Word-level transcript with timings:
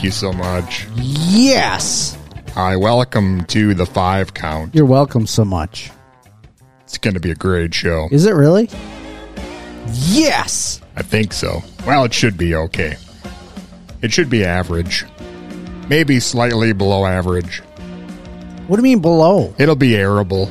Thank 0.00 0.06
you 0.06 0.10
so 0.12 0.32
much. 0.32 0.86
Yes. 0.96 2.16
Hi, 2.54 2.74
welcome 2.74 3.44
to 3.48 3.74
the 3.74 3.84
five 3.84 4.32
count. 4.32 4.74
You're 4.74 4.86
welcome 4.86 5.26
so 5.26 5.44
much. 5.44 5.90
It's 6.84 6.96
going 6.96 7.12
to 7.12 7.20
be 7.20 7.30
a 7.30 7.34
great 7.34 7.74
show. 7.74 8.08
Is 8.10 8.24
it 8.24 8.32
really? 8.34 8.70
Yes. 9.92 10.80
I 10.96 11.02
think 11.02 11.34
so. 11.34 11.62
Well, 11.86 12.06
it 12.06 12.14
should 12.14 12.38
be 12.38 12.54
okay. 12.54 12.96
It 14.00 14.10
should 14.10 14.30
be 14.30 14.42
average. 14.42 15.04
Maybe 15.90 16.18
slightly 16.18 16.72
below 16.72 17.04
average. 17.04 17.58
What 18.68 18.76
do 18.76 18.80
you 18.80 18.94
mean 18.94 19.02
below? 19.02 19.54
It'll 19.58 19.76
be 19.76 19.90
airable. 19.90 20.50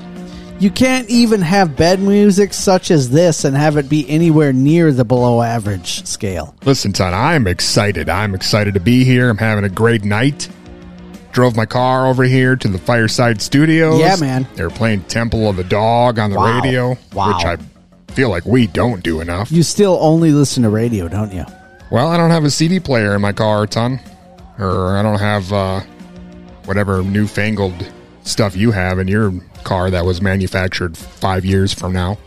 You 0.60 0.70
can't 0.70 1.10
even 1.10 1.42
have 1.42 1.78
bed 1.78 2.02
music 2.02 2.54
such 2.54 2.92
as 2.92 3.10
this 3.12 3.46
and 3.46 3.56
have 3.56 3.78
it 3.78 3.88
be 3.88 4.08
anywhere 4.10 4.52
near 4.52 4.92
the 4.92 5.06
below 5.06 5.42
average 5.42 6.06
scale. 6.06 6.54
Listen, 6.66 6.92
Ton, 6.92 7.14
I'm 7.14 7.48
excited. 7.48 8.10
I'm 8.10 8.36
excited 8.36 8.74
to 8.74 8.82
be 8.82 9.06
here. 9.06 9.30
I'm 9.30 9.38
having 9.38 9.64
a 9.64 9.70
great 9.70 10.04
night. 10.04 10.50
Drove 11.32 11.56
my 11.56 11.66
car 11.66 12.08
over 12.08 12.24
here 12.24 12.58
to 12.58 12.68
the 12.68 12.78
Fireside 12.78 13.42
Studios. 13.42 14.00
Yeah, 14.02 14.18
man. 14.20 14.46
They 14.56 14.64
were 14.64 14.70
playing 14.70 15.04
Temple 15.04 15.48
of 15.50 15.56
the 15.56 15.64
Dog 15.64 16.20
on 16.20 16.30
the 16.32 16.36
Wow. 16.38 16.60
radio, 16.62 16.98
Wow. 17.14 17.38
which 17.38 17.46
I 17.46 17.58
feel 18.14 18.30
like 18.30 18.46
we 18.46 18.68
don't 18.68 19.02
do 19.02 19.22
enough. 19.22 19.50
You 19.52 19.64
still 19.64 19.98
only 20.02 20.32
listen 20.34 20.64
to 20.64 20.70
radio, 20.70 21.08
don't 21.08 21.32
you? 21.32 21.46
Well, 21.90 22.08
I 22.10 22.18
don't 22.18 22.32
have 22.32 22.44
a 22.44 22.52
CD 22.52 22.82
player 22.82 23.16
in 23.16 23.22
my 23.22 23.32
car, 23.32 23.66
ton, 23.66 24.00
or 24.60 24.98
I 24.98 25.04
don't 25.04 25.20
have 25.20 25.54
uh, 25.54 25.80
whatever 26.66 27.02
newfangled 27.02 27.74
stuff 28.24 28.56
you 28.56 28.72
have 28.72 29.00
in 29.00 29.08
your 29.08 29.34
car 29.64 29.90
that 29.92 30.06
was 30.06 30.22
manufactured 30.22 30.98
five 30.98 31.46
years 31.46 31.74
from 31.74 31.94
now. 31.94 32.18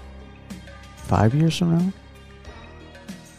Five 0.96 1.34
years 1.34 1.56
from 1.58 1.78
now? 1.78 1.92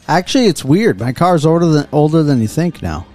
Actually, 0.08 0.46
it's 0.47 0.63
weird. 0.63 1.00
My 1.00 1.13
car's 1.13 1.46
older 1.46 1.66
than 1.66 1.88
older 1.92 2.24
than 2.24 2.42
you 2.42 2.47
think 2.47 2.81
now. 2.81 3.06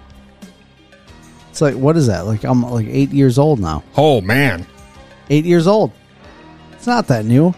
It's 1.51 1.61
like 1.61 1.75
what 1.75 1.97
is 1.97 2.07
that? 2.07 2.27
Like 2.27 2.45
I'm 2.45 2.63
like 2.63 2.87
eight 2.89 3.11
years 3.11 3.39
old 3.39 3.61
now. 3.61 3.83
Oh 3.97 4.21
man, 4.21 4.67
Eight 5.31 5.45
years 5.45 5.67
old. 5.67 5.93
It's 6.73 6.87
not 6.87 7.09
that 7.09 7.25
new. 7.25 7.55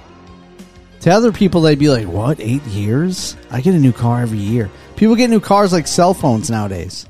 To 1.01 1.11
other 1.11 1.33
people, 1.33 1.61
they'd 1.61 1.79
be 1.79 1.89
like, 1.89 2.07
"What? 2.07 2.41
Eight 2.41 2.63
years? 2.65 3.37
I 3.51 3.61
get 3.61 3.75
a 3.75 3.79
new 3.79 3.93
car 3.93 4.23
every 4.23 4.39
year." 4.39 4.71
People 4.97 5.15
get 5.15 5.31
new 5.31 5.41
cars 5.41 5.73
like 5.73 5.87
cell 5.87 6.13
phones 6.13 6.51
nowadays. 6.51 7.07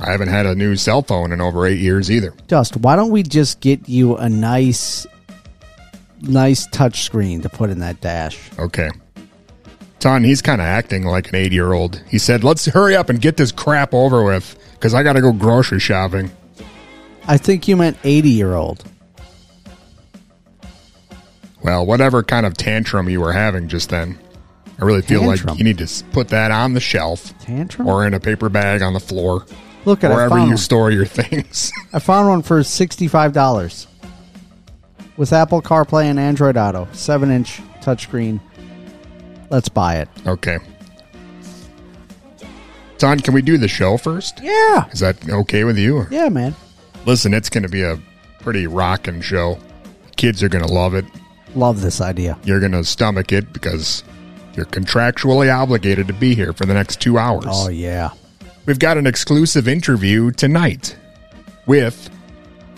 I 0.00 0.10
haven't 0.12 0.28
had 0.28 0.46
a 0.46 0.54
new 0.54 0.76
cell 0.76 1.02
phone 1.02 1.30
in 1.32 1.40
over 1.40 1.66
eight 1.66 1.78
years 1.78 2.10
either. 2.10 2.32
Dust, 2.48 2.76
why 2.78 2.96
don't 2.96 3.10
we 3.10 3.22
just 3.22 3.60
get 3.60 3.88
you 3.88 4.16
a 4.16 4.28
nice, 4.28 5.06
nice 6.22 6.66
touch 6.68 7.02
screen 7.02 7.42
to 7.42 7.48
put 7.48 7.70
in 7.70 7.80
that 7.80 8.00
dash? 8.00 8.38
Okay. 8.58 8.88
Ton, 9.98 10.24
he's 10.24 10.40
kind 10.40 10.62
of 10.62 10.66
acting 10.66 11.04
like 11.04 11.28
an 11.28 11.34
eight 11.34 11.52
year 11.52 11.74
old. 11.74 12.02
He 12.08 12.18
said, 12.18 12.42
let's 12.42 12.64
hurry 12.64 12.96
up 12.96 13.10
and 13.10 13.20
get 13.20 13.36
this 13.36 13.52
crap 13.52 13.92
over 13.92 14.24
with 14.24 14.58
because 14.72 14.94
I 14.94 15.02
got 15.02 15.12
to 15.12 15.20
go 15.20 15.32
grocery 15.32 15.78
shopping. 15.80 16.30
I 17.28 17.36
think 17.36 17.68
you 17.68 17.76
meant 17.76 17.98
eighty-year-old. 18.02 18.82
Well, 21.62 21.84
whatever 21.84 22.22
kind 22.22 22.46
of 22.46 22.54
tantrum 22.54 23.08
you 23.10 23.20
were 23.20 23.32
having 23.32 23.68
just 23.68 23.90
then, 23.90 24.18
I 24.80 24.84
really 24.84 25.02
feel 25.02 25.20
Tantrum? 25.20 25.48
like 25.50 25.58
you 25.58 25.64
need 25.64 25.78
to 25.78 26.04
put 26.12 26.28
that 26.28 26.50
on 26.50 26.72
the 26.72 26.80
shelf 26.80 27.38
Tantrum? 27.40 27.86
or 27.86 28.06
in 28.06 28.14
a 28.14 28.20
paper 28.20 28.48
bag 28.48 28.80
on 28.80 28.94
the 28.94 29.00
floor, 29.00 29.44
Look 29.84 30.04
at 30.04 30.10
wherever 30.10 30.38
you 30.38 30.48
one. 30.48 30.56
store 30.58 30.90
your 30.90 31.06
things. 31.06 31.72
I 31.92 31.98
found 31.98 32.28
one 32.28 32.42
for 32.42 32.62
sixty-five 32.62 33.32
dollars 33.32 33.86
with 35.16 35.32
Apple 35.32 35.62
CarPlay 35.62 36.04
and 36.04 36.18
Android 36.18 36.56
Auto, 36.56 36.86
seven-inch 36.92 37.60
touchscreen. 37.80 38.40
Let's 39.50 39.68
buy 39.68 39.96
it. 39.96 40.08
okay. 40.26 40.58
Ton, 42.98 43.18
can 43.20 43.32
we 43.32 43.40
do 43.42 43.56
the 43.56 43.68
show 43.68 43.96
first? 43.96 44.40
Yeah, 44.42 44.86
Is 44.90 45.00
that 45.00 45.26
okay 45.28 45.64
with 45.64 45.78
you? 45.78 46.06
yeah, 46.10 46.28
man. 46.28 46.54
Listen, 47.06 47.32
it's 47.32 47.48
going 47.48 47.62
to 47.62 47.68
be 47.68 47.82
a 47.82 47.98
pretty 48.40 48.66
rocking 48.66 49.22
show. 49.22 49.58
Kids 50.16 50.42
are 50.42 50.50
going 50.50 50.64
to 50.66 50.70
love 50.72 50.94
it. 50.94 51.06
Love 51.54 51.80
this 51.80 52.02
idea. 52.02 52.38
You're 52.44 52.60
going 52.60 52.72
to 52.72 52.84
stomach 52.84 53.32
it 53.32 53.54
because 53.54 54.04
you're 54.54 54.66
contractually 54.66 55.50
obligated 55.54 56.08
to 56.08 56.12
be 56.12 56.34
here 56.34 56.52
for 56.52 56.66
the 56.66 56.74
next 56.74 57.00
two 57.00 57.16
hours. 57.16 57.46
Oh 57.48 57.70
yeah. 57.70 58.10
We've 58.66 58.78
got 58.78 58.98
an 58.98 59.06
exclusive 59.06 59.66
interview 59.68 60.30
tonight 60.30 60.96
with 61.66 62.10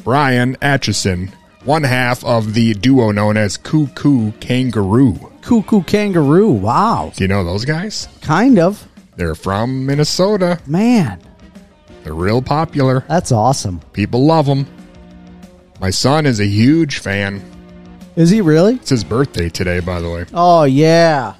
Bryan 0.05 0.57
Atchison, 0.63 1.33
one 1.65 1.83
half 1.83 2.25
of 2.25 2.55
the 2.55 2.75
duo 2.75 3.11
known 3.11 3.37
as 3.37 3.57
Koo 3.57 3.89
Koo 3.89 4.33
Kanga 4.41 4.81
Roo. 4.81 5.19
Cuckoo 5.43 5.83
kangaroo. 5.83 6.51
Wow. 6.53 7.13
Do 7.17 7.25
you 7.25 7.29
know 7.29 7.43
those 7.45 7.65
guys? 7.65 8.07
Kind 8.21 8.61
of. 8.61 8.87
They're 9.17 9.35
from 9.35 9.85
Minnesota. 9.85 10.61
Man, 10.69 11.21
They're 12.05 12.15
real 12.15 12.41
popular. 12.41 13.05
that's 13.09 13.33
awesome. 13.33 13.81
People 13.93 14.25
love 14.25 14.47
them. 14.47 14.67
My 15.81 15.91
son 15.91 16.27
is 16.27 16.39
a 16.39 16.47
huge 16.47 16.99
fan. 16.99 17.43
Is 18.15 18.31
he 18.31 18.41
really? 18.41 18.75
It's 18.75 18.91
his 18.91 19.03
birthday 19.03 19.49
today, 19.49 19.81
by 19.81 20.01
the 20.01 20.09
way. 20.11 20.27
Oh 20.33 20.63
yeah. 20.63 21.35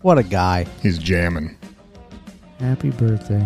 What 0.00 0.18
a 0.18 0.22
guy. 0.24 0.66
He's 0.82 0.98
jamming. 0.98 1.56
Happy 2.62 2.90
birthday. 2.90 3.44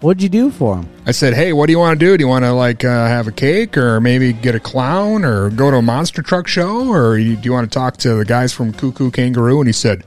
What'd 0.00 0.20
you 0.22 0.28
do 0.28 0.50
for 0.50 0.78
him? 0.78 0.88
I 1.06 1.12
said, 1.12 1.34
"Hey, 1.34 1.52
what 1.52 1.66
do 1.66 1.72
you 1.72 1.78
want 1.78 1.98
to 1.98 2.04
do? 2.04 2.16
Do 2.16 2.22
you 2.22 2.28
want 2.28 2.44
to 2.44 2.52
like 2.52 2.84
uh, 2.84 3.06
have 3.06 3.26
a 3.28 3.32
cake, 3.32 3.76
or 3.78 4.00
maybe 4.00 4.32
get 4.32 4.54
a 4.56 4.60
clown, 4.60 5.24
or 5.24 5.48
go 5.50 5.70
to 5.70 5.76
a 5.78 5.82
monster 5.82 6.20
truck 6.22 6.46
show, 6.48 6.88
or 6.92 7.18
you, 7.18 7.36
do 7.36 7.42
you 7.46 7.52
want 7.52 7.70
to 7.70 7.78
talk 7.78 7.96
to 7.98 8.14
the 8.16 8.24
guys 8.24 8.52
from 8.52 8.72
Koo 8.72 8.90
Koo 8.92 9.10
Kanga 9.12 9.40
Roo?" 9.40 9.60
And 9.60 9.68
he 9.68 9.72
said, 9.72 10.02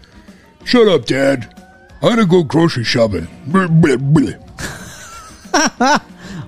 "Shut 0.65 0.88
up, 0.88 1.06
Dad. 1.06 1.53
I 2.01 2.09
gotta 2.09 2.25
go 2.25 2.44
grocery 2.44 2.83
shopping." 2.83 3.27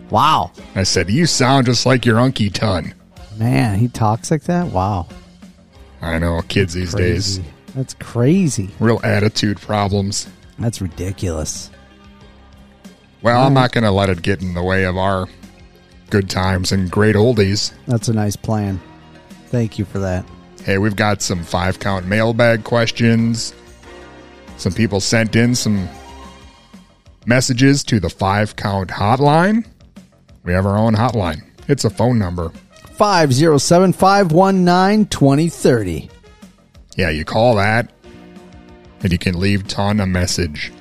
Wow. 0.09 0.51
I 0.75 0.83
said, 0.83 1.09
"You 1.09 1.25
sound 1.25 1.65
just 1.65 1.85
like 1.87 2.05
your 2.05 2.17
Unky 2.17 2.53
Ton." 2.53 2.93
Man, 3.37 3.79
he 3.79 3.87
talks 3.87 4.29
like 4.29 4.43
that? 4.43 4.67
Wow. 4.67 5.07
I 6.03 6.19
know 6.19 6.39
kids 6.47 6.75
these 6.75 6.93
days, 6.93 7.39
That's 7.73 7.95
crazy. 7.95 8.69
real 8.79 8.99
attitude 9.03 9.59
problems. 9.59 10.27
That's 10.59 10.81
ridiculous. 10.81 11.69
Well, 13.21 13.41
I'm 13.41 13.53
not 13.53 13.71
gonna 13.71 13.91
let 13.91 14.09
it 14.09 14.21
get 14.21 14.41
in 14.41 14.53
the 14.53 14.63
way 14.63 14.83
of 14.85 14.97
our 14.97 15.27
good 16.09 16.29
times 16.29 16.71
and 16.71 16.91
great 16.91 17.15
oldies. 17.15 17.73
That's 17.87 18.07
a 18.07 18.13
nice 18.13 18.35
plan. 18.35 18.81
Thank 19.47 19.79
you 19.79 19.85
for 19.85 19.99
that. 19.99 20.25
Hey, 20.63 20.77
we've 20.77 20.95
got 20.95 21.21
some 21.21 21.43
five 21.43 21.79
count 21.79 22.05
mailbag 22.05 22.63
questions. 22.63 23.53
Some 24.57 24.73
people 24.73 24.99
sent 24.99 25.35
in 25.35 25.55
some 25.55 25.89
messages 27.25 27.83
to 27.85 27.99
the 27.99 28.09
five 28.09 28.55
count 28.55 28.89
hotline. 28.89 29.65
We 30.43 30.53
have 30.53 30.65
our 30.65 30.77
own 30.77 30.95
hotline. 30.95 31.41
It's 31.67 31.85
a 31.85 31.89
phone 31.89 32.19
number. 32.19 32.51
507 32.93 33.93
519 33.93 35.05
2030. 35.07 36.09
Yeah, 36.95 37.09
you 37.09 37.25
call 37.25 37.55
that, 37.55 37.91
and 39.03 39.11
you 39.11 39.17
can 39.17 39.39
leave 39.39 39.67
Ton 39.67 39.99
a 39.99 40.05
message. 40.07 40.71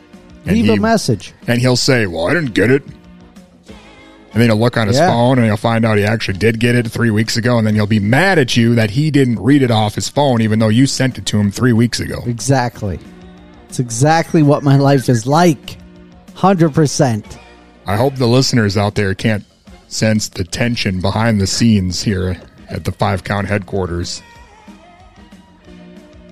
And 0.47 0.57
Leave 0.57 0.65
he- 0.67 0.73
a 0.75 0.81
message. 0.81 1.33
And 1.47 1.61
he'll 1.61 1.77
say, 1.77 2.07
Well, 2.07 2.27
I 2.29 2.35
didn't 2.35 2.55
get 2.55 2.71
it. 2.71 2.83
And 2.85 4.41
then 4.41 4.49
he'll 4.49 4.59
look 4.59 4.77
on 4.79 4.89
his 4.89 4.97
Yeah. 4.97 5.09
phone 5.11 5.37
and 5.39 5.47
he'll 5.47 5.57
find 5.59 5.85
out 5.85 5.99
he 5.99 6.05
actually 6.05 6.39
did 6.39 6.59
get 6.59 6.75
it 6.75 6.91
three 6.91 7.11
weeks 7.11 7.37
ago. 7.37 7.59
And 7.59 7.67
then 7.67 7.75
he'll 7.75 7.87
be 7.87 8.01
mad 8.01 8.39
at 8.39 8.57
you 8.57 8.75
that 8.77 8.91
he 8.93 9.11
didn't 9.11 9.39
read 9.41 9.63
it 9.63 9.71
off 9.71 9.95
his 9.95 10.09
phone, 10.09 10.41
even 10.41 10.59
though 10.59 10.69
you 10.69 10.87
sent 10.87 11.19
it 11.19 11.27
to 11.27 11.39
him 11.39 11.51
three 11.51 11.75
weeks 11.75 12.01
ago. 12.01 12.23
Exactly. 12.27 12.99
It's 13.69 13.79
exactly 13.79 14.43
what 14.43 14.63
my 14.63 14.77
life 14.77 15.09
is 15.11 15.27
like. 15.27 15.77
100%. 16.35 17.25
I 17.87 17.97
hope 17.97 18.15
the 18.17 18.27
listeners 18.27 18.77
out 18.77 18.95
there 18.95 19.15
can't 19.15 19.45
sense 19.89 20.29
the 20.29 20.45
tension 20.45 21.01
behind 21.01 21.41
the 21.41 21.47
scenes 21.47 22.03
here 22.03 22.41
at 22.71 22.85
the 22.85 22.93
five 22.93 23.25
count 23.25 23.49
headquarters. 23.49 24.23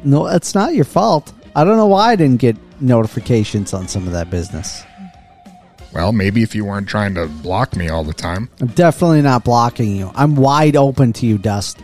No, 0.04 0.26
it's 0.26 0.54
not 0.54 0.74
your 0.74 0.84
fault. 0.86 1.32
I 1.54 1.64
don't 1.64 1.76
know 1.76 1.86
why 1.86 2.12
I 2.12 2.16
didn't 2.16 2.40
get 2.40 2.56
notifications 2.80 3.74
on 3.74 3.88
some 3.88 4.06
of 4.06 4.12
that 4.12 4.30
business. 4.30 4.84
Well, 5.92 6.12
maybe 6.12 6.42
if 6.42 6.54
you 6.54 6.64
weren't 6.64 6.88
trying 6.88 7.14
to 7.14 7.26
block 7.26 7.74
me 7.74 7.88
all 7.88 8.04
the 8.04 8.14
time. 8.14 8.48
I'm 8.60 8.68
definitely 8.68 9.22
not 9.22 9.44
blocking 9.44 9.96
you. 9.96 10.12
I'm 10.14 10.36
wide 10.36 10.76
open 10.76 11.12
to 11.14 11.26
you, 11.26 11.36
Dust. 11.36 11.78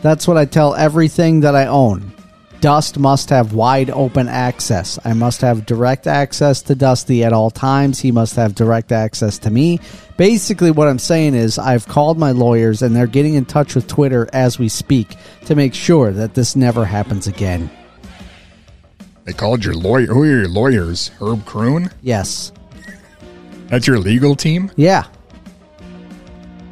That's 0.00 0.28
what 0.28 0.36
I 0.36 0.44
tell 0.44 0.74
everything 0.76 1.40
that 1.40 1.56
I 1.56 1.66
own. 1.66 2.12
Dust 2.60 2.98
must 2.98 3.30
have 3.30 3.52
wide 3.52 3.90
open 3.90 4.28
access. 4.28 4.98
I 5.04 5.12
must 5.12 5.40
have 5.42 5.66
direct 5.66 6.06
access 6.06 6.62
to 6.62 6.74
Dusty 6.74 7.22
at 7.22 7.32
all 7.32 7.50
times. 7.50 8.00
He 8.00 8.10
must 8.10 8.34
have 8.36 8.54
direct 8.54 8.90
access 8.90 9.38
to 9.40 9.50
me. 9.50 9.80
Basically, 10.16 10.72
what 10.72 10.88
I'm 10.88 10.98
saying 10.98 11.34
is, 11.34 11.58
I've 11.58 11.86
called 11.86 12.18
my 12.18 12.32
lawyers 12.32 12.82
and 12.82 12.96
they're 12.96 13.06
getting 13.06 13.34
in 13.34 13.44
touch 13.44 13.76
with 13.76 13.86
Twitter 13.86 14.28
as 14.32 14.58
we 14.58 14.68
speak 14.68 15.16
to 15.46 15.54
make 15.54 15.74
sure 15.74 16.10
that 16.10 16.34
this 16.34 16.56
never 16.56 16.84
happens 16.84 17.28
again. 17.28 17.70
They 19.28 19.34
called 19.34 19.62
your 19.62 19.74
lawyer. 19.74 20.06
Who 20.06 20.22
are 20.22 20.26
your 20.26 20.48
lawyers? 20.48 21.08
Herb 21.20 21.44
Kroon? 21.44 21.92
Yes. 22.00 22.50
That's 23.66 23.86
your 23.86 23.98
legal 23.98 24.34
team? 24.34 24.72
Yeah. 24.74 25.04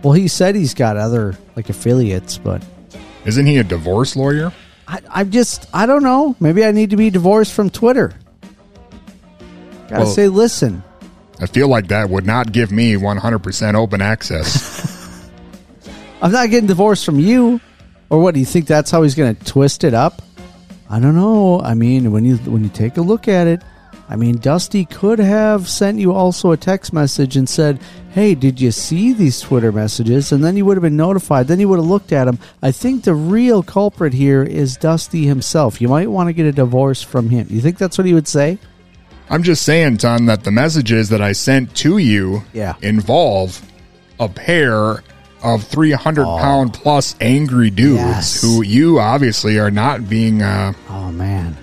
Well, 0.03 0.15
he 0.15 0.27
said 0.27 0.55
he's 0.55 0.73
got 0.73 0.97
other 0.97 1.37
like 1.55 1.69
affiliates, 1.69 2.39
but 2.39 2.65
Isn't 3.27 3.45
he 3.45 3.59
a 3.59 3.63
divorce 3.63 4.17
lawyer? 4.17 4.55
I, 4.89 5.01
I'm 5.11 5.31
just, 5.31 5.67
I 5.75 5.85
don't 5.85 6.03
know. 6.03 6.35
Maybe 6.41 6.65
I 6.65 6.71
need 6.73 6.89
to 6.91 6.97
be 6.97 7.11
divorced 7.11 7.53
from 7.53 7.69
Twitter. 7.69 8.15
Gotta 9.91 10.05
Well- 10.05 10.07
say, 10.07 10.29
listen, 10.29 10.83
I 11.39 11.45
feel 11.45 11.69
like 11.69 11.89
that 11.89 12.09
would 12.09 12.25
not 12.25 12.53
give 12.53 12.73
me 12.73 12.95
100% 12.95 13.75
open 13.75 14.01
access. 14.01 15.31
I'm 16.23 16.33
not 16.33 16.49
getting 16.49 16.69
divorced 16.69 17.05
from 17.05 17.21
you. 17.21 17.61
Or 18.09 18.19
what 18.23 18.33
do 18.33 18.41
you 18.41 18.47
think? 18.47 18.67
That's 18.67 18.91
how 18.91 19.03
he's 19.03 19.15
going 19.15 19.37
to 19.37 19.45
twist 19.45 19.85
it 19.85 19.93
up? 19.93 20.23
I 20.89 21.01
don't 21.01 21.17
know. 21.17 21.61
I 21.61 21.75
mean, 21.75 22.13
when 22.13 22.25
you 22.25 22.37
when 22.39 22.63
you 22.63 22.71
take 22.71 22.97
a 22.97 23.01
look 23.03 23.27
at 23.29 23.47
it, 23.47 23.63
I 24.09 24.15
mean, 24.17 24.37
Dusty 24.39 24.85
could 24.85 25.19
have 25.19 25.69
sent 25.69 25.99
you 25.99 26.13
also 26.13 26.53
a 26.53 26.57
text 26.57 26.93
message 26.93 27.37
and 27.37 27.49
said, 27.49 27.81
"Hey, 28.11 28.37
did 28.37 28.61
you 28.61 28.71
see 28.71 29.13
these 29.13 29.41
Twitter 29.41 29.73
messages?" 29.73 30.31
And 30.31 30.45
then 30.45 30.57
you 30.57 30.65
would 30.65 30.77
have 30.77 30.83
been 30.83 30.97
notified. 30.97 31.49
Then 31.49 31.59
you 31.59 31.69
would 31.69 31.79
have 31.81 31.87
looked 31.89 32.13
at 32.13 32.25
them. 32.27 32.39
I 32.63 32.71
think 32.71 33.03
the 33.03 33.15
real 33.15 33.65
culprit 33.65 34.13
here 34.15 34.45
is 34.45 34.77
Dusty 34.77 35.27
himself. 35.27 35.81
You 35.81 35.89
might 35.89 36.09
want 36.11 36.29
to 36.29 36.33
get 36.33 36.47
a 36.47 36.53
divorce 36.53 37.03
from 37.03 37.31
him. 37.31 37.49
You 37.51 37.61
think 37.61 37.79
that's 37.79 37.99
what 37.99 38.07
he 38.07 38.15
would 38.15 38.29
say? 38.29 38.59
I'm 39.29 39.43
just 39.43 39.63
saying, 39.65 39.97
Ton, 39.97 40.27
that 40.27 40.45
the 40.45 40.53
messages 40.53 41.09
that 41.09 41.21
I 41.21 41.33
sent 41.33 41.75
to 41.77 41.99
you 41.99 42.45
Yeah. 42.53 42.75
involve 42.81 43.61
a 44.21 44.29
pair 44.29 45.03
of 45.43 45.63
300 45.65 46.25
pound 46.25 46.73
plus 46.75 47.15
angry 47.21 47.71
dudes 47.71 47.99
Yes. 48.01 48.41
who 48.43 48.63
you 48.63 48.99
obviously 48.99 49.59
are 49.59 49.71
not 49.71 50.09
being, 50.09 50.43
uh, 50.43 50.73
Oh 50.91 51.13
man. 51.13 51.57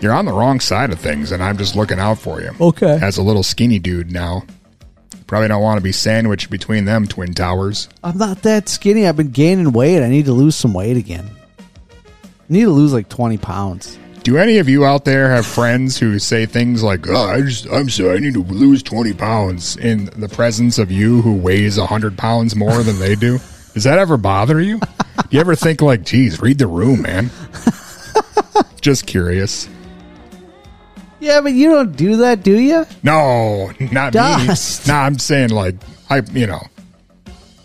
you're 0.00 0.12
on 0.12 0.24
the 0.26 0.32
wrong 0.32 0.60
side 0.60 0.90
of 0.90 0.98
things, 0.98 1.32
and 1.32 1.42
I'm 1.42 1.56
just 1.56 1.74
looking 1.76 1.98
out 1.98 2.18
for 2.18 2.40
you. 2.40 2.50
Okay. 2.60 2.98
As 3.00 3.16
a 3.16 3.22
little 3.22 3.42
skinny 3.42 3.78
dude 3.78 4.10
now. 4.12 4.44
Probably 5.26 5.48
don't 5.48 5.60
want 5.62 5.76
to 5.78 5.82
be 5.82 5.92
sandwiched 5.92 6.48
between 6.50 6.86
them 6.86 7.06
twin 7.06 7.34
towers. 7.34 7.88
I'm 8.02 8.16
not 8.16 8.42
that 8.42 8.66
skinny. 8.68 9.06
I've 9.06 9.16
been 9.16 9.30
gaining 9.30 9.72
weight. 9.72 10.02
I 10.02 10.08
need 10.08 10.24
to 10.24 10.32
lose 10.32 10.56
some 10.56 10.72
weight 10.72 10.96
again. 10.96 11.28
I 11.60 11.62
need 12.48 12.62
to 12.64 12.70
lose 12.70 12.94
like 12.94 13.10
20 13.10 13.36
pounds. 13.36 13.98
Do 14.28 14.36
any 14.36 14.58
of 14.58 14.68
you 14.68 14.84
out 14.84 15.06
there 15.06 15.30
have 15.30 15.46
friends 15.46 15.96
who 15.96 16.18
say 16.18 16.44
things 16.44 16.82
like, 16.82 17.08
oh, 17.08 17.16
I 17.30 17.40
just, 17.40 17.66
I'm 17.72 17.88
sorry, 17.88 18.16
I 18.16 18.18
need 18.18 18.34
to 18.34 18.42
lose 18.42 18.82
20 18.82 19.14
pounds 19.14 19.78
in 19.78 20.04
the 20.18 20.28
presence 20.28 20.76
of 20.76 20.90
you 20.90 21.22
who 21.22 21.34
weighs 21.34 21.78
100 21.78 22.18
pounds 22.18 22.54
more 22.54 22.82
than 22.82 22.98
they 22.98 23.14
do? 23.14 23.38
Does 23.72 23.84
that 23.84 23.98
ever 23.98 24.18
bother 24.18 24.60
you? 24.60 24.80
Do 24.80 25.28
you 25.30 25.40
ever 25.40 25.54
think 25.54 25.80
like, 25.80 26.02
geez, 26.02 26.42
read 26.42 26.58
the 26.58 26.66
room, 26.66 27.00
man? 27.00 27.30
just 28.82 29.06
curious. 29.06 29.66
Yeah, 31.20 31.40
but 31.40 31.54
you 31.54 31.70
don't 31.70 31.96
do 31.96 32.18
that, 32.18 32.42
do 32.42 32.60
you? 32.60 32.84
No, 33.02 33.72
not 33.90 34.12
Dust. 34.12 34.86
me. 34.86 34.92
No, 34.92 34.98
I'm 34.98 35.18
saying 35.18 35.52
like, 35.52 35.76
I, 36.10 36.18
you 36.32 36.46
know, 36.46 36.60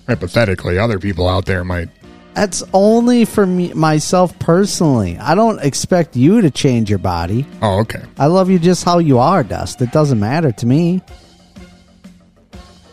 hypothetically, 0.08 0.80
other 0.80 0.98
people 0.98 1.28
out 1.28 1.46
there 1.46 1.66
might. 1.66 1.90
That's 2.34 2.64
only 2.74 3.26
for 3.26 3.46
me 3.46 3.74
myself 3.74 4.38
personally. 4.40 5.18
I 5.20 5.36
don't 5.36 5.60
expect 5.64 6.16
you 6.16 6.42
to 6.42 6.50
change 6.50 6.90
your 6.90 7.00
body. 7.00 7.46
Oh, 7.62 7.80
okay. 7.82 8.02
I 8.18 8.26
love 8.26 8.50
you 8.50 8.58
just 8.60 8.84
how 8.84 8.98
you 8.98 9.20
are, 9.20 9.44
Dust. 9.44 9.82
It 9.82 9.92
doesn't 9.92 10.20
matter 10.20 10.52
to 10.52 10.66
me. 10.66 11.02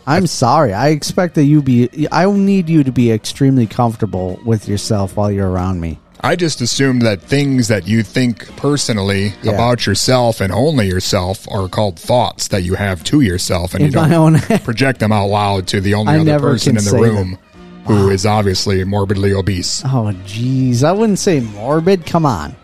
I'm 0.07 0.27
sorry. 0.27 0.73
I 0.73 0.89
expect 0.89 1.35
that 1.35 1.43
you 1.45 1.61
be 1.61 2.07
I 2.11 2.29
need 2.29 2.69
you 2.69 2.83
to 2.83 2.91
be 2.91 3.11
extremely 3.11 3.67
comfortable 3.67 4.39
with 4.45 4.67
yourself 4.67 5.15
while 5.15 5.31
you're 5.31 5.49
around 5.49 5.79
me. 5.79 5.99
I 6.23 6.35
just 6.35 6.61
assumed 6.61 7.01
that 7.03 7.19
things 7.21 7.67
that 7.69 7.87
you 7.87 8.03
think 8.03 8.55
personally 8.55 9.33
Yeah. 9.41 9.53
about 9.53 9.87
yourself 9.87 10.39
and 10.39 10.51
only 10.53 10.87
yourself 10.87 11.47
are 11.49 11.67
called 11.67 11.97
thoughts 11.99 12.49
that 12.49 12.61
you 12.63 12.75
have 12.75 13.03
to 13.05 13.21
yourself, 13.21 13.73
and 13.73 13.81
In 13.81 13.87
you 13.87 13.91
don't 13.93 14.35
project 14.63 14.99
them 14.99 15.11
out 15.11 15.27
loud 15.29 15.67
to 15.69 15.81
the 15.81 15.95
only 15.95 16.13
I 16.13 16.19
other 16.19 16.39
person 16.39 16.77
in 16.77 16.83
the 16.83 16.91
room 16.91 17.39
who 17.85 18.09
is 18.09 18.25
obviously 18.25 18.83
morbidly 18.83 19.33
obese. 19.33 19.83
Oh 19.85 20.11
jeez. 20.25 20.83
I 20.83 20.91
wouldn't 20.91 21.19
say 21.19 21.39
morbid. 21.39 22.05
Come 22.05 22.25
on. 22.25 22.55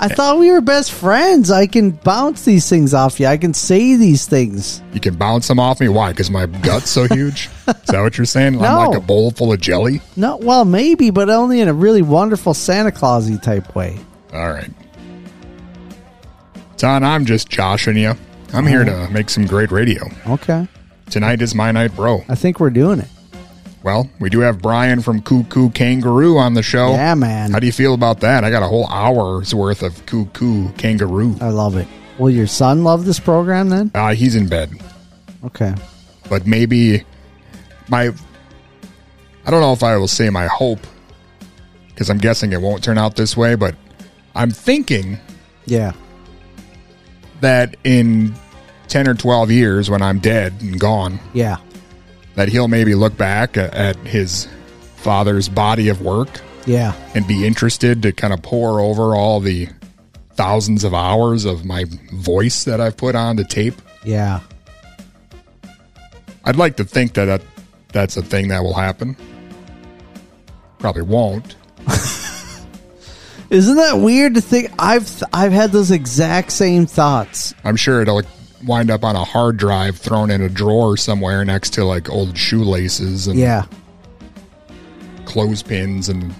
I 0.00 0.06
eh. 0.06 0.14
thought 0.14 0.38
we 0.38 0.50
were 0.50 0.60
best 0.60 0.92
friends. 0.92 1.50
I 1.50 1.66
can 1.66 1.92
bounce 1.92 2.44
these 2.44 2.68
things 2.68 2.92
off 2.92 3.18
you. 3.18 3.26
I 3.26 3.38
can 3.38 3.54
say 3.54 3.96
these 3.96 4.26
things. 4.26 4.82
You 4.92 5.00
can 5.00 5.14
bounce 5.14 5.48
them 5.48 5.58
off 5.58 5.80
me. 5.80 5.88
Why? 5.88 6.10
Because 6.10 6.30
my 6.30 6.44
gut's 6.46 6.90
so 6.90 7.06
huge. 7.06 7.48
Is 7.68 7.74
that 7.86 8.02
what 8.02 8.18
you're 8.18 8.26
saying? 8.26 8.62
I'm 8.62 8.88
like 8.90 8.98
a 8.98 9.00
bowl 9.00 9.30
full 9.30 9.52
of 9.52 9.60
jelly. 9.60 10.02
No, 10.16 10.36
well, 10.36 10.66
maybe, 10.66 11.08
but 11.08 11.30
only 11.30 11.60
in 11.60 11.68
a 11.68 11.72
really 11.72 12.02
wonderful 12.02 12.52
Santa 12.52 12.90
Clausy 12.90 13.40
type 13.40 13.74
way. 13.74 13.98
All 14.34 14.50
right, 14.50 14.70
Don. 16.76 17.02
I'm 17.02 17.24
just 17.24 17.48
joshing 17.48 17.96
you. 17.96 18.14
I'm 18.54 18.66
here 18.66 18.84
to 18.84 19.08
make 19.10 19.30
some 19.30 19.46
great 19.46 19.70
radio. 19.70 20.04
Okay. 20.28 20.66
Tonight 21.10 21.42
is 21.42 21.54
my 21.54 21.72
night, 21.72 21.94
bro. 21.94 22.24
I 22.28 22.34
think 22.34 22.60
we're 22.60 22.70
doing 22.70 23.00
it. 23.00 23.08
Well, 23.82 24.08
we 24.20 24.30
do 24.30 24.40
have 24.40 24.62
Bryan 24.62 25.02
from 25.02 25.20
Koo 25.22 25.44
Koo 25.44 25.68
Kanga 25.70 26.08
Roo 26.08 26.38
on 26.38 26.54
the 26.54 26.62
show. 26.62 26.92
Yeah, 26.92 27.14
man. 27.14 27.50
How 27.52 27.58
do 27.58 27.66
you 27.66 27.72
feel 27.72 27.92
about 27.92 28.20
that? 28.20 28.42
I 28.44 28.50
got 28.50 28.62
a 28.62 28.66
whole 28.66 28.88
hour's 28.88 29.54
worth 29.54 29.82
of 29.82 30.06
Koo 30.06 30.24
Koo 30.26 30.70
Kanga 30.78 31.04
Roo. 31.06 31.36
I 31.40 31.48
love 31.50 31.76
it. 31.76 31.86
Will 32.18 32.30
your 32.30 32.46
son 32.46 32.84
love 32.84 33.04
this 33.04 33.20
program 33.20 33.68
then? 33.68 33.90
Uh, 33.94 34.14
he's 34.14 34.36
in 34.36 34.48
bed, 34.48 34.70
Okay. 35.44 35.74
but 36.30 36.46
maybe 36.46 37.04
my. 37.88 38.12
I 39.46 39.50
don't 39.50 39.60
know 39.60 39.72
if 39.74 39.82
I 39.82 39.96
will 39.98 40.08
say 40.08 40.30
my 40.30 40.46
hope, 40.46 40.78
because 41.88 42.08
I'm 42.08 42.16
guessing 42.18 42.52
it 42.52 42.62
won't 42.62 42.82
turn 42.82 42.96
out 42.96 43.16
this 43.16 43.36
way, 43.36 43.54
but 43.56 43.74
I'm 44.34 44.50
thinking 44.50 45.18
Yeah. 45.66 45.92
that 47.42 47.76
in 47.84 48.34
10 48.88 49.08
or 49.08 49.14
12 49.14 49.50
years, 49.50 49.90
when 49.90 50.02
I'm 50.02 50.18
dead 50.18 50.54
and 50.60 50.78
gone, 50.78 51.18
Yeah. 51.32 51.56
that 52.34 52.48
he'll 52.48 52.68
maybe 52.68 52.94
look 52.94 53.16
back 53.16 53.56
at, 53.56 53.74
at 53.74 53.96
his 53.98 54.46
father's 54.96 55.48
body 55.48 55.88
of 55.88 56.00
work 56.00 56.40
Yeah. 56.66 56.92
and 57.14 57.26
be 57.26 57.46
interested 57.46 58.02
to 58.02 58.12
kind 58.12 58.32
of 58.32 58.42
pour 58.42 58.80
over 58.80 59.14
all 59.14 59.40
the 59.40 59.68
thousands 60.34 60.82
of 60.84 60.94
hours 60.94 61.44
of 61.44 61.64
my 61.64 61.84
voice 62.12 62.64
that 62.64 62.80
I've 62.80 62.96
put 62.96 63.14
on 63.14 63.36
to 63.36 63.44
tape. 63.44 63.74
Yeah. 64.04 64.40
I'd 66.44 66.56
like 66.56 66.76
to 66.76 66.84
think 66.84 67.14
that, 67.14 67.26
that 67.26 67.42
that's 67.92 68.16
a 68.16 68.22
thing 68.22 68.48
that 68.48 68.62
will 68.62 68.74
happen. 68.74 69.16
Probably 70.78 71.02
won't. 71.02 71.56
Isn't 73.50 73.76
that 73.76 73.98
weird 73.98 74.34
to 74.34 74.40
think? 74.40 74.70
I've 74.78 75.22
I've 75.32 75.52
had 75.52 75.70
those 75.70 75.90
exact 75.90 76.50
same 76.52 76.86
thoughts. 76.86 77.54
I'm 77.62 77.76
sure 77.76 78.02
it'll 78.02 78.22
wind 78.66 78.90
up 78.90 79.04
on 79.04 79.16
a 79.16 79.24
hard 79.24 79.56
drive 79.56 79.96
thrown 79.96 80.30
in 80.30 80.40
a 80.42 80.48
drawer 80.48 80.96
somewhere 80.96 81.44
next 81.44 81.70
to 81.74 81.84
like 81.84 82.08
old 82.10 82.36
shoelaces 82.36 83.26
and 83.26 83.38
Yeah. 83.38 83.64
clothespins 85.24 86.08
and 86.08 86.34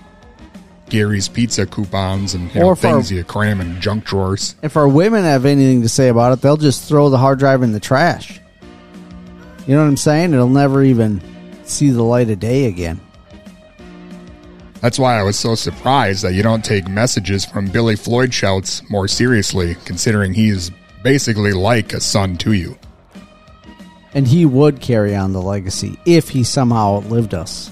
Gary's 0.89 1.29
Pizza 1.29 1.67
coupons 1.67 2.35
and 2.35 2.55
you 2.55 2.61
know, 2.61 2.75
things 2.75 3.11
you 3.11 3.25
cram 3.25 3.61
in 3.61 3.81
junk 3.81 4.05
drawers. 4.05 4.55
If 4.63 4.77
our 4.77 4.87
women 4.87 5.25
have 5.25 5.45
anything 5.47 5.83
to 5.83 5.89
say 5.89 6.09
about 6.09 6.33
it, 6.33 6.43
they'll 6.43 6.57
just 6.57 6.87
throw 6.89 7.09
the 7.11 7.19
hard 7.19 7.39
drive 7.39 7.63
in 7.63 7.73
the 7.73 7.81
trash. 7.81 8.41
You 9.67 9.75
know 9.75 9.81
what 9.83 9.89
I'm 9.89 9.97
saying? 9.97 10.35
It'll 10.35 10.49
never 10.49 10.83
even 10.85 11.23
see 11.65 11.89
the 11.91 12.03
light 12.03 12.29
of 12.29 12.39
day 12.39 12.67
again. 12.67 13.01
That's 14.83 14.99
why 14.99 15.19
I 15.19 15.23
was 15.23 15.39
so 15.39 15.55
surprised 15.55 16.23
that 16.25 16.35
you 16.35 16.43
don't 16.43 16.63
take 16.63 16.87
messages 16.87 17.47
from 17.47 17.69
Billy 17.69 17.97
Floyd 17.97 18.35
shouts 18.35 18.83
more 18.91 19.09
seriously, 19.09 19.77
considering 19.87 20.35
he's 20.35 20.71
basically 21.05 21.53
like 21.53 21.93
a 21.93 22.01
son 22.01 22.37
to 22.39 22.53
you. 22.53 22.77
And 24.15 24.27
he 24.27 24.47
would 24.47 24.81
carry 24.81 25.15
on 25.15 25.33
the 25.33 25.43
legacy 25.43 25.99
if 26.07 26.31
he 26.31 26.43
somehow 26.43 26.97
outlived 26.97 27.35
us. 27.35 27.71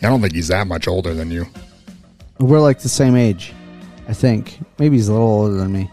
I 0.00 0.08
don't 0.08 0.20
think 0.20 0.34
he's 0.34 0.48
that 0.48 0.66
much 0.66 0.88
older 0.88 1.14
than 1.14 1.30
you. 1.30 1.46
We're 2.38 2.60
like 2.60 2.80
the 2.80 2.88
same 2.88 3.16
age, 3.16 3.52
I 4.08 4.14
think. 4.14 4.58
Maybe 4.78 4.96
he's 4.96 5.08
a 5.08 5.12
little 5.12 5.26
older 5.28 5.54
than 5.54 5.72
me. 5.72 5.90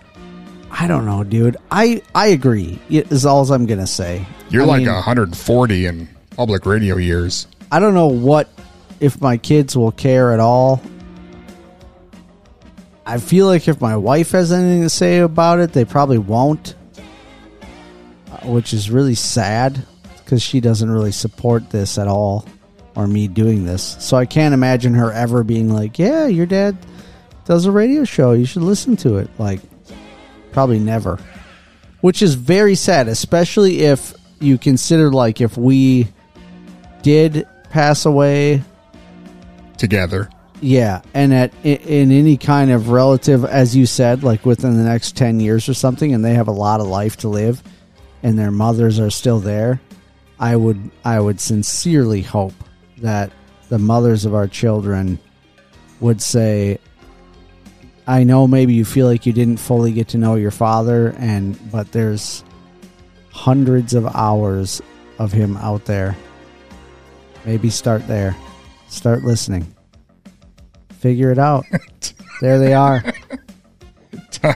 I 0.71 0.87
don't 0.87 1.05
know, 1.05 1.23
dude. 1.23 1.57
I 1.71 2.01
I 2.13 2.27
agree. 2.27 2.79
Is 2.89 3.25
all 3.25 3.51
I'm 3.51 3.65
gonna 3.65 3.87
say. 3.87 4.25
You're 4.49 4.63
I 4.63 4.65
like 4.65 4.83
mean, 4.83 4.93
140 4.93 5.85
in 5.87 6.07
public 6.35 6.65
radio 6.65 6.97
years. 6.97 7.47
I 7.71 7.79
don't 7.79 7.95
know 7.95 8.07
what 8.07 8.47
if 8.99 9.19
my 9.21 9.37
kids 9.37 9.75
will 9.75 9.91
care 9.91 10.33
at 10.33 10.39
all. 10.39 10.81
I 13.05 13.19
feel 13.19 13.45
like 13.45 13.67
if 13.67 13.81
my 13.81 13.95
wife 13.95 14.31
has 14.31 14.51
anything 14.51 14.81
to 14.81 14.89
say 14.89 15.19
about 15.19 15.59
it, 15.59 15.73
they 15.73 15.85
probably 15.85 16.17
won't, 16.17 16.75
uh, 18.31 18.47
which 18.47 18.73
is 18.73 18.89
really 18.89 19.15
sad 19.15 19.85
because 20.17 20.41
she 20.41 20.59
doesn't 20.59 20.89
really 20.89 21.11
support 21.11 21.69
this 21.69 21.97
at 21.97 22.07
all 22.07 22.45
or 22.95 23.05
me 23.05 23.27
doing 23.27 23.63
this. 23.63 23.97
So 23.99 24.17
I 24.17 24.25
can't 24.25 24.53
imagine 24.53 24.95
her 24.95 25.11
ever 25.11 25.43
being 25.43 25.69
like, 25.69 25.99
"Yeah, 25.99 26.25
your 26.25 26.47
dad 26.47 26.77
does 27.45 27.65
a 27.65 27.71
radio 27.71 28.05
show. 28.05 28.31
You 28.31 28.45
should 28.45 28.63
listen 28.63 28.95
to 28.97 29.17
it." 29.17 29.29
Like 29.37 29.61
probably 30.51 30.79
never. 30.79 31.19
Which 32.01 32.21
is 32.21 32.33
very 32.35 32.75
sad, 32.75 33.07
especially 33.07 33.81
if 33.81 34.13
you 34.39 34.57
consider 34.57 35.11
like 35.11 35.41
if 35.41 35.57
we 35.57 36.07
did 37.03 37.47
pass 37.69 38.05
away 38.05 38.63
Together. 39.77 40.29
Yeah 40.65 41.01
and 41.13 41.31
at 41.31 41.53
in 41.63 42.11
any 42.11 42.37
kind 42.37 42.71
of 42.71 42.89
relative 42.89 43.45
as 43.45 43.75
you 43.75 43.85
said 43.85 44.23
like 44.23 44.45
within 44.47 44.75
the 44.75 44.83
next 44.83 45.15
10 45.15 45.39
years 45.39 45.69
or 45.69 45.75
something 45.75 46.11
and 46.11 46.25
they 46.25 46.33
have 46.33 46.47
a 46.47 46.51
lot 46.51 46.79
of 46.79 46.87
life 46.87 47.17
to 47.17 47.27
live 47.27 47.61
and 48.23 48.37
their 48.39 48.49
mothers 48.49 48.99
are 48.99 49.11
still 49.11 49.39
there 49.39 49.79
i 50.39 50.55
would 50.55 50.89
i 51.03 51.19
would 51.19 51.39
sincerely 51.39 52.23
hope 52.23 52.53
that 52.97 53.31
the 53.69 53.77
mothers 53.77 54.25
of 54.25 54.33
our 54.33 54.47
children 54.47 55.19
would 55.99 56.19
say 56.19 56.79
i 58.07 58.23
know 58.23 58.47
maybe 58.47 58.73
you 58.73 58.85
feel 58.85 59.05
like 59.05 59.27
you 59.27 59.33
didn't 59.33 59.57
fully 59.57 59.91
get 59.91 60.07
to 60.07 60.17
know 60.17 60.33
your 60.33 60.49
father 60.49 61.13
and 61.19 61.59
but 61.71 61.91
there's 61.91 62.43
hundreds 63.35 63.93
of 63.93 64.07
hours 64.15 64.81
of 65.19 65.31
him 65.31 65.57
out 65.57 65.85
there. 65.85 66.15
Maybe 67.45 67.69
start 67.69 68.07
there. 68.07 68.35
Start 68.87 69.23
listening 69.23 69.74
figure 71.05 71.31
it 71.31 71.37
out 71.37 71.63
there 72.41 72.57
they 72.57 72.73
are 72.73 73.03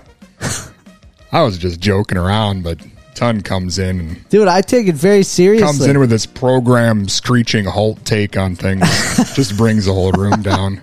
I 1.32 1.44
was 1.44 1.60
just 1.60 1.79
joking 1.79 2.18
around, 2.18 2.63
but 2.63 2.79
Ton 3.13 3.41
comes 3.41 3.77
in 3.77 4.00
and 4.00 4.29
dude 4.29 4.48
i 4.48 4.62
take 4.62 4.88
it 4.88 4.96
very 4.96 5.22
seriously 5.24 5.63
comes 5.68 5.86
in 5.86 6.00
with 6.00 6.10
this 6.10 6.25
program 6.25 7.08
screeching 7.08 7.65
halt 7.65 8.03
take 8.03 8.36
on 8.38 8.56
things. 8.56 8.82
just 9.36 9.56
brings 9.58 9.86
the 9.86 9.94
whole 9.94 10.12
room 10.13 10.41
down. 10.41 10.82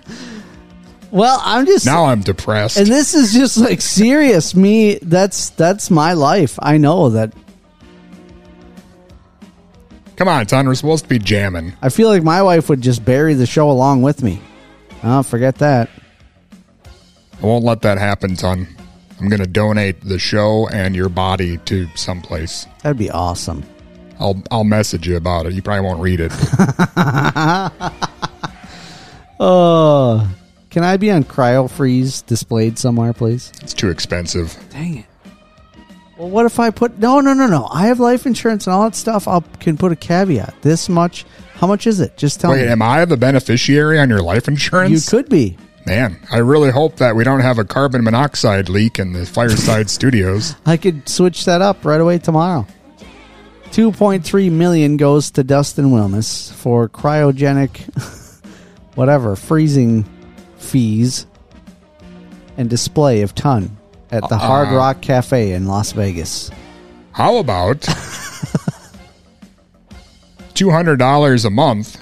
well 1.11 1.41
i'm 1.43 1.65
just 1.65 1.85
Now 1.85 2.05
I'm 2.05 2.21
depressed. 2.21 2.77
and 2.77 2.87
this 2.87 3.13
is 3.13 3.33
just 3.33 3.57
like 3.57 3.81
serious 3.81 4.55
me 4.55 4.99
that's 5.01 5.49
that's 5.49 5.89
my 5.91 6.13
life 6.13 6.57
i 6.61 6.77
know 6.77 7.09
that 7.09 7.33
Come 10.15 10.27
on, 10.29 10.47
Ton. 10.47 10.65
We're 10.65 10.73
supposed 10.73 11.03
to 11.03 11.09
be 11.09 11.19
jamming. 11.19 11.73
i 11.81 11.89
feel 11.89 12.07
like 12.09 12.23
my 12.23 12.41
wife 12.41 12.69
would 12.69 12.81
just 12.81 13.03
bury 13.03 13.33
the 13.33 13.45
show 13.47 13.69
along 13.69 14.01
with 14.03 14.23
me 14.23 14.41
oh 15.03 15.23
forget 15.23 15.55
that 15.57 15.89
I 17.41 17.45
won't 17.45 17.63
let 17.63 17.81
that 17.83 17.99
happen, 17.99 18.35
Ton. 18.35 18.67
I'm 19.19 19.29
going 19.29 19.41
to 19.41 19.47
donate 19.47 20.01
the 20.01 20.17
show 20.19 20.67
and 20.69 20.95
your 20.95 21.09
body 21.09 21.57
to 21.65 21.87
someplace. 21.95 22.67
that'd 22.83 22.97
be 22.97 23.09
awesome 23.11 23.63
I'll 24.19 24.41
I'll 24.49 24.63
message 24.63 25.07
you 25.07 25.15
about 25.15 25.45
it. 25.45 25.53
You 25.53 25.61
probably 25.61 25.85
won't 25.85 26.01
read 26.01 26.19
it. 26.19 26.31
oh 29.39 30.27
can 30.71 30.83
i 30.83 30.97
be 30.97 31.11
on 31.11 31.23
cryo 31.23 31.69
freeze 31.69 32.23
displayed 32.23 32.79
somewhere 32.79 33.13
please 33.13 33.51
It's 33.61 33.73
too 33.75 33.89
expensive. 33.89 34.57
Dang 34.71 34.97
it. 34.99 35.05
Well, 36.17 36.29
what 36.29 36.45
if 36.47 36.59
I 36.59 36.71
put 36.71 36.97
no, 36.97 37.19
no, 37.19 37.33
no, 37.33 37.45
no? 37.45 37.67
I 37.71 37.87
have 37.87 37.99
life 37.99 38.25
insurance 38.25 38.65
and 38.65 38.73
all 38.73 38.83
that 38.85 38.95
stuff. 38.95 39.27
I 39.27 39.39
can 39.59 39.77
put 39.77 39.91
a 39.91 39.95
caveat. 39.95 40.55
This 40.61 40.89
much. 40.89 41.25
How 41.55 41.67
much 41.67 41.85
is 41.87 41.99
it? 41.99 42.17
Just 42.17 42.39
tell 42.39 42.51
Wait, 42.51 42.65
me. 42.65 42.67
am 42.67 42.81
I 42.81 43.05
the 43.05 43.17
beneficiary 43.17 43.99
on 43.99 44.09
your 44.09 44.21
life 44.21 44.47
insurance? 44.47 44.89
You 44.89 44.95
insurance? 44.97 45.09
could 45.09 45.29
be. 45.29 45.57
Man, 45.85 46.19
I 46.31 46.37
really 46.39 46.69
hope 46.71 46.97
that 46.97 47.15
we 47.15 47.23
don't 47.23 47.39
have 47.39 47.59
a 47.59 47.63
carbon 47.63 48.03
monoxide 48.03 48.67
leak 48.67 48.99
in 48.99 49.13
the 49.13 49.25
Fireside 49.25 49.89
Studios. 49.89 50.55
I 50.65 50.77
could 50.77 51.07
switch 51.07 51.45
that 51.45 51.61
up 51.61 51.85
right 51.85 52.01
away 52.01 52.17
tomorrow. 52.17 52.67
Two 53.71 53.91
point 53.91 54.23
three 54.23 54.49
million 54.49 54.97
goes 54.97 55.31
to 55.31 55.43
Dustin 55.43 55.91
Wilmus 55.91 56.51
for 56.53 56.89
cryogenic, 56.89 58.43
whatever 58.95 59.35
freezing 59.35 60.03
fees 60.57 61.27
and 62.57 62.69
display 62.69 63.21
of 63.21 63.35
ton 63.35 63.76
at 64.11 64.27
the 64.29 64.37
Hard 64.37 64.69
Rock 64.69 65.01
Cafe 65.01 65.51
in 65.53 65.67
Las 65.67 65.91
Vegas. 65.91 66.49
How 67.11 67.37
about 67.37 67.81
two 70.53 70.69
hundred 70.69 70.97
dollars 70.97 71.45
a 71.45 71.49
month 71.49 71.97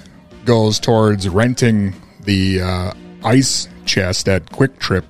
goes 0.45 0.79
towards 0.79 1.27
renting 1.29 1.93
the 2.21 2.61
uh, 2.61 2.93
ice 3.23 3.67
chest 3.85 4.27
at 4.27 4.45
QuikTrip 4.47 5.03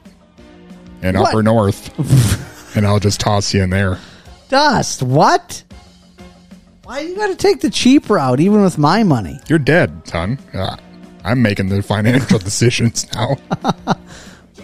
in 1.01 1.17
What? 1.17 1.29
Upper 1.29 1.43
North, 1.43 2.75
and 2.77 2.85
I'll 2.85 2.99
just 2.99 3.19
toss 3.19 3.53
you 3.53 3.63
in 3.63 3.69
there. 3.69 3.99
Dust, 4.49 5.01
what? 5.03 5.63
Why 6.83 6.99
you 6.99 7.15
got 7.15 7.27
to 7.27 7.35
take 7.35 7.61
the 7.61 7.69
cheap 7.71 8.09
route, 8.09 8.39
even 8.39 8.61
with 8.61 8.77
my 8.77 9.01
money? 9.03 9.39
You're 9.47 9.57
dead, 9.57 10.07
son. 10.07 10.37
Uh, 10.53 10.77
I'm 11.23 11.41
making 11.41 11.69
the 11.69 11.81
financial 11.81 12.37
decisions 12.39 13.11
now. 13.13 13.37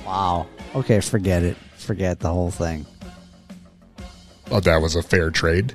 Wow. 0.05 0.47
Okay, 0.75 0.99
forget 0.99 1.41
it. 1.41 1.55
Forget 1.81 2.19
the 2.19 2.29
whole 2.29 2.51
thing. 2.51 2.85
Thought 4.45 4.63
that 4.65 4.81
was 4.81 4.95
a 4.95 5.01
fair 5.03 5.29
trade. 5.31 5.73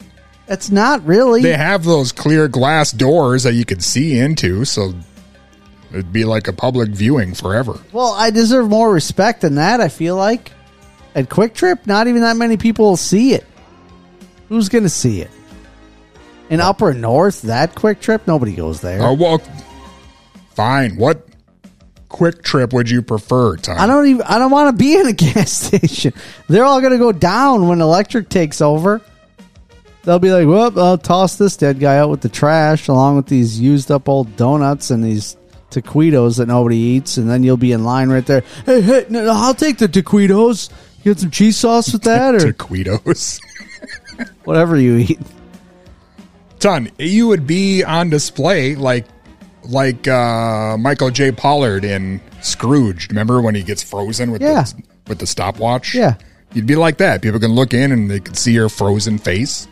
It's 0.48 0.70
not 0.70 1.04
really. 1.04 1.42
They 1.42 1.56
have 1.56 1.84
those 1.84 2.12
clear 2.12 2.46
glass 2.48 2.92
doors 2.92 3.42
that 3.42 3.54
you 3.54 3.64
can 3.64 3.80
see 3.80 4.18
into, 4.18 4.64
so 4.64 4.94
it'd 5.90 6.12
be 6.12 6.24
like 6.24 6.46
a 6.46 6.52
public 6.52 6.90
viewing 6.90 7.34
forever. 7.34 7.80
well, 7.92 8.12
I 8.12 8.30
deserve 8.30 8.68
more 8.68 8.92
respect 8.92 9.40
than 9.40 9.56
that. 9.56 9.80
I 9.80 9.88
feel 9.88 10.14
like 10.16 10.52
at 11.14 11.28
QuikTrip, 11.28 11.86
not 11.86 12.06
even 12.06 12.20
that 12.22 12.36
many 12.36 12.56
people 12.56 12.84
will 12.86 12.96
see 12.96 13.34
it. 13.34 13.44
Who's 14.48 14.68
going 14.68 14.84
to 14.84 14.90
see 14.90 15.22
it? 15.22 15.30
In 16.50 16.60
Upper 16.60 16.94
North, 16.94 17.42
that 17.42 17.74
QuikTrip, 17.74 18.26
nobody 18.28 18.54
goes 18.54 18.80
there. 18.80 19.02
Oh 19.02 19.14
well, 19.14 19.42
fine. 20.54 20.96
What 20.96 21.25
QuikTrip 22.16 22.72
would 22.72 22.88
you 22.88 23.02
prefer, 23.02 23.56
Ton? 23.56 23.76
I 23.76 23.86
don't 23.86 24.06
even. 24.06 24.22
I 24.22 24.38
don't 24.38 24.50
want 24.50 24.76
to 24.76 24.82
be 24.82 24.96
in 24.96 25.06
a 25.06 25.12
gas 25.12 25.52
station. 25.52 26.14
They're 26.48 26.64
all 26.64 26.80
going 26.80 26.92
to 26.92 26.98
go 26.98 27.12
down 27.12 27.68
when 27.68 27.80
electric 27.80 28.28
takes 28.28 28.60
over. 28.60 29.02
They'll 30.04 30.18
be 30.18 30.32
like, 30.32 30.46
"Well, 30.46 30.78
I'll 30.78 30.98
toss 30.98 31.36
this 31.36 31.56
dead 31.56 31.78
guy 31.78 31.98
out 31.98 32.08
with 32.10 32.22
the 32.22 32.28
trash, 32.28 32.88
along 32.88 33.16
with 33.16 33.26
these 33.26 33.60
used 33.60 33.90
up 33.90 34.08
old 34.08 34.34
donuts 34.36 34.90
and 34.90 35.04
these 35.04 35.36
taquitos 35.70 36.38
that 36.38 36.46
nobody 36.46 36.76
eats." 36.76 37.18
And 37.18 37.28
then 37.28 37.42
you'll 37.42 37.56
be 37.58 37.72
in 37.72 37.84
line 37.84 38.08
right 38.08 38.24
there. 38.24 38.42
Hey, 38.64 38.80
hey, 38.80 39.06
no, 39.10 39.24
no, 39.24 39.32
I'll 39.34 39.54
take 39.54 39.78
the 39.78 39.88
taquitos. 39.88 40.70
You 41.04 41.12
get 41.12 41.20
some 41.20 41.30
cheese 41.30 41.58
sauce 41.58 41.92
with 41.92 42.02
that, 42.02 42.34
or 42.34 42.38
Taquitos. 42.52 43.40
whatever 44.44 44.78
you 44.78 44.96
eat. 44.96 45.20
Ton, 46.60 46.90
you 46.98 47.28
would 47.28 47.46
be 47.46 47.84
on 47.84 48.08
display 48.08 48.74
like 48.74 49.04
like 49.68 50.06
uh, 50.08 50.76
Michael 50.78 51.10
J. 51.10 51.32
Pollard 51.32 51.84
in 51.84 52.20
Scrooge. 52.40 53.08
Remember 53.08 53.40
when 53.40 53.54
he 53.54 53.62
gets 53.62 53.82
frozen 53.82 54.30
with 54.30 54.42
Yeah. 54.42 54.62
the, 54.64 54.82
with 55.08 55.18
the 55.18 55.26
stopwatch? 55.26 55.94
Yeah. 55.94 56.14
You'd 56.52 56.66
be 56.66 56.76
like 56.76 56.98
that. 56.98 57.22
People 57.22 57.40
can 57.40 57.52
look 57.52 57.74
in 57.74 57.92
and 57.92 58.10
they 58.10 58.20
can 58.20 58.34
see 58.34 58.52
your 58.52 58.68
frozen 58.68 59.18
face. 59.18 59.66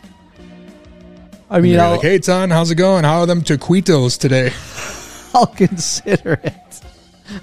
I 1.49 1.61
mean, 1.61 1.79
I'll, 1.79 1.91
like, 1.91 2.01
hey, 2.01 2.19
Ton, 2.19 2.49
how's 2.49 2.71
it 2.71 2.75
going? 2.75 3.03
How 3.03 3.19
are 3.21 3.25
them 3.25 3.41
taquitos 3.41 4.19
today? 4.19 4.51
I'll 5.33 5.45
consider 5.47 6.33
it. 6.43 6.81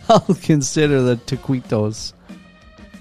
I'll 0.08 0.20
consider 0.20 1.02
the 1.02 1.16
taquitos. 1.16 2.12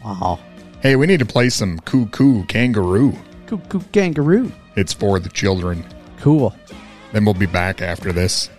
Wow, 0.03 0.39
Hey, 0.81 0.95
we 0.95 1.05
need 1.07 1.19
to 1.19 1.25
play 1.25 1.49
some 1.49 1.79
Koo 1.81 2.07
Koo 2.07 2.43
Kanga 2.45 2.81
Roo. 2.81 3.13
cuckoo 3.45 3.81
kangaroo. 3.91 4.51
It's 4.75 4.93
for 4.93 5.19
the 5.19 5.29
children. 5.29 5.85
Cool. 6.19 6.55
Then 7.13 7.23
we'll 7.25 7.33
be 7.35 7.45
back 7.45 7.81
after 7.81 8.11
this. 8.11 8.49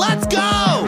Let's 0.00 0.26
go! 0.28 0.86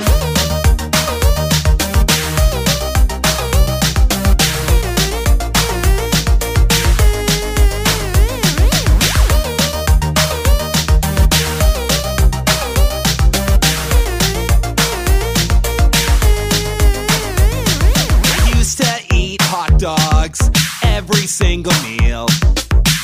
Used 18.56 18.78
to 18.78 19.14
eat 19.14 19.42
hot 19.42 19.78
dogs 19.78 20.50
every 20.82 21.26
single 21.26 21.74
meal. 21.82 22.28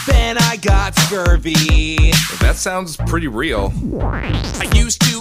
Then 0.07 0.39
I 0.39 0.57
got 0.57 0.95
scurvy. 0.95 2.13
That 2.41 2.55
sounds 2.57 2.97
pretty 2.97 3.29
real. 3.29 3.75
I 4.01 4.71
used 4.75 5.03
to 5.03 5.18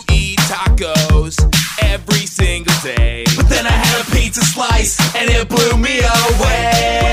every 1.82 2.26
single 2.26 2.74
day. 2.84 3.26
But 3.36 3.50
then 3.50 3.66
I 3.66 3.72
had 3.72 4.08
a 4.08 4.12
pizza 4.12 4.42
slice 4.42 4.98
and 5.14 5.30
it 5.30 5.50
blew 5.50 5.78
me 5.78 6.00
away. 6.00 7.07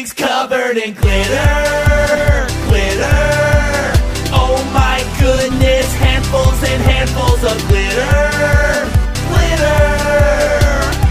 Everything's 0.00 0.14
covered 0.14 0.78
in 0.78 0.94
glitter, 0.94 2.46
glitter. 2.68 3.20
Oh 4.32 4.56
my 4.72 5.04
goodness, 5.20 5.92
handfuls 5.92 6.62
and 6.64 6.82
handfuls 6.84 7.44
of 7.44 7.58
glitter, 7.68 8.88
glitter. 9.28 9.76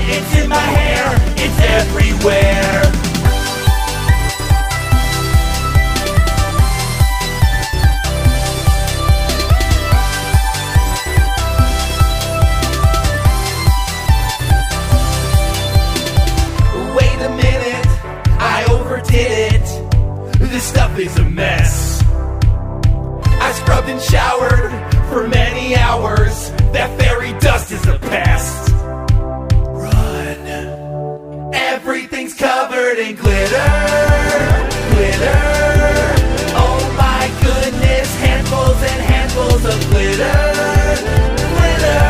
It's 0.09 0.41
in 0.41 0.49
my 0.49 0.55
hair, 0.57 1.05
it's 1.37 1.59
everywhere. 1.61 2.88
is 20.99 21.17
a 21.17 21.23
mess. 21.23 22.03
I 22.03 23.53
scrubbed 23.53 23.87
and 23.87 24.01
showered 24.01 24.71
for 25.09 25.27
many 25.27 25.75
hours. 25.77 26.51
That 26.73 26.99
fairy 26.99 27.31
dust 27.39 27.71
is 27.71 27.85
a 27.87 27.97
pest. 27.99 28.71
Run. 29.83 31.53
Everything's 31.53 32.33
covered 32.33 32.99
in 32.99 33.15
glitter, 33.15 33.71
glitter. 34.91 35.39
Oh 36.59 36.79
my 36.97 37.31
goodness, 37.43 38.13
handfuls 38.19 38.81
and 38.91 39.01
handfuls 39.01 39.63
of 39.63 39.79
glitter, 39.91 40.39
glitter. 41.55 42.09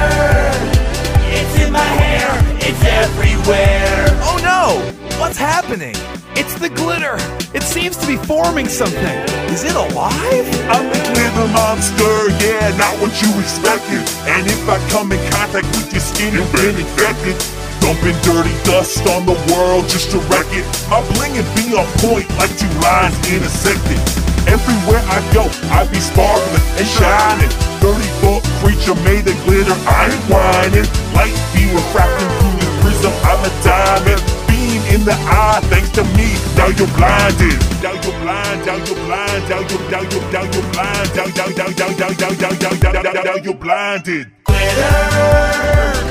It's 1.37 1.63
in 1.63 1.71
my 1.71 1.89
hair, 2.01 2.29
it's 2.57 2.83
everywhere. 2.83 4.07
Oh 4.23 4.39
no, 4.41 5.19
what's 5.19 5.37
happening? 5.37 5.95
It's 6.39 6.55
the 6.55 6.71
glitter. 6.71 7.19
It 7.51 7.67
seems 7.67 7.99
to 7.99 8.07
be 8.07 8.15
forming 8.15 8.71
something. 8.71 9.19
Is 9.51 9.67
it 9.67 9.75
alive? 9.75 10.47
I'm 10.71 10.87
the 10.87 11.01
glitter 11.11 11.51
monster, 11.51 12.31
yeah, 12.39 12.71
not 12.79 12.95
what 13.03 13.11
you 13.19 13.27
expected. 13.43 13.99
And 14.23 14.47
if 14.47 14.63
I 14.63 14.79
come 14.87 15.11
in 15.11 15.19
contact 15.35 15.67
with 15.75 15.91
your 15.91 15.99
skin, 15.99 16.31
you've 16.31 16.47
been 16.55 16.79
infected. 16.79 17.35
Dumping 17.83 18.15
dirty 18.23 18.55
dust 18.63 19.03
on 19.11 19.27
the 19.27 19.35
world 19.51 19.91
just 19.91 20.15
to 20.15 20.19
wreck 20.31 20.47
it. 20.55 20.63
My 20.87 21.03
bling 21.11 21.35
and 21.35 21.49
be 21.59 21.75
on 21.75 21.83
point 21.99 22.31
like 22.39 22.55
two 22.55 22.71
lines 22.79 23.19
intersected. 23.27 23.99
Everywhere 24.47 25.03
I 25.11 25.19
go, 25.35 25.43
I 25.75 25.91
be 25.91 25.99
sparkling 25.99 26.63
and 26.79 26.87
shining. 26.87 27.51
Thirty 27.83 28.07
foot 28.23 28.47
creature 28.63 28.95
made 29.03 29.27
of 29.27 29.35
glitter, 29.43 29.75
I 29.75 30.07
ain't 30.07 30.23
whining. 30.31 30.87
Light 31.11 31.35
be 31.51 31.67
refracting 31.67 32.31
through 32.39 32.63
the 32.63 32.71
prism, 32.79 33.11
I'm 33.27 33.43
a 33.43 33.51
diamond 33.59 34.28
seen 34.59 34.81
in 34.93 35.01
the 35.05 35.15
eye 35.15 35.61
thanks 35.71 35.89
to 35.97 36.03
me. 36.17 36.27
Now 36.57 36.67
you're 36.77 36.91
blinded. 36.99 37.59
Now 37.83 37.95
you're 38.03 38.17
blind. 38.23 38.59
Now 38.67 38.77
you're 38.85 39.01
blind. 39.07 39.41
Now 39.49 39.61
you're 39.69 39.85
now 39.93 40.03
you're 40.11 40.27
now 40.35 40.45
you're 40.53 40.67
blind. 40.73 41.07
Now 41.15 41.27
now 41.39 41.49
now 41.59 41.69
now 41.79 41.89
now 42.01 42.11
now 42.21 42.31
now 42.41 42.51
now 42.63 42.91
now 42.93 43.01
now 43.01 43.23
now 43.23 43.37
you're 43.45 43.59
blinded. 43.65 44.25
Glitter, 44.43 44.99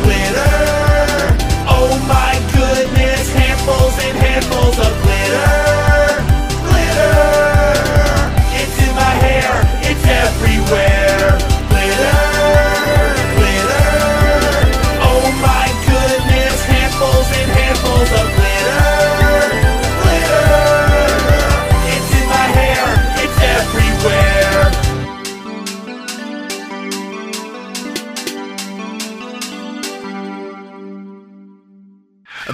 glitter. 0.02 0.56
Oh 1.76 1.92
my 2.14 2.32
goodness, 2.56 3.24
handfuls 3.38 3.96
and 4.06 4.16
handfuls 4.24 4.78
of 4.86 4.92
glitter, 5.04 5.52
glitter. 6.68 7.16
It's 8.60 8.76
in 8.86 8.92
my 9.02 9.14
hair. 9.24 9.52
It's 9.88 10.04
everywhere. 10.24 11.07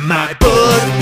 my 0.07 0.35
butt. 0.39 0.94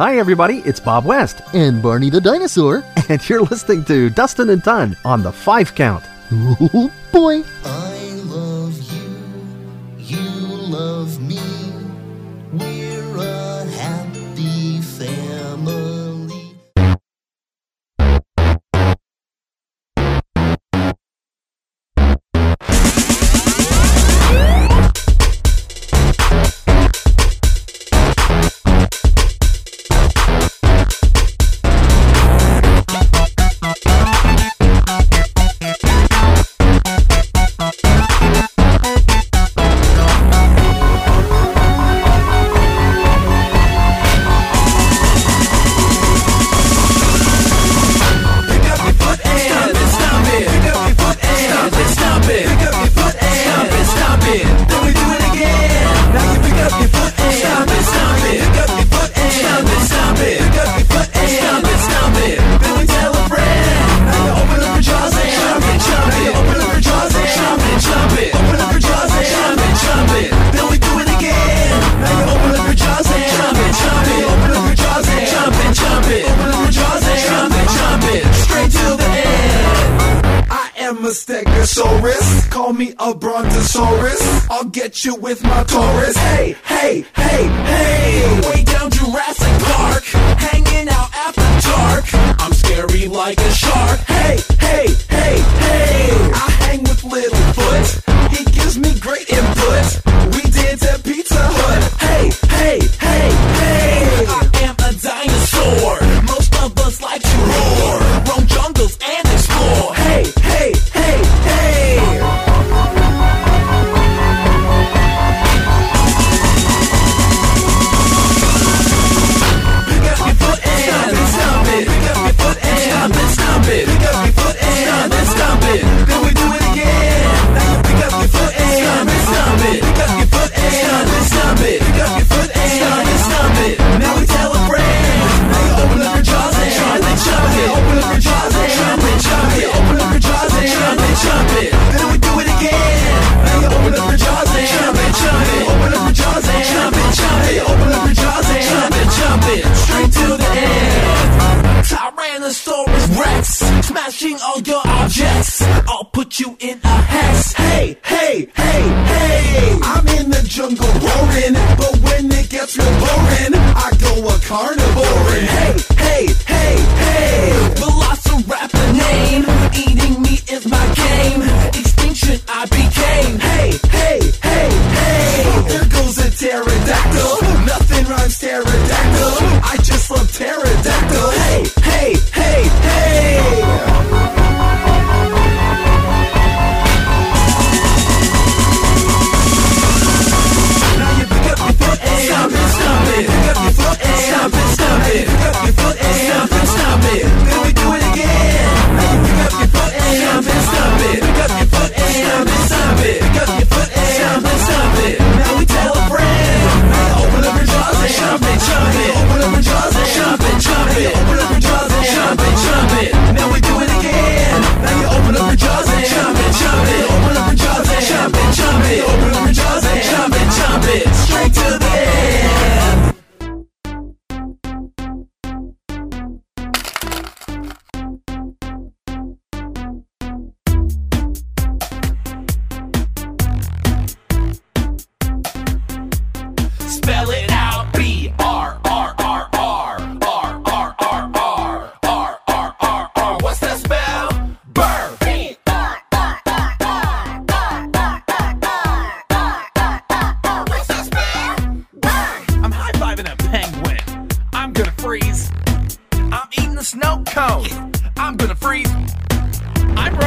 Hi, 0.00 0.16
everybody. 0.16 0.60
It's 0.60 0.80
Bob 0.80 1.04
West. 1.04 1.42
And 1.52 1.82
Barney 1.82 2.08
the 2.08 2.22
Dinosaur. 2.22 2.82
And 3.10 3.28
you're 3.28 3.42
listening 3.42 3.84
to 3.84 4.08
Dustin 4.08 4.48
and 4.48 4.62
Don 4.62 4.96
on 5.04 5.22
the 5.22 5.30
Five 5.30 5.74
Count. 5.74 6.02
Ooh, 6.32 6.90
boy. 7.12 7.42
Uh. 7.66 7.89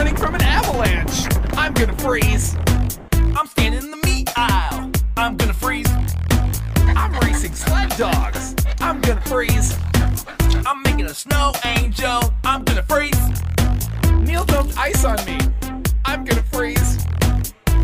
running 0.04 0.18
from 0.18 0.36
an 0.36 0.42
avalanche. 0.42 1.28
I'm 1.54 1.74
gonna 1.74 1.98
freeze. 1.98 2.58
I'm 3.38 3.48
standing 3.48 3.84
in 3.84 3.90
the 3.90 4.02
meat 4.06 4.30
aisle. 4.36 4.92
I'm 5.16 5.38
gonna 5.38 5.54
freeze. 5.54 5.90
I'm 7.02 7.14
racing 7.20 7.54
sled 7.54 7.90
dogs. 7.92 8.54
I'm 8.82 9.00
gonna 9.00 9.22
freeze. 9.22 9.80
I'm 10.66 10.84
making 10.84 11.06
a 11.06 11.14
snow 11.14 11.54
angel. 11.64 12.20
I'm 12.44 12.66
gonna 12.66 12.84
freeze. 12.84 13.24
Neil 14.20 14.44
dumped 14.44 14.78
ice 14.78 15.06
on 15.06 15.24
me. 15.26 15.38
I'm 16.04 16.26
gonna 16.26 16.44
freeze. 16.52 16.98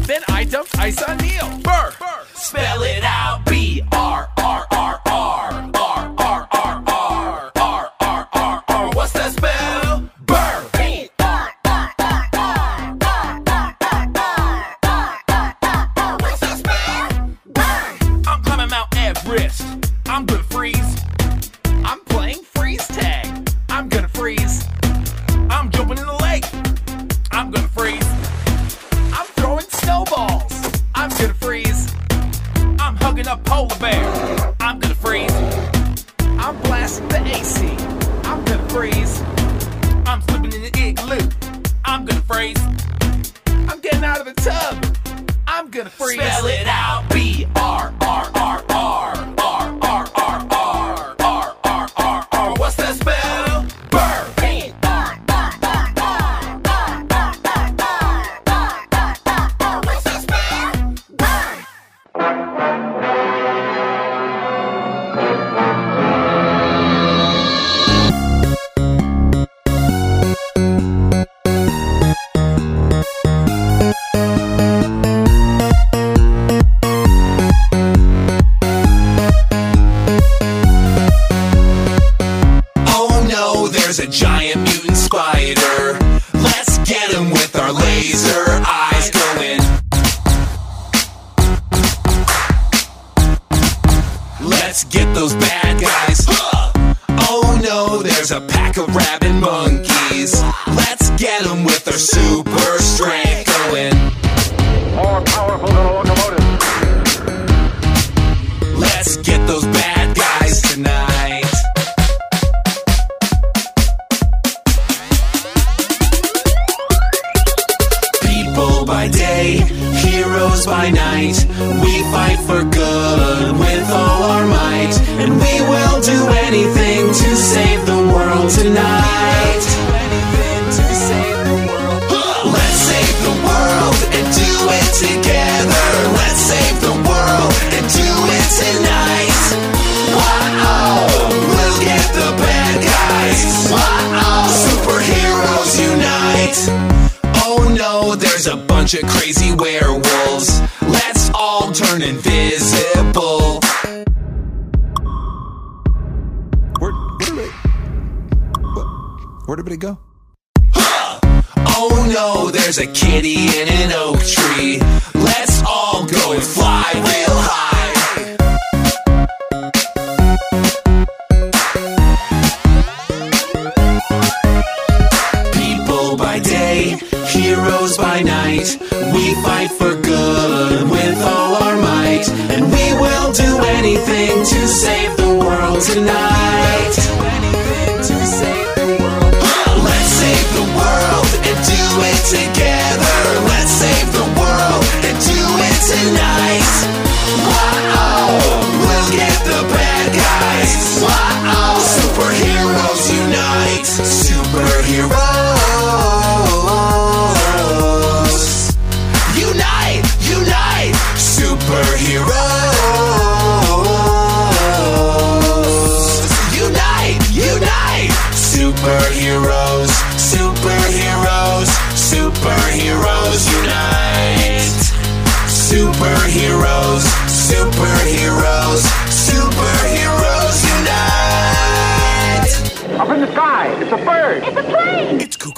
Then 0.01 0.21
I 0.27 0.43
dumped 0.43 0.77
ice 0.77 1.01
on 1.01 1.15
Neil. 1.19 1.47
Burr. 1.60 1.93
Burr. 2.01 2.25
Spell 2.34 2.84
it 2.84 3.03
out. 3.05 3.45
B 3.45 3.82
R 3.93 4.29
R 4.36 4.67
R 4.71 4.99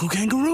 Uncle 0.02 0.18
Kangaroo. 0.18 0.51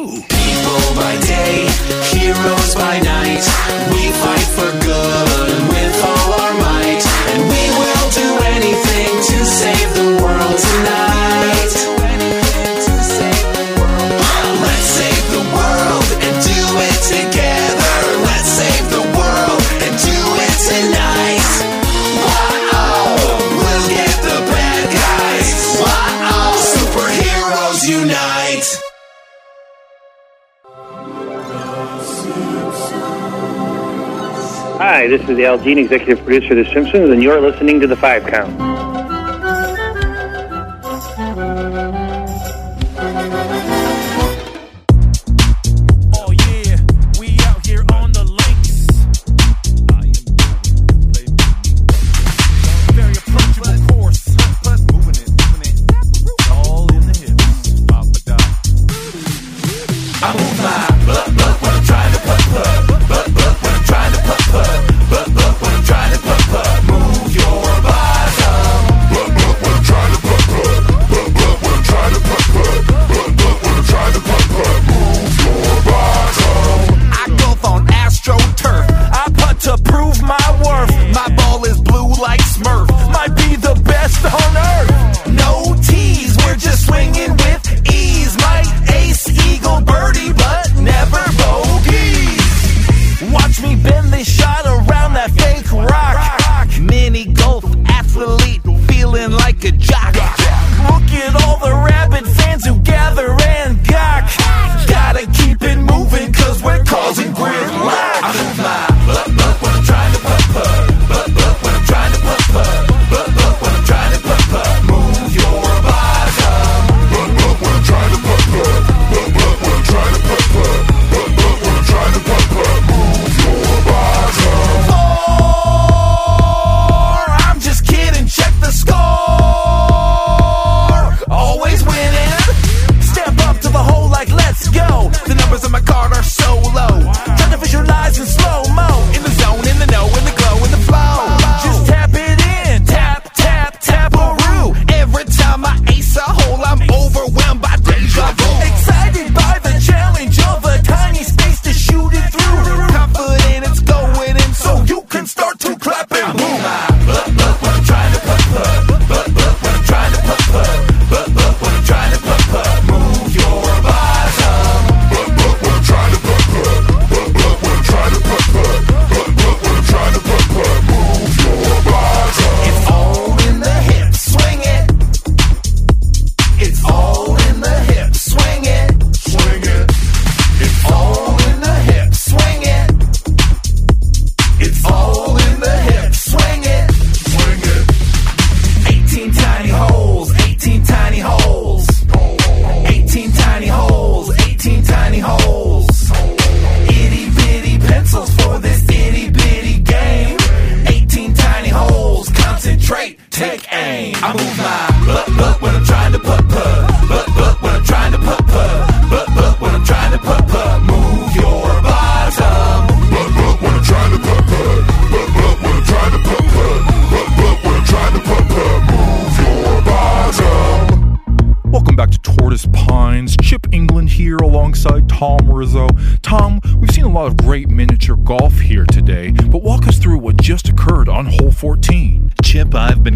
Al 35.46 35.58
Jean, 35.60 35.78
executive 35.78 36.24
producer 36.24 36.58
of 36.58 36.66
The 36.66 36.74
Simpsons, 36.74 37.10
and 37.10 37.22
you're 37.22 37.40
listening 37.40 37.80
to 37.80 37.88
The 37.88 37.96
Five 37.96 38.26
Count. 38.26 38.77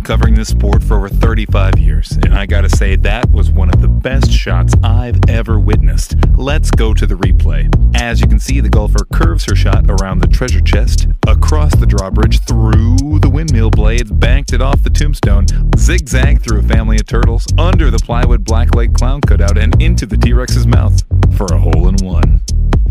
Been 0.01 0.07
covering 0.07 0.35
this 0.35 0.49
sport 0.49 0.83
for 0.83 0.97
over 0.97 1.09
35 1.09 1.77
years, 1.77 2.11
and 2.11 2.33
I 2.33 2.45
gotta 2.45 2.69
say 2.69 2.95
that 2.97 3.29
was 3.31 3.51
one 3.51 3.69
of 3.69 3.81
the 3.81 3.87
best 3.87 4.31
shots 4.31 4.73
I've 4.83 5.19
ever 5.27 5.59
witnessed. 5.59 6.15
Let's 6.35 6.71
go 6.71 6.93
to 6.93 7.05
the 7.05 7.15
replay. 7.15 7.69
As 7.95 8.19
you 8.19 8.27
can 8.27 8.39
see, 8.39 8.61
the 8.61 8.69
golfer 8.69 9.05
curves 9.13 9.45
her 9.45 9.55
shot 9.55 9.85
around 9.89 10.19
the 10.19 10.27
treasure 10.27 10.61
chest, 10.61 11.07
across 11.27 11.75
the 11.75 11.85
drawbridge, 11.85 12.39
through 12.41 13.19
the 13.19 13.29
windmill 13.29 13.69
blades, 13.69 14.11
banked 14.11 14.53
it 14.53 14.61
off 14.61 14.81
the 14.83 14.89
tombstone, 14.89 15.45
zigzag 15.77 16.41
through 16.41 16.59
a 16.59 16.63
family 16.63 16.97
of 16.97 17.05
turtles, 17.05 17.45
under 17.57 17.91
the 17.91 17.99
plywood 17.99 18.43
Black 18.43 18.73
leg 18.75 18.93
clown 18.93 19.21
cutout, 19.21 19.57
and 19.57 19.79
into 19.81 20.05
the 20.05 20.17
T 20.17 20.33
Rex's 20.33 20.65
mouth 20.65 21.03
for 21.37 21.45
a 21.53 21.59
hole 21.59 21.87
in 21.87 21.95
one. 21.97 22.41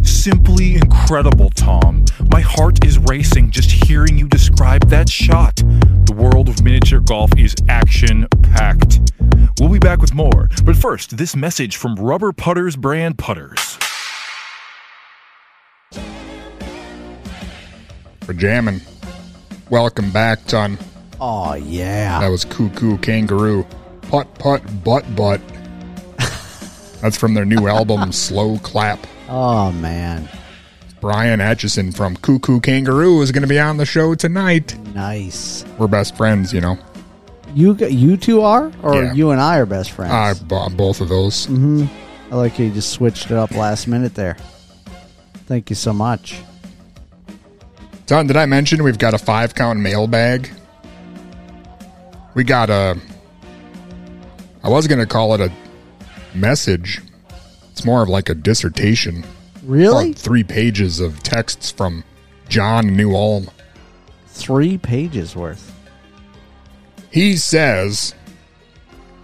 Simply 0.03 0.76
incredible, 0.76 1.51
Tom. 1.51 2.05
My 2.30 2.40
heart 2.40 2.84
is 2.84 2.98
racing 2.98 3.51
just 3.51 3.70
hearing 3.70 4.18
you 4.18 4.28
describe 4.28 4.88
that 4.88 5.09
shot. 5.09 5.57
The 5.57 6.14
world 6.16 6.48
of 6.48 6.62
miniature 6.62 7.01
golf 7.01 7.30
is 7.36 7.55
action 7.68 8.26
packed. 8.42 9.01
We'll 9.59 9.70
be 9.70 9.78
back 9.78 10.01
with 10.01 10.14
more, 10.14 10.48
but 10.64 10.76
first, 10.76 11.16
this 11.16 11.36
message 11.36 11.76
from 11.76 11.94
Rubber 11.96 12.32
Putters 12.32 12.76
brand 12.76 13.18
putters. 13.18 13.78
For 18.22 18.34
jamming. 18.34 18.80
Welcome 19.70 20.11
back, 20.11 20.44
ton. 20.46 20.78
Oh 21.20 21.55
yeah. 21.55 22.20
That 22.20 22.28
was 22.28 22.44
Koo 22.44 22.70
Koo 22.70 22.98
Kanga 22.98 23.34
Roo. 23.34 23.66
Putt 24.03 24.34
Putt 24.38 24.62
Butt 24.84 25.14
Butt. 25.14 25.40
That's 27.01 27.16
from 27.16 27.34
their 27.34 27.44
new 27.44 27.68
album, 27.68 28.12
Slow 28.12 28.59
Clap. 28.59 29.07
Oh 29.33 29.70
man. 29.72 30.28
Bryan 31.01 31.41
Atchison 31.41 31.93
from 31.93 32.16
Koo 32.16 32.39
Koo 32.41 32.61
Kanga 32.61 32.93
Roo 32.93 33.22
is 33.22 33.33
going 33.33 33.43
to 33.43 33.49
be 33.49 33.59
on 33.59 33.76
the 33.78 33.87
show 33.87 34.14
tonight. 34.14 34.76
Nice. 34.95 35.64
We're 35.78 35.87
best 35.87 36.16
friends, 36.16 36.53
you 36.53 36.61
know. 36.61 36.76
You 37.55 37.74
you 37.76 38.16
two 38.16 38.43
are, 38.43 38.70
or 38.83 38.95
Yeah. 38.97 39.12
you 39.14 39.31
and 39.31 39.41
I 39.41 39.59
are 39.59 39.66
best 39.66 39.93
friends. 39.93 40.12
Uh, 40.12 40.68
both 40.70 41.01
of 41.01 41.09
those. 41.09 41.47
hmm 41.47 41.85
I 42.31 42.35
like 42.37 42.53
how 42.57 42.64
you 42.64 42.70
just 42.70 42.91
switched 42.91 43.26
it 43.26 43.37
up 43.37 43.51
last 43.53 43.89
minute 43.89 44.14
there. 44.14 44.37
Thank 45.47 45.70
you 45.70 45.74
so 45.76 45.93
much. 45.93 46.41
Don, 48.07 48.26
did 48.26 48.37
I 48.37 48.47
mention 48.47 48.83
we've 48.85 48.99
got 48.99 49.14
a 49.14 49.18
five 49.18 49.55
count 49.55 49.81
mailbag? 49.81 50.51
We 52.35 52.45
got 52.45 52.68
a. 52.70 52.97
I 54.62 54.68
was 54.68 54.87
going 54.87 54.99
to 55.01 55.07
call 55.07 55.35
it 55.35 55.41
a 55.41 55.51
message. 56.37 57.01
It's 57.81 57.87
more 57.87 58.03
of 58.03 58.11
like 58.11 58.28
a 58.28 58.35
dissertation. 58.35 59.24
Really? 59.62 60.11
About 60.11 60.18
three 60.18 60.45
pages 60.45 61.01
of 61.01 61.22
texts 61.22 61.70
from 61.70 62.05
John 62.51 62.95
New 62.95 63.16
Ulm. 63.16 63.49
Three 64.26 64.76
pages 64.76 65.35
worth. 65.35 65.74
He 67.11 67.39
says 67.39 68.14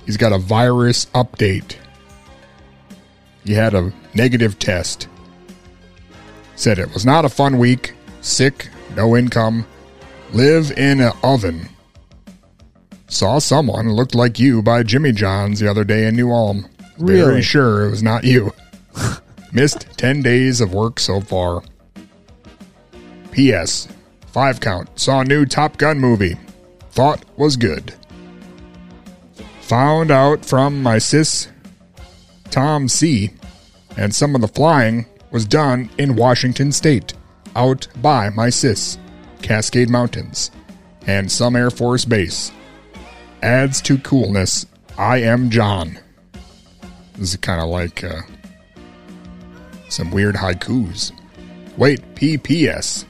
he's 0.06 0.16
got 0.16 0.32
a 0.32 0.38
virus 0.38 1.04
update. 1.14 1.76
He 3.44 3.52
had 3.52 3.74
a 3.74 3.92
negative 4.14 4.58
test. 4.58 5.06
Said 6.54 6.78
it 6.78 6.94
was 6.94 7.04
not 7.04 7.26
a 7.26 7.28
fun 7.28 7.58
week. 7.58 7.92
Sick, 8.22 8.70
no 8.96 9.18
income, 9.18 9.66
live 10.32 10.70
in 10.78 11.02
an 11.02 11.12
oven. 11.22 11.68
Saw 13.08 13.38
someone 13.38 13.92
looked 13.92 14.14
like 14.14 14.38
you 14.38 14.62
by 14.62 14.82
Jimmy 14.82 15.12
John's 15.12 15.60
the 15.60 15.70
other 15.70 15.84
day 15.84 16.06
in 16.06 16.16
New 16.16 16.32
Ulm. 16.32 16.70
Very 16.98 17.20
Really? 17.20 17.42
sure 17.42 17.86
it 17.86 17.90
was 17.90 18.02
not 18.02 18.24
you. 18.24 18.52
Missed 19.52 19.86
10 19.96 20.22
days 20.22 20.60
of 20.60 20.72
work 20.74 20.98
so 21.00 21.20
far. 21.20 21.62
P.S. 23.32 23.88
Five 24.28 24.60
count. 24.60 24.98
Saw 24.98 25.22
new 25.22 25.44
Top 25.46 25.76
Gun 25.78 25.98
movie. 25.98 26.36
Thought 26.90 27.24
was 27.36 27.56
good. 27.56 27.94
Found 29.62 30.10
out 30.10 30.44
from 30.44 30.82
my 30.82 30.98
sis, 30.98 31.48
Tom 32.50 32.88
C., 32.88 33.30
and 33.96 34.14
some 34.14 34.34
of 34.34 34.40
the 34.40 34.48
flying 34.48 35.06
was 35.30 35.44
done 35.44 35.90
in 35.98 36.16
Washington 36.16 36.70
State, 36.70 37.14
out 37.56 37.88
by 38.00 38.30
my 38.30 38.48
sis, 38.48 38.96
Cascade 39.42 39.90
Mountains, 39.90 40.50
and 41.06 41.30
some 41.30 41.56
Air 41.56 41.70
Force 41.70 42.04
base. 42.04 42.52
Adds 43.42 43.80
to 43.82 43.98
coolness. 43.98 44.66
I 44.96 45.18
am 45.18 45.50
John. 45.50 45.98
This 47.18 47.30
is 47.30 47.36
kind 47.36 47.60
of 47.60 47.68
like 47.68 48.04
uh, 48.04 48.20
some 49.88 50.10
weird 50.10 50.34
haikus. 50.34 51.12
Wait, 51.76 52.02
PPS. 52.14 53.04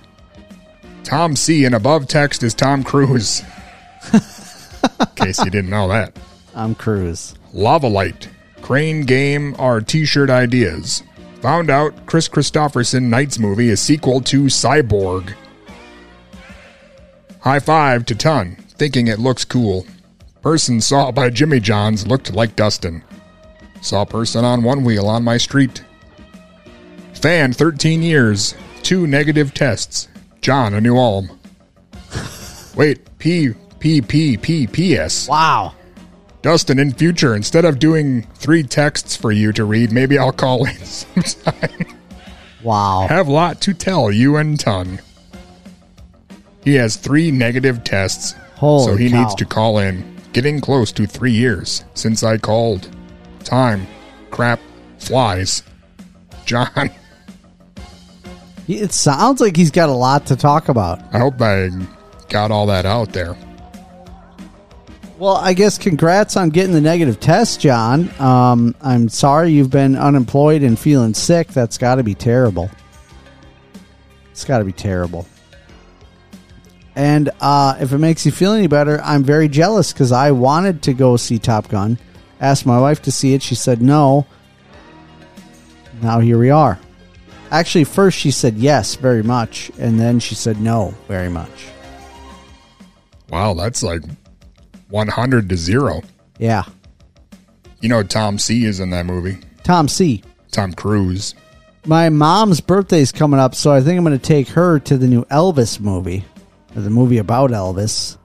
Tom 1.02 1.36
C. 1.36 1.64
and 1.64 1.74
above 1.74 2.08
text 2.08 2.42
is 2.42 2.54
Tom 2.54 2.82
Cruise. 2.82 3.42
In 4.12 5.06
case 5.16 5.38
you 5.44 5.50
didn't 5.50 5.70
know 5.70 5.88
that. 5.88 6.16
I'm 6.54 6.74
Cruise. 6.74 7.34
Lava 7.52 7.88
Light. 7.88 8.28
Crane 8.62 9.02
Game 9.02 9.54
are 9.58 9.80
t 9.80 10.04
shirt 10.04 10.30
ideas. 10.30 11.02
Found 11.42 11.70
out 11.70 12.06
Chris 12.06 12.28
Christopherson 12.28 13.08
Knight's 13.10 13.38
movie 13.38 13.68
is 13.68 13.80
sequel 13.80 14.20
to 14.22 14.44
Cyborg. 14.44 15.34
High 17.40 17.60
five 17.60 18.04
to 18.06 18.14
Ton, 18.14 18.56
thinking 18.70 19.06
it 19.06 19.20
looks 19.20 19.44
cool. 19.44 19.86
Person 20.42 20.80
saw 20.80 21.12
by 21.12 21.30
Jimmy 21.30 21.60
John's 21.60 22.06
looked 22.06 22.32
like 22.34 22.56
Dustin. 22.56 23.04
Saw 23.80 24.04
person 24.04 24.44
on 24.44 24.62
one 24.62 24.84
wheel 24.84 25.06
on 25.06 25.22
my 25.24 25.36
street. 25.36 25.84
Fan, 27.14 27.52
13 27.52 28.02
years. 28.02 28.54
Two 28.82 29.06
negative 29.06 29.54
tests. 29.54 30.08
John, 30.40 30.74
a 30.74 30.80
new 30.80 30.96
Ulm. 30.96 31.38
Wait, 32.76 33.00
P, 33.18 33.54
P, 33.80 34.00
P, 34.00 34.36
P, 34.36 34.66
P, 34.66 34.96
S. 34.96 35.28
Wow. 35.28 35.74
Dustin, 36.42 36.78
in 36.78 36.92
future, 36.92 37.34
instead 37.34 37.64
of 37.64 37.78
doing 37.78 38.22
three 38.34 38.62
texts 38.62 39.16
for 39.16 39.32
you 39.32 39.52
to 39.52 39.64
read, 39.64 39.90
maybe 39.90 40.18
I'll 40.18 40.30
call 40.32 40.64
in 40.66 40.76
sometime. 40.84 41.86
Wow. 42.62 43.06
Have 43.08 43.28
lot 43.28 43.60
to 43.62 43.74
tell 43.74 44.12
you 44.12 44.36
and 44.36 44.58
ton. 44.58 45.00
He 46.62 46.74
has 46.74 46.96
three 46.96 47.30
negative 47.30 47.84
tests, 47.84 48.34
Holy 48.56 48.84
so 48.84 48.96
he 48.96 49.10
cow. 49.10 49.20
needs 49.20 49.34
to 49.36 49.44
call 49.44 49.78
in. 49.78 50.16
Getting 50.32 50.60
close 50.60 50.92
to 50.92 51.06
three 51.06 51.32
years 51.32 51.84
since 51.94 52.22
I 52.22 52.38
called. 52.38 52.94
Time, 53.46 53.86
crap, 54.32 54.58
flies. 54.98 55.62
John, 56.46 56.90
It 58.66 58.92
sounds 58.92 59.40
like 59.40 59.56
he's 59.56 59.70
got 59.70 59.88
a 59.88 59.92
lot 59.92 60.26
to 60.26 60.36
talk 60.36 60.68
about. 60.68 61.00
I 61.14 61.18
hope 61.20 61.40
I 61.40 61.68
got 62.28 62.50
all 62.50 62.66
that 62.66 62.86
out 62.86 63.12
there. 63.12 63.36
Well, 65.18 65.36
I 65.36 65.54
guess 65.54 65.78
congrats 65.78 66.36
on 66.36 66.48
getting 66.50 66.72
the 66.72 66.80
negative 66.80 67.20
test, 67.20 67.60
John. 67.60 68.10
Um, 68.20 68.74
I'm 68.82 69.08
sorry 69.08 69.52
you've 69.52 69.70
been 69.70 69.94
unemployed 69.96 70.62
and 70.62 70.76
feeling 70.76 71.14
sick. 71.14 71.46
That's 71.48 71.78
got 71.78 71.94
to 71.94 72.02
be 72.02 72.16
terrible. 72.16 72.68
It's 74.32 74.44
got 74.44 74.58
to 74.58 74.64
be 74.64 74.72
terrible. 74.72 75.24
And 76.96 77.30
uh, 77.40 77.76
if 77.80 77.92
it 77.92 77.98
makes 77.98 78.26
you 78.26 78.32
feel 78.32 78.54
any 78.54 78.66
better, 78.66 79.00
I'm 79.02 79.22
very 79.22 79.48
jealous 79.48 79.92
because 79.92 80.10
I 80.10 80.32
wanted 80.32 80.82
to 80.82 80.94
go 80.94 81.16
see 81.16 81.38
Top 81.38 81.68
Gun. 81.68 81.96
Asked 82.40 82.66
my 82.66 82.78
wife 82.78 83.02
to 83.02 83.10
see 83.10 83.34
it. 83.34 83.42
She 83.42 83.54
said 83.54 83.80
no. 83.80 84.26
Now 86.02 86.20
here 86.20 86.38
we 86.38 86.50
are. 86.50 86.78
Actually, 87.50 87.84
first 87.84 88.18
she 88.18 88.30
said 88.30 88.56
yes, 88.56 88.96
very 88.96 89.22
much. 89.22 89.70
And 89.78 89.98
then 89.98 90.18
she 90.20 90.34
said 90.34 90.60
no, 90.60 90.94
very 91.08 91.28
much. 91.28 91.68
Wow, 93.30 93.54
that's 93.54 93.82
like 93.82 94.02
100 94.88 95.48
to 95.48 95.56
0. 95.56 96.02
Yeah. 96.38 96.64
You 97.80 97.88
know, 97.88 98.02
Tom 98.02 98.38
C 98.38 98.64
is 98.64 98.80
in 98.80 98.90
that 98.90 99.06
movie. 99.06 99.38
Tom 99.62 99.88
C. 99.88 100.22
Tom 100.50 100.72
Cruise. 100.72 101.34
My 101.86 102.08
mom's 102.08 102.60
birthday's 102.60 103.12
coming 103.12 103.38
up, 103.38 103.54
so 103.54 103.72
I 103.72 103.80
think 103.80 103.96
I'm 103.98 104.04
going 104.04 104.18
to 104.18 104.24
take 104.24 104.48
her 104.48 104.78
to 104.80 104.96
the 104.98 105.06
new 105.06 105.24
Elvis 105.26 105.78
movie, 105.78 106.24
or 106.74 106.82
the 106.82 106.90
movie 106.90 107.18
about 107.18 107.50
Elvis. 107.50 108.16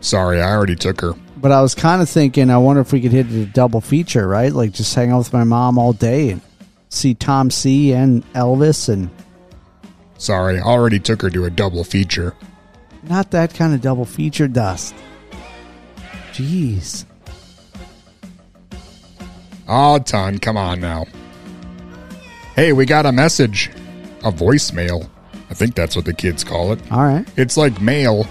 Sorry, 0.00 0.40
I 0.40 0.50
already 0.50 0.74
took 0.74 1.00
her. 1.00 1.14
But 1.38 1.52
I 1.52 1.60
was 1.60 1.74
kind 1.74 2.00
of 2.00 2.08
thinking, 2.08 2.50
I 2.50 2.56
wonder 2.58 2.80
if 2.80 2.92
we 2.92 3.00
could 3.00 3.12
hit 3.12 3.26
a 3.30 3.44
double 3.46 3.80
feature, 3.80 4.26
right? 4.26 4.52
Like 4.52 4.72
just 4.72 4.94
hang 4.94 5.10
out 5.10 5.18
with 5.18 5.32
my 5.32 5.44
mom 5.44 5.78
all 5.78 5.92
day 5.92 6.30
and 6.30 6.40
see 6.88 7.14
Tom 7.14 7.50
C 7.50 7.92
and 7.92 8.24
Elvis, 8.32 8.88
and 8.88 9.10
Sorry, 10.18 10.58
I 10.58 10.62
already 10.62 10.98
took 10.98 11.20
her 11.22 11.28
to 11.30 11.44
a 11.44 11.50
double 11.50 11.84
feature. 11.84 12.34
not 13.02 13.30
that 13.32 13.52
kind 13.54 13.74
of 13.74 13.82
double 13.82 14.06
feature 14.06 14.48
dust. 14.48 14.94
Jeez. 16.32 17.04
Oh, 19.68 19.98
ton, 19.98 20.38
come 20.38 20.56
on 20.56 20.80
now. 20.80 21.04
Hey, 22.54 22.72
we 22.72 22.86
got 22.86 23.04
a 23.04 23.12
message. 23.12 23.70
A 24.24 24.32
voicemail. 24.32 25.08
I 25.50 25.54
think 25.54 25.74
that's 25.74 25.94
what 25.96 26.04
the 26.04 26.14
kids 26.14 26.42
call 26.44 26.72
it. 26.72 26.80
All 26.90 27.04
right. 27.04 27.26
It's 27.36 27.56
like 27.56 27.80
mail, 27.80 28.26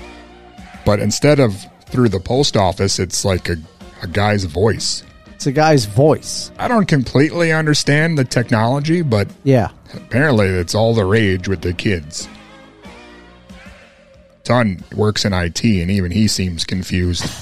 but 0.85 0.99
instead 0.99 1.39
of 1.39 1.55
through 1.87 2.09
the 2.09 2.19
post 2.19 2.57
office, 2.57 2.99
it's 2.99 3.23
like 3.25 3.49
a, 3.49 3.57
a 4.01 4.07
guy's 4.07 4.43
voice. 4.43 5.03
It's 5.27 5.45
a 5.47 5.51
guy's 5.51 5.85
voice. 5.85 6.51
I 6.57 6.67
don't 6.67 6.87
completely 6.87 7.51
understand 7.51 8.17
the 8.17 8.23
technology, 8.23 9.01
but 9.01 9.27
Yeah. 9.43 9.69
apparently 9.93 10.47
it's 10.47 10.73
all 10.75 10.93
the 10.93 11.05
rage 11.05 11.47
with 11.47 11.61
the 11.61 11.73
kids. 11.73 12.27
Ton 14.43 14.83
works 14.95 15.25
in 15.25 15.33
IT, 15.33 15.63
and 15.63 15.89
even 15.89 16.11
he 16.11 16.27
seems 16.27 16.63
confused. 16.65 17.25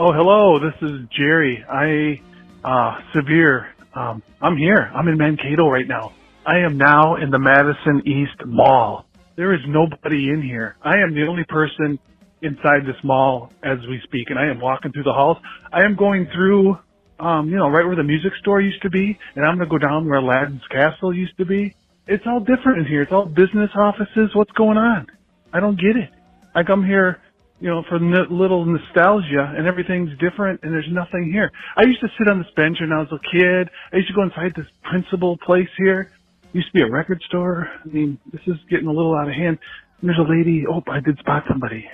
Oh, 0.00 0.12
hello. 0.12 0.60
This 0.60 0.74
is 0.80 1.08
Jerry. 1.10 1.64
I, 1.68 2.20
uh, 2.62 3.00
Severe. 3.12 3.66
Um, 3.94 4.22
I'm 4.40 4.56
here. 4.56 4.88
I'm 4.94 5.08
in 5.08 5.18
Mankato 5.18 5.68
right 5.68 5.88
now. 5.88 6.12
I 6.46 6.58
am 6.58 6.76
now 6.78 7.16
in 7.16 7.30
the 7.30 7.38
Madison 7.40 8.06
East 8.06 8.36
Mall. 8.46 9.06
There 9.34 9.52
is 9.52 9.60
nobody 9.66 10.30
in 10.30 10.40
here. 10.40 10.76
I 10.82 10.98
am 10.98 11.14
the 11.14 11.26
only 11.26 11.42
person 11.48 11.98
inside 12.42 12.86
this 12.86 12.96
mall 13.02 13.52
as 13.62 13.78
we 13.88 14.00
speak, 14.04 14.30
and 14.30 14.38
I 14.38 14.46
am 14.46 14.60
walking 14.60 14.92
through 14.92 15.04
the 15.04 15.12
halls. 15.12 15.38
I 15.72 15.82
am 15.82 15.96
going 15.96 16.28
through, 16.32 16.78
um, 17.18 17.48
you 17.48 17.56
know, 17.56 17.68
right 17.68 17.86
where 17.86 17.96
the 17.96 18.04
music 18.04 18.32
store 18.40 18.60
used 18.60 18.82
to 18.82 18.90
be, 18.90 19.18
and 19.34 19.44
I'm 19.44 19.56
going 19.56 19.68
to 19.68 19.70
go 19.70 19.78
down 19.78 20.08
where 20.08 20.18
Aladdin's 20.18 20.66
Castle 20.70 21.14
used 21.14 21.36
to 21.38 21.44
be. 21.44 21.74
It's 22.06 22.24
all 22.26 22.40
different 22.40 22.78
in 22.80 22.86
here. 22.86 23.02
It's 23.02 23.12
all 23.12 23.26
business 23.26 23.70
offices. 23.76 24.30
What's 24.34 24.52
going 24.52 24.78
on? 24.78 25.06
I 25.52 25.60
don't 25.60 25.76
get 25.78 25.96
it. 25.96 26.10
I 26.54 26.62
come 26.62 26.84
here, 26.84 27.20
you 27.60 27.68
know, 27.68 27.82
for 27.88 27.96
n- 27.96 28.30
little 28.30 28.64
nostalgia, 28.64 29.54
and 29.56 29.66
everything's 29.66 30.10
different, 30.18 30.60
and 30.62 30.72
there's 30.72 30.88
nothing 30.90 31.30
here. 31.30 31.50
I 31.76 31.84
used 31.84 32.00
to 32.00 32.08
sit 32.18 32.30
on 32.30 32.38
this 32.38 32.50
bench 32.56 32.78
when 32.80 32.92
I 32.92 32.98
was 33.00 33.12
a 33.12 33.20
kid. 33.30 33.68
I 33.92 33.96
used 33.96 34.08
to 34.08 34.14
go 34.14 34.22
inside 34.22 34.54
this 34.56 34.66
principal 34.82 35.36
place 35.44 35.68
here. 35.76 36.10
Used 36.52 36.68
to 36.68 36.72
be 36.72 36.82
a 36.82 36.90
record 36.90 37.20
store. 37.28 37.68
I 37.84 37.88
mean, 37.88 38.18
this 38.32 38.40
is 38.46 38.56
getting 38.70 38.86
a 38.86 38.92
little 38.92 39.14
out 39.14 39.28
of 39.28 39.34
hand. 39.34 39.58
And 40.00 40.08
there's 40.08 40.18
a 40.18 40.30
lady. 40.30 40.64
Oh, 40.66 40.82
I 40.90 41.00
did 41.00 41.18
spot 41.18 41.44
somebody. 41.48 41.86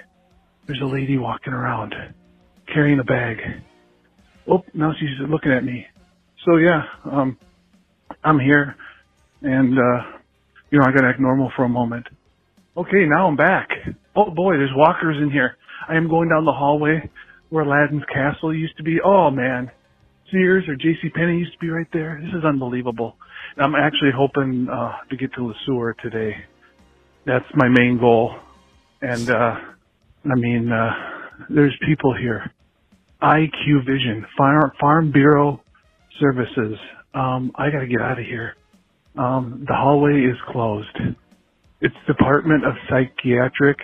There's 0.67 0.81
a 0.81 0.87
lady 0.87 1.19
walking 1.19 1.53
around, 1.53 1.95
carrying 2.73 2.99
a 2.99 3.05
bag. 3.05 3.37
Oh, 4.49 4.65
now 4.73 4.93
she's 4.99 5.11
looking 5.29 5.53
at 5.53 5.65
me. 5.65 5.87
So 6.45 6.57
yeah, 6.57 6.83
um, 7.05 7.39
I'm 8.23 8.39
here, 8.39 8.77
and 9.43 9.79
uh, 9.79 10.19
you 10.71 10.79
know, 10.79 10.85
I 10.87 10.93
gotta 10.93 11.09
act 11.09 11.21
normal 11.21 11.53
for 11.55 11.65
a 11.65 11.69
moment. 11.69 12.07
Okay, 12.77 13.05
now 13.07 13.29
I'm 13.29 13.37
back. 13.37 13.69
Oh 14.17 14.31
boy, 14.31 14.55
there's 14.57 14.75
walkers 14.75 15.17
in 15.21 15.31
here. 15.31 15.57
I 15.89 15.97
am 15.97 16.09
going 16.09 16.31
down 16.31 16.45
the 16.45 16.53
hallway 16.53 17.11
where 17.51 17.65
Aladdin's 17.65 18.05
castle 18.13 18.55
used 18.55 18.77
to 18.79 18.83
be. 18.83 18.99
Oh 19.05 19.31
man, 19.31 19.71
Sears 20.31 20.65
or 20.67 20.77
J.C. 20.77 21.11
Penney 21.11 21.39
used 21.39 21.53
to 21.53 21.59
be 21.59 21.69
right 21.69 21.87
there. 21.93 22.21
This 22.25 22.35
is 22.39 22.45
unbelievable. 22.45 23.17
I'm 23.59 23.75
actually 23.75 24.11
hoping 24.17 24.69
uh, 24.71 24.93
to 25.11 25.17
get 25.17 25.33
to 25.35 25.47
Le 25.47 25.55
Sueur 25.67 25.95
today. 26.03 26.37
That's 27.27 27.45
my 27.55 27.69
main 27.69 27.99
goal. 27.99 28.35
And 29.01 29.31
uh, 29.31 29.57
I 30.31 30.35
mean, 30.35 30.73
uh, 30.73 30.91
there's 31.51 31.77
people 31.87 32.15
here. 32.15 32.51
IQ 33.23 33.87
Vision, 33.87 34.27
Farm, 34.37 34.73
Farm 34.81 35.13
Bureau 35.13 35.61
Services. 36.21 36.79
Um, 37.15 37.53
I 37.55 37.71
got 37.71 37.81
to 37.81 37.87
get 37.87 38.01
out 38.01 38.19
of 38.19 38.25
here. 38.25 38.57
Um, 39.17 39.65
the 39.67 39.75
hallway 39.75 40.23
is 40.23 40.37
closed. 40.51 40.97
It's 41.81 41.95
Department 42.07 42.65
of 42.65 42.75
Psychiatric 42.89 43.79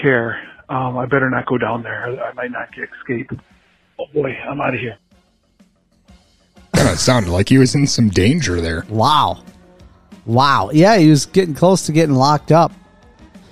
Care. 0.00 0.40
Um, 0.68 0.98
I 0.98 1.06
better 1.06 1.30
not 1.30 1.46
go 1.46 1.58
down 1.58 1.82
there. 1.82 2.04
I 2.22 2.32
might 2.34 2.50
not 2.50 2.68
get 2.74 2.88
escape. 3.00 3.30
Oh 3.98 4.04
boy, 4.12 4.30
I'm 4.48 4.60
out 4.60 4.74
of 4.74 4.80
here. 4.80 4.98
Kind 6.74 6.90
of 6.90 7.00
sounded 7.00 7.30
like 7.30 7.48
he 7.48 7.58
was 7.58 7.74
in 7.74 7.86
some 7.86 8.10
danger 8.10 8.60
there. 8.60 8.84
Wow. 8.88 9.42
Wow. 10.26 10.70
Yeah, 10.72 10.98
he 10.98 11.08
was 11.08 11.26
getting 11.26 11.54
close 11.54 11.86
to 11.86 11.92
getting 11.92 12.14
locked 12.14 12.52
up. 12.52 12.70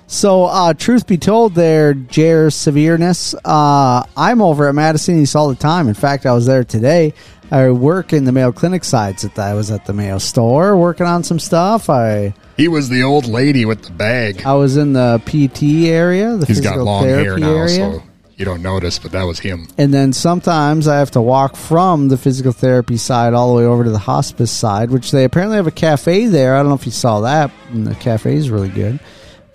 So, 0.09 0.45
uh, 0.45 0.73
truth 0.73 1.05
be 1.05 1.17
told, 1.17 1.53
there, 1.53 1.93
Jer 1.93 2.49
Severeness, 2.49 3.35
uh, 3.43 4.03
I'm 4.15 4.41
over 4.41 4.69
at 4.69 4.75
Madison 4.75 5.19
East 5.21 5.35
all 5.35 5.49
the 5.49 5.55
time. 5.55 5.89
In 5.89 5.93
fact, 5.93 6.25
I 6.25 6.31
was 6.31 6.45
there 6.45 6.63
today. 6.63 7.13
I 7.51 7.69
work 7.71 8.13
in 8.13 8.23
the 8.23 8.31
Mayo 8.31 8.53
Clinic 8.53 8.85
sides. 8.85 9.25
At 9.25 9.35
the, 9.35 9.41
I 9.41 9.53
was 9.53 9.69
at 9.69 9.85
the 9.85 9.91
Mayo 9.91 10.17
store 10.17 10.77
working 10.77 11.05
on 11.05 11.23
some 11.23 11.39
stuff. 11.39 11.89
I 11.89 12.33
He 12.55 12.69
was 12.69 12.87
the 12.87 13.03
old 13.03 13.25
lady 13.25 13.65
with 13.65 13.83
the 13.83 13.91
bag. 13.91 14.43
I 14.45 14.53
was 14.53 14.77
in 14.77 14.93
the 14.93 15.21
PT 15.25 15.89
area, 15.89 16.37
the 16.37 16.45
He's 16.45 16.61
got 16.61 16.71
physical 16.71 16.85
long 16.85 17.03
hair 17.03 17.23
therapy 17.23 17.41
now, 17.41 17.55
area. 17.55 17.69
so 17.69 18.03
you 18.37 18.45
don't 18.45 18.61
notice, 18.61 18.99
but 18.99 19.11
that 19.11 19.23
was 19.23 19.39
him. 19.39 19.67
And 19.77 19.93
then 19.93 20.13
sometimes 20.13 20.87
I 20.87 20.99
have 20.99 21.11
to 21.11 21.21
walk 21.21 21.57
from 21.57 22.07
the 22.07 22.17
physical 22.17 22.53
therapy 22.53 22.95
side 22.95 23.33
all 23.33 23.49
the 23.49 23.61
way 23.61 23.65
over 23.65 23.83
to 23.83 23.89
the 23.89 23.97
hospice 23.97 24.51
side, 24.51 24.89
which 24.89 25.11
they 25.11 25.25
apparently 25.25 25.57
have 25.57 25.67
a 25.67 25.71
cafe 25.71 26.27
there. 26.27 26.55
I 26.55 26.59
don't 26.59 26.69
know 26.69 26.75
if 26.75 26.85
you 26.85 26.91
saw 26.93 27.21
that. 27.21 27.51
And 27.71 27.85
the 27.85 27.95
cafe 27.95 28.35
is 28.35 28.49
really 28.49 28.69
good. 28.69 28.99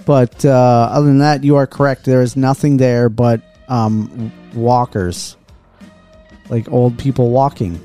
But 0.04 0.44
uh, 0.44 0.50
other 0.90 1.06
than 1.06 1.18
that, 1.18 1.44
you 1.44 1.56
are 1.56 1.66
correct. 1.66 2.04
There 2.04 2.22
is 2.22 2.36
nothing 2.36 2.76
there 2.76 3.08
but 3.08 3.40
um, 3.68 4.32
walkers, 4.54 5.36
like 6.48 6.70
old 6.70 6.98
people 6.98 7.30
walking. 7.30 7.82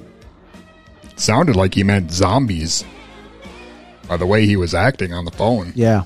Sounded 1.15 1.55
like 1.55 1.73
he 1.73 1.83
meant 1.83 2.11
zombies 2.11 2.83
by 4.07 4.17
the 4.17 4.25
way 4.25 4.45
he 4.45 4.55
was 4.55 4.73
acting 4.73 5.13
on 5.13 5.25
the 5.25 5.31
phone. 5.31 5.73
Yeah. 5.75 6.03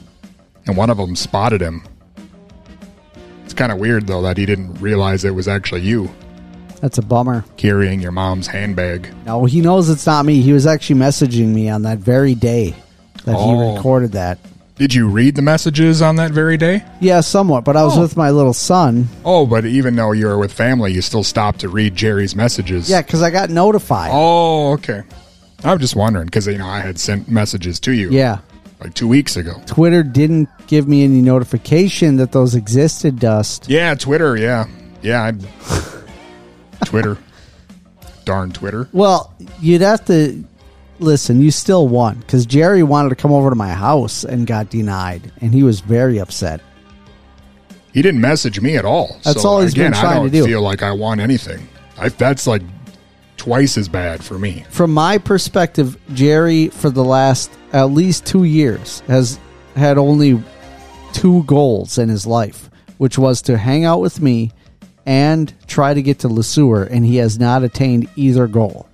And 0.68 0.76
one 0.78 0.90
of 0.90 0.98
them 0.98 1.16
spotted 1.16 1.62
him. 1.62 1.84
It's 3.44 3.54
kind 3.54 3.72
of 3.72 3.78
weird, 3.80 4.08
though, 4.08 4.22
that 4.22 4.38
he 4.38 4.46
didn't 4.46 4.76
realize 4.76 5.24
it 5.26 5.36
was 5.36 5.48
actually 5.48 5.82
you 5.82 6.10
That's 6.80 6.98
a 6.98 7.02
bummer. 7.02 7.44
carrying 7.58 8.00
your 8.02 8.12
mom's 8.12 8.48
handbag. 8.48 9.14
No, 9.26 9.46
he 9.46 9.60
knows 9.62 9.90
it's 9.90 10.06
not 10.06 10.26
me. 10.26 10.42
He 10.42 10.54
was 10.54 10.66
actually 10.66 11.00
messaging 11.00 11.50
me 11.50 11.70
on 11.70 11.82
that 11.84 11.98
very 11.98 12.34
day 12.36 12.76
that 13.26 13.36
Oh. 13.38 13.56
he 13.70 13.76
recorded 13.76 14.14
that. 14.14 14.40
Did 14.82 14.96
you 14.96 15.08
read 15.08 15.36
the 15.36 15.44
messages 15.44 16.02
on 16.02 16.16
that 16.16 16.32
very 16.32 16.58
day? 16.58 16.84
Yeah, 17.00 17.20
somewhat. 17.22 17.64
But 17.66 17.78
I 17.78 17.84
was 17.84 18.00
Oh. 18.00 18.02
with 18.02 18.18
my 18.18 18.32
little 18.32 18.52
son. 18.52 19.08
Oh, 19.24 19.46
but 19.46 19.64
even 19.64 19.96
though 19.96 20.12
you 20.12 20.26
were 20.26 20.40
with 20.40 20.52
family, 20.52 20.92
you 20.92 21.04
still 21.04 21.22
stopped 21.24 21.60
to 21.60 21.70
read 21.70 21.96
Jerry's 21.96 22.36
messages. 22.36 22.90
Yeah, 22.90 23.04
because 23.04 23.22
I 23.22 23.30
got 23.30 23.52
notified. 23.52 24.10
Oh, 24.12 24.72
okay. 24.72 25.04
I 25.64 25.72
was 25.74 25.82
just 25.82 25.96
wondering 25.96 26.26
because 26.26 26.48
you 26.48 26.58
know 26.58 26.66
I 26.66 26.80
had 26.80 27.00
sent 27.00 27.30
messages 27.30 27.80
to 27.82 27.92
you. 27.92 28.10
Yeah. 28.10 28.40
like 28.80 28.96
two 28.96 29.08
weeks 29.08 29.38
ago. 29.38 29.62
Twitter 29.68 30.02
didn't 30.02 30.50
give 30.66 30.88
me 30.88 31.04
any 31.04 31.22
notification 31.22 32.16
that 32.18 32.32
those 32.32 32.56
existed, 32.56 33.20
Dust. 33.20 33.66
Yeah, 33.70 33.94
Twitter. 33.94 34.36
Yeah, 34.36 34.66
yeah. 35.04 35.22
I, 35.22 36.86
Twitter. 36.86 37.20
Darn 38.26 38.52
Twitter. 38.52 38.88
Well, 38.94 39.32
you'd 39.60 39.82
have 39.82 40.04
to 40.06 40.44
listen. 41.02 41.42
You 41.42 41.52
still 41.52 41.88
won 41.88 42.20
because 42.20 42.46
Jerry 42.46 42.84
wanted 42.84 43.10
to 43.10 43.16
come 43.16 43.32
over 43.32 43.50
to 43.50 43.56
my 43.56 43.74
house 43.74 44.24
and 44.24 44.48
got 44.48 44.70
denied, 44.70 45.32
and 45.42 45.54
he 45.54 45.64
was 45.64 45.80
very 45.82 46.20
upset. 46.20 46.62
He 47.94 48.02
didn't 48.02 48.22
message 48.22 48.62
me 48.62 48.78
at 48.78 48.86
all. 48.86 49.20
That's 49.24 49.42
so 49.42 49.50
all 49.50 49.62
he's 49.62 49.74
been 49.74 49.88
again, 49.88 49.94
I 49.96 50.02
trying 50.02 50.24
to 50.24 50.30
don't 50.30 50.44
do. 50.44 50.46
feel 50.46 50.62
like 50.62 50.82
I 50.82 50.92
want 50.92 51.20
anything. 51.20 51.68
I, 51.98 52.10
that's 52.10 52.48
like 52.48 52.62
twice 53.38 53.78
as 53.78 53.90
bad 53.90 54.24
for 54.24 54.40
me. 54.40 54.66
From 54.70 54.94
my 54.94 55.18
perspective, 55.18 55.98
Jerry, 56.14 56.70
for 56.70 56.90
the 56.90 57.04
last 57.04 57.52
at 57.74 57.86
least 57.86 58.26
two 58.26 58.44
years, 58.46 59.02
has 59.08 59.40
had 59.76 59.98
only 59.98 60.42
two 61.14 61.44
goals 61.44 61.98
in 61.98 62.08
his 62.08 62.26
life, 62.26 62.70
which 62.98 63.18
was 63.18 63.42
to 63.44 63.58
hang 63.58 63.84
out 63.84 64.00
with 64.00 64.22
me 64.22 64.52
and 65.06 65.54
try 65.68 65.94
to 65.94 66.02
get 66.02 66.20
to 66.20 66.28
Le 66.28 66.44
Sueur, 66.44 66.84
and 66.84 67.04
he 67.06 67.18
has 67.18 67.40
not 67.40 67.64
attained 67.64 68.08
either 68.16 68.48
goal. 68.48 68.88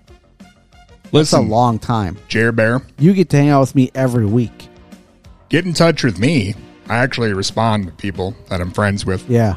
That's 1.12 1.34
a 1.34 1.39
long 1.39 1.80
time. 1.80 2.18
Jer 2.28 2.51
Bear, 2.51 2.82
You 2.99 3.14
get 3.14 3.30
to 3.30 3.38
hang 3.38 3.49
out 3.49 3.62
with 3.62 3.76
me 3.76 3.91
every 3.95 4.26
week. 4.26 4.68
get 5.49 5.66
in 5.66 5.74
touch 5.74 6.03
with 6.03 6.20
me. 6.20 6.53
I 6.89 6.97
actually 6.97 7.34
respond 7.34 7.86
to 7.88 7.91
people 7.93 8.36
that 8.49 8.62
I'm 8.62 8.72
friends 8.72 9.05
with. 9.05 9.30
Yeah. 9.30 9.55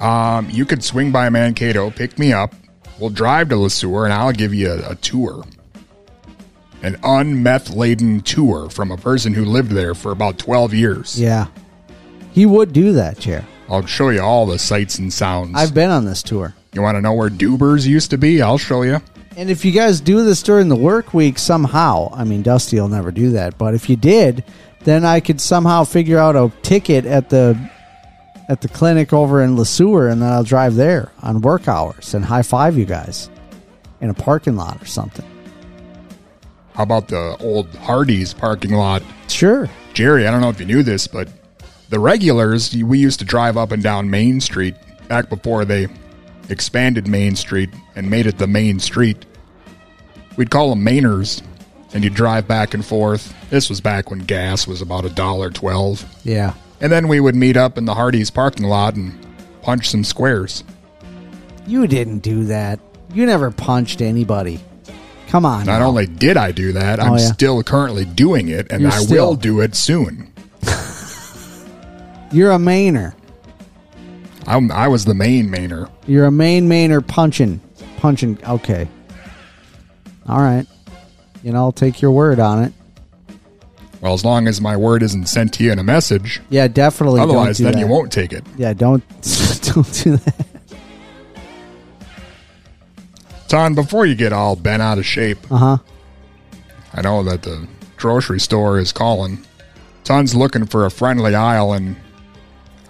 Um, 0.00 0.48
you 0.50 0.64
could 0.64 0.82
swing 0.82 1.12
by 1.12 1.28
Mankato, 1.28 1.90
pick 1.90 2.18
me 2.18 2.32
up. 2.32 2.54
We'll 2.98 3.10
drive 3.10 3.48
to 3.50 3.56
Le 3.56 3.68
Sueur, 3.70 4.04
and 4.04 4.12
I'll 4.12 4.32
give 4.32 4.52
you 4.54 4.70
a, 4.72 4.90
a 4.92 4.94
tour. 4.96 5.44
An 6.82 6.94
unmeth 7.02 7.74
laden 7.74 8.20
tour 8.22 8.68
from 8.68 8.90
a 8.90 8.96
person 8.96 9.32
who 9.34 9.44
lived 9.44 9.70
there 9.70 9.94
for 9.94 10.10
about 10.12 10.38
12 10.38 10.74
years. 10.74 11.20
Yeah. 11.20 11.46
He 12.32 12.44
would 12.46 12.72
do 12.72 12.92
that, 12.94 13.18
Chair. 13.18 13.46
I'll 13.68 13.86
show 13.86 14.08
you 14.08 14.20
all 14.20 14.46
the 14.46 14.58
sights 14.58 14.98
and 14.98 15.12
sounds. 15.12 15.52
I've 15.54 15.74
been 15.74 15.90
on 15.90 16.04
this 16.04 16.22
tour. 16.22 16.54
you 16.72 16.82
want 16.82 16.96
to 16.96 17.00
know 17.00 17.12
where 17.14 17.28
Dubers 17.30 17.86
used 17.86 18.10
to 18.10 18.18
be? 18.18 18.42
I'll 18.42 18.58
show 18.58 18.82
you. 18.82 19.00
And 19.36 19.50
if 19.50 19.64
you 19.64 19.72
guys 19.72 20.00
do 20.00 20.24
this 20.24 20.42
during 20.42 20.68
the 20.68 20.76
work 20.76 21.14
week 21.14 21.38
somehow, 21.38 22.12
I 22.12 22.24
mean, 22.24 22.42
Dusty 22.42 22.78
will 22.78 22.88
never 22.88 23.10
do 23.10 23.30
that, 23.30 23.56
but 23.56 23.74
if 23.74 23.88
you 23.88 23.96
did, 23.96 24.44
then 24.80 25.04
I 25.04 25.20
could 25.20 25.40
somehow 25.40 25.84
figure 25.84 26.18
out 26.18 26.36
a 26.36 26.52
ticket 26.62 27.06
at 27.06 27.30
the 27.30 27.58
at 28.48 28.60
the 28.60 28.68
clinic 28.68 29.12
over 29.12 29.42
in 29.42 29.56
Le 29.56 29.64
Sueur, 29.64 30.08
and 30.08 30.20
then 30.20 30.30
I'll 30.30 30.44
drive 30.44 30.74
there 30.74 31.12
on 31.22 31.40
work 31.40 31.68
hours 31.68 32.12
and 32.12 32.24
high 32.24 32.42
five 32.42 32.76
you 32.76 32.84
guys 32.84 33.30
in 34.00 34.10
a 34.10 34.14
parking 34.14 34.56
lot 34.56 34.82
or 34.82 34.84
something. 34.84 35.24
How 36.74 36.82
about 36.82 37.08
the 37.08 37.36
old 37.40 37.70
Hardee's 37.76 38.34
parking 38.34 38.72
lot? 38.72 39.02
Sure. 39.28 39.68
Jerry, 39.94 40.26
I 40.26 40.30
don't 40.30 40.40
know 40.40 40.48
if 40.48 40.58
you 40.58 40.66
knew 40.66 40.82
this, 40.82 41.06
but 41.06 41.28
the 41.88 42.00
regulars, 42.00 42.74
we 42.74 42.98
used 42.98 43.18
to 43.20 43.24
drive 43.24 43.56
up 43.56 43.72
and 43.72 43.82
down 43.82 44.10
Main 44.10 44.40
Street 44.40 44.74
back 45.08 45.28
before 45.28 45.64
they 45.64 45.86
expanded 46.48 47.06
Main 47.06 47.36
Street 47.36 47.70
and 47.96 48.10
made 48.10 48.26
it 48.26 48.38
the 48.38 48.46
main 48.46 48.78
street. 48.80 49.24
We'd 50.36 50.50
call 50.50 50.70
them 50.70 50.84
Mainers, 50.84 51.42
and 51.94 52.02
you'd 52.04 52.14
drive 52.14 52.48
back 52.48 52.74
and 52.74 52.84
forth. 52.84 53.34
This 53.50 53.68
was 53.68 53.80
back 53.80 54.10
when 54.10 54.20
gas 54.20 54.66
was 54.66 54.80
about 54.82 55.04
a 55.04 55.10
dollar 55.10 55.50
twelve. 55.50 56.04
Yeah. 56.24 56.54
And 56.80 56.90
then 56.90 57.06
we 57.08 57.20
would 57.20 57.34
meet 57.36 57.56
up 57.56 57.78
in 57.78 57.84
the 57.84 57.94
Hardee's 57.94 58.30
parking 58.30 58.66
lot 58.66 58.96
and 58.96 59.14
punch 59.62 59.88
some 59.90 60.02
squares. 60.04 60.64
You 61.66 61.86
didn't 61.86 62.20
do 62.20 62.44
that. 62.44 62.80
You 63.14 63.24
never 63.26 63.50
punched 63.50 64.00
anybody. 64.00 64.58
Come 65.28 65.46
on. 65.46 65.64
Not 65.66 65.78
now. 65.78 65.86
only 65.86 66.06
did 66.06 66.36
I 66.36 66.50
do 66.50 66.72
that, 66.72 66.98
I'm 67.00 67.12
Oh, 67.12 67.16
yeah. 67.16 67.32
still 67.32 67.62
currently 67.62 68.04
doing 68.04 68.48
it, 68.48 68.66
and 68.70 68.82
You're 68.82 68.90
I 68.90 68.98
still- 68.98 69.28
will 69.28 69.34
do 69.36 69.60
it 69.60 69.76
soon. 69.76 70.32
You're 72.32 72.52
a 72.52 72.58
mainer. 72.58 73.14
I'm, 74.46 74.70
I 74.72 74.88
was 74.88 75.04
the 75.04 75.14
main 75.14 75.48
mainer. 75.48 75.88
You're 76.06 76.26
a 76.26 76.30
main 76.32 76.68
mainer 76.68 77.06
punching. 77.06 77.60
Punching. 77.98 78.38
Okay. 78.46 78.88
All 80.28 80.40
right. 80.40 80.66
You 81.42 81.52
know, 81.52 81.58
I'll 81.58 81.72
take 81.72 82.00
your 82.02 82.10
word 82.12 82.40
on 82.40 82.64
it. 82.64 82.72
Well, 84.00 84.14
as 84.14 84.24
long 84.24 84.48
as 84.48 84.60
my 84.60 84.76
word 84.76 85.02
isn't 85.04 85.26
sent 85.26 85.54
to 85.54 85.64
you 85.64 85.70
in 85.70 85.78
a 85.78 85.84
message. 85.84 86.40
Yeah, 86.50 86.66
definitely. 86.66 87.20
Otherwise, 87.20 87.58
do 87.58 87.64
then 87.64 87.74
that. 87.74 87.78
you 87.78 87.86
won't 87.86 88.10
take 88.10 88.32
it. 88.32 88.44
Yeah, 88.56 88.72
don't 88.72 89.02
don't 89.62 89.92
do 90.02 90.16
that. 90.16 90.46
Ton, 93.48 93.74
before 93.74 94.06
you 94.06 94.14
get 94.14 94.32
all 94.32 94.56
bent 94.56 94.82
out 94.82 94.98
of 94.98 95.06
shape, 95.06 95.38
Uh 95.52 95.56
huh. 95.56 95.76
I 96.94 97.02
know 97.02 97.22
that 97.22 97.42
the 97.42 97.66
grocery 97.96 98.40
store 98.40 98.78
is 98.78 98.92
calling. 98.92 99.38
Ton's 100.04 100.34
looking 100.34 100.66
for 100.66 100.84
a 100.84 100.90
friendly 100.90 101.34
aisle, 101.34 101.72
and 101.72 101.96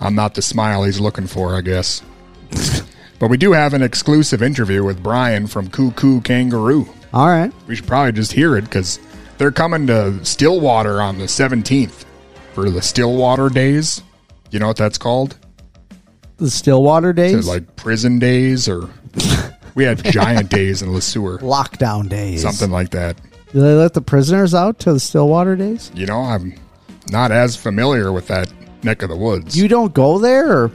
I'm 0.03 0.17
not 0.17 0.35
the 0.35 0.43
smile 0.43 0.83
he's 0.83 0.99
looking 0.99 1.29
for, 1.29 1.55
I 1.55 1.61
guess. 1.61 2.03
but 3.21 3.29
we 3.29 3.37
do 3.37 3.53
have 3.53 3.73
an 3.73 3.83
exclusive 3.83 4.43
interview 4.43 4.83
with 4.83 5.01
Bryan 5.01 5.47
from 5.47 5.71
Koo 5.71 5.93
Koo 5.93 6.21
Kanga 6.23 6.57
Roo. 6.57 6.89
All 7.15 7.29
right. 7.29 7.53
We 7.69 7.77
should 7.77 7.87
probably 7.87 8.11
just 8.11 8.33
hear 8.33 8.57
it 8.57 8.63
because 8.65 8.99
they're 9.39 9.53
coming 9.53 9.87
to 9.87 10.25
Stillwater 10.25 11.01
on 11.01 11.19
the 11.19 11.27
17th 11.27 12.05
for 12.53 12.69
the 12.69 12.83
Stillwater 12.83 13.49
Days. 13.49 14.03
You 14.51 14.59
know 14.59 14.67
what 14.67 14.77
that's 14.77 14.99
called? 14.99 15.39
The 16.39 16.51
Stillwater 16.51 17.13
days, 17.13 17.47
like 17.47 17.77
prison 17.77 18.19
days 18.19 18.69
or 18.69 18.91
we 19.77 19.85
had 19.85 20.03
giant 20.03 20.51
days 20.51 20.83
in 20.83 20.93
Le 20.93 21.01
Sueur, 21.01 21.39
lockdown 21.39 22.09
days, 22.09 22.43
something 22.43 22.71
like 22.71 22.91
that. 22.91 23.17
Do 23.53 23.61
they 23.61 23.75
let 23.75 23.95
the 23.95 24.01
prisoners 24.01 24.53
out 24.53 24.81
to 24.81 24.93
the 24.93 24.99
Stillwater 24.99 25.55
days? 25.55 25.93
You 25.95 26.07
know, 26.07 26.21
I'm 26.21 26.55
not 27.09 27.31
as 27.31 27.55
familiar 27.55 28.11
with 28.11 28.27
that 28.27 28.53
neck 28.85 29.03
of 29.03 29.09
the 29.09 29.17
woods. 29.17 29.57
You 29.57 29.69
don't 29.69 29.93
go 29.95 30.19
there, 30.19 30.53
or 30.65 30.71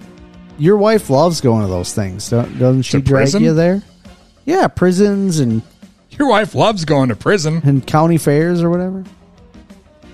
your 0.58 0.78
wife 0.78 1.10
loves 1.10 1.41
going 1.41 1.62
to 1.64 1.68
those 1.68 1.93
things, 1.93 2.30
don't, 2.30 2.58
doesn't 2.60 2.84
she? 2.84 2.97
To 2.97 3.01
drag 3.03 3.24
prison? 3.24 3.43
you 3.43 3.53
there? 3.53 3.82
Yeah, 4.45 4.68
prisons 4.68 5.39
and 5.39 5.62
Your 6.12 6.30
wife 6.30 6.55
loves 6.55 6.86
going 6.86 7.10
to 7.10 7.16
prison. 7.16 7.62
and 7.64 7.86
county 7.86 8.18
fairs 8.18 8.62
or 8.64 8.70
whatever. 8.70 9.03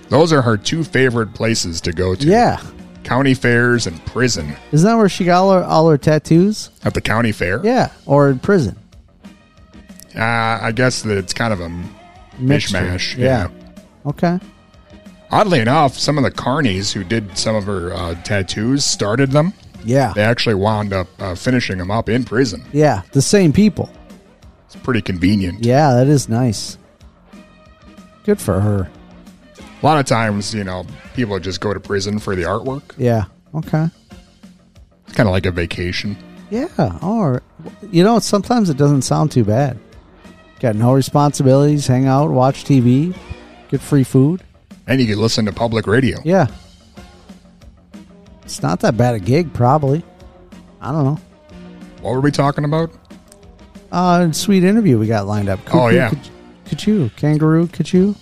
Those 0.09 0.33
are 0.33 0.41
her 0.41 0.57
two 0.57 0.83
favorite 0.83 1.33
places 1.33 1.81
to 1.81 1.91
go 1.93 2.13
to. 2.15 2.25
Yeah, 2.27 2.61
County 3.03 3.33
fairs 3.33 3.85
and 3.87 4.03
prison. 4.05 4.55
isn't 4.71 4.89
that 4.89 4.95
where 4.95 5.09
she 5.09 5.25
got 5.25 5.41
all 5.43 5.51
her, 5.53 5.63
all 5.63 5.89
her 5.89 5.97
tattoos? 5.97 6.69
At 6.85 6.93
the 6.93 7.01
county 7.01 7.31
fair? 7.33 7.59
Yeah, 7.63 7.91
or 8.05 8.29
in 8.29 8.39
prison. 8.39 8.77
Uh, 10.15 10.21
I 10.61 10.71
guess 10.73 11.01
that 11.01 11.17
it's 11.17 11.33
kind 11.33 11.51
of 11.53 11.59
a 11.59 11.69
Mixture. 12.39 12.77
mishmash. 12.77 13.17
Yeah. 13.17 13.47
Okay. 14.05 14.39
Oddly 15.31 15.59
enough, 15.59 15.97
some 15.97 16.17
of 16.17 16.23
the 16.23 16.31
carnies 16.31 16.93
who 16.93 17.03
did 17.03 17.37
some 17.37 17.55
of 17.55 17.65
her 17.65 17.93
uh, 17.93 18.15
tattoos 18.23 18.85
started 18.85 19.31
them. 19.31 19.53
Yeah. 19.83 20.13
They 20.13 20.23
actually 20.23 20.55
wound 20.55 20.93
up 20.93 21.07
uh, 21.19 21.35
finishing 21.35 21.77
them 21.79 21.91
up 21.91 22.07
in 22.07 22.23
prison. 22.23 22.63
Yeah, 22.71 23.01
the 23.11 23.21
same 23.21 23.51
people. 23.51 23.89
It's 24.65 24.75
pretty 24.75 25.01
convenient. 25.01 25.65
Yeah, 25.65 25.93
that 25.93 26.07
is 26.07 26.29
nice. 26.29 26.77
Good 28.23 28.39
for 28.39 28.59
her. 28.61 28.89
A 29.81 29.85
lot 29.85 29.99
of 29.99 30.05
times, 30.05 30.53
you 30.53 30.63
know, 30.63 30.85
people 31.13 31.37
just 31.39 31.59
go 31.59 31.73
to 31.73 31.79
prison 31.79 32.19
for 32.19 32.35
the 32.35 32.43
artwork. 32.43 32.93
Yeah. 32.97 33.25
Okay. 33.53 33.87
It's 35.07 35.13
kind 35.15 35.27
of 35.27 35.33
like 35.33 35.45
a 35.45 35.51
vacation. 35.51 36.15
Yeah. 36.49 36.99
Or 37.01 37.41
you 37.91 38.03
know, 38.03 38.19
sometimes 38.19 38.69
it 38.69 38.77
doesn't 38.77 39.01
sound 39.01 39.31
too 39.31 39.43
bad. 39.43 39.77
Got 40.59 40.75
no 40.75 40.93
responsibilities, 40.93 41.87
hang 41.87 42.05
out, 42.07 42.29
watch 42.31 42.63
TV, 42.63 43.13
get 43.67 43.81
free 43.81 44.03
food. 44.05 44.41
And 44.87 44.99
you 44.99 45.07
can 45.07 45.19
listen 45.19 45.45
to 45.45 45.53
public 45.53 45.87
radio. 45.87 46.19
Yeah. 46.25 46.47
It's 48.43 48.61
not 48.61 48.81
that 48.81 48.97
bad 48.97 49.15
a 49.15 49.19
gig, 49.19 49.53
probably. 49.53 50.03
I 50.81 50.91
don't 50.91 51.05
know. 51.05 51.19
What 52.01 52.13
were 52.13 52.21
we 52.21 52.31
talking 52.31 52.65
about? 52.65 52.91
Uh, 53.91 54.31
sweet 54.31 54.63
interview 54.63 54.97
we 54.97 55.07
got 55.07 55.25
lined 55.27 55.47
up. 55.49 55.59
Oh, 55.73 55.87
yeah. 55.87 56.11
Kachu, 56.65 57.15
kangaroo, 57.15 57.67
Kachu. 57.67 58.15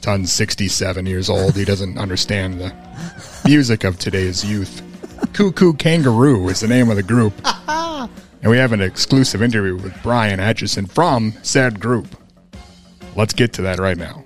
Ton's 0.00 0.32
67 0.32 1.06
years 1.06 1.28
old. 1.28 1.54
He 1.54 1.64
doesn't 1.64 1.98
understand 1.98 2.60
the 2.60 2.74
music 3.44 3.84
of 3.84 3.98
today's 3.98 4.44
youth. 4.44 4.82
Koo 5.32 5.52
Koo 5.52 5.74
Kanga 5.74 6.10
Roo 6.10 6.48
is 6.48 6.60
the 6.60 6.68
name 6.68 6.90
of 6.90 6.96
the 6.96 7.02
group. 7.02 7.32
And 8.44 8.50
we 8.50 8.58
have 8.58 8.72
an 8.72 8.82
exclusive 8.82 9.42
interview 9.42 9.76
with 9.76 10.02
Bryan 10.02 10.38
Atchison 10.38 10.84
from 10.86 11.32
said 11.42 11.80
group. 11.80 12.06
Let's 13.16 13.32
get 13.32 13.54
to 13.54 13.62
that 13.62 13.78
right 13.78 13.96
now. 13.96 14.23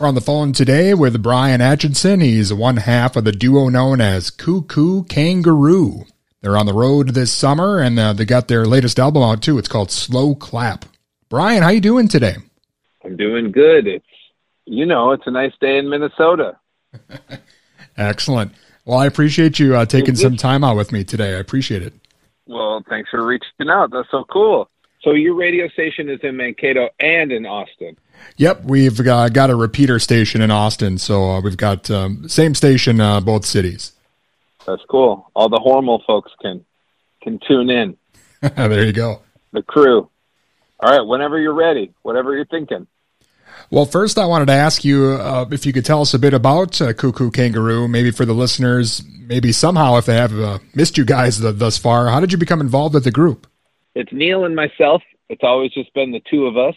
We're 0.00 0.06
on 0.06 0.14
the 0.14 0.22
phone 0.22 0.52
today 0.52 0.94
with 0.94 1.22
Bryan 1.22 1.60
Atchison. 1.60 2.20
He's 2.20 2.54
one 2.54 2.78
half 2.78 3.16
of 3.16 3.24
the 3.24 3.32
duo 3.32 3.68
known 3.68 4.00
as 4.00 4.30
Koo 4.30 4.62
Koo 4.62 5.04
Kanga 5.04 5.52
Roo. 5.52 6.06
They're 6.40 6.56
on 6.56 6.66
the 6.66 6.72
road 6.72 7.10
this 7.10 7.30
summer, 7.30 7.80
and 7.80 7.98
uh, 7.98 8.14
they 8.14 8.24
got 8.24 8.48
their 8.48 8.64
latest 8.64 8.98
album 8.98 9.22
out 9.22 9.42
too. 9.42 9.58
It's 9.58 9.68
called 9.68 9.90
Slow 9.90 10.34
Clap. 10.34 10.86
Bryan, 11.28 11.62
how 11.62 11.68
you 11.68 11.80
doing 11.80 12.08
today? 12.08 12.36
I'm 13.04 13.16
doing 13.16 13.52
good. 13.52 13.86
It's 13.86 14.06
you 14.64 14.86
know, 14.86 15.12
it's 15.12 15.26
a 15.26 15.30
nice 15.30 15.52
day 15.60 15.78
in 15.78 15.90
Minnesota. 15.90 16.56
Excellent. 17.96 18.52
Well, 18.84 18.98
I 18.98 19.06
appreciate 19.06 19.58
you 19.58 19.76
uh, 19.76 19.84
taking 19.84 20.16
some 20.16 20.36
time 20.36 20.64
out 20.64 20.76
with 20.76 20.92
me 20.92 21.04
today. 21.04 21.34
I 21.34 21.38
appreciate 21.40 21.82
it. 21.82 21.92
Well, 22.46 22.82
thanks 22.88 23.10
for 23.10 23.24
reaching 23.24 23.68
out. 23.68 23.90
That's 23.90 24.10
so 24.10 24.24
cool. 24.32 24.70
So 25.02 25.12
your 25.12 25.34
radio 25.34 25.68
station 25.68 26.10
is 26.10 26.20
in 26.22 26.36
Mankato 26.36 26.90
and 27.00 27.32
in 27.32 27.46
Austin. 27.46 27.96
Yep, 28.36 28.64
we've 28.64 29.00
uh, 29.00 29.30
got 29.30 29.48
a 29.48 29.54
repeater 29.54 29.98
station 29.98 30.42
in 30.42 30.50
Austin, 30.50 30.98
so 30.98 31.30
uh, 31.30 31.40
we've 31.40 31.56
got 31.56 31.90
um, 31.90 32.28
same 32.28 32.54
station 32.54 33.00
uh, 33.00 33.20
both 33.20 33.46
cities. 33.46 33.92
That's 34.66 34.82
cool. 34.90 35.30
All 35.34 35.48
the 35.48 35.58
Hormel 35.58 36.04
folks 36.06 36.32
can 36.40 36.64
can 37.22 37.40
tune 37.46 37.70
in. 37.70 37.96
there 38.40 38.84
you 38.84 38.92
go. 38.92 39.22
The 39.52 39.62
crew. 39.62 40.08
All 40.80 40.90
right, 40.90 41.06
whenever 41.06 41.38
you're 41.38 41.54
ready, 41.54 41.92
whatever 42.02 42.34
you're 42.34 42.46
thinking. 42.46 42.86
Well, 43.70 43.84
first, 43.84 44.18
I 44.18 44.26
wanted 44.26 44.46
to 44.46 44.52
ask 44.52 44.84
you 44.84 45.12
uh, 45.12 45.46
if 45.50 45.66
you 45.66 45.72
could 45.72 45.84
tell 45.84 46.00
us 46.00 46.14
a 46.14 46.18
bit 46.18 46.34
about 46.34 46.80
uh, 46.80 46.92
Koo 46.92 47.12
Koo 47.12 47.30
Kanga 47.30 47.60
Roo, 47.60 47.88
maybe 47.88 48.10
for 48.10 48.24
the 48.24 48.32
listeners, 48.32 49.02
maybe 49.20 49.52
somehow 49.52 49.96
if 49.96 50.06
they 50.06 50.16
have 50.16 50.38
uh, 50.38 50.58
missed 50.74 50.98
you 50.98 51.04
guys 51.04 51.40
th- 51.40 51.56
thus 51.56 51.78
far. 51.78 52.08
How 52.08 52.20
did 52.20 52.32
you 52.32 52.38
become 52.38 52.60
involved 52.60 52.94
with 52.94 53.04
the 53.04 53.10
group? 53.10 53.46
It's 53.94 54.12
Neil 54.12 54.44
and 54.44 54.54
myself. 54.54 55.02
It's 55.28 55.42
always 55.42 55.72
just 55.72 55.92
been 55.94 56.12
the 56.12 56.22
two 56.30 56.46
of 56.46 56.56
us. 56.56 56.74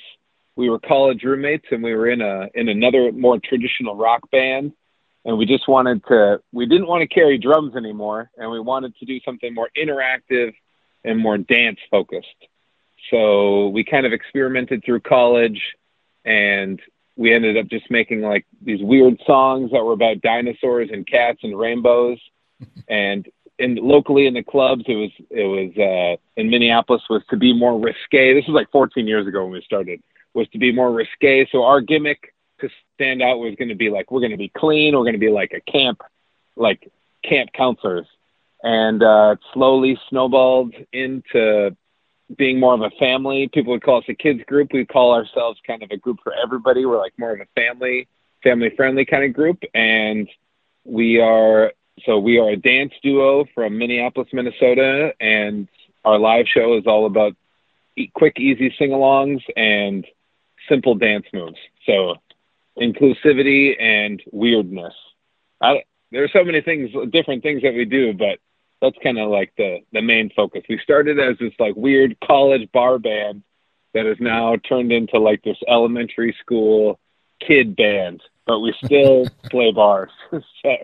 We 0.56 0.70
were 0.70 0.80
college 0.80 1.24
roommates, 1.24 1.66
and 1.72 1.84
we 1.84 1.94
were 1.96 2.10
in 2.10 2.22
a 2.22 2.48
in 2.54 2.70
another 2.70 3.12
more 3.12 3.40
traditional 3.40 3.96
rock 3.96 4.30
band. 4.32 4.74
And 5.26 5.38
we 5.38 5.46
just 5.46 5.68
wanted 5.68 6.04
to. 6.08 6.42
We 6.52 6.66
didn't 6.66 6.88
want 6.88 7.02
to 7.02 7.08
carry 7.08 7.38
drums 7.38 7.76
anymore, 7.76 8.30
and 8.38 8.52
we 8.52 8.60
wanted 8.60 8.96
to 8.98 9.06
do 9.06 9.20
something 9.26 9.54
more 9.54 9.70
interactive 9.78 10.54
and 11.04 11.20
more 11.20 11.38
dance 11.38 11.80
focused. 11.90 12.28
So 13.10 13.70
we 13.70 13.84
kind 13.84 14.06
of 14.06 14.14
experimented 14.14 14.84
through 14.84 15.02
college, 15.02 15.62
and 16.26 16.82
we 17.16 17.34
ended 17.34 17.58
up 17.58 17.68
just 17.68 17.90
making 17.92 18.22
like 18.22 18.46
these 18.62 18.82
weird 18.82 19.20
songs 19.26 19.72
that 19.72 19.84
were 19.84 19.94
about 19.94 20.22
dinosaurs 20.22 20.90
and 20.92 21.06
cats 21.06 21.40
and 21.44 21.58
rainbows. 21.58 22.20
and 22.88 23.28
in 23.64 23.76
locally 23.76 24.28
in 24.28 24.34
the 24.34 24.44
clubs, 24.44 24.84
it 24.88 24.96
was 24.96 25.12
it 25.30 25.44
was 25.44 25.72
uh, 25.78 26.40
in 26.40 26.50
Minneapolis 26.50 27.04
was 27.10 27.24
to 27.30 27.38
be 27.38 27.54
more 27.54 27.80
risque. 27.80 28.34
This 28.34 28.48
was 28.48 28.56
like 28.56 28.72
14 28.72 29.08
years 29.08 29.28
ago 29.28 29.44
when 29.44 29.54
we 29.54 29.62
started. 29.62 30.02
Was 30.34 30.48
to 30.50 30.58
be 30.58 30.72
more 30.72 30.92
risque. 30.92 31.48
So 31.52 31.64
our 31.64 31.80
gimmick 31.80 32.34
to 32.60 32.70
stand 32.96 33.22
out 33.22 33.38
was 33.38 33.56
going 33.56 33.70
to 33.70 33.76
be 33.76 33.90
like 33.90 34.12
we're 34.12 34.20
going 34.20 34.32
to 34.32 34.38
be 34.38 34.50
clean. 34.50 34.96
We're 34.96 35.04
going 35.04 35.14
to 35.14 35.20
be 35.20 35.30
like 35.30 35.54
a 35.54 35.72
camp, 35.72 36.02
like 36.56 36.92
camp 37.24 37.52
counselors, 37.54 38.08
and 38.64 39.04
uh, 39.04 39.36
slowly 39.54 40.00
snowballed 40.10 40.74
into 40.92 41.76
being 42.38 42.60
more 42.60 42.74
of 42.74 42.82
a 42.82 42.90
family. 43.00 43.50
People 43.54 43.74
would 43.74 43.84
call 43.84 44.00
us 44.00 44.06
a 44.10 44.14
kids 44.14 44.42
group. 44.48 44.74
We 44.74 44.86
call 44.86 45.14
ourselves 45.14 45.60
kind 45.66 45.84
of 45.84 45.92
a 45.92 45.98
group 45.98 46.20
for 46.24 46.34
everybody. 46.34 46.86
We're 46.86 46.98
like 46.98 47.14
more 47.18 47.34
of 47.34 47.40
a 47.40 47.48
family, 47.56 48.08
family 48.44 48.72
friendly 48.76 49.06
kind 49.06 49.24
of 49.24 49.34
group. 49.34 49.62
And 49.74 50.30
we 50.84 51.20
are, 51.20 51.74
so 52.06 52.20
we 52.20 52.40
are 52.40 52.50
a 52.50 52.58
dance 52.58 52.94
duo 53.02 53.46
from 53.54 53.78
Minneapolis, 53.78 54.30
Minnesota. 54.34 55.14
And 55.20 55.68
our 56.04 56.20
live 56.20 56.46
show 56.48 56.78
is 56.78 56.86
all 56.86 57.06
about 57.06 57.36
quick, 58.14 58.40
easy 58.40 58.74
sing 58.78 58.90
alongs 58.90 59.42
and 59.56 60.06
simple 60.68 60.96
dance 60.96 61.26
moves. 61.34 61.58
So 61.86 62.16
inclusivity 62.80 63.82
and 63.82 64.22
weirdness. 64.32 64.94
I, 65.62 65.84
there 66.12 66.24
are 66.24 66.30
so 66.30 66.44
many 66.44 66.62
things, 66.62 66.92
different 67.12 67.44
things 67.44 67.62
that 67.64 67.74
we 67.74 67.86
do, 67.86 68.14
but 68.14 68.40
that's 68.82 68.98
kind 69.02 69.18
of 69.18 69.30
like 69.30 69.54
the 69.58 69.80
the 69.94 70.02
main 70.02 70.30
focus. 70.36 70.64
We 70.68 70.78
started 70.84 71.18
as 71.18 71.38
this 71.38 71.54
like 71.58 71.76
weird 71.76 72.18
college 72.20 72.70
bar 72.74 73.00
band 73.00 73.44
that 73.94 74.06
has 74.06 74.18
now 74.20 74.58
turned 74.58 74.92
into 74.92 75.20
like 75.20 75.42
this 75.44 75.58
elementary 75.68 76.36
school 76.42 77.00
kid 77.40 77.76
band, 77.76 78.22
but 78.46 78.60
we 78.60 78.74
still 78.84 79.26
play 79.50 79.72
bars. 79.72 80.12
so 80.32 80.76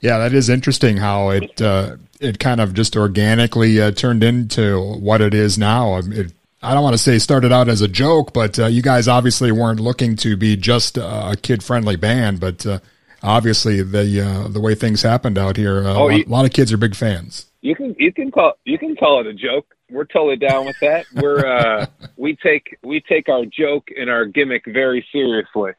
Yeah, 0.00 0.18
that 0.18 0.32
is 0.32 0.48
interesting 0.48 0.96
how 0.96 1.30
it 1.30 1.60
uh, 1.60 1.96
it 2.20 2.38
kind 2.38 2.60
of 2.60 2.74
just 2.74 2.96
organically 2.96 3.80
uh, 3.80 3.90
turned 3.92 4.22
into 4.24 4.80
what 5.00 5.20
it 5.20 5.34
is 5.34 5.58
now. 5.58 5.94
Um, 5.94 6.12
It, 6.12 6.32
I 6.62 6.74
don't 6.74 6.82
want 6.82 6.92
to 6.94 6.98
say 6.98 7.18
started 7.18 7.52
out 7.52 7.68
as 7.68 7.80
a 7.80 7.88
joke, 7.88 8.32
but 8.34 8.58
uh, 8.58 8.66
you 8.66 8.82
guys 8.82 9.08
obviously 9.08 9.50
weren't 9.50 9.80
looking 9.80 10.14
to 10.16 10.36
be 10.36 10.56
just 10.56 10.98
a 10.98 11.34
kid 11.40 11.62
friendly 11.62 11.96
band, 11.96 12.38
but 12.38 12.66
uh, 12.66 12.80
obviously 13.22 13.82
the 13.82 14.20
uh, 14.20 14.48
the 14.48 14.60
way 14.60 14.74
things 14.74 15.02
happened 15.02 15.38
out 15.38 15.56
here, 15.56 15.86
uh, 15.86 15.94
Oh, 15.94 16.04
a, 16.04 16.08
lot, 16.08 16.16
you- 16.18 16.24
a 16.26 16.28
lot 16.28 16.44
of 16.44 16.52
kids 16.52 16.72
are 16.72 16.76
big 16.76 16.94
fans. 16.94 17.46
you 17.62 17.74
can 17.74 17.94
you 17.98 18.12
can 18.12 18.30
call 18.30 18.52
you 18.64 18.78
can 18.78 18.94
call 18.96 19.20
it 19.20 19.26
a 19.26 19.32
joke. 19.34 19.66
We're 19.90 20.04
totally 20.04 20.36
down 20.36 20.66
with 20.66 20.78
that. 20.80 21.06
We're 21.14 21.44
uh, 21.46 21.86
we 22.16 22.36
take 22.36 22.78
we 22.82 23.00
take 23.00 23.28
our 23.28 23.44
joke 23.46 23.88
and 23.98 24.08
our 24.10 24.24
gimmick 24.26 24.64
very 24.66 25.06
seriously. 25.12 25.72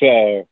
So, 0.00 0.46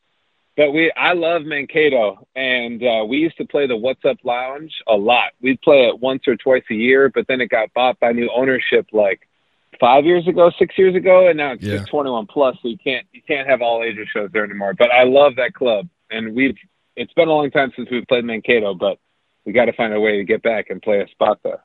but 0.57 0.72
we 0.72 0.92
I 0.96 1.12
love 1.12 1.42
Mankato, 1.42 2.26
and 2.34 2.82
uh, 2.82 3.04
we 3.07 3.18
used 3.18 3.36
to 3.38 3.44
play 3.46 3.66
the 3.66 3.76
What's 3.76 4.04
Up 4.04 4.18
Lounge 4.24 4.72
a 4.88 4.94
lot. 4.94 5.32
We'd 5.40 5.61
play 5.62 5.86
it 5.86 6.00
once 6.00 6.22
or 6.26 6.36
twice 6.36 6.64
a 6.70 6.74
year, 6.74 7.11
but 7.14 7.26
then 7.28 7.40
it 7.40 7.48
got 7.50 7.72
bought 7.74 8.00
by 8.00 8.12
new 8.12 8.30
ownership 8.34 8.86
like 8.92 9.28
five 9.78 10.04
years 10.07 10.26
ago, 10.26 10.50
six 10.59 10.76
years 10.78 10.94
ago, 10.94 11.28
and 11.28 11.36
now 11.36 11.52
it's 11.52 11.62
Yeah. 11.62 11.76
just 11.78 11.90
21 11.90 12.26
plus. 12.26 12.57
So 12.62 12.68
you 12.68 12.78
can't 12.78 13.07
you 13.12 13.20
can't 13.26 13.48
have 13.48 13.61
all 13.62 13.82
ages 13.82 14.09
shows 14.12 14.30
there 14.32 14.44
anymore. 14.44 14.74
But 14.74 14.90
I 14.90 15.04
love 15.04 15.36
that 15.36 15.52
club, 15.54 15.88
and 16.11 16.34
we've 16.34 16.57
it's 16.96 17.12
been 17.12 17.28
a 17.28 17.32
long 17.32 17.50
time 17.50 17.72
since 17.76 17.90
we've 17.90 18.07
played 18.07 18.24
Mankato, 18.24 18.74
but 18.74 18.98
we 19.44 19.52
got 19.52 19.66
to 19.66 19.72
find 19.74 19.92
a 19.92 20.00
way 20.00 20.16
to 20.16 20.24
get 20.24 20.42
back 20.42 20.70
and 20.70 20.80
play 20.80 21.00
a 21.02 21.09
spot 21.09 21.38
there. 21.44 21.62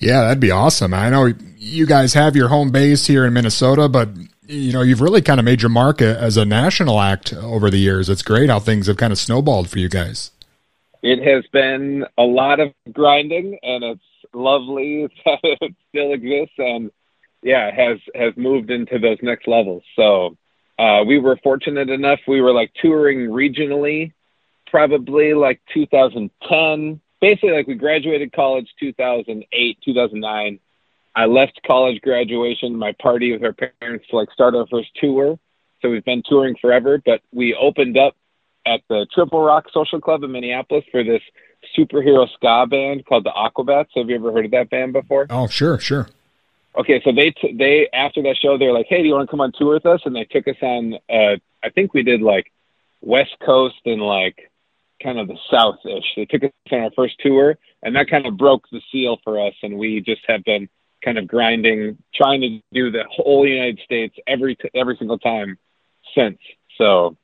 Yeah, 0.00 0.22
that'd 0.22 0.40
be 0.40 0.50
awesome. 0.50 0.92
I 0.92 1.08
know 1.10 1.32
you 1.56 1.86
guys 1.86 2.14
have 2.14 2.34
your 2.34 2.48
home 2.48 2.70
base 2.72 3.06
here 3.06 3.24
in 3.24 3.32
Minnesota, 3.32 3.88
but 3.88 4.08
you 4.46 4.72
know 4.72 4.82
you've 4.82 5.00
really 5.00 5.22
kind 5.22 5.40
of 5.40 5.44
made 5.44 5.62
your 5.62 5.68
mark 5.68 6.02
as 6.02 6.36
a 6.36 6.44
national 6.44 7.00
act 7.00 7.32
over 7.32 7.70
the 7.70 7.78
years. 7.78 8.08
It's 8.08 8.22
great 8.22 8.50
how 8.50 8.60
things 8.60 8.86
have 8.86 8.96
kind 8.96 9.12
of 9.12 9.18
snowballed 9.18 9.68
for 9.68 9.78
you 9.78 9.88
guys. 9.88 10.30
It 11.02 11.22
has 11.22 11.44
been 11.52 12.06
a 12.16 12.22
lot 12.22 12.60
of 12.60 12.72
grinding, 12.92 13.58
and 13.62 13.84
it's 13.84 14.02
lovely 14.32 15.08
that 15.24 15.38
it 15.42 15.74
still 15.90 16.12
exists, 16.12 16.54
and 16.58 16.90
yeah, 17.42 17.70
has 17.74 17.98
has 18.14 18.32
moved 18.36 18.70
into 18.70 18.98
those 18.98 19.18
next 19.22 19.46
levels. 19.46 19.82
So 19.96 20.36
uh, 20.78 21.04
we 21.06 21.18
were 21.18 21.38
fortunate 21.42 21.90
enough; 21.90 22.20
we 22.26 22.40
were 22.40 22.52
like 22.52 22.72
touring 22.80 23.30
regionally, 23.30 24.12
probably 24.66 25.34
like 25.34 25.60
2010. 25.72 27.00
Basically, 27.20 27.52
like 27.52 27.66
we 27.66 27.74
graduated 27.74 28.32
college 28.32 28.68
2008, 28.80 29.78
2009. 29.84 30.60
I 31.16 31.26
left 31.26 31.60
college 31.66 32.00
graduation, 32.02 32.76
my 32.76 32.92
party 33.00 33.32
with 33.32 33.42
our 33.44 33.52
parents 33.52 34.06
to 34.10 34.16
like 34.16 34.30
start 34.32 34.54
our 34.54 34.66
first 34.66 34.88
tour. 35.00 35.38
So 35.80 35.90
we've 35.90 36.04
been 36.04 36.22
touring 36.28 36.56
forever, 36.60 37.00
but 37.04 37.20
we 37.32 37.54
opened 37.54 37.96
up 37.96 38.16
at 38.66 38.80
the 38.88 39.06
Triple 39.14 39.42
Rock 39.42 39.66
Social 39.72 40.00
Club 40.00 40.22
in 40.24 40.32
Minneapolis 40.32 40.84
for 40.90 41.04
this 41.04 41.22
superhero 41.78 42.26
ska 42.34 42.66
band 42.68 43.04
called 43.06 43.24
the 43.24 43.30
Aquabats. 43.30 43.88
Have 43.94 44.08
you 44.08 44.16
ever 44.16 44.32
heard 44.32 44.46
of 44.46 44.50
that 44.52 44.70
band 44.70 44.92
before? 44.92 45.26
Oh, 45.30 45.46
sure, 45.46 45.78
sure. 45.78 46.08
Okay, 46.76 47.00
so 47.04 47.12
they 47.12 47.30
t- 47.30 47.54
they 47.56 47.88
after 47.92 48.20
that 48.22 48.36
show 48.40 48.58
they 48.58 48.66
were 48.66 48.72
like, 48.72 48.86
"Hey, 48.88 49.00
do 49.00 49.06
you 49.06 49.14
want 49.14 49.28
to 49.28 49.30
come 49.30 49.40
on 49.40 49.52
tour 49.56 49.74
with 49.74 49.86
us?" 49.86 50.00
And 50.04 50.16
they 50.16 50.24
took 50.24 50.48
us 50.48 50.56
on. 50.60 50.94
Uh, 51.08 51.36
I 51.62 51.70
think 51.72 51.94
we 51.94 52.02
did 52.02 52.20
like 52.20 52.50
West 53.00 53.36
Coast 53.44 53.76
and 53.84 54.02
like 54.02 54.50
kind 55.00 55.20
of 55.20 55.28
the 55.28 55.38
South 55.50 55.78
ish. 55.84 56.04
They 56.16 56.24
took 56.24 56.42
us 56.42 56.50
on 56.72 56.80
our 56.80 56.90
first 56.96 57.14
tour, 57.20 57.58
and 57.82 57.94
that 57.94 58.10
kind 58.10 58.26
of 58.26 58.36
broke 58.36 58.64
the 58.72 58.80
seal 58.90 59.18
for 59.22 59.46
us. 59.46 59.54
And 59.62 59.78
we 59.78 60.00
just 60.00 60.22
have 60.26 60.42
been 60.42 60.68
kind 61.04 61.18
of 61.18 61.26
grinding, 61.26 61.98
trying 62.14 62.40
to 62.40 62.60
do 62.72 62.90
the 62.90 63.04
whole 63.10 63.46
United 63.46 63.80
States 63.84 64.16
every 64.26 64.56
t- 64.56 64.70
every 64.74 64.96
single 64.96 65.18
time 65.18 65.58
since. 66.14 66.38
So 66.78 67.16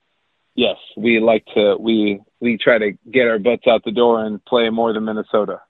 yes, 0.55 0.77
we 0.97 1.21
like 1.21 1.45
to 1.55 1.77
we 1.79 2.21
we 2.41 2.59
try 2.59 2.79
to 2.79 2.93
get 3.11 3.27
our 3.27 3.39
butts 3.39 3.67
out 3.67 3.85
the 3.85 3.93
door 3.93 4.25
and 4.25 4.45
play 4.45 4.69
more 4.71 4.93
than 4.93 5.05
Minnesota. 5.05 5.61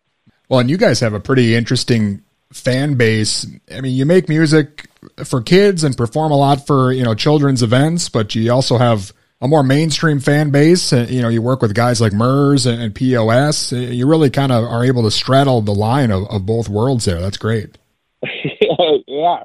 Well, 0.48 0.60
and 0.60 0.68
you 0.68 0.76
guys 0.76 1.00
have 1.00 1.14
a 1.14 1.20
pretty 1.20 1.54
interesting 1.54 2.22
fan 2.52 2.94
base. 2.94 3.46
I 3.72 3.80
mean, 3.80 3.94
you 3.94 4.04
make 4.04 4.28
music 4.28 4.88
for 5.24 5.40
kids 5.40 5.84
and 5.84 5.96
perform 5.96 6.32
a 6.32 6.36
lot 6.36 6.66
for, 6.66 6.92
you 6.92 7.04
know, 7.04 7.14
children's 7.14 7.62
events, 7.62 8.08
but 8.08 8.34
you 8.34 8.52
also 8.52 8.76
have 8.76 9.12
a 9.40 9.48
more 9.48 9.62
mainstream 9.62 10.18
fan 10.20 10.50
base. 10.50 10.92
Uh, 10.92 11.06
You 11.08 11.22
know, 11.22 11.28
you 11.28 11.40
work 11.40 11.62
with 11.62 11.74
guys 11.74 12.00
like 12.00 12.12
MERS 12.12 12.66
and, 12.66 12.94
POS. 12.94 13.72
Uh, 13.72 13.76
You 13.76 14.06
really 14.06 14.30
kind 14.30 14.52
of 14.52 14.64
are 14.64 14.84
able 14.84 15.04
to 15.04 15.10
straddle 15.10 15.62
the 15.62 15.74
line 15.74 16.10
of, 16.10 16.28
of 16.28 16.44
both 16.44 16.68
worlds 16.68 17.04
there. 17.04 17.20
That's 17.20 17.38
great. 17.38 17.78
yeah, 19.06 19.44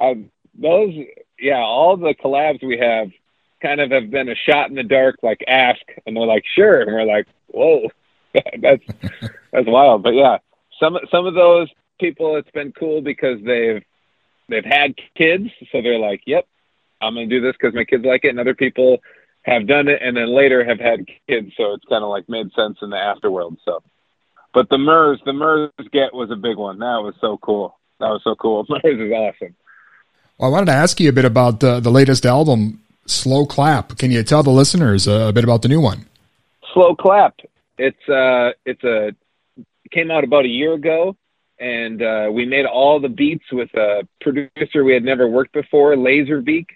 um, 0.00 0.30
those 0.58 0.94
yeah, 1.38 1.58
all 1.58 1.96
the 1.96 2.14
collabs 2.14 2.64
we 2.64 2.78
have 2.78 3.10
kind 3.60 3.80
of 3.80 3.90
have 3.90 4.10
been 4.10 4.28
a 4.28 4.34
shot 4.34 4.68
in 4.68 4.76
the 4.76 4.82
dark. 4.82 5.16
Like 5.22 5.44
ask, 5.46 5.80
and 6.06 6.16
they're 6.16 6.26
like 6.26 6.44
sure, 6.54 6.80
and 6.80 6.92
we're 6.92 7.04
like 7.04 7.26
whoa, 7.48 7.88
that's 8.60 8.84
that's 9.52 9.66
wild. 9.66 10.02
But 10.02 10.14
yeah, 10.14 10.38
some 10.80 10.98
some 11.10 11.26
of 11.26 11.34
those 11.34 11.68
people, 11.98 12.36
it's 12.36 12.50
been 12.50 12.72
cool 12.72 13.00
because 13.00 13.38
they've 13.44 13.82
they've 14.48 14.64
had 14.64 14.94
kids, 15.16 15.48
so 15.72 15.82
they're 15.82 15.98
like, 15.98 16.22
yep, 16.26 16.46
I'm 17.00 17.14
gonna 17.14 17.26
do 17.26 17.40
this 17.40 17.54
because 17.58 17.74
my 17.74 17.84
kids 17.84 18.04
like 18.04 18.24
it, 18.24 18.30
and 18.30 18.40
other 18.40 18.54
people 18.54 18.98
have 19.42 19.66
done 19.66 19.88
it 19.88 20.02
and 20.02 20.16
then 20.16 20.34
later 20.34 20.64
have 20.64 20.80
had 20.80 21.06
kids, 21.28 21.52
so 21.56 21.74
it's 21.74 21.84
kind 21.88 22.02
of 22.02 22.10
like 22.10 22.28
made 22.28 22.52
sense 22.52 22.78
in 22.82 22.90
the 22.90 22.96
afterworld. 22.96 23.56
So, 23.64 23.82
but 24.52 24.68
the 24.68 24.78
MERS, 24.78 25.20
the 25.24 25.32
MERS 25.32 25.70
get 25.92 26.12
was 26.12 26.30
a 26.30 26.36
big 26.36 26.56
one. 26.56 26.80
That 26.80 27.02
was 27.02 27.14
so 27.20 27.38
cool. 27.38 27.78
That 28.00 28.08
was 28.08 28.20
so 28.24 28.34
cool. 28.34 28.64
MERS 28.68 28.82
is 28.84 29.12
awesome. 29.12 29.54
Well, 30.38 30.50
I 30.50 30.52
wanted 30.52 30.66
to 30.66 30.72
ask 30.72 31.00
you 31.00 31.08
a 31.08 31.12
bit 31.12 31.24
about 31.24 31.60
the, 31.60 31.80
the 31.80 31.90
latest 31.90 32.26
album, 32.26 32.82
Slow 33.06 33.46
Clap. 33.46 33.96
Can 33.96 34.10
you 34.10 34.22
tell 34.22 34.42
the 34.42 34.50
listeners 34.50 35.08
uh, 35.08 35.28
a 35.28 35.32
bit 35.32 35.44
about 35.44 35.62
the 35.62 35.68
new 35.68 35.80
one? 35.80 36.06
Slow 36.74 36.94
clap. 36.94 37.40
It's 37.78 38.08
uh, 38.08 38.52
it's 38.66 38.84
a 38.84 39.08
it 39.56 39.90
came 39.90 40.10
out 40.10 40.24
about 40.24 40.44
a 40.44 40.48
year 40.48 40.74
ago. 40.74 41.16
and 41.58 42.02
uh, 42.02 42.28
we 42.30 42.44
made 42.44 42.66
all 42.66 43.00
the 43.00 43.08
beats 43.08 43.44
with 43.50 43.72
a 43.74 44.06
producer 44.20 44.84
we 44.84 44.92
had 44.92 45.04
never 45.04 45.26
worked 45.26 45.54
before, 45.54 45.94
Lazerbeak, 45.94 46.66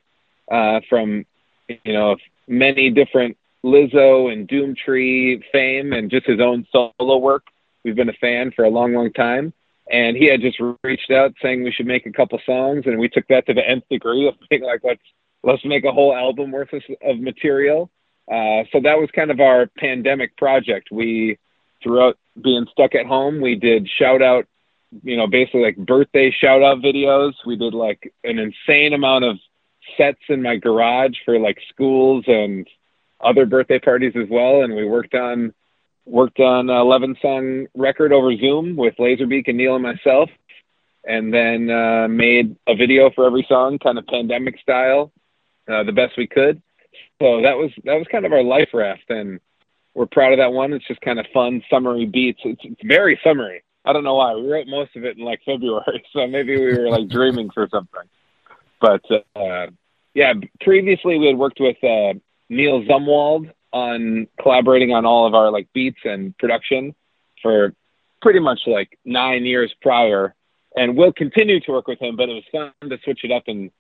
uh, 0.51 0.81
from 0.89 1.27
you 1.69 1.93
know 1.93 2.17
many 2.49 2.89
different 2.89 3.37
Lizzo 3.63 4.33
and 4.33 4.49
Doomtree 4.49 5.43
fame, 5.53 5.93
and 5.93 6.11
just 6.11 6.27
his 6.27 6.41
own 6.41 6.67
solo 6.73 7.19
work. 7.19 7.45
We've 7.85 7.97
been 7.97 8.09
a 8.09 8.15
fan 8.15 8.53
for 8.55 8.65
a 8.65 8.71
long, 8.71 8.95
long 8.95 9.13
time, 9.13 9.53
and 9.91 10.17
he 10.17 10.27
had 10.27 10.41
just 10.41 10.59
reached 10.85 11.11
out 11.11 11.35
saying 11.43 11.65
we 11.65 11.73
should 11.73 11.87
make 11.87 12.07
a 12.07 12.13
couple 12.13 12.39
songs, 12.47 12.85
and 12.87 12.99
we 12.99 13.09
took 13.09 13.27
that 13.29 13.47
to 13.47 13.55
the 13.55 13.69
nth 13.69 13.85
degree 13.91 14.29
of 14.29 14.35
being 14.49 14.63
like, 14.63 14.81
let's 14.85 15.03
let's 15.43 15.65
make 15.65 15.85
a 15.85 15.93
whole 15.93 16.15
album 16.15 16.51
worth 16.51 16.73
of, 16.73 17.19
material. 17.19 17.91
Uh, 18.31 18.63
so 18.71 18.81
that 18.81 18.99
was 18.99 19.09
kind 19.15 19.31
of 19.31 19.41
our 19.41 19.67
pandemic 19.79 20.37
project. 20.37 20.89
We, 20.93 21.39
throughout 21.83 22.19
being 22.41 22.67
stuck 22.71 22.95
at 22.95 23.07
home, 23.07 23.41
we 23.41 23.57
did 23.57 23.89
shout 23.89 24.23
out, 24.23 24.47
you 25.03 25.17
know, 25.17 25.27
basically 25.27 25.63
like 25.63 25.77
birthday 25.77 26.31
shout 26.31 26.63
out 26.63 26.79
videos. 26.79 27.33
We 27.45 27.57
did 27.57 27.75
like 27.75 28.13
an 28.23 28.39
insane 28.39 28.93
amount 28.93 29.25
of 29.25 29.39
sets 29.97 30.21
in 30.29 30.43
my 30.43 30.57
garage 30.57 31.17
for 31.25 31.39
like 31.39 31.59
schools 31.73 32.25
and 32.29 32.69
other 33.21 33.47
birthday 33.47 33.79
parties 33.79 34.13
as 34.15 34.29
well. 34.31 34.63
And 34.63 34.77
we 34.77 34.85
worked 34.85 35.15
on 35.15 35.53
worked 36.07 36.41
on 36.41 36.71
a 36.71 36.81
11 36.81 37.17
song 37.21 37.67
record 37.75 38.13
over 38.13 38.35
Zoom 38.37 38.77
with 38.77 38.95
Lazerbeak 38.99 39.49
and 39.49 39.59
Neil 39.59 39.75
and 39.75 39.83
myself, 39.83 40.31
and 41.05 41.33
then 41.33 41.71
uh, 41.71 42.09
made 42.09 42.57
a 42.67 42.75
video 42.75 43.11
for 43.11 43.27
every 43.27 43.45
song, 43.49 43.79
kind 43.79 43.99
of 43.99 44.07
pandemic 44.07 44.59
style, 44.61 45.13
uh, 45.69 45.85
the 45.85 45.93
best 45.93 46.17
we 46.17 46.27
could. 46.27 46.63
So 47.21 47.43
that 47.43 47.57
was 47.57 47.71
that 47.85 47.95
was 47.97 48.07
kind 48.11 48.25
of 48.25 48.33
our 48.33 48.43
life 48.43 48.71
raft, 48.73 49.11
and 49.11 49.41
we're 49.95 50.07
proud 50.07 50.33
of 50.33 50.39
that 50.39 50.53
one. 50.53 50.73
It's 50.73 50.87
just 50.87 51.01
kind 51.03 51.21
of 51.21 51.27
fun, 51.35 51.63
summery 51.71 52.07
beats. 52.07 52.41
It's, 52.45 52.61
it's 52.65 52.81
very 52.85 53.21
summery. 53.23 53.63
I 53.85 53.93
don't 53.93 54.05
know 54.05 54.17
why. 54.17 54.35
We 54.35 54.51
wrote 54.51 54.67
most 54.67 54.97
of 54.97 55.05
it 55.05 55.19
in 55.19 55.25
like 55.25 55.41
February, 55.45 56.05
so 56.13 56.27
maybe 56.27 56.57
we 56.57 56.79
were 56.79 56.91
like 56.91 57.09
dreaming 57.09 57.51
for 57.51 57.69
something. 57.71 58.03
But 58.81 59.03
uh, 59.37 59.67
yeah, 60.15 60.33
previously 60.61 61.19
we 61.19 61.27
had 61.27 61.37
worked 61.37 61.61
with 61.61 61.77
uh, 61.85 62.19
Neil 62.49 62.83
Zumwald 62.85 63.53
on 63.73 64.27
collaborating 64.41 64.93
on 64.93 65.07
all 65.07 65.27
of 65.27 65.35
our 65.35 65.51
like 65.51 65.69
beats 65.73 66.01
and 66.05 66.37
production 66.39 66.95
for 67.43 67.75
pretty 68.21 68.41
much 68.41 68.61
like 68.67 68.99
nine 69.05 69.45
years 69.45 69.75
prior, 69.81 70.35
and 70.77 70.97
we'll 70.97 71.13
continue 71.13 71.61
to 71.61 71.73
work 71.73 71.87
with 71.87 72.01
him. 72.01 72.17
But 72.17 72.29
it 72.29 72.35
was 72.35 72.45
fun 72.53 72.91
to 72.91 72.99
switch 73.05 73.21
it 73.25 73.33
up 73.33 73.45
and 73.47 73.71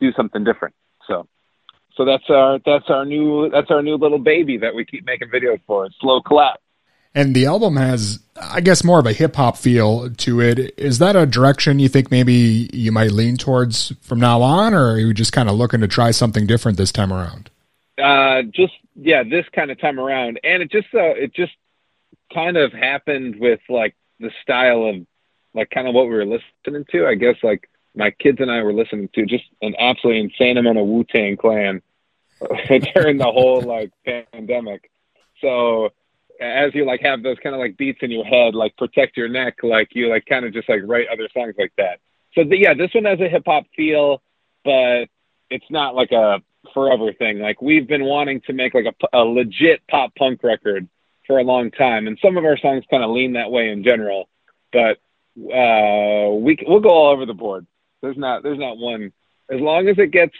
do 0.00 0.12
something 0.12 0.44
different. 0.44 0.74
So, 1.06 1.26
so 1.96 2.04
that's 2.04 2.28
our 2.28 2.58
that's 2.64 2.88
our 2.88 3.04
new 3.04 3.50
that's 3.50 3.70
our 3.70 3.82
new 3.82 3.96
little 3.96 4.18
baby 4.18 4.58
that 4.58 4.74
we 4.74 4.84
keep 4.84 5.04
making 5.04 5.28
videos 5.28 5.60
for. 5.66 5.86
It's 5.86 5.96
Slow 6.00 6.20
Clap. 6.20 6.60
And 7.14 7.34
the 7.34 7.46
album 7.46 7.76
has, 7.76 8.20
I 8.40 8.60
guess, 8.60 8.84
more 8.84 9.00
of 9.00 9.06
a 9.06 9.12
hip 9.12 9.34
hop 9.34 9.56
feel 9.56 10.10
to 10.10 10.40
it. 10.40 10.74
Is 10.78 10.98
that 10.98 11.16
a 11.16 11.26
direction 11.26 11.78
you 11.78 11.88
think 11.88 12.10
maybe 12.10 12.68
you 12.72 12.92
might 12.92 13.10
lean 13.10 13.36
towards 13.36 13.92
from 14.02 14.20
now 14.20 14.42
on, 14.42 14.74
or 14.74 14.92
are 14.92 14.98
you 14.98 15.14
just 15.14 15.32
kind 15.32 15.48
of 15.48 15.56
looking 15.56 15.80
to 15.80 15.88
try 15.88 16.10
something 16.10 16.46
different 16.46 16.76
this 16.76 16.92
time 16.92 17.12
around? 17.12 17.50
Uh, 18.00 18.42
just 18.42 18.74
yeah, 19.00 19.22
this 19.22 19.46
kind 19.52 19.70
of 19.70 19.80
time 19.80 20.00
around, 20.00 20.40
and 20.42 20.62
it 20.62 20.70
just 20.70 20.88
uh, 20.92 21.14
it 21.14 21.32
just 21.34 21.52
kind 22.34 22.56
of 22.56 22.72
happened 22.72 23.36
with 23.38 23.60
like 23.68 23.94
the 24.18 24.30
style 24.42 24.84
of 24.84 25.06
like 25.54 25.70
kind 25.70 25.86
of 25.86 25.94
what 25.94 26.04
we 26.08 26.14
were 26.14 26.26
listening 26.26 26.84
to. 26.90 27.06
I 27.06 27.14
guess 27.14 27.36
like 27.42 27.68
my 27.94 28.10
kids 28.10 28.38
and 28.40 28.50
I 28.50 28.62
were 28.62 28.72
listening 28.72 29.08
to 29.14 29.24
just 29.24 29.44
an 29.62 29.74
absolutely 29.78 30.22
insane 30.22 30.56
amount 30.56 30.78
of 30.78 30.86
Wu 30.86 31.04
Tang 31.04 31.36
Clan 31.36 31.80
during 32.94 33.18
the 33.18 33.30
whole 33.30 33.62
like 33.62 33.92
pandemic. 34.04 34.90
So 35.40 35.90
as 36.40 36.74
you 36.74 36.84
like 36.84 37.00
have 37.02 37.22
those 37.22 37.38
kind 37.42 37.54
of 37.54 37.60
like 37.60 37.76
beats 37.76 38.00
in 38.02 38.10
your 38.10 38.24
head, 38.24 38.54
like 38.54 38.76
protect 38.76 39.16
your 39.16 39.28
neck, 39.28 39.58
like 39.62 39.88
you 39.92 40.08
like 40.08 40.26
kind 40.26 40.44
of 40.44 40.52
just 40.52 40.68
like 40.68 40.80
write 40.84 41.08
other 41.08 41.28
songs 41.32 41.54
like 41.58 41.72
that. 41.78 42.00
So 42.34 42.44
the, 42.44 42.58
yeah, 42.58 42.74
this 42.74 42.92
one 42.94 43.04
has 43.04 43.20
a 43.20 43.28
hip 43.28 43.44
hop 43.46 43.64
feel, 43.74 44.22
but 44.64 45.06
it's 45.50 45.70
not 45.70 45.94
like 45.94 46.12
a 46.12 46.42
forever 46.74 47.12
thing. 47.12 47.38
Like 47.38 47.62
we've 47.62 47.86
been 47.86 48.04
wanting 48.04 48.40
to 48.42 48.52
make 48.52 48.74
like 48.74 48.86
a, 48.86 49.18
a 49.18 49.24
legit 49.24 49.86
pop 49.88 50.14
punk 50.14 50.42
record 50.42 50.88
for 51.26 51.38
a 51.38 51.44
long 51.44 51.70
time, 51.70 52.06
and 52.06 52.18
some 52.22 52.36
of 52.36 52.44
our 52.44 52.58
songs 52.58 52.84
kind 52.90 53.04
of 53.04 53.10
lean 53.10 53.34
that 53.34 53.50
way 53.50 53.70
in 53.70 53.84
general. 53.84 54.28
But 54.72 54.98
uh, 55.38 56.30
we 56.34 56.58
we'll 56.66 56.80
go 56.80 56.90
all 56.90 57.12
over 57.12 57.26
the 57.26 57.34
board. 57.34 57.66
There's 58.02 58.16
not 58.16 58.42
there's 58.42 58.58
not 58.58 58.78
one. 58.78 59.12
As 59.50 59.60
long 59.60 59.88
as 59.88 59.98
it 59.98 60.10
gets 60.10 60.34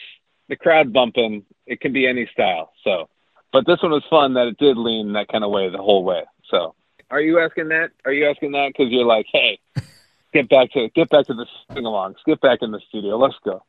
the 0.49 0.57
crowd 0.57 0.93
bumping, 0.93 1.45
it 1.67 1.81
can 1.81 1.93
be 1.93 2.07
any 2.07 2.29
style. 2.33 2.73
So, 2.85 3.09
but 3.53 3.67
this 3.67 3.83
one 3.83 3.93
was 3.93 4.05
fun 4.11 4.35
that 4.35 4.49
it 4.49 4.59
did 4.59 4.77
lean 4.77 5.13
that 5.15 5.29
kind 5.29 5.45
of 5.45 5.51
way 5.51 5.69
the 5.71 5.79
whole 5.79 6.05
way. 6.05 6.23
So, 6.51 6.75
are 7.11 7.21
you 7.21 7.39
asking 7.39 7.69
that? 7.69 7.91
Are 8.05 8.13
you 8.13 8.29
asking 8.29 8.53
that 8.53 8.69
because 8.69 8.91
you're 8.91 9.07
like, 9.07 9.27
hey, 9.33 9.59
get 10.33 10.49
back 10.49 10.73
to 10.73 10.89
get 10.91 11.09
back 11.11 11.27
to 11.27 11.35
the 11.35 11.47
sing 11.73 11.85
alongs, 11.85 12.17
get 12.27 12.41
back 12.41 12.59
in 12.63 12.71
the 12.71 12.81
studio, 12.89 13.17
let's 13.17 13.37
go. 13.45 13.63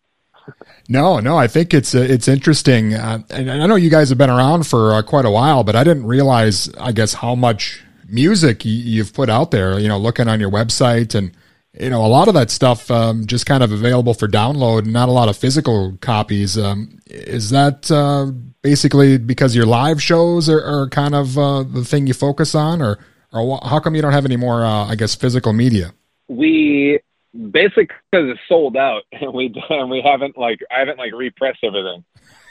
No, 0.88 1.20
no, 1.20 1.38
I 1.38 1.48
think 1.48 1.74
it's 1.74 1.94
uh, 1.94 2.00
it's 2.00 2.28
interesting, 2.28 2.94
uh, 2.94 3.20
and 3.30 3.52
I 3.52 3.66
know 3.68 3.76
you 3.76 3.90
guys 3.90 4.10
have 4.10 4.18
been 4.18 4.30
around 4.30 4.66
for 4.68 4.94
uh, 4.94 5.02
quite 5.02 5.26
a 5.26 5.32
while, 5.32 5.64
but 5.64 5.76
I 5.76 5.84
didn't 5.84 6.06
realize, 6.06 6.74
I 6.80 6.92
guess, 6.92 7.14
how 7.14 7.36
much 7.36 7.84
music 8.08 8.64
y- 8.66 8.72
you've 8.72 9.14
put 9.14 9.30
out 9.30 9.52
there. 9.52 9.80
You 9.80 9.88
know, 9.88 9.98
looking 9.98 10.28
on 10.28 10.40
your 10.40 10.52
website, 10.52 11.16
and 11.16 11.32
you 11.80 11.90
know, 11.90 12.04
a 12.04 12.08
lot 12.08 12.28
of 12.28 12.34
that 12.34 12.50
stuff 12.50 12.90
um, 12.90 13.26
just 13.28 13.46
kind 13.46 13.64
of 13.64 13.72
available 13.72 14.14
for 14.14 14.28
download, 14.28 14.86
not 14.86 15.10
a 15.10 15.12
lot 15.12 15.30
of 15.30 15.38
physical 15.38 15.98
copies. 16.02 16.58
Um, 16.58 17.00
is 17.08 17.52
that 17.52 17.92
uh, 17.92 18.32
basically 18.62 19.18
because 19.18 19.56
your 19.56 19.66
live 19.66 20.02
shows 20.02 20.50
are, 20.50 20.64
are 20.64 20.90
kind 20.90 21.16
of 21.16 21.38
uh, 21.38 21.64
the 21.64 21.86
thing 21.86 22.08
you 22.08 22.14
focus 22.14 22.56
on, 22.56 22.82
or 22.82 23.00
or 23.32 23.60
how 23.64 23.80
come 23.80 23.96
you 23.96 24.02
don't 24.02 24.14
have 24.14 24.26
any 24.26 24.38
more, 24.38 24.66
uh, 24.66 24.86
I 24.86 24.96
guess, 24.96 25.14
physical 25.16 25.54
media? 25.54 25.94
We 26.28 27.00
basically 27.34 27.88
because 28.12 28.30
it's 28.30 28.40
sold 28.48 28.76
out 28.78 29.04
and 29.12 29.34
we 29.34 29.54
and 29.70 29.90
we 29.90 30.02
haven't 30.02 30.38
like 30.38 30.60
I 30.72 30.80
haven't 30.80 30.98
like 30.98 31.14
repressed 31.14 31.64
everything. 31.64 32.04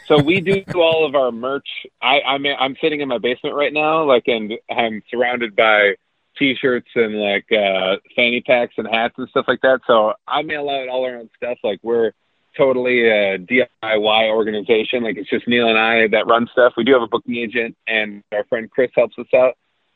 So 0.07 0.23
we 0.23 0.41
do 0.41 0.65
all 0.75 1.07
of 1.07 1.15
our 1.15 1.31
merch. 1.33 1.69
I 2.01 2.21
I'm 2.21 2.45
I'm 2.47 2.77
sitting 2.81 3.01
in 3.01 3.09
my 3.09 3.19
basement 3.19 3.55
right 3.55 3.73
now, 3.73 4.05
like, 4.05 4.25
and 4.27 4.55
I'm 4.71 5.03
surrounded 5.11 5.55
by 5.55 5.95
t-shirts 6.39 6.89
and 6.95 7.17
like 7.17 7.51
uh 7.51 7.97
fanny 8.15 8.41
packs 8.41 8.75
and 8.77 8.87
hats 8.87 9.15
and 9.19 9.29
stuff 9.29 9.47
like 9.49 9.61
that. 9.63 9.81
So 9.87 10.15
I 10.27 10.43
mail 10.43 10.69
out 10.69 10.89
all 10.89 11.05
our 11.05 11.17
own 11.17 11.31
stuff. 11.37 11.59
Like 11.65 11.81
we're 11.83 12.13
totally 12.57 13.09
a 13.09 13.39
DIY 13.39 14.31
organization. 14.31 15.03
Like 15.03 15.17
it's 15.17 15.31
just 15.31 15.49
Neil 15.49 15.69
and 15.69 15.79
I 15.79 16.07
that 16.09 16.27
run 16.27 16.49
stuff. 16.53 16.75
We 16.77 16.85
do 16.85 16.93
have 16.93 17.03
a 17.03 17.09
booking 17.09 17.37
agent 17.37 17.77
and 17.87 18.23
our 18.33 18.45
friend 18.45 18.71
Chris 18.71 18.91
helps 18.95 19.19
us 19.19 19.27
out. 19.35 19.55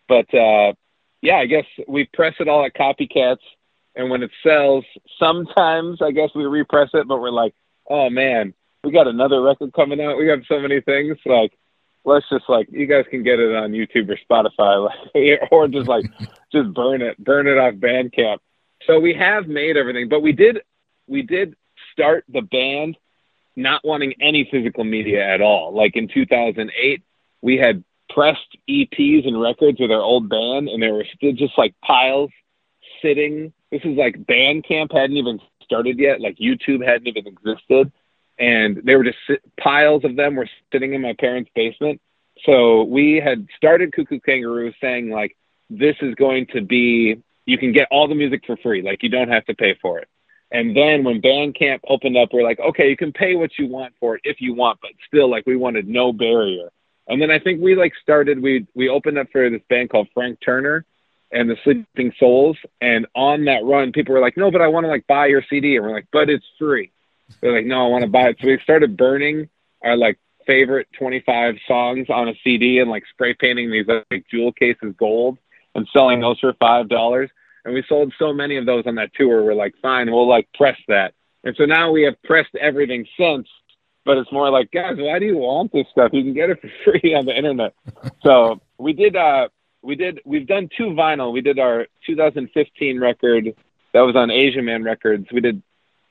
But 0.08 0.32
uh 0.34 0.72
yeah, 1.20 1.36
I 1.36 1.46
guess 1.46 1.66
we 1.86 2.08
press 2.12 2.34
it 2.40 2.48
all 2.48 2.64
at 2.64 2.74
copycats 2.74 3.36
and 3.94 4.10
when 4.10 4.22
it 4.22 4.30
sells, 4.42 4.84
sometimes 5.18 6.00
I 6.00 6.12
guess 6.12 6.30
we 6.34 6.44
repress 6.44 6.90
it, 6.94 7.06
but 7.06 7.20
we're 7.20 7.30
like, 7.30 7.54
oh 7.88 8.10
man, 8.10 8.54
we 8.84 8.92
got 8.92 9.06
another 9.06 9.42
record 9.42 9.72
coming 9.72 10.00
out. 10.00 10.18
We 10.18 10.26
got 10.26 10.40
so 10.48 10.60
many 10.60 10.80
things. 10.80 11.18
Like, 11.24 11.52
let's 12.04 12.26
just 12.30 12.48
like 12.48 12.68
you 12.70 12.86
guys 12.86 13.04
can 13.10 13.22
get 13.22 13.38
it 13.38 13.54
on 13.54 13.72
YouTube 13.72 14.10
or 14.10 14.18
Spotify, 14.28 14.90
or 15.50 15.68
just 15.68 15.88
like 15.88 16.06
just 16.52 16.72
burn 16.74 17.02
it, 17.02 17.22
burn 17.22 17.46
it 17.46 17.58
off 17.58 17.74
Bandcamp. 17.74 18.38
So 18.86 18.98
we 18.98 19.14
have 19.14 19.46
made 19.46 19.76
everything, 19.76 20.08
but 20.08 20.20
we 20.20 20.32
did 20.32 20.60
we 21.06 21.22
did 21.22 21.54
start 21.92 22.24
the 22.28 22.42
band 22.42 22.96
not 23.54 23.84
wanting 23.84 24.14
any 24.20 24.48
physical 24.50 24.84
media 24.84 25.22
at 25.22 25.40
all. 25.40 25.74
Like 25.74 25.96
in 25.96 26.08
2008, 26.08 27.02
we 27.42 27.58
had 27.58 27.84
pressed 28.08 28.56
EPs 28.68 29.26
and 29.26 29.40
records 29.40 29.78
with 29.80 29.90
our 29.90 30.00
old 30.00 30.28
band, 30.28 30.68
and 30.68 30.82
there 30.82 30.94
were 30.94 31.06
still 31.14 31.32
just 31.32 31.56
like 31.58 31.74
piles 31.84 32.30
sitting. 33.02 33.52
This 33.72 33.80
is 33.84 33.96
like 33.96 34.16
Bandcamp 34.26 34.92
hadn't 34.92 35.16
even 35.16 35.40
started 35.64 35.98
yet. 35.98 36.20
Like 36.20 36.36
YouTube 36.36 36.86
hadn't 36.86 37.08
even 37.08 37.26
existed, 37.26 37.90
and 38.38 38.80
they 38.84 38.94
were 38.94 39.04
just 39.04 39.18
piles 39.58 40.04
of 40.04 40.14
them 40.14 40.36
were 40.36 40.48
sitting 40.70 40.92
in 40.92 41.00
my 41.00 41.14
parents' 41.14 41.50
basement. 41.54 42.00
So 42.44 42.84
we 42.84 43.16
had 43.16 43.48
started 43.56 43.94
Koo 43.94 44.04
Koo 44.04 44.20
Kanga 44.20 44.48
Roo 44.48 44.72
saying 44.80 45.10
like, 45.10 45.36
this 45.70 45.96
is 46.02 46.14
going 46.14 46.46
to 46.48 46.60
be 46.60 47.22
you 47.46 47.58
can 47.58 47.72
get 47.72 47.88
all 47.90 48.06
the 48.06 48.14
music 48.14 48.42
for 48.46 48.56
free. 48.58 48.82
Like 48.82 49.02
you 49.02 49.08
don't 49.08 49.30
have 49.30 49.46
to 49.46 49.54
pay 49.54 49.74
for 49.80 49.98
it. 49.98 50.08
And 50.52 50.76
then 50.76 51.02
when 51.02 51.22
Bandcamp 51.22 51.80
opened 51.88 52.18
up, 52.18 52.28
we're 52.32 52.42
like, 52.42 52.60
okay, 52.60 52.90
you 52.90 52.96
can 52.96 53.10
pay 53.10 53.36
what 53.36 53.58
you 53.58 53.66
want 53.66 53.94
for 53.98 54.16
it 54.16 54.20
if 54.24 54.38
you 54.42 54.52
want, 54.54 54.80
but 54.82 54.90
still, 55.08 55.30
like, 55.30 55.46
we 55.46 55.56
wanted 55.56 55.88
no 55.88 56.12
barrier. 56.12 56.68
And 57.08 57.22
then 57.22 57.30
I 57.30 57.38
think 57.38 57.62
we 57.62 57.74
like 57.74 57.94
started. 58.02 58.40
We 58.40 58.66
we 58.74 58.88
opened 58.88 59.18
up 59.18 59.28
for 59.32 59.48
this 59.50 59.62
band 59.68 59.90
called 59.90 60.08
Frank 60.14 60.38
Turner 60.44 60.84
and 61.32 61.48
the 61.48 61.56
Sleeping 61.64 62.12
Souls. 62.18 62.56
And 62.80 63.06
on 63.14 63.46
that 63.46 63.64
run, 63.64 63.92
people 63.92 64.14
were 64.14 64.20
like, 64.20 64.36
no, 64.36 64.50
but 64.50 64.60
I 64.60 64.68
want 64.68 64.84
to 64.84 64.88
like 64.88 65.06
buy 65.06 65.26
your 65.26 65.42
CD. 65.48 65.76
And 65.76 65.84
we're 65.84 65.92
like, 65.92 66.08
but 66.12 66.30
it's 66.30 66.46
free. 66.58 66.92
They're 67.40 67.54
like, 67.54 67.66
no, 67.66 67.84
I 67.84 67.88
want 67.88 68.02
to 68.02 68.10
buy 68.10 68.28
it. 68.28 68.36
So 68.40 68.46
we 68.46 68.58
started 68.62 68.96
burning 68.96 69.48
our 69.82 69.96
like 69.96 70.18
favorite 70.46 70.88
25 70.98 71.56
songs 71.66 72.08
on 72.10 72.28
a 72.28 72.34
CD 72.44 72.78
and 72.78 72.90
like 72.90 73.04
spray 73.10 73.34
painting 73.34 73.70
these 73.70 73.86
like 73.86 74.26
jewel 74.30 74.52
cases 74.52 74.94
gold 74.98 75.38
and 75.74 75.88
selling 75.92 76.20
those 76.20 76.38
for 76.40 76.52
five 76.54 76.88
dollars. 76.88 77.30
And 77.64 77.74
we 77.74 77.84
sold 77.88 78.12
so 78.18 78.32
many 78.32 78.56
of 78.56 78.66
those 78.66 78.86
on 78.86 78.96
that 78.96 79.14
tour. 79.14 79.44
We're 79.44 79.54
like, 79.54 79.74
fine, 79.80 80.10
we'll 80.10 80.28
like 80.28 80.48
press 80.54 80.78
that. 80.88 81.14
And 81.44 81.56
so 81.56 81.64
now 81.64 81.90
we 81.90 82.02
have 82.02 82.20
pressed 82.22 82.54
everything 82.60 83.06
since, 83.16 83.48
but 84.04 84.18
it's 84.18 84.32
more 84.32 84.50
like, 84.50 84.70
guys, 84.72 84.96
why 84.98 85.18
do 85.18 85.26
you 85.26 85.38
want 85.38 85.72
this 85.72 85.86
stuff? 85.90 86.10
You 86.12 86.22
can 86.22 86.34
get 86.34 86.50
it 86.50 86.60
for 86.60 86.70
free 86.84 87.14
on 87.14 87.24
the 87.24 87.36
internet. 87.36 87.74
so 88.24 88.60
we 88.78 88.92
did, 88.92 89.16
uh, 89.16 89.48
we 89.82 89.96
did, 89.96 90.20
we've 90.24 90.46
done 90.46 90.68
two 90.76 90.90
vinyl. 90.90 91.32
We 91.32 91.40
did 91.40 91.58
our 91.58 91.86
2015 92.06 93.00
record, 93.00 93.54
That 93.92 94.00
was 94.00 94.16
on 94.16 94.30
Asian 94.30 94.64
Man 94.64 94.84
Records. 94.84 95.26
We 95.32 95.40
did 95.40 95.62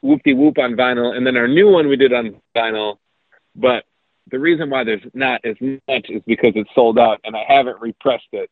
Whoop 0.02 0.22
Whoop 0.26 0.58
on 0.58 0.76
vinyl, 0.76 1.16
and 1.16 1.26
then 1.26 1.38
our 1.38 1.48
new 1.48 1.70
one 1.70 1.88
we 1.88 1.96
did 1.96 2.14
on 2.14 2.42
vinyl. 2.56 2.98
But 3.56 3.86
the 4.30 4.40
reason 4.40 4.70
why 4.70 4.84
there's 4.84 5.04
not 5.14 5.42
as 5.46 5.56
much 5.62 6.10
is 6.10 6.22
because 6.26 6.54
it's 6.56 6.70
sold 6.74 6.98
out, 6.98 7.20
and 7.24 7.36
I 7.36 7.44
haven't 7.48 7.80
repressed 7.82 8.30
it, 8.32 8.50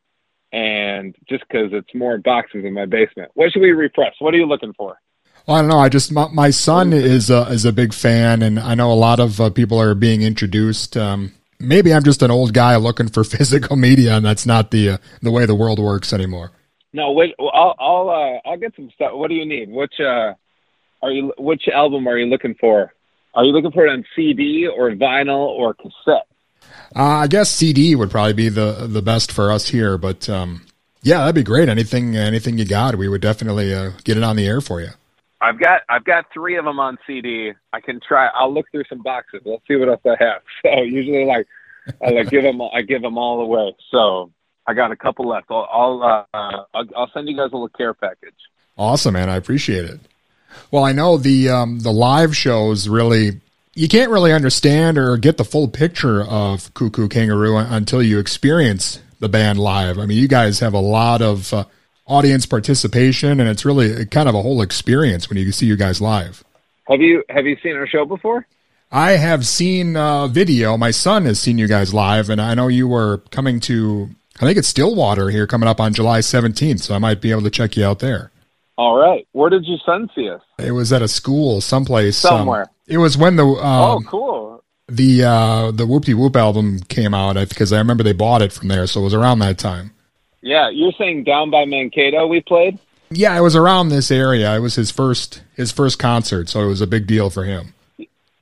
and 0.51 1.15
just 1.27 1.43
because 1.47 1.69
it's 1.71 1.93
more 1.93 2.17
boxes 2.17 2.65
in 2.65 2.73
my 2.73 2.85
basement. 2.85 3.31
What 3.33 3.51
should 3.51 3.61
we 3.61 3.71
repress? 3.71 4.13
What 4.19 4.33
are 4.33 4.37
you 4.37 4.45
looking 4.45 4.73
for? 4.73 4.99
Well, 5.47 5.57
I 5.57 5.61
don't 5.61 5.69
know. 5.69 5.79
I 5.79 5.89
just 5.89 6.11
my, 6.11 6.27
my 6.27 6.49
son 6.49 6.93
is 6.93 7.29
a, 7.29 7.43
is 7.43 7.65
a 7.65 7.73
big 7.73 7.93
fan, 7.93 8.41
and 8.41 8.59
I 8.59 8.75
know 8.75 8.91
a 8.91 8.93
lot 8.93 9.19
of 9.19 9.41
uh, 9.41 9.49
people 9.49 9.79
are 9.79 9.95
being 9.95 10.21
introduced. 10.21 10.95
Um, 10.97 11.33
maybe 11.59 11.93
I'm 11.93 12.03
just 12.03 12.21
an 12.21 12.31
old 12.31 12.53
guy 12.53 12.75
looking 12.77 13.07
for 13.09 13.23
physical 13.37 13.75
media, 13.75 14.15
and 14.15 14.25
that's 14.25 14.45
not 14.45 14.71
the 14.71 14.89
uh, 14.91 14.97
the 15.21 15.31
way 15.31 15.45
the 15.45 15.55
world 15.55 15.79
works 15.79 16.13
anymore. 16.13 16.51
No, 16.93 17.11
wait. 17.11 17.35
I'll 17.39 17.75
I'll 17.79 18.09
uh, 18.09 18.49
I'll 18.49 18.57
get 18.57 18.75
some 18.75 18.89
stuff. 18.95 19.11
What 19.13 19.29
do 19.29 19.35
you 19.35 19.45
need? 19.45 19.69
Which 19.69 19.99
uh, 19.99 20.33
are 21.01 21.11
you? 21.11 21.33
Which 21.37 21.67
album 21.67 22.07
are 22.07 22.17
you 22.17 22.25
looking 22.25 22.55
for? 22.55 22.93
Are 23.35 23.43
you 23.43 23.51
looking 23.51 23.71
for 23.71 23.85
it 23.85 23.91
on 23.91 24.03
CD 24.15 24.67
or 24.67 24.89
vinyl 24.91 25.47
or 25.47 25.75
cassette? 25.75 26.25
Uh, 26.95 27.03
I 27.03 27.27
guess 27.27 27.51
CD 27.51 27.95
would 27.95 28.09
probably 28.09 28.33
be 28.33 28.49
the 28.49 28.87
the 28.87 29.01
best 29.01 29.31
for 29.31 29.51
us 29.51 29.67
here, 29.69 29.97
but 29.97 30.27
um, 30.29 30.65
yeah, 31.03 31.19
that'd 31.19 31.35
be 31.35 31.43
great. 31.43 31.69
Anything 31.69 32.15
anything 32.15 32.57
you 32.57 32.65
got, 32.65 32.95
we 32.95 33.07
would 33.07 33.21
definitely 33.21 33.73
uh, 33.73 33.91
get 34.03 34.17
it 34.17 34.23
on 34.23 34.35
the 34.35 34.47
air 34.47 34.61
for 34.61 34.81
you. 34.81 34.89
I've 35.41 35.59
got 35.59 35.81
I've 35.87 36.03
got 36.03 36.25
three 36.33 36.57
of 36.57 36.65
them 36.65 36.79
on 36.79 36.97
CD. 37.07 37.53
I 37.71 37.79
can 37.79 37.99
try. 38.05 38.27
I'll 38.27 38.53
look 38.53 38.65
through 38.71 38.83
some 38.89 39.01
boxes. 39.01 39.41
Let's 39.45 39.63
see 39.67 39.75
what 39.75 39.89
else 39.89 40.01
I 40.05 40.23
have. 40.23 40.41
So 40.63 40.81
usually, 40.81 41.25
like 41.25 41.47
I 42.03 42.09
like 42.09 42.29
give 42.29 42.43
them 42.43 42.61
I 42.61 42.81
give 42.81 43.01
them 43.01 43.17
all 43.17 43.41
away. 43.41 43.75
So 43.91 44.31
I 44.67 44.73
got 44.73 44.91
a 44.91 44.95
couple 44.95 45.27
left. 45.27 45.47
I'll 45.49 45.67
I'll, 45.71 46.03
uh, 46.03 46.65
I'll 46.73 46.85
I'll 46.95 47.11
send 47.13 47.29
you 47.29 47.35
guys 47.35 47.49
a 47.51 47.55
little 47.55 47.69
care 47.69 47.93
package. 47.93 48.35
Awesome, 48.77 49.13
man. 49.13 49.29
I 49.29 49.35
appreciate 49.35 49.85
it. 49.85 49.99
Well, 50.71 50.83
I 50.83 50.91
know 50.91 51.17
the 51.17 51.49
um, 51.49 51.79
the 51.79 51.91
live 51.91 52.35
shows 52.35 52.89
really 52.89 53.39
you 53.75 53.87
can't 53.87 54.11
really 54.11 54.33
understand 54.33 54.97
or 54.97 55.15
get 55.17 55.37
the 55.37 55.45
full 55.45 55.69
picture 55.69 56.21
of 56.21 56.73
Koo 56.73 56.89
Koo 56.89 57.07
Kanga 57.07 57.35
Roo 57.35 57.57
until 57.57 58.03
you 58.03 58.19
experience 58.19 58.99
the 59.19 59.29
band 59.29 59.59
live. 59.59 59.97
I 59.97 60.05
mean, 60.05 60.17
you 60.17 60.27
guys 60.27 60.59
have 60.59 60.73
a 60.73 60.79
lot 60.79 61.21
of 61.21 61.53
uh, 61.53 61.65
audience 62.09 62.45
participation, 62.45 63.39
and 63.39 63.47
it's 63.47 63.63
really 63.63 64.05
kind 64.07 64.27
of 64.27 64.35
a 64.35 64.41
whole 64.41 64.61
experience 64.61 65.29
when 65.29 65.37
you 65.37 65.51
see 65.51 65.65
you 65.67 65.77
guys 65.77 66.01
live. 66.01 66.43
Have 66.89 66.99
you 67.01 67.23
have 67.29 67.45
you 67.45 67.55
seen 67.63 67.75
our 67.75 67.87
show 67.87 68.03
before? 68.05 68.45
I 68.91 69.11
have 69.11 69.45
seen 69.45 69.95
uh, 69.95 70.27
video. 70.27 70.75
My 70.75 70.89
son 70.91 71.25
has 71.25 71.39
seen 71.39 71.59
you 71.59 71.67
guys 71.67 71.93
live, 71.93 72.29
and 72.29 72.41
I 72.41 72.55
know 72.55 72.67
you 72.67 72.87
were 72.87 73.19
coming 73.31 73.59
to. 73.61 74.09
I 74.37 74.45
think 74.45 74.57
it's 74.57 74.67
Stillwater 74.67 75.29
here 75.29 75.45
coming 75.45 75.69
up 75.69 75.79
on 75.79 75.93
July 75.93 76.19
17th, 76.19 76.79
so 76.79 76.95
I 76.95 76.97
might 76.97 77.21
be 77.21 77.29
able 77.29 77.41
to 77.43 77.49
check 77.49 77.77
you 77.77 77.85
out 77.85 77.99
there. 77.99 78.31
All 78.77 78.97
right. 78.97 79.27
Where 79.33 79.49
did 79.49 79.65
your 79.65 79.77
son 79.85 80.09
see 80.15 80.29
us? 80.29 80.41
It 80.57 80.71
was 80.71 80.91
at 80.93 81.01
a 81.01 81.07
school 81.09 81.59
someplace. 81.61 82.23
um, 82.25 82.39
Somewhere. 82.39 82.67
it 82.87 82.97
was 82.97 83.17
when 83.17 83.35
the 83.35 83.45
um, 83.45 83.57
oh, 83.61 84.01
cool. 84.07 84.63
the 84.87 85.23
uh, 85.25 85.71
the 85.71 85.85
Whoop 85.85 86.05
De 86.05 86.13
Whoop 86.15 86.35
album 86.35 86.79
came 86.87 87.13
out 87.13 87.35
because 87.49 87.71
I 87.71 87.77
remember 87.77 88.03
they 88.03 88.13
bought 88.13 88.41
it 88.41 88.51
from 88.53 88.69
there, 88.69 88.87
so 88.87 89.01
it 89.01 89.03
was 89.03 89.13
around 89.13 89.39
that 89.39 89.57
time. 89.59 89.91
Yeah, 90.41 90.69
you're 90.69 90.93
saying 90.97 91.25
down 91.25 91.51
by 91.51 91.65
Mankato 91.65 92.27
we 92.27 92.41
played? 92.41 92.79
Yeah, 93.11 93.37
it 93.37 93.41
was 93.41 93.55
around 93.55 93.89
this 93.89 94.11
area. 94.11 94.55
It 94.55 94.59
was 94.59 94.75
his 94.75 94.91
first 94.91 95.41
his 95.55 95.71
first 95.71 95.99
concert, 95.99 96.49
so 96.49 96.61
it 96.61 96.67
was 96.67 96.81
a 96.81 96.87
big 96.87 97.07
deal 97.07 97.29
for 97.29 97.43
him. 97.43 97.73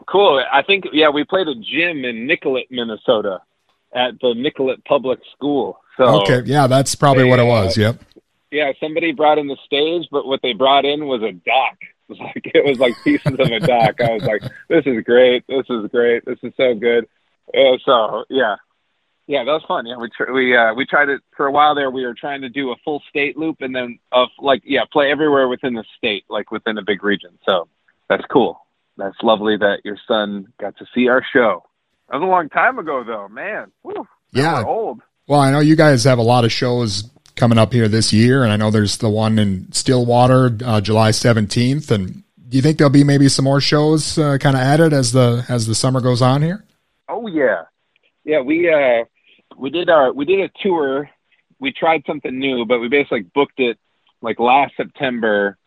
Cool. 0.07 0.43
I 0.51 0.61
think 0.61 0.85
yeah, 0.93 1.09
we 1.09 1.23
played 1.23 1.47
a 1.47 1.55
gym 1.55 2.05
in 2.05 2.27
Nicollet, 2.27 2.67
Minnesota, 2.69 3.41
at 3.93 4.19
the 4.21 4.33
Nicollet 4.35 4.83
Public 4.85 5.19
School. 5.33 5.79
So 5.97 6.21
okay, 6.21 6.41
yeah, 6.45 6.67
that's 6.67 6.95
probably 6.95 7.23
what 7.23 7.39
it 7.39 7.43
they, 7.43 7.51
uh, 7.51 7.65
was. 7.65 7.77
Yep. 7.77 8.01
yeah, 8.51 8.71
somebody 8.79 9.13
brought 9.13 9.37
in 9.37 9.47
the 9.47 9.57
stage, 9.65 10.07
but 10.11 10.27
what 10.27 10.41
they 10.43 10.53
brought 10.53 10.85
in 10.85 11.07
was 11.07 11.23
a 11.23 11.31
dock. 11.31 11.77
It 11.81 12.09
was 12.09 12.19
like 12.19 12.51
it 12.53 12.65
was 12.65 12.79
like 12.79 12.93
pieces 13.03 13.33
of 13.33 13.39
a 13.39 13.59
dock. 13.59 14.01
I 14.01 14.13
was 14.13 14.23
like, 14.23 14.43
this 14.67 14.85
is 14.85 15.03
great. 15.03 15.45
This 15.47 15.65
is 15.69 15.89
great. 15.91 16.25
This 16.25 16.39
is 16.43 16.53
so 16.57 16.75
good. 16.75 17.07
Uh, 17.53 17.77
so 17.85 18.25
yeah, 18.29 18.57
yeah, 19.27 19.43
that 19.43 19.51
was 19.51 19.63
fun. 19.67 19.85
Yeah, 19.85 19.97
we 19.97 20.09
tr- 20.09 20.31
we 20.31 20.55
uh, 20.55 20.73
we 20.73 20.85
tried 20.85 21.09
it 21.09 21.21
for 21.35 21.45
a 21.47 21.51
while 21.51 21.75
there. 21.75 21.91
We 21.91 22.05
were 22.05 22.13
trying 22.13 22.41
to 22.41 22.49
do 22.49 22.71
a 22.71 22.75
full 22.83 23.01
state 23.09 23.37
loop 23.37 23.57
and 23.61 23.75
then 23.75 23.99
of 24.11 24.29
like 24.39 24.61
yeah, 24.65 24.81
play 24.91 25.11
everywhere 25.11 25.47
within 25.47 25.73
the 25.73 25.83
state, 25.97 26.23
like 26.29 26.51
within 26.51 26.77
a 26.77 26.81
big 26.83 27.03
region. 27.03 27.37
So 27.45 27.67
that's 28.09 28.23
cool. 28.31 28.59
That's 28.97 29.15
lovely 29.21 29.57
that 29.57 29.81
your 29.83 29.97
son 30.07 30.47
got 30.59 30.75
to 30.77 30.85
see 30.95 31.07
our 31.07 31.23
show. 31.33 31.63
That 32.09 32.17
was 32.19 32.23
a 32.27 32.29
long 32.31 32.49
time 32.49 32.79
ago, 32.79 33.03
though. 33.05 33.27
Man, 33.27 33.71
Whew, 33.83 34.07
Yeah. 34.31 34.63
we're 34.63 34.67
old. 34.69 35.01
Well, 35.27 35.39
I 35.41 35.51
know 35.51 35.59
you 35.59 35.75
guys 35.75 36.05
have 36.05 36.17
a 36.19 36.23
lot 36.23 36.45
of 36.45 36.51
shows 36.51 37.03
coming 37.35 37.57
up 37.59 37.73
here 37.73 37.87
this 37.89 38.11
year, 38.13 38.43
and 38.43 38.51
I 38.51 38.55
know 38.55 38.71
there's 38.71 38.97
the 38.97 39.09
one 39.09 39.37
in 39.37 39.71
Stillwater, 39.73 40.57
uh, 40.65 40.79
July 40.81 41.11
17th. 41.11 41.91
And 41.91 42.23
do 42.49 42.55
you 42.57 42.61
think 42.63 42.77
there'll 42.77 42.89
be 42.89 43.03
maybe 43.03 43.27
some 43.27 43.43
more 43.45 43.59
shows 43.61 44.17
uh, 44.17 44.37
kind 44.39 44.55
of 44.55 44.61
added 44.61 44.93
as 44.93 45.11
the 45.11 45.45
as 45.49 45.67
the 45.67 45.75
summer 45.75 45.99
goes 46.01 46.21
on 46.21 46.41
here? 46.41 46.63
Oh 47.09 47.27
yeah, 47.27 47.63
yeah. 48.23 48.39
We 48.39 48.73
uh 48.73 49.03
we 49.57 49.69
did 49.69 49.89
our 49.89 50.13
we 50.13 50.25
did 50.25 50.39
a 50.39 50.51
tour. 50.61 51.09
We 51.59 51.71
tried 51.71 52.03
something 52.05 52.37
new, 52.37 52.65
but 52.65 52.79
we 52.79 52.87
basically 52.87 53.21
booked 53.21 53.59
it 53.59 53.77
like 54.21 54.39
last 54.39 54.73
September, 54.77 55.57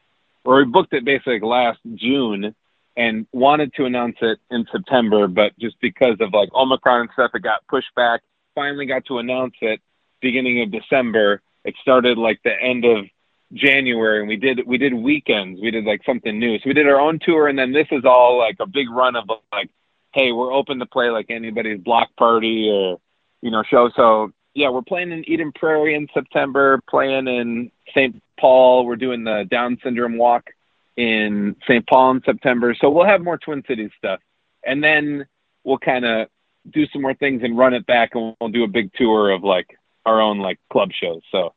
or 0.45 0.57
we 0.59 0.65
booked 0.65 0.93
it 0.93 1.05
basically 1.05 1.41
last 1.41 1.81
June, 1.95 2.55
and 2.97 3.27
wanted 3.33 3.75
to 3.75 3.85
announce 3.87 4.17
it 4.23 4.39
in 4.51 4.67
September, 4.71 5.27
but 5.27 5.59
just 5.59 5.81
because 5.81 6.17
of 6.21 6.33
like 6.33 6.53
Omicron 6.55 7.03
and 7.03 7.11
stuff, 7.13 7.33
it 7.35 7.43
got 7.43 7.67
pushed 7.69 7.95
back. 7.95 8.23
Finally, 8.55 8.87
got 8.87 9.05
to 9.07 9.19
announce 9.19 9.55
it 9.61 9.81
beginning 10.21 10.63
of 10.63 10.71
December. 10.71 11.41
It 11.65 11.75
started 11.83 12.19
like 12.19 12.41
the 12.45 12.53
end 12.53 12.85
of 12.85 13.07
January, 13.53 14.21
and 14.21 14.29
we 14.29 14.37
did 14.37 14.61
we 14.67 14.79
did 14.79 14.95
weekends. 14.95 15.61
We 15.61 15.73
did 15.73 15.85
like 15.85 16.03
something 16.05 16.39
new. 16.39 16.59
So 16.59 16.65
we 16.67 16.75
did 16.75 16.89
our 16.89 17.01
own 17.01 17.19
tour, 17.21 17.49
and 17.49 17.59
then 17.59 17.73
this 17.73 17.89
is 17.91 18.05
all 18.05 18.39
like 18.39 18.57
a 18.61 18.67
big 18.67 18.89
run 18.91 19.17
of 19.17 19.29
like, 19.53 19.71
hey, 20.13 20.31
we're 20.31 20.53
open 20.53 20.79
to 20.79 20.87
play 20.87 21.11
like 21.11 21.27
anybody's 21.31 21.81
block 21.81 22.09
party 22.17 22.71
or 22.71 23.01
you 23.43 23.51
know 23.51 23.63
show. 23.63 23.91
So 23.97 24.33
yeah, 24.55 24.69
we're 24.71 24.83
playing 24.83 25.13
in 25.13 25.29
Eden 25.29 25.53
Prairie 25.53 25.95
in 25.95 26.09
September, 26.13 26.81
playing 26.89 27.29
in 27.29 27.71
St. 27.95 28.21
Paul. 28.39 28.85
We're 28.87 28.97
doing 28.97 29.25
the 29.25 29.47
Down 29.51 29.79
syndrome 29.83 30.17
walk 30.17 30.51
in 30.97 31.57
St. 31.67 31.87
Paul 31.87 32.13
in 32.13 32.23
September. 32.25 32.75
So 32.81 32.91
we'll 32.91 33.07
have 33.07 33.23
more 33.23 33.39
Twin 33.39 33.63
Cities 33.67 33.91
stuff, 33.97 34.21
and 34.65 34.83
then 34.83 35.27
we'll 35.65 35.79
kind 35.79 36.05
of 36.05 36.29
do 36.71 36.87
some 36.93 37.03
more 37.03 37.15
things 37.15 37.43
and 37.43 37.57
run 37.57 37.75
it 37.75 37.87
back, 37.87 38.15
and 38.15 38.35
we'll 38.41 38.51
do 38.51 38.65
a 38.65 38.69
big 38.69 38.93
tour 38.95 39.31
of 39.31 39.43
like 39.43 39.79
our 40.05 40.21
own 40.21 40.39
like 40.39 40.59
club 40.71 40.91
shows. 40.93 41.23
So 41.31 41.55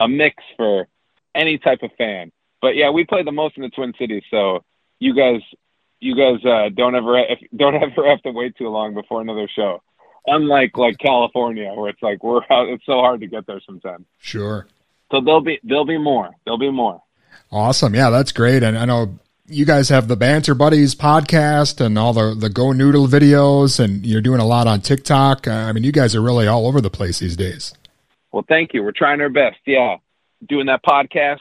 a 0.00 0.08
mix 0.08 0.42
for 0.56 0.88
any 1.34 1.58
type 1.58 1.82
of 1.82 1.90
fan. 1.96 2.32
But 2.60 2.76
yeah, 2.76 2.90
we 2.90 3.04
play 3.04 3.22
the 3.22 3.32
most 3.32 3.56
in 3.56 3.62
the 3.62 3.70
Twin 3.70 3.92
Cities, 3.98 4.22
so 4.30 4.64
you 4.98 5.14
guys, 5.14 5.40
you 6.00 6.14
guys 6.16 6.44
uh, 6.44 6.70
don't 6.74 6.94
ever 6.94 7.22
don't 7.56 7.74
ever 7.74 8.08
have 8.08 8.22
to 8.22 8.30
wait 8.30 8.56
too 8.56 8.68
long 8.68 8.94
before 8.94 9.20
another 9.20 9.48
show. 9.54 9.82
Unlike 10.26 10.76
like 10.76 10.98
California, 10.98 11.72
where 11.74 11.90
it's 11.90 12.02
like 12.02 12.22
we're 12.22 12.42
out, 12.50 12.68
it's 12.68 12.86
so 12.86 12.94
hard 12.94 13.20
to 13.20 13.26
get 13.26 13.46
there 13.46 13.60
sometimes. 13.66 14.06
Sure. 14.18 14.66
So 15.10 15.20
there'll 15.20 15.40
be 15.40 15.58
there'll 15.64 15.84
be 15.84 15.98
more. 15.98 16.30
There'll 16.44 16.58
be 16.58 16.70
more. 16.70 17.02
Awesome. 17.50 17.94
Yeah, 17.94 18.10
that's 18.10 18.32
great. 18.32 18.62
And 18.62 18.78
I 18.78 18.84
know 18.84 19.18
you 19.46 19.66
guys 19.66 19.88
have 19.90 20.08
the 20.08 20.16
Banter 20.16 20.54
Buddies 20.54 20.94
podcast 20.94 21.84
and 21.84 21.98
all 21.98 22.12
the, 22.12 22.34
the 22.34 22.48
Go 22.48 22.72
Noodle 22.72 23.06
videos, 23.06 23.78
and 23.78 24.06
you're 24.06 24.22
doing 24.22 24.40
a 24.40 24.46
lot 24.46 24.66
on 24.66 24.80
TikTok. 24.80 25.46
Uh, 25.46 25.50
I 25.50 25.72
mean, 25.72 25.84
you 25.84 25.92
guys 25.92 26.14
are 26.14 26.22
really 26.22 26.46
all 26.46 26.66
over 26.66 26.80
the 26.80 26.90
place 26.90 27.18
these 27.18 27.36
days. 27.36 27.74
Well, 28.32 28.44
thank 28.48 28.72
you. 28.72 28.82
We're 28.82 28.92
trying 28.92 29.20
our 29.20 29.28
best. 29.28 29.58
Yeah, 29.66 29.96
doing 30.48 30.66
that 30.66 30.82
podcast. 30.82 31.40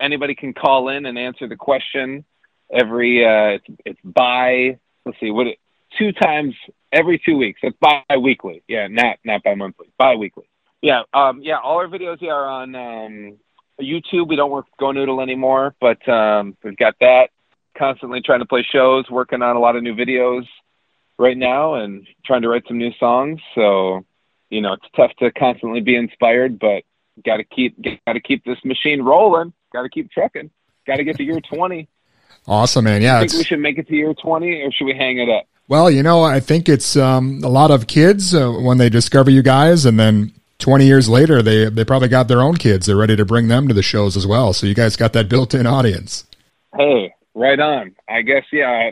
Anybody 0.00 0.36
can 0.36 0.52
call 0.52 0.88
in 0.90 1.06
and 1.06 1.18
answer 1.18 1.48
the 1.48 1.56
question. 1.56 2.24
Every 2.72 3.24
uh, 3.24 3.58
it's 3.58 3.64
it's 3.84 4.00
by 4.04 4.78
let's 5.04 5.18
see 5.18 5.32
what 5.32 5.48
it, 5.48 5.58
two 5.98 6.12
times 6.12 6.54
every 6.92 7.20
two 7.24 7.36
weeks. 7.36 7.60
It's 7.62 7.76
bi-weekly. 7.80 8.62
Yeah, 8.68 8.88
not 8.88 9.18
not 9.24 9.42
bi-monthly. 9.42 9.92
Bi-weekly. 9.98 10.48
Yeah, 10.82 11.02
um, 11.12 11.42
yeah. 11.42 11.58
All 11.58 11.78
our 11.78 11.88
videos 11.88 12.18
yeah, 12.20 12.32
are 12.32 12.46
on 12.46 12.74
um, 12.74 13.36
YouTube. 13.80 14.28
We 14.28 14.36
don't 14.36 14.50
work 14.50 14.66
Go 14.78 14.92
Noodle 14.92 15.20
anymore, 15.20 15.74
but 15.80 16.06
um, 16.08 16.56
we've 16.62 16.76
got 16.76 16.94
that. 17.00 17.30
Constantly 17.76 18.20
trying 18.20 18.40
to 18.40 18.46
play 18.46 18.66
shows, 18.70 19.08
working 19.10 19.42
on 19.42 19.56
a 19.56 19.60
lot 19.60 19.76
of 19.76 19.82
new 19.82 19.94
videos 19.94 20.46
right 21.18 21.36
now, 21.36 21.74
and 21.74 22.06
trying 22.24 22.42
to 22.42 22.48
write 22.48 22.64
some 22.66 22.78
new 22.78 22.92
songs. 22.98 23.40
So, 23.54 24.04
you 24.48 24.60
know, 24.60 24.72
it's 24.72 24.86
tough 24.96 25.12
to 25.20 25.30
constantly 25.32 25.80
be 25.80 25.96
inspired, 25.96 26.58
but 26.58 26.82
got 27.24 27.36
to 27.36 27.44
keep 27.44 27.80
got 28.06 28.14
to 28.14 28.20
keep 28.20 28.44
this 28.44 28.58
machine 28.64 29.02
rolling. 29.02 29.52
Got 29.72 29.82
to 29.82 29.88
keep 29.88 30.10
trucking. 30.10 30.50
Got 30.86 30.96
to 30.96 31.04
get 31.04 31.16
to 31.16 31.24
year 31.24 31.40
twenty. 31.40 31.88
Awesome, 32.46 32.84
man. 32.84 33.02
Yeah. 33.02 33.18
I 33.18 33.20
think 33.20 33.34
we 33.34 33.44
should 33.44 33.58
make 33.58 33.76
it 33.76 33.86
to 33.88 33.94
year 33.94 34.14
twenty, 34.14 34.62
or 34.62 34.72
should 34.72 34.86
we 34.86 34.94
hang 34.94 35.18
it 35.18 35.28
up? 35.28 35.44
Well, 35.70 35.88
you 35.88 36.02
know, 36.02 36.24
I 36.24 36.40
think 36.40 36.68
it's 36.68 36.96
um, 36.96 37.42
a 37.44 37.48
lot 37.48 37.70
of 37.70 37.86
kids 37.86 38.34
uh, 38.34 38.50
when 38.50 38.78
they 38.78 38.88
discover 38.88 39.30
you 39.30 39.40
guys, 39.40 39.84
and 39.84 40.00
then 40.00 40.32
20 40.58 40.84
years 40.84 41.08
later, 41.08 41.42
they 41.42 41.70
they 41.70 41.84
probably 41.84 42.08
got 42.08 42.26
their 42.26 42.42
own 42.42 42.56
kids. 42.56 42.86
They're 42.86 42.96
ready 42.96 43.14
to 43.14 43.24
bring 43.24 43.46
them 43.46 43.68
to 43.68 43.72
the 43.72 43.82
shows 43.82 44.16
as 44.16 44.26
well. 44.26 44.52
So 44.52 44.66
you 44.66 44.74
guys 44.74 44.96
got 44.96 45.12
that 45.12 45.28
built-in 45.28 45.66
audience. 45.66 46.26
Hey, 46.76 47.14
right 47.34 47.58
on. 47.60 47.94
I 48.08 48.22
guess 48.22 48.42
yeah. 48.52 48.90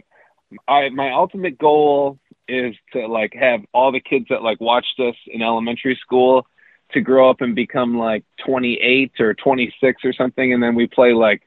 I, 0.69 0.73
I 0.73 0.89
my 0.91 1.11
ultimate 1.11 1.59
goal 1.59 2.21
is 2.47 2.77
to 2.93 3.09
like 3.09 3.35
have 3.35 3.61
all 3.75 3.91
the 3.91 4.01
kids 4.01 4.27
that 4.31 4.43
like 4.43 4.61
watched 4.61 5.01
us 5.01 5.17
in 5.27 5.43
elementary 5.43 5.99
school 6.01 6.47
to 6.93 7.01
grow 7.01 7.29
up 7.29 7.41
and 7.41 7.57
become 7.57 7.99
like 7.99 8.25
28 8.47 9.15
or 9.19 9.35
26 9.35 10.05
or 10.05 10.13
something, 10.13 10.55
and 10.55 10.63
then 10.63 10.77
we 10.77 10.87
play 10.87 11.13
like 11.13 11.43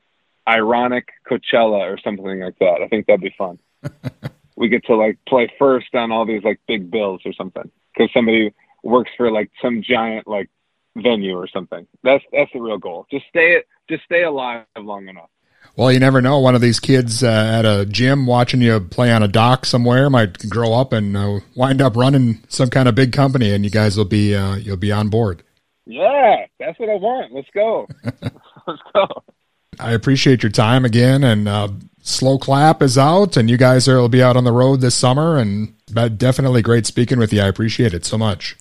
ironic 0.45 1.07
Coachella 1.25 1.89
or 1.89 1.97
something 2.03 2.41
like 2.41 2.59
that. 2.59 2.81
I 2.83 2.89
think 2.89 3.05
that'd 3.05 3.21
be 3.21 3.33
fun. 3.37 3.59
we 4.61 4.69
get 4.69 4.85
to 4.85 4.95
like 4.95 5.17
play 5.27 5.51
first 5.57 5.93
on 5.95 6.11
all 6.11 6.23
these 6.23 6.43
like 6.43 6.59
big 6.67 6.91
bills 6.91 7.19
or 7.25 7.33
something 7.33 7.69
because 7.91 8.13
somebody 8.13 8.53
works 8.83 9.09
for 9.17 9.31
like 9.31 9.49
some 9.59 9.81
giant 9.81 10.27
like 10.27 10.51
venue 10.95 11.35
or 11.35 11.47
something. 11.47 11.87
That's 12.03 12.23
that's 12.31 12.51
the 12.53 12.61
real 12.61 12.77
goal. 12.77 13.07
Just 13.09 13.25
stay 13.27 13.63
just 13.89 14.03
stay 14.03 14.21
alive 14.21 14.65
long 14.77 15.07
enough. 15.07 15.31
Well, 15.75 15.91
you 15.91 15.99
never 15.99 16.21
know. 16.21 16.37
One 16.39 16.53
of 16.53 16.61
these 16.61 16.79
kids 16.79 17.23
uh, 17.23 17.27
at 17.27 17.65
a 17.65 17.87
gym 17.87 18.27
watching 18.27 18.61
you 18.61 18.79
play 18.79 19.11
on 19.11 19.23
a 19.23 19.27
dock 19.27 19.65
somewhere 19.65 20.11
might 20.11 20.47
grow 20.47 20.73
up 20.73 20.93
and 20.93 21.17
uh, 21.17 21.39
wind 21.55 21.81
up 21.81 21.95
running 21.95 22.43
some 22.47 22.69
kind 22.69 22.87
of 22.87 22.93
big 22.93 23.13
company, 23.13 23.51
and 23.51 23.63
you 23.63 23.71
guys 23.71 23.97
will 23.97 24.05
be 24.05 24.35
uh, 24.35 24.55
you'll 24.55 24.77
be 24.77 24.91
on 24.91 25.09
board. 25.09 25.41
Yeah, 25.87 26.45
that's 26.59 26.79
what 26.79 26.89
I 26.89 26.95
want. 26.95 27.33
Let's 27.33 27.49
go. 27.51 27.87
Let's 28.67 28.81
go. 28.93 29.07
I 29.79 29.93
appreciate 29.93 30.43
your 30.43 30.51
time 30.51 30.85
again, 30.85 31.23
and 31.23 31.47
uh, 31.47 31.69
slow 32.01 32.37
clap 32.37 32.81
is 32.81 32.97
out, 32.97 33.37
and 33.37 33.49
you 33.49 33.57
guys 33.57 33.87
are, 33.87 33.97
will 33.97 34.09
be 34.09 34.23
out 34.23 34.37
on 34.37 34.43
the 34.43 34.51
road 34.51 34.81
this 34.81 34.95
summer, 34.95 35.37
and 35.37 35.73
but 35.93 36.17
definitely 36.17 36.61
great 36.61 36.85
speaking 36.85 37.19
with 37.19 37.33
you. 37.33 37.41
I 37.41 37.47
appreciate 37.47 37.93
it 37.93 38.05
so 38.05 38.17
much. 38.17 38.55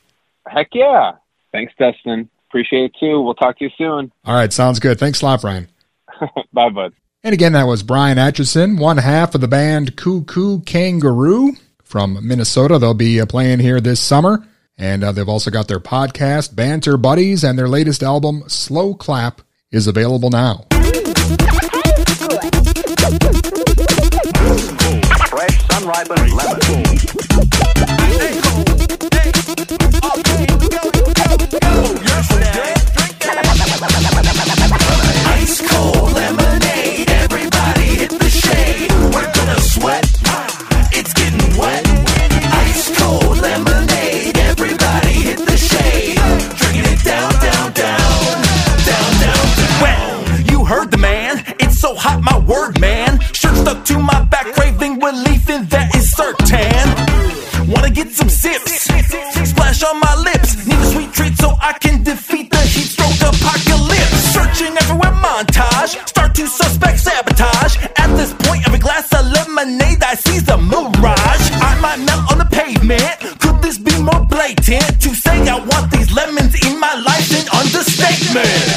Heck 0.47 0.69
yeah. 0.73 1.13
Thanks, 1.53 1.73
Dustin. 1.79 2.29
Appreciate 2.49 2.85
it 2.85 2.95
too. 2.99 3.21
We'll 3.21 3.35
talk 3.35 3.59
to 3.59 3.65
you 3.65 3.71
soon. 3.77 4.13
All 4.25 4.35
right, 4.35 4.53
sounds 4.53 4.81
good. 4.81 4.99
Thanks 4.99 5.23
a 5.23 5.27
lot, 5.27 5.41
Bryan. 5.41 5.69
Bye, 6.53 6.71
bud. 6.71 6.93
And 7.23 7.35
again, 7.35 7.53
that 7.53 7.67
was 7.67 7.83
Bryan 7.83 8.19
Atchison, 8.19 8.79
one 8.79 8.97
half 8.97 9.35
of 9.35 9.41
the 9.41 9.49
band 9.49 9.97
Koo 9.97 10.25
Koo 10.25 10.61
Kanga 10.61 11.11
Roo 11.11 11.53
from 11.85 12.27
Minnesota. 12.27 12.79
They'll 12.79 12.95
be 12.95 13.21
uh, 13.21 13.27
playing 13.27 13.59
here 13.59 13.81
this 13.81 14.01
summer. 14.01 14.47
And 14.79 15.05
uh, 15.05 15.13
they've 15.13 15.29
also 15.29 15.51
got 15.51 15.69
their 15.69 15.81
podcast, 15.81 16.57
Banter 16.57 16.97
Buddies, 16.97 17.45
and 17.45 17.59
their 17.59 17.69
latest 17.69 18.03
album, 18.03 18.45
Slow 18.47 18.95
Clap, 18.95 19.43
is 19.71 19.87
available 19.87 20.31
now. 20.31 20.70
Ice 25.83 25.97
cold 35.67 36.13
lemonade, 36.13 37.09
everybody 37.09 37.97
hit 37.97 38.11
the 38.11 38.29
shade. 38.29 38.93
We're 39.15 39.33
gonna 39.33 39.59
sweat, 39.61 40.05
it's 40.93 41.15
getting 41.15 41.57
wet. 41.57 41.89
Ice 41.89 42.99
cold 42.99 43.39
lemonade, 43.39 44.37
everybody 44.37 45.13
hit 45.13 45.39
the 45.39 45.57
shade. 45.57 46.19
Drinking 46.59 46.93
it 46.93 47.03
down, 47.03 47.33
down, 47.41 47.73
down, 47.73 48.43
down, 48.85 49.13
down, 49.19 49.81
down. 49.81 50.45
You 50.45 50.67
heard 50.67 50.91
the 50.91 50.99
man. 50.99 51.10
So 51.81 51.95
hot, 51.95 52.21
my 52.21 52.37
word, 52.45 52.79
man. 52.79 53.19
Shirt 53.33 53.57
stuck 53.57 53.87
to 53.87 53.99
my 53.99 54.21
back, 54.25 54.53
craving 54.53 55.01
relief, 55.01 55.49
and 55.49 55.65
that 55.71 55.97
is 55.97 56.13
certain. 56.13 56.85
Wanna 57.73 57.89
get 57.89 58.13
some 58.13 58.29
sips, 58.29 58.85
splash 59.49 59.83
on 59.83 59.99
my 59.99 60.15
lips. 60.29 60.67
Need 60.67 60.77
a 60.77 60.87
sweet 60.93 61.11
treat 61.15 61.39
so 61.39 61.57
I 61.59 61.73
can 61.81 62.03
defeat 62.05 62.51
the 62.51 62.61
heat 62.61 62.85
stroke 62.85 63.17
apocalypse. 63.25 64.13
Searching 64.37 64.77
everywhere, 64.77 65.17
montage. 65.25 65.97
Start 66.07 66.35
to 66.35 66.47
suspect 66.47 67.01
sabotage. 67.01 67.79
At 67.97 68.13
this 68.13 68.35
point, 68.45 68.61
every 68.69 68.79
glass 68.79 69.09
of 69.17 69.25
lemonade 69.33 70.05
I 70.05 70.17
see's 70.17 70.47
a 70.51 70.59
mirage. 70.59 71.45
I 71.65 71.81
might 71.81 72.01
melt 72.05 72.31
on 72.31 72.37
the 72.45 72.49
pavement. 72.53 73.41
Could 73.41 73.63
this 73.63 73.79
be 73.79 73.97
more 74.03 74.21
blatant? 74.29 75.01
To 75.01 75.15
say 75.17 75.49
I 75.49 75.57
want 75.57 75.91
these 75.91 76.13
lemons 76.13 76.53
in 76.61 76.79
my 76.79 76.93
life, 77.09 77.33
an 77.33 77.49
understatement. 77.57 78.70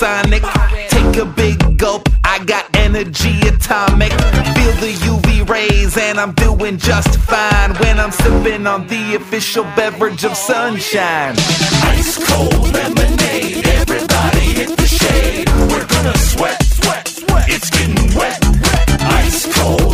Supersonic. 0.00 0.42
Take 0.88 1.16
a 1.16 1.24
big 1.24 1.78
gulp, 1.78 2.08
I 2.24 2.42
got 2.44 2.64
energy 2.74 3.40
atomic. 3.46 4.12
Feel 4.12 4.74
the 4.80 4.94
UV 5.04 5.48
rays, 5.48 5.96
and 5.96 6.18
I'm 6.18 6.32
doing 6.32 6.78
just 6.78 7.18
fine 7.20 7.74
when 7.74 7.98
I'm 7.98 8.10
sipping 8.10 8.66
on 8.66 8.86
the 8.86 9.16
official 9.16 9.64
beverage 9.76 10.24
of 10.24 10.36
sunshine. 10.36 11.34
Ice 11.94 12.16
cold 12.28 12.72
lemonade, 12.72 13.66
everybody 13.66 14.46
hit 14.58 14.76
the 14.76 14.86
shade. 14.86 15.48
We're 15.70 15.86
gonna 15.86 16.16
sweat, 16.16 16.62
sweat, 16.62 17.08
sweat. 17.08 17.48
It's 17.48 17.70
getting 17.70 18.16
wet. 18.16 18.38
Wet. 18.42 19.02
ice 19.02 19.54
cold 19.54 19.89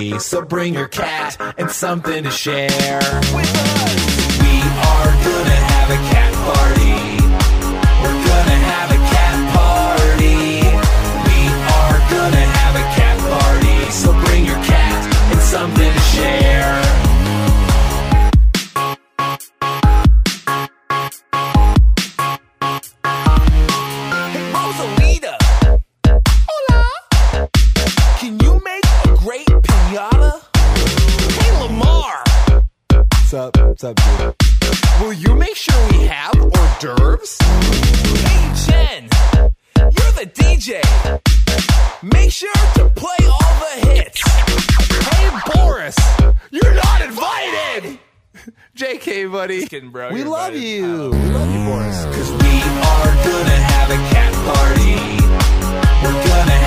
So 0.00 0.42
bring 0.42 0.72
your 0.74 0.88
cat 0.88 1.36
and 1.58 1.70
something 1.70 2.24
to 2.24 2.30
share. 2.30 2.70
We 2.70 3.44
are 4.88 5.10
gonna 5.24 5.60
have 5.72 5.90
a 5.90 6.00
cat 6.10 6.32
party. 6.46 6.89
What's 33.30 33.56
up, 33.56 33.64
What's 33.64 33.84
up, 33.84 33.94
dude? 33.94 34.34
Will 35.00 35.12
you 35.12 35.36
make 35.36 35.54
sure 35.54 35.88
we 35.92 35.98
have 36.06 36.34
hors 36.34 36.78
d'oeuvres? 36.80 37.38
Hey, 37.38 38.52
Jen, 38.66 39.08
you're 39.78 40.12
the 40.18 40.28
DJ. 40.34 40.82
Make 42.02 42.32
sure 42.32 42.52
to 42.74 42.90
play 42.96 43.24
all 43.30 43.54
the 43.60 43.86
hits. 43.86 44.20
Hey, 45.14 45.30
Boris, 45.54 45.96
you're 46.50 46.74
not 46.74 47.02
invited. 47.02 48.00
JK, 48.76 49.30
buddy. 49.30 49.60
Just 49.60 49.70
kidding, 49.70 49.90
bro. 49.90 50.12
We 50.12 50.22
You're 50.22 50.28
love 50.28 50.52
invited. 50.52 50.68
you. 50.68 51.10
We 51.12 51.30
love 51.30 51.54
you, 51.54 51.64
Boris. 51.66 52.04
Cause 52.06 52.32
we 52.32 52.62
are 52.82 53.14
gonna 53.30 53.60
have 53.70 53.90
a 53.92 54.00
cat 54.10 54.34
party. 54.42 54.98
We're 56.02 56.26
gonna 56.26 56.59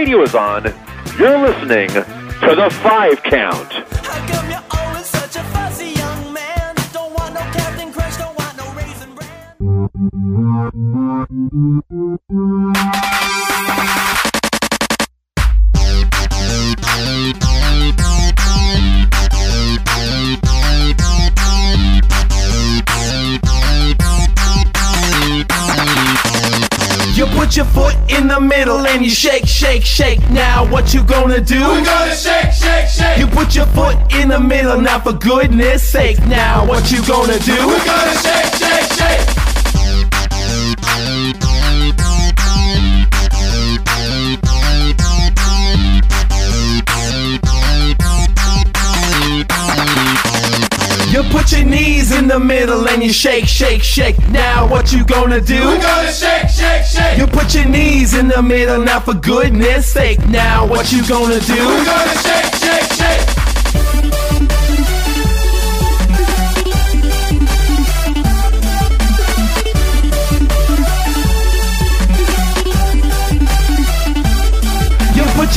radio 0.00 0.22
is 0.22 0.34
on, 0.34 0.64
you're 1.18 1.38
listening 1.46 1.88
to 1.90 2.54
the 2.56 2.70
Five 2.82 3.22
Count. 3.22 3.70
You 27.20 27.26
put 27.26 27.54
your 27.54 27.66
foot 27.66 27.94
in 28.08 28.28
the 28.28 28.40
middle 28.40 28.86
and 28.86 29.04
you 29.04 29.10
shake, 29.10 29.44
shake, 29.60 29.84
shake. 29.84 30.30
Now 30.30 30.66
what 30.72 30.94
you 30.94 31.04
gonna 31.04 31.38
do? 31.38 31.60
We're 31.60 31.84
gonna 31.84 32.14
shake, 32.14 32.50
shake, 32.50 32.88
shake. 32.88 33.18
You 33.18 33.26
put 33.26 33.54
your 33.54 33.66
foot 33.66 33.94
in 34.14 34.30
the 34.30 34.40
middle 34.40 34.80
now 34.80 35.00
for 35.00 35.12
goodness 35.12 35.86
sake. 35.86 36.18
Now 36.20 36.66
what 36.66 36.90
you 36.90 37.04
gonna 37.06 37.38
do? 37.40 37.52
We're 37.66 37.84
gonna 37.84 38.16
shake, 38.22 38.54
shake, 38.54 38.92
shake. 38.92 39.29
The 52.30 52.38
middle 52.38 52.88
and 52.88 53.02
you 53.02 53.12
shake, 53.12 53.46
shake, 53.46 53.82
shake. 53.82 54.16
Now 54.28 54.64
what 54.68 54.92
you 54.92 55.04
gonna 55.04 55.40
do? 55.40 55.60
We're 55.66 55.80
gonna 55.80 56.12
shake, 56.12 56.48
shake, 56.48 56.84
shake. 56.84 57.18
You 57.18 57.26
put 57.26 57.52
your 57.56 57.64
knees 57.64 58.14
in 58.14 58.28
the 58.28 58.40
middle 58.40 58.80
now 58.84 59.00
for 59.00 59.14
goodness 59.14 59.92
sake. 59.92 60.24
Now 60.28 60.64
what 60.64 60.92
you 60.92 61.04
gonna 61.08 61.40
do? 61.40 61.54
We're 61.54 61.84
gonna 61.84 62.14
shake, 62.22 62.22
shake, 62.22 62.39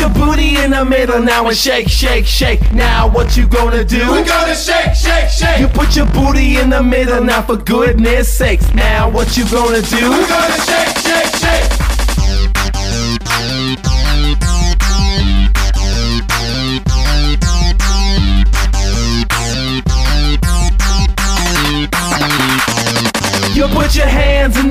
your 0.04 0.14
booty 0.14 0.58
in 0.58 0.72
the 0.72 0.84
middle 0.84 1.22
now 1.22 1.48
and 1.48 1.56
shake, 1.56 1.88
shake, 1.88 2.26
shake. 2.26 2.74
Now 2.74 3.10
what 3.10 3.38
you 3.38 3.48
gonna 3.48 3.86
do? 3.86 4.00
We're 4.12 4.26
gonna 4.26 4.54
shake, 4.54 4.94
shake, 4.96 5.30
shake. 5.30 5.60
You 5.60 5.68
put 5.68 5.96
your 5.96 6.08
booty 6.08 6.58
in 6.58 6.70
the 6.70 6.84
middle 6.84 7.24
now 7.24 7.42
for 7.42 7.56
goodness 7.56 8.38
sakes. 8.38 8.74
Now 8.74 9.10
what 9.10 9.38
you 9.38 9.46
gonna 9.50 9.82
do? 9.82 10.10
We're 10.10 10.28
gonna 10.28 10.62
shake. 10.66 10.93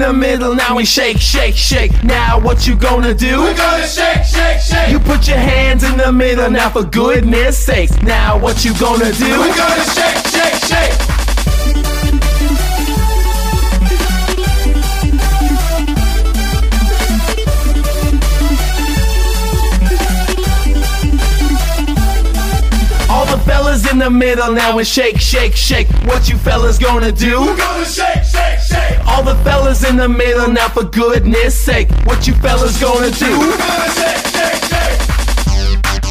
The 0.02 0.12
middle 0.12 0.54
now 0.56 0.74
we 0.74 0.84
shake, 0.84 1.18
shake, 1.18 1.54
shake. 1.54 1.92
Now 2.02 2.40
what 2.40 2.66
you 2.66 2.74
gonna 2.74 3.14
do? 3.14 3.38
We're 3.38 3.56
gonna 3.56 3.86
shake, 3.86 4.24
shake, 4.24 4.58
shake. 4.60 4.90
You 4.90 4.98
put 4.98 5.28
your 5.28 5.36
hands 5.36 5.84
in 5.84 5.96
the 5.96 6.10
middle 6.10 6.50
now 6.50 6.70
for 6.70 6.82
goodness 6.82 7.56
sakes. 7.56 7.96
Now 8.02 8.36
what 8.36 8.64
you 8.64 8.76
gonna 8.80 9.12
do? 9.12 9.38
We're 9.38 9.56
gonna 9.56 9.84
shake, 9.84 10.26
shake, 10.26 10.54
shake. 10.70 10.92
All 23.08 23.26
the 23.26 23.40
fellas 23.44 23.88
in 23.88 23.98
the 23.98 24.10
middle 24.10 24.52
now 24.52 24.78
and 24.78 24.86
shake, 24.86 25.20
shake, 25.20 25.54
shake. 25.54 25.86
What 26.06 26.28
you 26.28 26.36
fellas 26.38 26.78
gonna 26.78 27.12
do? 27.12 27.54
All 29.12 29.22
the 29.22 29.34
fellas 29.44 29.84
in 29.88 29.96
the 29.96 30.08
middle 30.08 30.50
now 30.50 30.68
for 30.68 30.84
goodness 30.84 31.54
sake. 31.62 31.90
What 32.04 32.26
you 32.26 32.32
fellas 32.34 32.80
gonna 32.80 33.10
do? 33.10 33.52
Shake, 33.92 34.26
shake, 34.32 34.64
shake. 34.70 36.02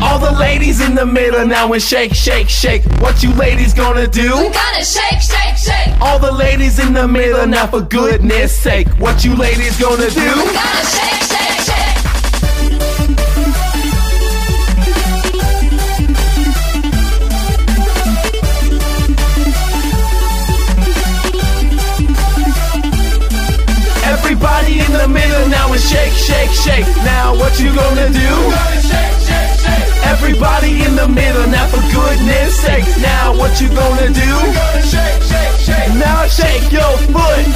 All 0.00 0.18
the 0.18 0.34
ladies 0.38 0.80
in 0.80 0.94
the 0.94 1.04
middle 1.04 1.46
now 1.46 1.70
and 1.74 1.82
shake, 1.82 2.14
shake, 2.14 2.48
shake. 2.48 2.84
What 3.00 3.22
you 3.22 3.32
ladies 3.34 3.74
gonna 3.74 4.06
do? 4.06 4.34
We're 4.34 4.52
gonna 4.52 4.84
shake, 4.84 5.20
shake, 5.20 5.56
shake. 5.58 6.00
All 6.00 6.18
the 6.18 6.32
ladies 6.32 6.78
in 6.78 6.94
the 6.94 7.06
middle 7.06 7.46
now 7.46 7.66
for 7.66 7.82
goodness 7.82 8.56
sake. 8.56 8.88
What 8.98 9.24
you 9.26 9.34
ladies 9.34 9.78
gonna 9.78 10.08
do? 10.08 10.20
We're 10.20 10.52
gonna 10.54 10.84
shake. 10.86 11.17
And 25.78 25.86
shake, 25.86 26.12
shake, 26.12 26.50
shake. 26.50 26.86
Now 27.04 27.34
what 27.34 27.58
you 27.60 27.74
gonna 27.74 28.08
do? 28.10 28.30
Gonna. 28.50 28.78
Everybody 30.12 30.82
in 30.84 30.96
the 30.96 31.08
middle 31.08 31.46
now 31.48 31.66
for 31.68 31.82
goodness 31.92 32.60
sake. 32.60 32.86
Now 33.00 33.36
what 33.36 33.60
you 33.60 33.68
gonna 33.68 34.08
do? 34.08 34.32
Gonna. 34.54 35.98
Now 35.98 36.26
shake 36.26 36.72
your 36.72 36.96
foot. 37.12 37.46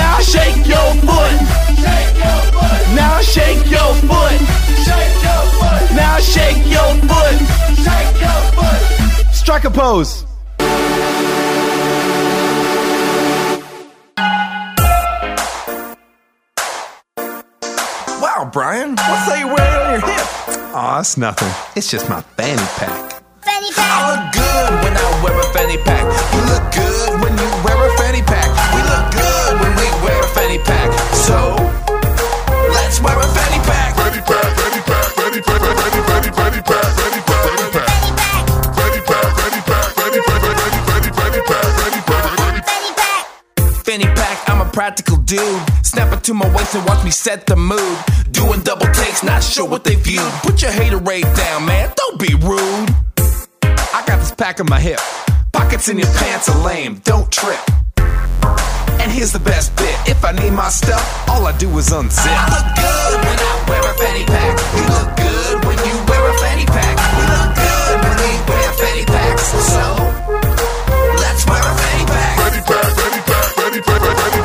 Now 0.00 0.20
shake 0.20 0.66
your 0.66 0.88
foot. 1.04 1.36
Now 2.94 3.20
shake 3.20 3.70
your 3.70 3.94
foot. 4.08 4.40
Now 5.94 6.18
shake 6.18 6.66
your 6.66 6.94
foot. 7.08 7.38
Rock 9.48 9.64
a 9.64 9.70
pose. 9.70 10.31
Bryan, 18.52 18.90
what's 19.00 19.24
that 19.32 19.40
you're 19.40 19.48
wearing 19.48 19.80
on 19.80 19.96
your 19.96 20.04
hip? 20.12 20.76
Aw, 20.76 21.00
it's 21.00 21.16
nothing. 21.16 21.48
It's 21.72 21.88
just 21.88 22.04
my 22.12 22.20
fanny 22.36 22.60
pack. 22.76 23.24
Fanny 23.40 23.72
pack. 23.72 23.88
I 23.88 24.12
look 24.12 24.28
good 24.36 24.72
when 24.84 24.92
I 24.92 25.04
wear 25.24 25.40
a 25.40 25.46
fanny 25.56 25.80
pack. 25.80 26.04
You 26.04 26.44
look 26.52 26.60
good 26.68 27.16
when 27.24 27.32
you 27.32 27.48
wear 27.64 27.80
a 27.80 27.88
fanny 27.96 28.20
pack. 28.20 28.52
We 28.76 28.84
look 28.84 29.08
good 29.08 29.56
when 29.56 29.72
we 29.72 29.88
wear 30.04 30.20
a 30.20 30.28
fanny 30.36 30.60
pack. 30.60 30.92
So 31.16 31.56
let's 32.76 33.00
wear 33.00 33.16
a 33.16 33.24
fanny 33.32 33.56
pack. 33.64 33.96
Fanny 33.96 34.20
pack, 34.20 34.44
fanny 34.52 34.84
pack, 34.84 35.08
fanny 35.16 35.40
pack, 35.40 35.60
fanny 35.64 36.00
fanny 36.04 36.30
fanny 36.36 36.60
pack, 36.60 36.92
fanny 36.92 37.20
pack, 37.24 37.40
fanny 37.48 37.68
pack. 37.72 37.88
Fanny 38.76 39.00
pack, 39.00 39.28
fanny 39.32 39.60
pack, 39.64 39.86
fanny 39.96 40.20
pack, 40.28 40.40
fanny 40.44 40.60
fanny 40.84 41.08
fanny 41.08 41.40
pack, 41.40 41.68
fanny 41.80 42.00
pack, 42.04 42.28
fanny 42.36 42.92
pack. 43.00 43.24
Fanny 43.80 44.08
pack, 44.12 44.36
I'm 44.44 44.60
a 44.60 44.68
practical 44.68 45.16
dude. 45.24 45.40
Snap 45.80 46.12
it 46.12 46.20
to 46.28 46.36
my 46.36 46.44
waist 46.52 46.76
and 46.76 46.84
watch 46.84 47.00
me 47.00 47.10
set 47.10 47.48
the 47.48 47.56
mood. 47.56 47.96
Doing 48.42 48.62
double 48.62 48.86
takes, 48.86 49.22
not 49.22 49.40
sure 49.40 49.68
what 49.68 49.84
they 49.84 49.94
viewed. 49.94 50.32
Put 50.42 50.62
your 50.62 50.72
hater 50.72 50.98
rate 50.98 51.22
down, 51.36 51.64
man. 51.64 51.92
Don't 51.94 52.18
be 52.18 52.34
rude. 52.34 52.90
I 53.62 54.02
got 54.04 54.18
this 54.18 54.34
pack 54.34 54.58
on 54.58 54.66
my 54.68 54.80
hip. 54.80 54.98
Pockets 55.52 55.88
in 55.88 55.96
your 55.96 56.10
pants 56.18 56.48
are 56.48 56.58
lame. 56.66 57.00
Don't 57.04 57.30
trip. 57.30 57.62
And 58.98 59.12
here's 59.12 59.30
the 59.30 59.38
best 59.38 59.76
bit. 59.76 59.94
If 60.10 60.24
I 60.24 60.32
need 60.32 60.50
my 60.50 60.70
stuff, 60.70 61.06
all 61.28 61.46
I 61.46 61.56
do 61.56 61.70
is 61.78 61.90
unzip. 61.90 62.26
I 62.26 62.50
look 62.50 62.66
good 62.82 63.14
when 63.22 63.38
I 63.38 63.52
wear 63.70 63.78
a 63.78 63.94
fanny 64.02 64.24
pack. 64.26 64.58
You 64.74 64.84
look 64.90 65.10
good 65.14 65.54
when 65.62 65.78
you 65.86 65.94
wear 66.10 66.22
a 66.26 66.34
fanny 66.42 66.66
pack. 66.66 66.98
We 66.98 67.22
look 67.30 67.50
good 67.54 67.94
when 68.02 68.16
we 68.26 68.30
wear 68.50 68.72
fanny 68.74 69.04
packs. 69.06 69.54
So 69.70 69.86
let's 71.14 71.46
wear 71.46 71.62
a 71.62 71.74
fanny 71.78 72.06
pack. 72.10 72.34
Fanny 72.42 72.60
pack, 72.66 72.90
fanny 72.90 73.22
pack, 73.22 73.46
fanny 73.54 73.80
pack, 73.86 74.00
fanny 74.02 74.18
fanny 74.18 74.41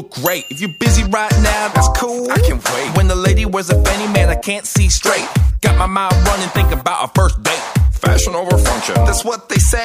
look 0.00 0.12
great. 0.12 0.46
If 0.50 0.60
you're 0.60 0.70
busy 0.70 1.04
right 1.04 1.32
now, 1.42 1.68
that's 1.74 1.88
cool. 1.98 2.30
I 2.30 2.38
can 2.38 2.56
wait. 2.56 2.96
When 2.96 3.06
the 3.08 3.14
lady 3.14 3.44
wears 3.44 3.70
a 3.70 3.82
fanny, 3.82 4.10
man, 4.12 4.30
I 4.30 4.36
can't 4.36 4.66
see 4.66 4.88
straight. 4.88 5.28
Got 5.60 5.76
my 5.76 5.86
mind 5.86 6.14
running, 6.26 6.48
think 6.50 6.72
about 6.72 7.04
a 7.04 7.08
first 7.14 7.42
date. 7.42 7.62
Fashion 7.92 8.34
over 8.34 8.56
function. 8.56 8.94
That's 9.04 9.24
what 9.24 9.48
they 9.50 9.58
say. 9.58 9.84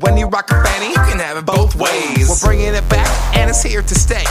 When 0.00 0.16
you 0.16 0.26
rock 0.28 0.50
a 0.50 0.64
fanny, 0.64 0.88
you 0.88 1.02
can 1.10 1.18
have 1.18 1.36
it 1.36 1.44
both 1.44 1.74
ways. 1.74 2.28
We're 2.28 2.48
bringing 2.48 2.74
it 2.74 2.88
back, 2.88 3.36
and 3.36 3.50
it's 3.50 3.62
here 3.62 3.82
to 3.82 3.94
stay. 3.94 4.24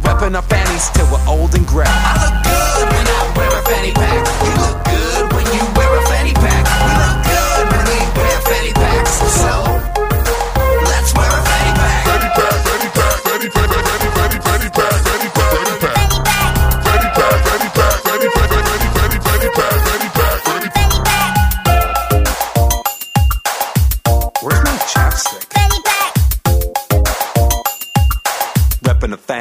Repping 0.00 0.34
our 0.34 0.42
fannies 0.42 0.88
till 0.90 1.06
we're 1.12 1.28
old 1.28 1.54
and 1.54 1.66
gray. 1.66 1.84
I 1.86 2.16
look 2.24 2.36
good 2.48 2.88
when 2.88 3.06
I 3.06 3.34
wear 3.36 3.48
a 3.48 3.62
fanny 3.68 3.92
pack. 3.92 4.24
You 4.46 4.52
look 4.64 4.89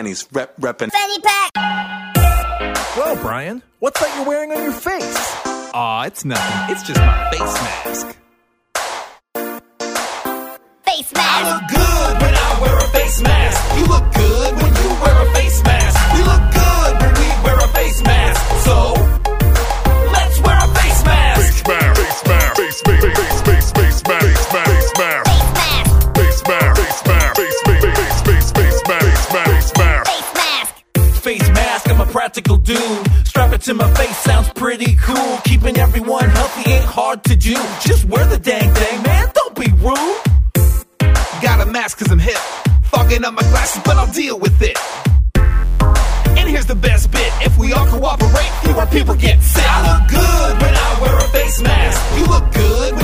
Repping 0.10 0.18
the 0.18 0.26
fannies. 0.26 0.28
Rep, 0.32 0.56
repping. 0.58 0.92
fanny 0.92 1.20
pack. 1.22 1.52
Well, 2.98 3.16
Bryan, 3.18 3.62
what's 3.80 4.00
that 4.00 4.16
you're 4.18 4.26
wearing 4.26 4.52
on 4.52 4.64
your 4.64 4.72
face? 4.72 5.36
Aw, 5.74 6.04
it's 6.06 6.26
nothing. 6.26 6.76
It's 6.76 6.84
just 6.84 7.00
my 7.00 7.30
face 7.32 7.40
mask. 7.40 8.18
Face 10.86 11.14
mask. 11.14 11.46
I 11.46 11.54
look 11.54 11.64
good 11.70 12.22
when 12.22 12.34
I 12.36 12.60
wear 12.62 12.78
a 12.78 12.88
face 12.90 13.22
mask. 13.22 13.78
You 13.78 13.86
look 13.86 14.14
good 14.14 14.56
when 14.56 14.76
you 14.76 14.90
wear 15.02 15.22
a 15.22 15.34
face 15.36 15.64
mask. 15.64 16.14
We 16.14 16.24
look 16.24 16.42
good 16.54 17.02
when 17.02 17.14
we 17.14 17.28
wear 17.46 17.58
a 17.60 17.68
face 17.70 18.02
mask. 18.04 18.66
So 18.66 18.96
practical 32.12 32.58
dude. 32.58 33.28
Strap 33.28 33.54
it 33.54 33.62
to 33.62 33.74
my 33.74 33.92
face, 33.94 34.18
sounds 34.18 34.50
pretty 34.54 34.96
cool. 34.96 35.38
Keeping 35.46 35.78
everyone 35.78 36.28
healthy 36.30 36.72
ain't 36.72 36.86
hard 36.86 37.24
to 37.26 37.36
do. 37.36 37.54
Just 37.82 38.06
wear 38.06 38.26
the 38.26 38.38
dang 38.38 38.74
thing, 38.74 39.04
man. 39.04 39.32
Don't 39.34 39.56
be 39.56 39.72
rude. 39.78 40.22
Got 41.42 41.62
a 41.62 41.66
mask 41.66 42.00
cause 42.00 42.12
I'm 42.12 42.20
hip. 42.20 42.38
Fogging 42.84 43.24
up 43.24 43.34
my 43.34 43.44
glasses, 43.44 43.82
but 43.86 43.96
I'll 43.98 44.12
deal 44.12 44.40
with 44.40 44.62
it. 44.62 44.78
And 46.38 46.50
here's 46.50 46.66
the 46.66 46.76
best 46.76 47.12
bit. 47.12 47.32
If 47.42 47.58
we 47.58 47.74
all 47.74 47.88
cooperate, 47.88 48.52
fewer 48.64 48.86
people 48.88 49.16
get 49.16 49.42
sick. 49.42 49.64
I 49.66 49.78
look 49.88 50.10
good 50.10 50.62
when 50.62 50.74
I 50.76 51.00
wear 51.02 51.18
a 51.18 51.28
face 51.30 51.62
mask. 51.62 52.18
You 52.18 52.26
look 52.26 52.52
good 52.54 52.99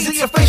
Is 0.00 0.08
it 0.08 0.16
your 0.16 0.28
facial 0.28 0.39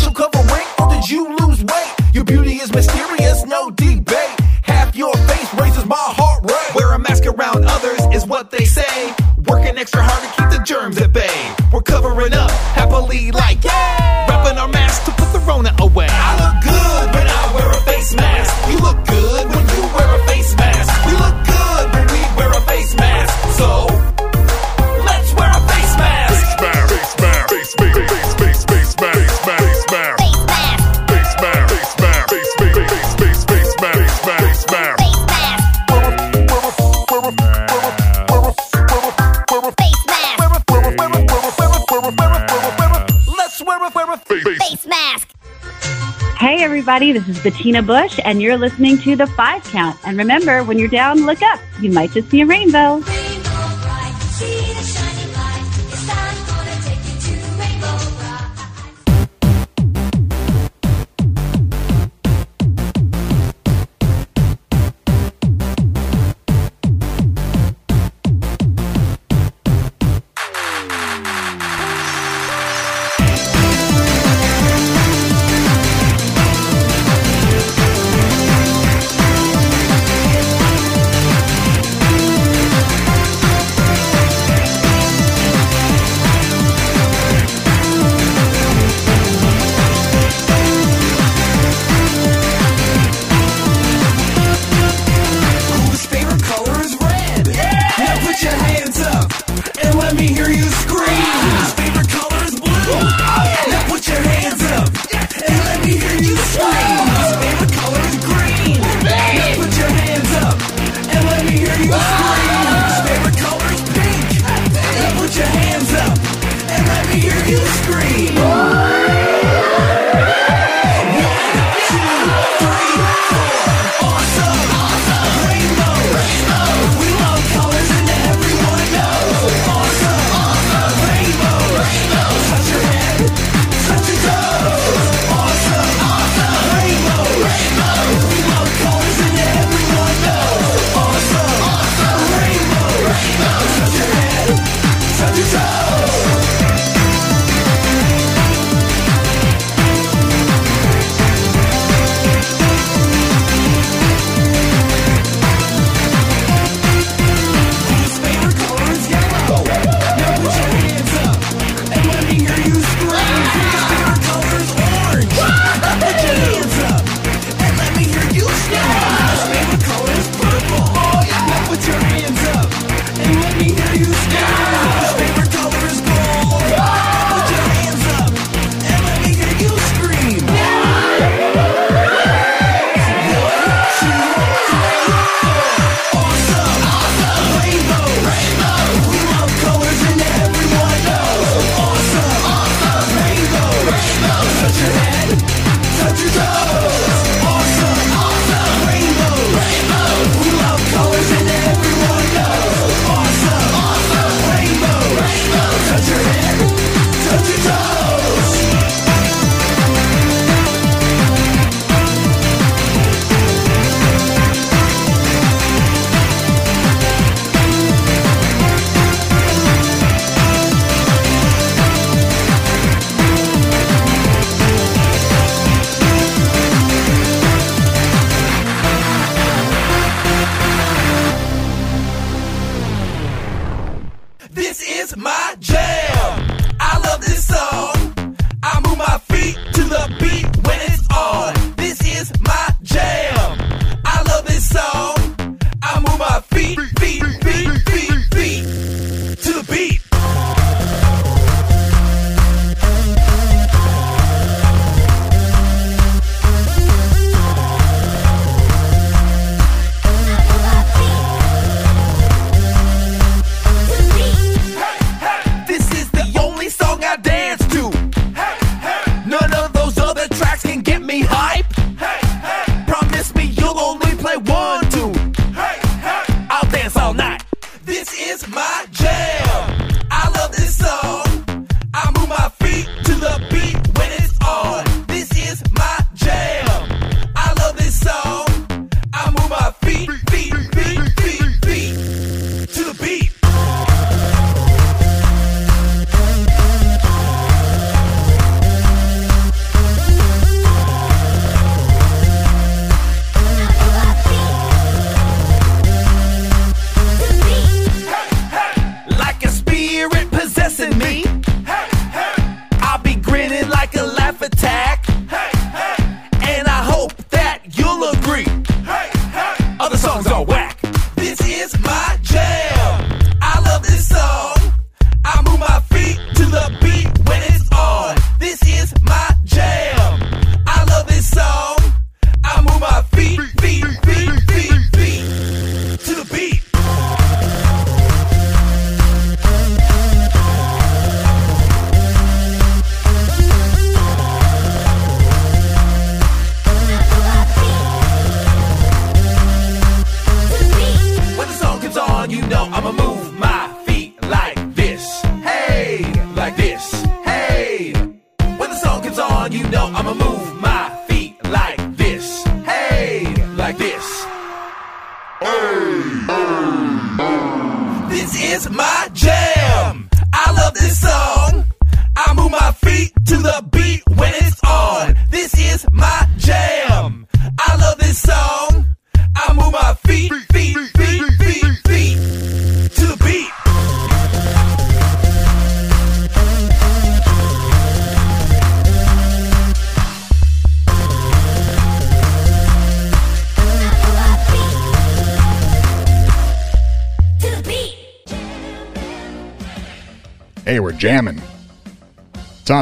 everybody, 46.92 47.18
this 47.18 47.38
is 47.38 47.42
Bettina 47.42 47.82
Bush, 47.82 48.20
and 48.22 48.42
you're 48.42 48.58
listening 48.58 48.98
to 48.98 49.16
The 49.16 49.26
Five 49.28 49.64
Count. 49.64 49.98
And 50.04 50.18
remember, 50.18 50.62
when 50.62 50.78
you're 50.78 50.88
down, 50.88 51.24
look 51.24 51.40
up. 51.40 51.58
You 51.80 51.90
might 51.90 52.10
just 52.10 52.28
see 52.28 52.42
a 52.42 52.46
rainbow. 52.46 53.00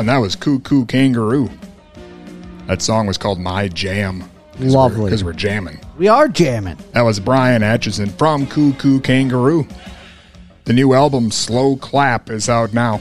That 0.06 0.18
was 0.18 0.36
Koo 0.36 0.60
Koo 0.60 0.86
Kanga 0.86 1.20
Roo. 1.20 1.51
That 2.66 2.82
song 2.82 3.06
was 3.06 3.18
called 3.18 3.40
My 3.40 3.68
Jam. 3.68 4.24
Lovely. 4.59 5.05
Because 5.05 5.24
we're 5.24 5.32
jamming. 5.32 5.81
We 5.97 6.09
are 6.09 6.28
jamming. 6.28 6.77
That 6.93 7.02
was 7.02 7.18
Bryan 7.18 7.62
Atchison 7.62 8.10
from 8.10 8.47
Koo 8.47 8.72
Koo 8.74 9.01
Kanga 9.01 9.36
Roo. 9.36 9.66
The 10.64 10.72
new 10.72 10.93
album 10.93 11.31
Slow 11.31 11.77
Clap 11.77 12.31
is 12.31 12.48
out 12.48 12.72
now, 12.74 13.01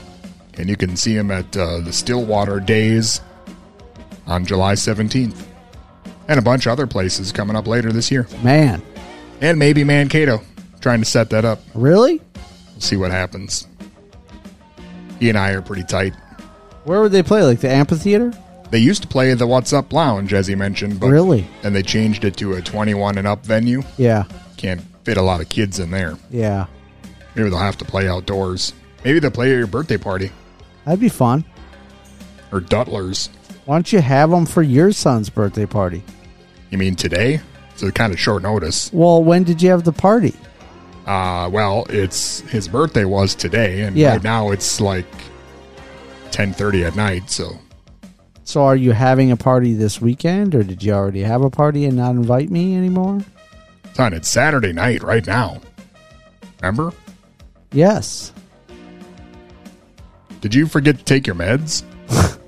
and 0.57 0.69
you 0.69 0.75
can 0.75 0.95
see 0.95 1.15
him 1.15 1.29
at 1.29 1.55
uh, 1.55 1.81
the 1.81 1.93
Stillwater 1.93 2.59
Days 2.59 3.21
on 4.25 4.45
July 4.45 4.73
17th. 4.73 5.45
And 6.27 6.39
a 6.39 6.41
bunch 6.41 6.65
of 6.65 6.71
other 6.71 6.87
places 6.87 7.31
coming 7.31 7.55
up 7.55 7.67
later 7.67 7.91
this 7.91 8.09
year. 8.11 8.27
Man. 8.43 8.81
And 9.41 9.57
maybe 9.57 9.83
Mankato, 9.83 10.41
trying 10.79 10.99
to 10.99 11.05
set 11.05 11.29
that 11.31 11.43
up. 11.43 11.59
Really? 11.73 12.21
We'll 12.71 12.81
see 12.81 12.95
what 12.95 13.11
happens. 13.11 13.67
He 15.19 15.29
and 15.29 15.37
I 15.37 15.51
are 15.51 15.61
pretty 15.61 15.83
tight. 15.83 16.13
Where 16.85 17.01
would 17.01 17.11
they 17.11 17.23
play? 17.23 17.43
Like 17.43 17.59
the 17.59 17.69
amphitheater? 17.69 18.33
They 18.71 18.79
used 18.79 19.01
to 19.01 19.07
play 19.07 19.33
the 19.33 19.47
What's 19.47 19.73
Up 19.73 19.91
Lounge, 19.91 20.33
as 20.33 20.47
he 20.47 20.55
mentioned, 20.55 20.99
but 20.99 21.07
Really? 21.07 21.47
and 21.63 21.75
they 21.75 21.81
changed 21.83 22.23
it 22.23 22.37
to 22.37 22.53
a 22.53 22.61
21 22.61 23.17
and 23.17 23.27
up 23.27 23.43
venue. 23.45 23.81
Yeah. 23.97 24.23
Can't 24.57 24.81
fit 25.03 25.17
a 25.17 25.21
lot 25.21 25.41
of 25.41 25.49
kids 25.49 25.79
in 25.79 25.89
there. 25.91 26.15
Yeah. 26.29 26.67
Maybe 27.35 27.49
they'll 27.49 27.57
have 27.59 27.77
to 27.79 27.85
play 27.85 28.07
outdoors. 28.07 28.73
Maybe 29.03 29.19
they'll 29.19 29.31
play 29.31 29.51
at 29.51 29.57
your 29.57 29.67
birthday 29.67 29.97
party 29.97 30.31
That'd 30.85 30.99
be 30.99 31.09
fun. 31.09 31.45
or 32.51 32.59
Dutlers. 32.61 33.29
Why 33.65 33.75
don't 33.75 33.91
you 33.93 34.01
have 34.01 34.29
them 34.31 34.45
for 34.45 34.61
your 34.61 34.91
son's 34.91 35.29
birthday 35.29 35.65
party? 35.65 36.03
You 36.69 36.77
mean 36.77 36.95
today? 36.95 37.41
So 37.75 37.89
kind 37.91 38.11
of 38.13 38.19
short 38.19 38.43
notice. 38.43 38.91
Well, 38.93 39.23
when 39.23 39.43
did 39.43 39.61
you 39.61 39.69
have 39.69 39.83
the 39.83 39.91
party? 39.93 40.35
Uh, 41.07 41.49
well, 41.51 41.85
it's 41.89 42.41
his 42.41 42.67
birthday 42.67 43.05
was 43.05 43.33
today, 43.35 43.81
and 43.81 43.95
Yeah. 43.97 44.11
right 44.13 44.23
now 44.23 44.51
it's 44.51 44.79
like 44.81 45.05
10:30 46.31 46.85
at 46.87 46.95
night. 46.95 47.29
So 47.29 47.59
So 48.43 48.63
are 48.63 48.75
you 48.75 48.91
having 48.91 49.31
a 49.31 49.37
party 49.37 49.73
this 49.73 50.01
weekend 50.01 50.55
or 50.55 50.63
did 50.63 50.83
you 50.83 50.93
already 50.93 51.21
have 51.23 51.41
a 51.43 51.49
party 51.49 51.85
and 51.85 51.95
not 51.97 52.11
invite 52.11 52.49
me 52.49 52.75
anymore? 52.75 53.21
son, 53.93 54.13
it's 54.13 54.29
Saturday 54.29 54.71
night 54.71 55.03
right 55.03 55.27
now. 55.27 55.59
Remember? 56.61 56.93
Yes. 57.73 58.31
Did 60.41 60.55
you 60.55 60.67
forget 60.67 60.97
to 60.97 61.03
take 61.03 61.27
your 61.27 61.35
meds? 61.35 61.83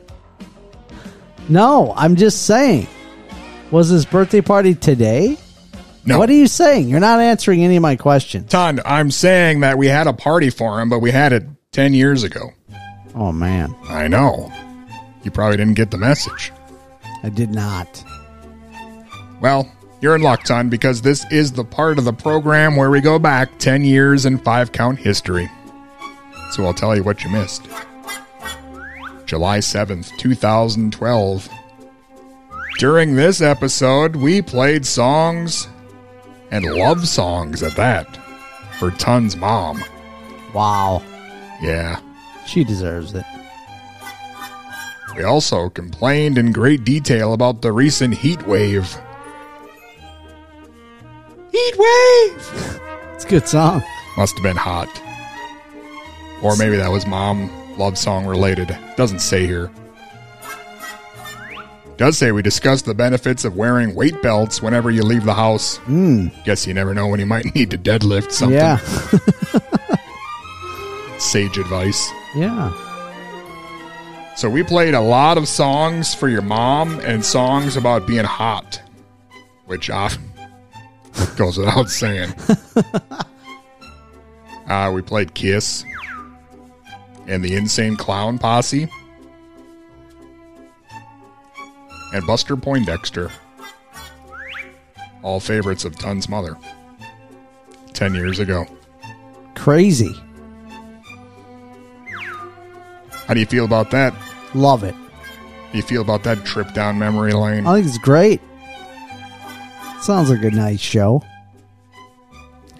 No, 1.49 1.93
I'm 1.97 2.15
just 2.15 2.43
saying. 2.45 2.87
Was 3.71 3.89
his 3.89 4.05
birthday 4.05 4.39
party 4.39 4.73
today? 4.73 5.37
No. 6.05 6.17
What 6.17 6.29
are 6.29 6.33
you 6.33 6.47
saying? 6.47 6.87
You're 6.87 7.01
not 7.01 7.19
answering 7.19 7.63
any 7.63 7.75
of 7.75 7.81
my 7.81 7.97
questions. 7.97 8.49
Ton, 8.49 8.79
I'm 8.85 9.11
saying 9.11 9.59
that 9.59 9.77
we 9.77 9.87
had 9.87 10.07
a 10.07 10.13
party 10.13 10.49
for 10.49 10.79
him, 10.79 10.89
but 10.89 10.99
we 10.99 11.11
had 11.11 11.33
it 11.33 11.43
10 11.73 11.93
years 11.93 12.23
ago. 12.23 12.51
Oh 13.15 13.31
man, 13.31 13.75
I 13.89 14.07
know. 14.07 14.51
You 15.23 15.31
probably 15.31 15.57
didn't 15.57 15.75
get 15.75 15.91
the 15.91 15.97
message. 15.97 16.51
I 17.23 17.29
did 17.29 17.51
not. 17.51 18.03
Well, 19.39 19.71
you're 20.01 20.15
in 20.15 20.21
luck, 20.21 20.43
Ton, 20.43 20.69
because 20.69 21.01
this 21.01 21.25
is 21.31 21.51
the 21.51 21.63
part 21.63 21.99
of 21.99 22.05
the 22.05 22.13
program 22.13 22.75
where 22.75 22.89
we 22.89 23.01
go 23.01 23.19
back 23.19 23.59
10 23.59 23.83
years 23.83 24.25
in 24.25 24.37
five 24.39 24.71
count 24.71 24.97
history. 24.97 25.49
So 26.51 26.65
I'll 26.65 26.73
tell 26.73 26.95
you 26.95 27.03
what 27.03 27.23
you 27.23 27.29
missed. 27.29 27.67
July 29.25 29.59
7th, 29.59 30.17
2012. 30.17 31.49
During 32.79 33.15
this 33.15 33.41
episode, 33.41 34.15
we 34.15 34.41
played 34.41 34.85
songs 34.85 35.67
and 36.49 36.65
love 36.65 37.07
songs 37.07 37.61
at 37.63 37.75
that 37.75 38.17
for 38.79 38.91
Ton's 38.91 39.37
mom. 39.37 39.83
Wow. 40.53 41.03
Yeah. 41.61 41.99
She 42.45 42.63
deserves 42.63 43.13
it. 43.13 43.25
We 45.15 45.23
also 45.23 45.69
complained 45.69 46.37
in 46.37 46.51
great 46.51 46.83
detail 46.83 47.33
about 47.33 47.61
the 47.61 47.71
recent 47.71 48.13
heat 48.13 48.47
wave. 48.47 48.97
Heat 51.51 51.75
wave! 51.77 52.79
It's 53.13 53.25
a 53.25 53.27
good 53.27 53.47
song. 53.47 53.83
Must 54.17 54.33
have 54.35 54.43
been 54.43 54.57
hot. 54.57 54.89
Or 56.41 56.55
maybe 56.55 56.77
that 56.77 56.91
was 56.91 57.05
mom 57.05 57.49
love 57.77 57.97
song 57.97 58.25
related. 58.25 58.75
Doesn't 58.95 59.19
say 59.19 59.45
here. 59.45 59.71
Does 61.97 62.17
say 62.17 62.31
we 62.31 62.41
discussed 62.41 62.85
the 62.85 62.95
benefits 62.95 63.45
of 63.45 63.55
wearing 63.55 63.93
weight 63.93 64.21
belts 64.23 64.61
whenever 64.61 64.89
you 64.89 65.03
leave 65.03 65.23
the 65.23 65.35
house. 65.35 65.77
Mm. 65.79 66.31
Guess 66.45 66.65
you 66.65 66.73
never 66.73 66.95
know 66.95 67.07
when 67.07 67.19
you 67.19 67.27
might 67.27 67.45
need 67.55 67.69
to 67.71 67.77
deadlift 67.77 68.31
something. 68.31 68.57
Yeah. 68.57 68.79
Sage 71.21 71.59
advice. 71.59 72.11
Yeah. 72.35 72.73
So 74.35 74.49
we 74.49 74.63
played 74.63 74.95
a 74.95 75.01
lot 75.01 75.37
of 75.37 75.47
songs 75.47 76.15
for 76.15 76.27
your 76.27 76.41
mom 76.41 76.99
and 77.01 77.23
songs 77.23 77.77
about 77.77 78.07
being 78.07 78.25
hot, 78.25 78.81
which 79.65 79.91
uh, 79.91 80.09
goes 81.37 81.59
without 81.59 81.91
saying. 81.91 82.33
uh, 84.67 84.91
we 84.93 85.03
played 85.03 85.35
Kiss 85.35 85.85
and 87.27 87.43
the 87.43 87.55
Insane 87.55 87.97
Clown 87.97 88.39
Posse 88.39 88.89
and 92.13 92.25
Buster 92.25 92.57
Poindexter. 92.57 93.31
All 95.21 95.39
favorites 95.39 95.85
of 95.85 95.95
Ton's 95.99 96.27
mother. 96.27 96.57
10 97.93 98.15
years 98.15 98.39
ago. 98.39 98.65
Crazy. 99.53 100.15
How 103.31 103.35
do 103.35 103.39
you 103.39 103.45
feel 103.45 103.63
about 103.63 103.91
that? 103.91 104.13
Love 104.53 104.83
it. 104.83 104.93
How 104.93 105.71
do 105.71 105.77
you 105.77 105.83
feel 105.83 106.01
about 106.01 106.23
that 106.23 106.43
trip 106.43 106.73
down 106.73 106.99
memory 106.99 107.31
lane? 107.31 107.65
I 107.65 107.75
think 107.75 107.87
it's 107.87 107.97
great. 107.97 108.41
Sounds 110.01 110.29
like 110.29 110.43
a 110.43 110.51
nice 110.51 110.81
show. 110.81 111.23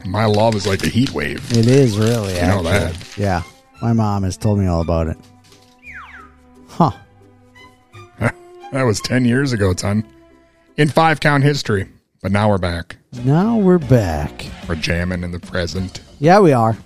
My 0.04 0.26
love 0.26 0.56
is 0.56 0.68
like 0.68 0.84
a 0.84 0.90
heat 0.90 1.12
wave. 1.12 1.58
It 1.58 1.68
is 1.68 1.98
really. 1.98 2.36
You 2.36 2.42
know 2.42 2.64
that. 2.64 3.18
Yeah. 3.18 3.44
My 3.82 3.94
mom 3.94 4.24
has 4.24 4.36
told 4.36 4.60
me 4.60 4.68
all 4.68 4.82
about 4.82 5.08
it. 5.08 5.18
Huh. 6.68 6.92
that 8.20 8.84
was 8.84 9.00
10 9.00 9.24
years 9.24 9.54
ago, 9.54 9.74
Ton. 9.74 10.04
In 10.76 10.90
five 10.90 11.22
count 11.22 11.46
history. 11.46 11.88
But 12.22 12.34
now 12.34 12.50
we're 12.50 12.58
back. 12.58 12.98
Now 13.24 13.56
we're 13.56 13.80
back. 13.80 14.48
We're 14.68 14.76
jamming 14.76 15.24
in 15.24 15.32
the 15.32 15.40
present. 15.40 16.02
Yeah, 16.20 16.42
we 16.42 16.52
are. 16.52 16.78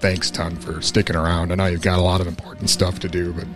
Thanks, 0.00 0.30
Ton, 0.30 0.56
for 0.56 0.80
sticking 0.80 1.14
around. 1.14 1.52
I 1.52 1.56
know 1.56 1.66
you've 1.66 1.82
got 1.82 1.98
a 1.98 2.02
lot 2.02 2.20
of 2.20 2.26
important 2.26 2.70
stuff 2.70 2.98
to 3.00 3.08
do, 3.08 3.32
but 3.32 3.46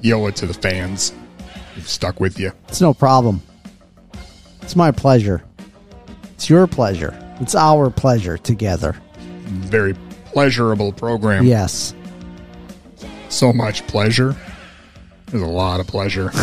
you 0.00 0.14
owe 0.14 0.26
it 0.26 0.36
to 0.36 0.46
the 0.46 0.54
fans. 0.54 1.12
We've 1.76 1.88
stuck 1.88 2.20
with 2.20 2.38
you. 2.38 2.52
It's 2.68 2.80
no 2.80 2.92
problem. 2.92 3.40
It's 4.62 4.74
my 4.76 4.90
pleasure. 4.90 5.44
It's 6.34 6.50
your 6.50 6.66
pleasure. 6.66 7.16
It's 7.40 7.54
our 7.54 7.88
pleasure 7.88 8.36
together. 8.36 8.96
Very 9.44 9.94
pleasurable 10.26 10.92
program. 10.92 11.46
Yes. 11.46 11.94
So 13.28 13.52
much 13.52 13.86
pleasure. 13.86 14.36
There's 15.26 15.42
a 15.42 15.46
lot 15.46 15.80
of 15.80 15.86
pleasure. 15.86 16.30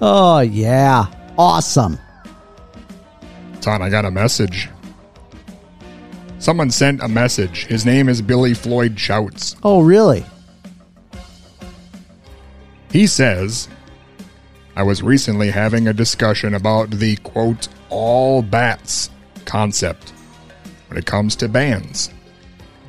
Oh, 0.00 0.38
yeah. 0.38 1.06
Awesome. 1.36 1.98
I 3.68 3.90
got 3.90 4.04
a 4.04 4.10
message. 4.10 4.68
Someone 6.38 6.70
sent 6.70 7.02
a 7.02 7.08
message. 7.08 7.66
His 7.66 7.84
name 7.84 8.08
is 8.08 8.22
Billy 8.22 8.54
Floyd 8.54 8.98
Shouts. 8.98 9.56
Oh, 9.62 9.82
really? 9.82 10.24
He 12.90 13.06
says, 13.06 13.68
I 14.76 14.82
was 14.82 15.02
recently 15.02 15.50
having 15.50 15.88
a 15.88 15.92
discussion 15.92 16.54
about 16.54 16.90
the 16.90 17.16
quote, 17.16 17.68
all 17.90 18.42
bats 18.42 19.10
concept 19.44 20.12
when 20.88 20.98
it 20.98 21.06
comes 21.06 21.36
to 21.36 21.48
bands. 21.48 22.10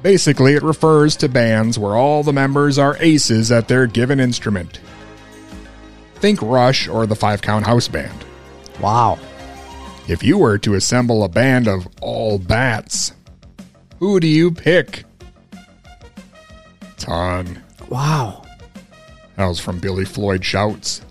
Basically, 0.02 0.54
it 0.54 0.64
refers 0.64 1.16
to 1.18 1.28
bands 1.28 1.78
where 1.78 1.96
all 1.96 2.24
the 2.24 2.32
members 2.32 2.78
are 2.78 2.96
aces 3.00 3.52
at 3.52 3.68
their 3.68 3.88
given 3.88 4.20
instrument. 4.20 4.80
Think 6.16 6.42
Rush 6.42 6.88
or 6.88 7.06
the 7.06 7.16
Five 7.16 7.42
Count 7.42 7.66
House 7.66 7.88
Band. 7.88 8.26
Wow. 8.80 9.20
If 10.10 10.24
you 10.24 10.40
were 10.40 10.58
to 10.58 10.74
assemble 10.74 11.24
a 11.24 11.30
band 11.30 11.68
of 11.68 11.88
all 12.02 12.40
bats, 12.40 13.14
who 14.00 14.20
do 14.20 14.26
you 14.26 14.50
pick? 14.50 15.04
Ton. 16.98 17.62
Wow. 17.90 18.42
That 19.36 19.46
was 19.46 19.60
from 19.60 19.78
Billy 19.78 20.06
Floyd 20.06 20.44
Shouts. 20.44 21.02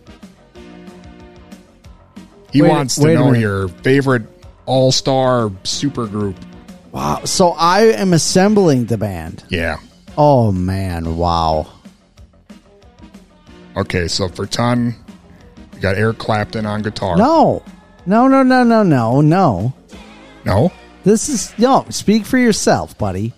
He 2.53 2.61
Wait- 2.61 2.71
wants 2.71 2.97
to 2.97 3.15
know 3.15 3.33
your 3.35 3.69
favorite 3.69 4.25
all 4.67 4.91
star 4.91 5.49
supergroup. 5.63 6.35
Wow. 6.91 7.23
So 7.25 7.51
I 7.51 7.83
am 7.93 8.13
assembling 8.13 8.87
the 8.87 8.99
band. 8.99 9.45
Yeah. 9.49 9.79
Oh, 10.17 10.51
man. 10.51 11.17
Wow. 11.17 11.69
Okay, 13.77 14.09
so 14.09 14.27
for 14.29 14.45
Ton, 14.45 14.97
we 15.73 15.79
got 15.79 15.97
Eric 15.97 16.19
Clapton 16.19 16.67
on 16.67 16.83
guitar. 16.83 17.17
No. 17.17 17.63
No, 18.09 18.27
no, 18.27 18.43
no, 18.43 18.65
no, 18.65 18.83
no, 18.83 19.21
no. 19.21 19.73
No? 20.45 20.73
This 21.05 21.29
is, 21.29 21.57
no, 21.59 21.87
speak 21.91 22.25
for 22.25 22.39
yourself, 22.39 22.99
buddy. 22.99 23.33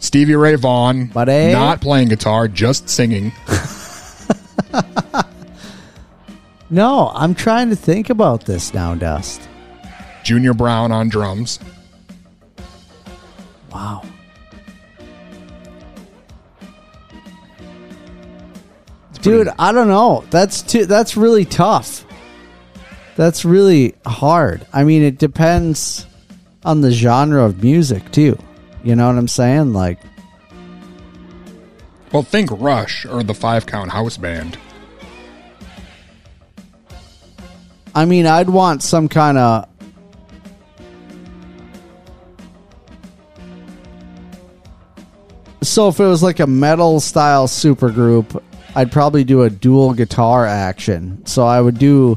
Stevie 0.00 0.34
Ray 0.36 0.56
Vaughan, 0.56 1.06
Buddy. 1.06 1.52
not 1.52 1.80
playing 1.80 2.08
guitar, 2.08 2.46
just 2.48 2.90
singing. 2.90 3.32
No, 6.70 7.10
I'm 7.14 7.34
trying 7.34 7.70
to 7.70 7.76
think 7.76 8.10
about 8.10 8.44
this 8.44 8.74
now, 8.74 8.94
Dust. 8.94 9.40
Junior 10.22 10.52
Brown 10.52 10.92
on 10.92 11.08
drums. 11.08 11.58
Wow. 13.72 14.02
Dude, 19.22 19.48
I 19.58 19.72
don't 19.72 19.88
know. 19.88 20.24
That's 20.30 20.62
too 20.62 20.84
that's 20.86 21.16
really 21.16 21.44
tough. 21.44 22.04
That's 23.18 23.44
really 23.44 23.96
hard. 24.06 24.64
I 24.72 24.84
mean, 24.84 25.02
it 25.02 25.18
depends 25.18 26.06
on 26.64 26.82
the 26.82 26.92
genre 26.92 27.44
of 27.44 27.64
music 27.64 28.12
too. 28.12 28.38
You 28.84 28.94
know 28.94 29.08
what 29.08 29.18
I'm 29.18 29.26
saying? 29.26 29.72
Like 29.72 29.98
Well, 32.12 32.22
think 32.22 32.48
Rush 32.52 33.04
or 33.04 33.24
the 33.24 33.34
Five 33.34 33.66
Count 33.66 33.90
House 33.90 34.16
Band. 34.16 34.56
I 37.92 38.04
mean, 38.04 38.24
I'd 38.24 38.50
want 38.50 38.84
some 38.84 39.08
kind 39.08 39.36
of 39.36 39.68
So 45.62 45.88
if 45.88 45.98
it 45.98 46.06
was 46.06 46.22
like 46.22 46.38
a 46.38 46.46
metal 46.46 47.00
style 47.00 47.48
supergroup, 47.48 48.40
I'd 48.76 48.92
probably 48.92 49.24
do 49.24 49.42
a 49.42 49.50
dual 49.50 49.92
guitar 49.92 50.46
action. 50.46 51.26
So 51.26 51.44
I 51.44 51.60
would 51.60 51.80
do 51.80 52.16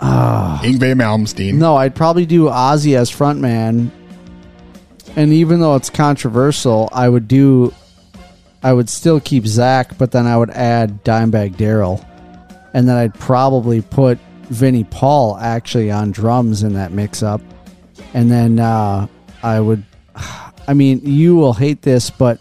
Yngwie 0.00 0.94
Malmsteen. 0.94 1.54
No, 1.54 1.76
I'd 1.76 1.94
probably 1.94 2.26
do 2.26 2.44
Ozzy 2.44 2.96
as 2.96 3.10
frontman. 3.10 3.90
And 5.16 5.32
even 5.32 5.60
though 5.60 5.76
it's 5.76 5.90
controversial, 5.90 6.88
I 6.92 7.08
would 7.08 7.28
do 7.28 7.74
I 8.62 8.72
would 8.72 8.88
still 8.90 9.20
keep 9.20 9.44
Zakk, 9.44 9.96
but 9.96 10.10
then 10.12 10.26
I 10.26 10.36
would 10.36 10.50
add 10.50 11.02
Dimebag 11.02 11.56
Darrell. 11.56 12.04
And 12.74 12.88
then 12.88 12.96
I'd 12.96 13.14
probably 13.14 13.80
put 13.80 14.18
Vinnie 14.44 14.84
Paul 14.84 15.36
actually 15.38 15.90
on 15.90 16.12
drums 16.12 16.62
in 16.62 16.74
that 16.74 16.92
mix 16.92 17.22
up. 17.22 17.40
And 18.14 18.30
then 18.30 18.58
uh, 18.58 19.06
I 19.42 19.60
would 19.60 19.84
I 20.68 20.74
mean, 20.74 21.00
you 21.02 21.34
will 21.36 21.54
hate 21.54 21.82
this, 21.82 22.10
but 22.10 22.38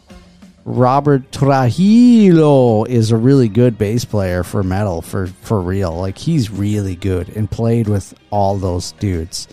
Robert 0.70 1.32
Trujillo 1.32 2.84
is 2.84 3.10
a 3.10 3.18
really 3.18 3.50
good 3.50 3.80
bass 3.80 4.06
player 4.06 4.44
for 4.44 4.62
metal 4.62 5.02
for 5.02 5.26
for 5.26 5.60
real. 5.60 5.98
Like 5.98 6.16
he's 6.16 6.52
really 6.52 6.96
good 6.96 7.36
and 7.36 7.50
played 7.50 7.88
with 7.88 8.14
all 8.30 8.56
those 8.56 8.92
dudes. 8.94 9.48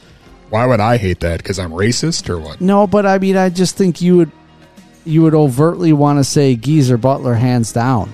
Why 0.50 0.66
would 0.66 0.78
I 0.78 0.98
hate 0.98 1.20
that? 1.20 1.38
Because 1.38 1.58
I'm 1.58 1.70
racist 1.70 2.28
or 2.28 2.38
what? 2.38 2.60
No, 2.60 2.86
but 2.86 3.06
I 3.06 3.16
mean, 3.16 3.38
I 3.38 3.48
just 3.48 3.78
think 3.78 4.02
you 4.02 4.18
would 4.18 4.30
you 5.06 5.22
would 5.22 5.34
overtly 5.34 5.94
want 5.94 6.18
to 6.18 6.24
say 6.24 6.54
Geezer 6.54 6.98
Butler 6.98 7.32
hands 7.32 7.72
down. 7.72 8.12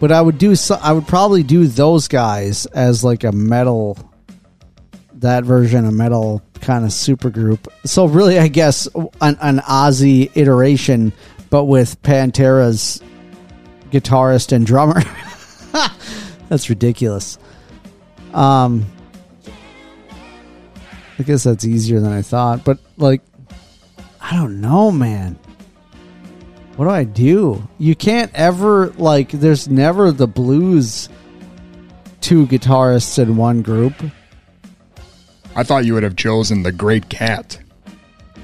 But 0.00 0.10
I 0.10 0.20
would 0.20 0.36
do 0.36 0.56
so, 0.56 0.80
I 0.82 0.92
would 0.92 1.06
probably 1.06 1.44
do 1.44 1.68
those 1.68 2.08
guys 2.08 2.66
as 2.66 3.04
like 3.04 3.22
a 3.22 3.30
metal 3.30 3.96
that 5.20 5.44
version 5.44 5.84
of 5.84 5.92
metal 5.92 6.42
kind 6.60 6.84
of 6.84 6.92
super 6.92 7.30
group. 7.30 7.68
So 7.84 8.06
really, 8.06 8.38
I 8.38 8.48
guess 8.48 8.88
an, 9.20 9.36
an 9.40 9.60
iteration, 10.34 11.12
but 11.50 11.64
with 11.64 12.00
Pantera's 12.02 13.02
guitarist 13.90 14.52
and 14.52 14.66
drummer. 14.66 15.02
that's 16.48 16.68
ridiculous. 16.68 17.38
Um, 18.34 18.86
I 21.18 21.22
guess 21.22 21.44
that's 21.44 21.64
easier 21.64 22.00
than 22.00 22.12
I 22.12 22.22
thought, 22.22 22.64
but 22.64 22.78
like, 22.96 23.22
I 24.20 24.34
don't 24.34 24.60
know, 24.60 24.90
man. 24.90 25.38
What 26.76 26.86
do 26.86 26.90
I 26.90 27.04
do? 27.04 27.66
You 27.78 27.94
can't 27.94 28.30
ever 28.34 28.88
like. 28.98 29.30
There's 29.30 29.66
never 29.66 30.12
the 30.12 30.26
blues 30.26 31.08
two 32.20 32.46
guitarists 32.46 33.18
in 33.18 33.36
one 33.36 33.62
group. 33.62 33.94
I 35.56 35.62
thought 35.62 35.86
you 35.86 35.94
would 35.94 36.02
have 36.02 36.16
chosen 36.16 36.62
the 36.62 36.70
Great 36.70 37.08
Kat 37.08 37.58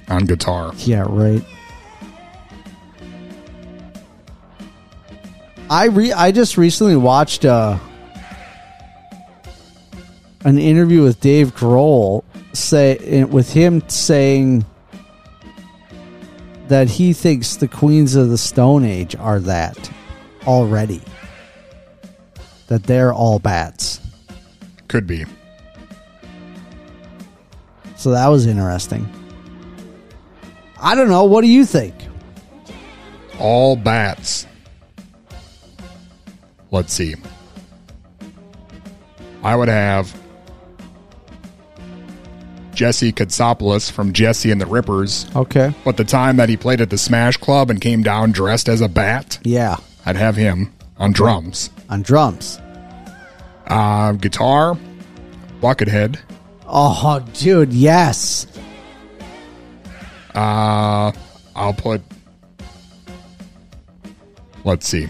on 0.09 0.25
guitar. 0.25 0.73
Yeah, 0.79 1.05
right. 1.07 1.45
I 5.69 5.87
re 5.87 6.13
I 6.13 6.33
just 6.33 6.57
recently 6.57 6.97
watched 6.97 7.45
uh, 7.45 7.79
an 10.45 10.59
interview 10.59 11.03
with 11.03 11.21
Dave 11.21 11.55
Grohl 11.55 12.25
say 12.55 13.25
with 13.25 13.53
him 13.53 13.87
saying 13.89 14.65
that 16.69 16.89
he 16.89 17.13
thinks 17.13 17.57
the 17.57 17.69
Queens 17.69 18.15
of 18.15 18.31
the 18.31 18.39
Stone 18.39 18.85
Age 18.85 19.15
are 19.17 19.41
that 19.41 19.91
already. 20.47 21.03
That 22.69 22.85
they're 22.85 23.13
all 23.13 23.39
bats. 23.39 24.01
Could 24.89 25.07
be. 25.07 25.27
So 28.03 28.11
that 28.11 28.27
was 28.27 28.47
interesting. 28.47 29.09
I 30.81 30.97
don't 30.97 31.09
know. 31.09 31.23
What 31.23 31.43
do 31.43 31.47
you 31.47 31.65
think? 31.65 31.95
All 33.39 33.77
bats. 33.77 34.45
Let's 36.73 36.93
see. 36.93 37.15
I 39.45 39.55
would 39.55 39.69
have 39.69 40.13
Jesse 42.75 43.13
Katsopolis 43.13 43.89
from 43.89 44.13
Jesse 44.13 44.51
and 44.51 44.61
the 44.61 44.67
Rippers. 44.67 45.27
Okay. 45.37 45.73
But 45.85 45.97
the 45.97 46.05
time 46.05 46.39
that 46.39 46.49
he 46.49 46.57
played 46.57 46.81
at 46.81 46.91
the 46.91 46.99
Smash 46.99 47.37
Club 47.37 47.71
and 47.71 47.81
came 47.81 48.03
down 48.03 48.33
dressed 48.33 48.69
as 48.69 48.81
a 48.81 48.89
bat, 48.89 49.39
Yeah. 49.45 49.77
I'd 50.05 50.17
have 50.17 50.35
him 50.35 50.73
on 50.99 51.13
drums. 51.13 51.71
On 51.89 52.03
drums. 52.03 52.59
Uh, 53.69 54.11
guitar, 54.15 54.77
Buckethead. 55.61 56.19
Oh, 56.75 57.23
dude, 57.35 57.73
yes. 57.73 58.47
Uh, 60.35 61.13
I'll 61.55 61.75
put. 61.75 62.01
Let's 64.65 64.89
see. 64.89 65.09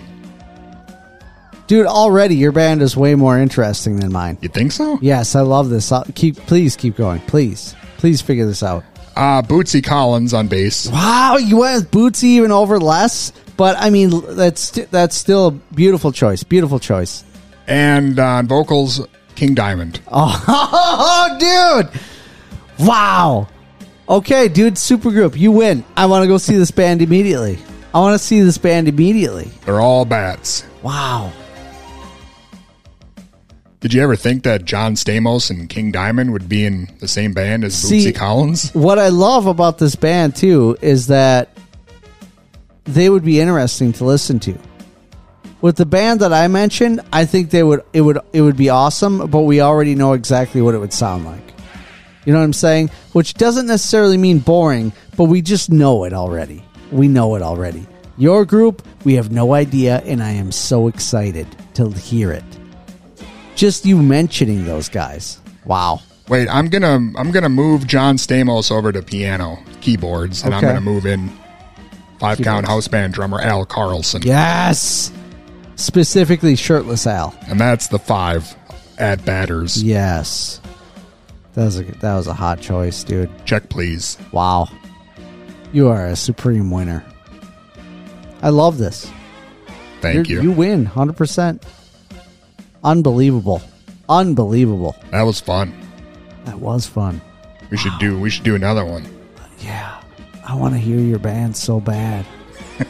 Dude, 1.69 1.87
already 1.87 2.35
your 2.35 2.53
band 2.53 2.83
is 2.83 2.97
way 2.97 3.15
more 3.15 3.39
interesting 3.39 3.97
than 3.97 4.13
mine. 4.13 4.39
You 4.43 4.49
think 4.49 4.73
so? 4.73 4.99
Yes, 5.01 5.37
I 5.37 5.43
love 5.43 5.71
this. 5.71 5.93
I'll 5.93 6.05
keep 6.15 6.37
please 6.37 6.77
keep 6.77 6.97
going. 6.97 7.21
Please. 7.21 7.77
Please 7.99 8.21
figure 8.21 8.45
this 8.45 8.63
out. 8.63 8.85
Uh, 9.15 9.43
Bootsy 9.43 9.85
Collins 9.85 10.35
on 10.35 10.49
bass. 10.49 10.89
Wow, 10.91 11.37
you 11.37 11.59
went 11.59 11.77
with 11.77 11.91
Bootsy 11.93 12.25
even 12.25 12.51
over 12.51 12.81
Les. 12.81 13.33
But 13.57 13.77
I 13.79 13.91
mean, 13.91 14.11
that's 14.35 14.71
that's 14.71 15.15
still 15.15 15.47
a 15.47 15.51
beautiful 15.53 16.11
choice. 16.11 16.43
Beautiful 16.43 16.81
choice. 16.81 17.25
And 17.69 18.19
uh, 18.19 18.27
on 18.27 18.49
vocals, 18.49 19.07
King 19.37 19.55
Diamond. 19.55 20.01
Oh, 20.11 21.37
dude! 21.89 22.01
Wow. 22.87 23.49
Okay, 24.09 24.49
dude, 24.49 24.75
supergroup, 24.75 25.37
you 25.39 25.53
win. 25.53 25.85
I 25.97 26.07
want 26.07 26.23
to 26.23 26.29
go 26.29 26.39
see 26.39 26.57
this 26.57 26.71
band 26.71 27.01
immediately. 27.03 27.59
I 27.95 28.01
want 28.01 28.19
to 28.19 28.25
see 28.25 28.41
this 28.41 28.59
band 28.59 28.89
immediately. 28.89 29.51
They're 29.65 29.81
all 29.81 30.05
bats. 30.05 30.65
Wow. 30.83 31.33
Did 33.81 33.93
you 33.95 34.03
ever 34.03 34.15
think 34.17 34.45
that 34.45 34.65
John 34.65 34.95
Stamos 34.95 35.51
and 35.51 35.69
King 35.69 35.91
Diamond 35.91 36.33
would 36.33 36.49
be 36.49 36.65
in 36.65 36.89
the 37.01 37.09
same 37.09 37.33
band 37.33 37.65
as 37.65 37.75
See- 37.75 38.07
Bootsy 38.07 38.15
Collins? 38.15 38.71
What 38.75 38.99
I 38.99 39.09
love 39.09 39.47
about 39.47 39.79
this 39.79 39.97
band 39.97 40.37
too 40.37 40.77
is 40.81 41.09
that 41.09 41.49
they 42.85 43.09
would 43.11 43.25
be 43.25 43.41
interesting 43.41 43.93
to 43.95 44.05
listen 44.05 44.39
to. 44.41 44.57
With 45.63 45.77
the 45.77 45.87
band 45.87 46.21
that 46.21 46.33
I 46.33 46.49
mentioned, 46.49 47.01
I 47.13 47.25
think 47.25 47.51
they 47.51 47.63
would 47.63 47.85
it 47.93 48.01
would 48.01 48.19
it 48.33 48.43
would 48.43 48.57
be 48.57 48.69
awesome, 48.69 49.31
but 49.31 49.43
we 49.43 49.61
already 49.61 49.95
know 49.95 50.13
exactly 50.13 50.61
what 50.61 50.75
it 50.75 50.79
would 50.79 50.93
sound 50.93 51.25
like. 51.25 51.55
You 52.25 52.33
know 52.33 52.41
what 52.41 52.45
I'm 52.45 52.53
saying? 52.53 52.91
Which 53.13 53.35
doesn't 53.35 53.67
necessarily 53.67 54.17
mean 54.17 54.41
boring, 54.41 54.93
but 55.17 55.25
we 55.25 55.41
just 55.41 55.71
know 55.71 56.05
it 56.05 56.13
already. 56.13 56.65
We 56.91 57.07
know 57.09 57.37
it 57.37 57.43
already. 57.43 57.87
Your 58.19 58.45
group, 58.45 58.87
we 59.05 59.15
have 59.15 59.31
no 59.31 59.55
idea, 59.55 60.03
and 60.05 60.23
I 60.23 60.33
am 60.33 60.53
so 60.53 60.89
excited 60.89 61.47
to 61.75 61.91
hear 61.91 62.33
it. 62.33 62.45
Just 63.55 63.87
you 63.87 64.03
mentioning 64.03 64.65
those 64.65 64.89
guys. 64.89 65.41
Wow. 65.65 66.01
Wait, 66.29 66.49
I'm 66.49 66.69
gonna 66.69 67.13
I'm 67.17 67.31
gonna 67.31 67.49
move 67.49 67.87
John 67.87 68.17
Stamos 68.17 68.73
over 68.73 68.91
to 68.91 69.01
piano 69.01 69.59
keyboards, 69.81 70.43
and 70.43 70.55
I'm 70.55 70.63
gonna 70.63 70.81
move 70.81 71.07
in 71.07 71.31
five 72.19 72.39
count 72.39 72.67
house 72.67 72.89
band 72.89 73.15
drummer 73.15 73.41
Al 73.41 73.65
Carlson. 73.65 74.23
Yes. 74.23 75.13
Specifically 75.83 76.55
shirtless 76.57 77.07
Al. 77.07 77.35
and 77.49 77.59
that's 77.59 77.89
the 77.89 77.99
five 77.99 78.55
at 78.99 79.25
batters. 79.25 79.83
Yes. 79.83 80.61
That 81.55 81.65
was 81.65 81.81
a 81.81 81.83
that 81.83 82.15
was 82.15 82.27
a 82.29 82.35
hot 82.35 82.61
choice, 82.61 83.03
dude. 83.05 83.31
Check 83.47 83.69
please. 83.69 84.17
Wow. 84.33 84.69
You 85.73 85.89
are 85.89 86.07
a 86.07 86.17
supreme 86.17 86.71
winner. 86.71 87.05
I 88.43 88.51
love 88.51 88.79
this. 88.79 89.11
Thank 90.01 90.29
You're- 90.29 90.43
you. 90.45 90.51
You 90.51 90.57
win 90.57 90.87
100%. 90.87 91.63
Unbelievable. 92.85 93.63
Unbelievable. 94.09 94.97
That 95.11 95.23
was 95.23 95.41
fun. 95.41 95.73
That 96.45 96.59
was 96.59 96.87
fun. 96.87 97.21
We 97.71 97.77
should 97.77 97.99
do 97.99 98.19
we 98.19 98.31
should 98.31 98.45
do 98.45 98.55
another 98.55 98.85
one. 98.85 99.05
Yeah. 99.61 100.01
I 100.47 100.55
want 100.55 100.75
to 100.75 100.81
hear 100.81 100.99
your 100.99 101.19
band 101.19 101.57
so 101.57 101.81
bad. 101.81 102.25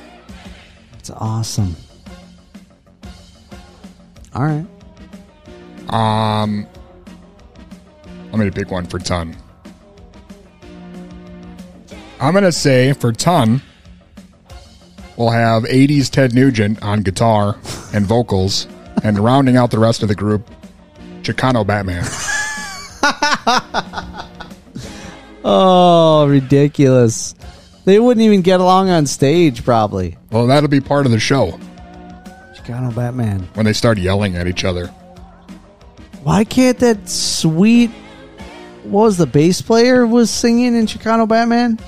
It's 0.98 1.10
awesome. 1.10 1.74
All 4.34 4.42
right. 4.42 4.66
Um, 5.88 6.66
I'm 8.32 8.38
gonna 8.38 8.50
pick 8.50 8.70
one 8.70 8.86
for 8.86 8.98
Ton. 8.98 9.36
I'm 12.20 12.32
gonna 12.32 12.52
say 12.52 12.92
for 12.94 13.12
Ton, 13.12 13.60
we'll 15.16 15.30
have 15.30 15.64
'80s 15.64 16.10
Ted 16.10 16.34
Nugent 16.34 16.82
on 16.82 17.02
guitar 17.02 17.58
and 17.92 18.06
vocals, 18.06 18.66
and 19.04 19.18
rounding 19.18 19.56
out 19.56 19.70
the 19.70 19.78
rest 19.78 20.02
of 20.02 20.08
the 20.08 20.14
group, 20.14 20.48
Chicano 21.22 21.66
Batman. 21.66 22.04
Oh, 25.44 26.28
ridiculous. 26.28 27.34
They 27.84 27.98
wouldn't 27.98 28.24
even 28.24 28.42
get 28.42 28.60
along 28.60 28.90
on 28.90 29.06
stage, 29.06 29.64
probably. 29.64 30.16
Well, 30.30 30.46
that'll 30.46 30.68
be 30.68 30.80
part 30.80 31.04
of 31.04 31.10
the 31.10 31.18
show 31.18 31.58
Chicano 32.64 32.94
Batman. 32.94 33.48
when 33.54 33.66
they 33.66 33.72
start 33.72 33.98
yelling 33.98 34.36
at 34.36 34.46
each 34.46 34.64
other. 34.64 34.86
Why 36.22 36.44
can't 36.44 36.78
that 36.78 37.08
sweet 37.08 37.90
what 38.84 39.04
was 39.04 39.16
the 39.16 39.26
bass 39.26 39.62
player 39.62 40.06
was 40.06 40.30
singing 40.30 40.74
in 40.76 40.86
Chicano 40.86 41.26
Batman? 41.28 41.78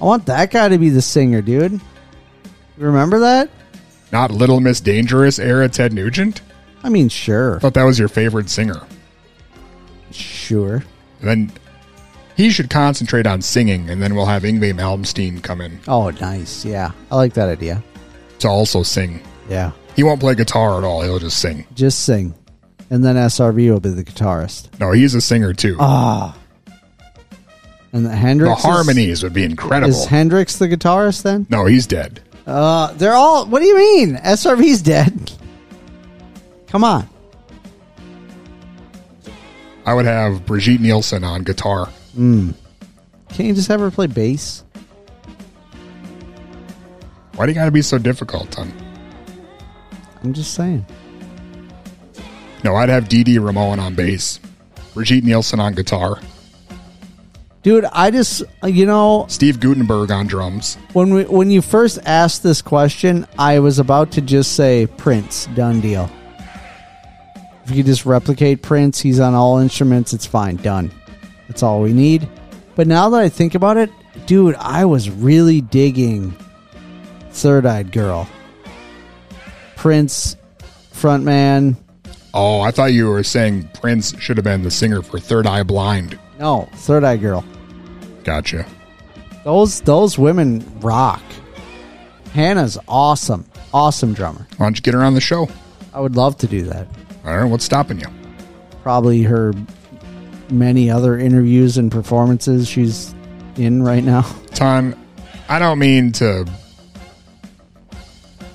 I 0.00 0.04
want 0.04 0.26
that 0.26 0.50
guy 0.50 0.68
to 0.68 0.78
be 0.78 0.88
the 0.90 1.02
singer, 1.02 1.40
dude. 1.42 1.72
You 1.72 1.80
remember 2.78 3.20
that? 3.20 3.48
Not 4.12 4.30
Little 4.30 4.60
Miss 4.60 4.80
Dangerous 4.80 5.38
era 5.38 5.68
Ted 5.68 5.92
Nugent. 5.92 6.42
I 6.84 6.88
mean, 6.88 7.08
sure. 7.08 7.56
I 7.56 7.58
thought 7.60 7.74
that 7.74 7.84
was 7.84 7.98
your 7.98 8.08
favorite 8.08 8.50
singer. 8.50 8.80
Sure. 10.10 10.82
Then 11.20 11.52
he 12.36 12.50
should 12.50 12.70
concentrate 12.70 13.26
on 13.26 13.40
singing, 13.42 13.88
and 13.88 14.02
then 14.02 14.14
we'll 14.14 14.26
have 14.26 14.42
Yngwie 14.42 14.74
Malmsteen 14.74 15.42
come 15.42 15.60
in 15.60 15.78
Oh, 15.86 16.10
nice. 16.10 16.64
Yeah. 16.64 16.90
I 17.10 17.16
like 17.16 17.34
that 17.34 17.48
idea. 17.48 17.82
to 18.40 18.48
also 18.48 18.82
sing. 18.82 19.22
Yeah. 19.48 19.70
He 19.96 20.02
won't 20.02 20.20
play 20.20 20.34
guitar 20.34 20.78
at 20.78 20.84
all. 20.84 21.02
He'll 21.02 21.18
just 21.18 21.38
sing. 21.38 21.66
Just 21.74 22.00
sing. 22.04 22.34
And 22.90 23.04
then 23.04 23.16
SRV 23.16 23.70
will 23.70 23.80
be 23.80 23.90
the 23.90 24.04
guitarist. 24.04 24.78
No, 24.78 24.92
he's 24.92 25.14
a 25.14 25.20
singer 25.20 25.52
too. 25.54 25.76
Ah. 25.80 26.36
And 27.92 28.06
the 28.06 28.10
Hendrix 28.14 28.62
the 28.62 28.68
is- 28.68 28.74
harmonies 28.74 29.22
would 29.22 29.34
be 29.34 29.44
incredible. 29.44 29.90
Is 29.90 30.04
Hendrix 30.06 30.56
the 30.58 30.68
guitarist 30.68 31.22
then? 31.22 31.46
no, 31.50 31.66
he's 31.66 31.86
dead. 31.86 32.20
Uh, 32.46 32.92
they're 32.94 33.12
all. 33.14 33.46
What 33.46 33.60
do 33.60 33.66
you 33.66 33.76
mean? 33.76 34.16
SRV's 34.16 34.82
dead. 34.82 35.30
Come 36.66 36.84
on. 36.84 37.08
I 39.84 39.94
would 39.94 40.06
have 40.06 40.44
Brigitte 40.46 40.80
Nielsen 40.80 41.22
on 41.24 41.42
guitar. 41.44 41.88
Mm. 42.16 42.54
Can't 43.28 43.48
you 43.48 43.54
just 43.54 43.68
have 43.68 43.80
her 43.80 43.90
play 43.90 44.06
bass? 44.06 44.64
Why 47.34 47.46
do 47.46 47.52
you 47.52 47.54
got 47.54 47.64
to 47.66 47.70
be 47.70 47.82
so 47.82 47.98
difficult, 47.98 48.52
son? 48.54 48.72
I'm 50.22 50.32
just 50.32 50.54
saying. 50.54 50.86
No, 52.64 52.76
I'd 52.76 52.88
have 52.88 53.08
Dee 53.08 53.38
Ramone 53.38 53.80
on 53.80 53.94
bass, 53.94 54.38
Brigitte 54.94 55.24
Nielsen 55.24 55.58
on 55.58 55.74
guitar, 55.74 56.20
Dude, 57.62 57.84
I 57.92 58.10
just 58.10 58.42
you 58.64 58.86
know 58.86 59.26
Steve 59.28 59.60
Guttenberg 59.60 60.10
on 60.10 60.26
drums. 60.26 60.76
when 60.94 61.14
we 61.14 61.24
when 61.24 61.48
you 61.48 61.62
first 61.62 62.00
asked 62.04 62.42
this 62.42 62.60
question, 62.60 63.24
I 63.38 63.60
was 63.60 63.78
about 63.78 64.10
to 64.12 64.20
just 64.20 64.56
say 64.56 64.88
Prince, 64.96 65.46
done 65.54 65.80
deal. 65.80 66.10
If 67.64 67.70
you 67.70 67.84
just 67.84 68.04
replicate 68.04 68.62
Prince, 68.62 68.98
he's 68.98 69.20
on 69.20 69.34
all 69.34 69.58
instruments, 69.58 70.12
it's 70.12 70.26
fine, 70.26 70.56
done. 70.56 70.90
That's 71.46 71.62
all 71.62 71.80
we 71.80 71.92
need. 71.92 72.28
But 72.74 72.88
now 72.88 73.08
that 73.10 73.20
I 73.20 73.28
think 73.28 73.54
about 73.54 73.76
it, 73.76 73.90
dude, 74.26 74.56
I 74.56 74.84
was 74.84 75.08
really 75.08 75.60
digging 75.60 76.34
Third 77.30 77.64
Eyed 77.64 77.92
Girl. 77.92 78.28
Prince, 79.82 80.36
frontman, 80.92 81.74
Oh, 82.34 82.60
I 82.60 82.70
thought 82.70 82.92
you 82.92 83.08
were 83.08 83.24
saying 83.24 83.68
Prince 83.74 84.16
should 84.20 84.36
have 84.36 84.44
been 84.44 84.62
the 84.62 84.70
singer 84.70 85.02
for 85.02 85.18
Third 85.18 85.44
Eye 85.44 85.64
Blind. 85.64 86.16
No, 86.38 86.68
Third 86.74 87.02
Eye 87.02 87.16
Girl. 87.16 87.44
Gotcha. 88.22 88.64
Those 89.42 89.80
those 89.80 90.16
women 90.16 90.64
rock. 90.80 91.20
Hannah's 92.32 92.78
awesome, 92.86 93.44
awesome 93.74 94.14
drummer. 94.14 94.46
Why 94.56 94.66
don't 94.66 94.76
you 94.76 94.82
get 94.82 94.94
her 94.94 95.02
on 95.02 95.14
the 95.14 95.20
show? 95.20 95.48
I 95.92 95.98
would 95.98 96.14
love 96.14 96.38
to 96.38 96.46
do 96.46 96.62
that. 96.62 96.86
All 97.24 97.36
right, 97.36 97.44
what's 97.44 97.64
stopping 97.64 97.98
you? 97.98 98.06
Probably 98.84 99.24
her 99.24 99.52
many 100.48 100.92
other 100.92 101.18
interviews 101.18 101.76
and 101.76 101.90
performances 101.90 102.68
she's 102.68 103.14
in 103.56 103.82
right 103.82 104.04
now. 104.04 104.22
Ton, 104.54 104.96
I 105.48 105.58
don't 105.58 105.80
mean 105.80 106.12
to 106.12 106.48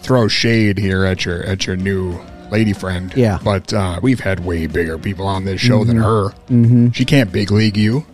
throw 0.07 0.27
shade 0.27 0.77
here 0.79 1.05
at 1.05 1.25
your 1.25 1.43
at 1.43 1.67
your 1.67 1.75
new 1.75 2.17
lady 2.49 2.71
friend. 2.73 3.13
Yeah. 3.15 3.39
But 3.43 3.73
uh, 3.73 3.99
we've 4.01 4.21
had 4.21 4.39
way 4.45 4.65
bigger 4.67 4.97
people 4.97 5.27
on 5.27 5.43
this 5.45 5.59
show 5.61 5.83
than 5.83 5.97
Mhm. 5.97 6.03
her. 6.03 6.35
Mhm. 6.49 6.95
She 6.95 7.03
can't 7.05 7.31
big 7.31 7.51
league 7.51 7.75
you. 7.77 8.05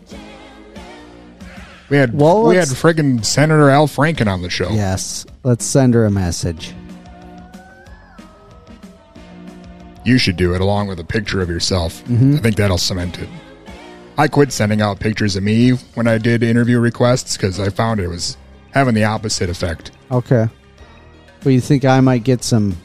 We 1.90 1.98
had 1.98 2.14
Well, 2.16 2.44
we 2.44 2.56
had 2.56 2.68
friggin' 2.70 3.24
Senator 3.24 3.70
Al 3.70 3.88
Franken 3.88 4.28
on 4.28 4.42
the 4.42 4.50
show. 4.50 4.70
Yes, 4.72 5.26
let's 5.44 5.64
send 5.64 5.94
her 5.94 6.06
a 6.06 6.12
message. 6.12 6.74
You 10.04 10.18
should 10.18 10.36
do 10.36 10.54
it 10.54 10.62
along 10.62 10.88
with 10.88 11.00
a 11.00 11.04
picture 11.04 11.42
of 11.42 11.50
yourself. 11.50 12.04
Mhm. 12.10 12.36
I 12.36 12.40
think 12.40 12.56
that'll 12.56 12.78
cement 12.80 13.20
it. 13.20 13.30
I 14.18 14.28
quit 14.28 14.52
sending 14.52 14.82
out 14.82 15.00
pictures 15.00 15.36
of 15.36 15.44
me 15.44 15.72
when 15.94 16.08
I 16.08 16.18
did 16.18 16.44
interview 16.44 16.80
requests 16.80 17.38
because 17.38 17.60
I 17.60 17.70
found 17.70 18.00
it 18.00 18.08
was 18.10 18.36
having 18.72 18.96
the 18.96 19.04
opposite 19.06 19.50
effect. 19.50 19.92
Okay. 20.12 20.48
But 21.44 21.52
you 21.52 21.62
think 21.62 21.86
I 21.86 22.00
might 22.00 22.24
get 22.24 22.44
some 22.44 22.78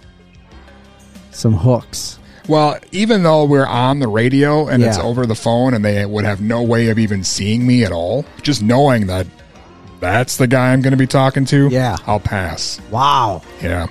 some 1.31 1.55
hooks? 1.55 2.19
Well, 2.49 2.79
even 2.93 3.23
though 3.23 3.45
we're 3.45 3.67
on 3.67 3.99
the 3.99 4.09
radio 4.09 4.69
and 4.69 4.83
it's 4.83 4.99
over 4.99 5.27
the 5.27 5.35
phone 5.35 5.75
and 5.75 5.85
they 5.85 6.05
would 6.07 6.25
have 6.25 6.41
no 6.41 6.63
way 6.63 6.89
of 6.89 6.99
even 6.99 7.23
seeing 7.23 7.67
me 7.67 7.85
at 7.85 7.93
all, 7.93 8.25
just 8.43 8.63
knowing 8.63 9.07
that 9.09 9.27
that's 10.01 10.39
the 10.39 10.47
guy 10.47 10.73
I'm 10.73 10.81
going 10.81 10.93
to 10.93 10.97
be 10.97 11.07
talking 11.07 11.45
to, 11.47 11.69
Yeah. 11.69 11.97
I'll 12.07 12.21
pass. 12.21 12.81
Wow. 12.91 13.43
Yeah. 13.63 13.89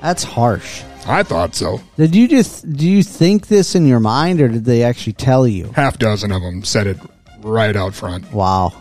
That's 0.00 0.24
harsh. 0.24 0.82
I 1.06 1.22
thought 1.22 1.54
so. 1.54 1.80
Did 1.96 2.14
you 2.14 2.28
just 2.28 2.72
do 2.72 2.88
you 2.88 3.02
think 3.02 3.48
this 3.48 3.74
in 3.74 3.86
your 3.86 4.00
mind 4.00 4.40
or 4.40 4.48
did 4.48 4.64
they 4.64 4.84
actually 4.84 5.12
tell 5.14 5.46
you? 5.46 5.70
Half 5.76 5.98
dozen 5.98 6.32
of 6.32 6.40
them 6.40 6.64
said 6.64 6.86
it 6.86 6.96
right 7.40 7.76
out 7.76 7.92
front. 7.92 8.32
Wow. 8.32 8.72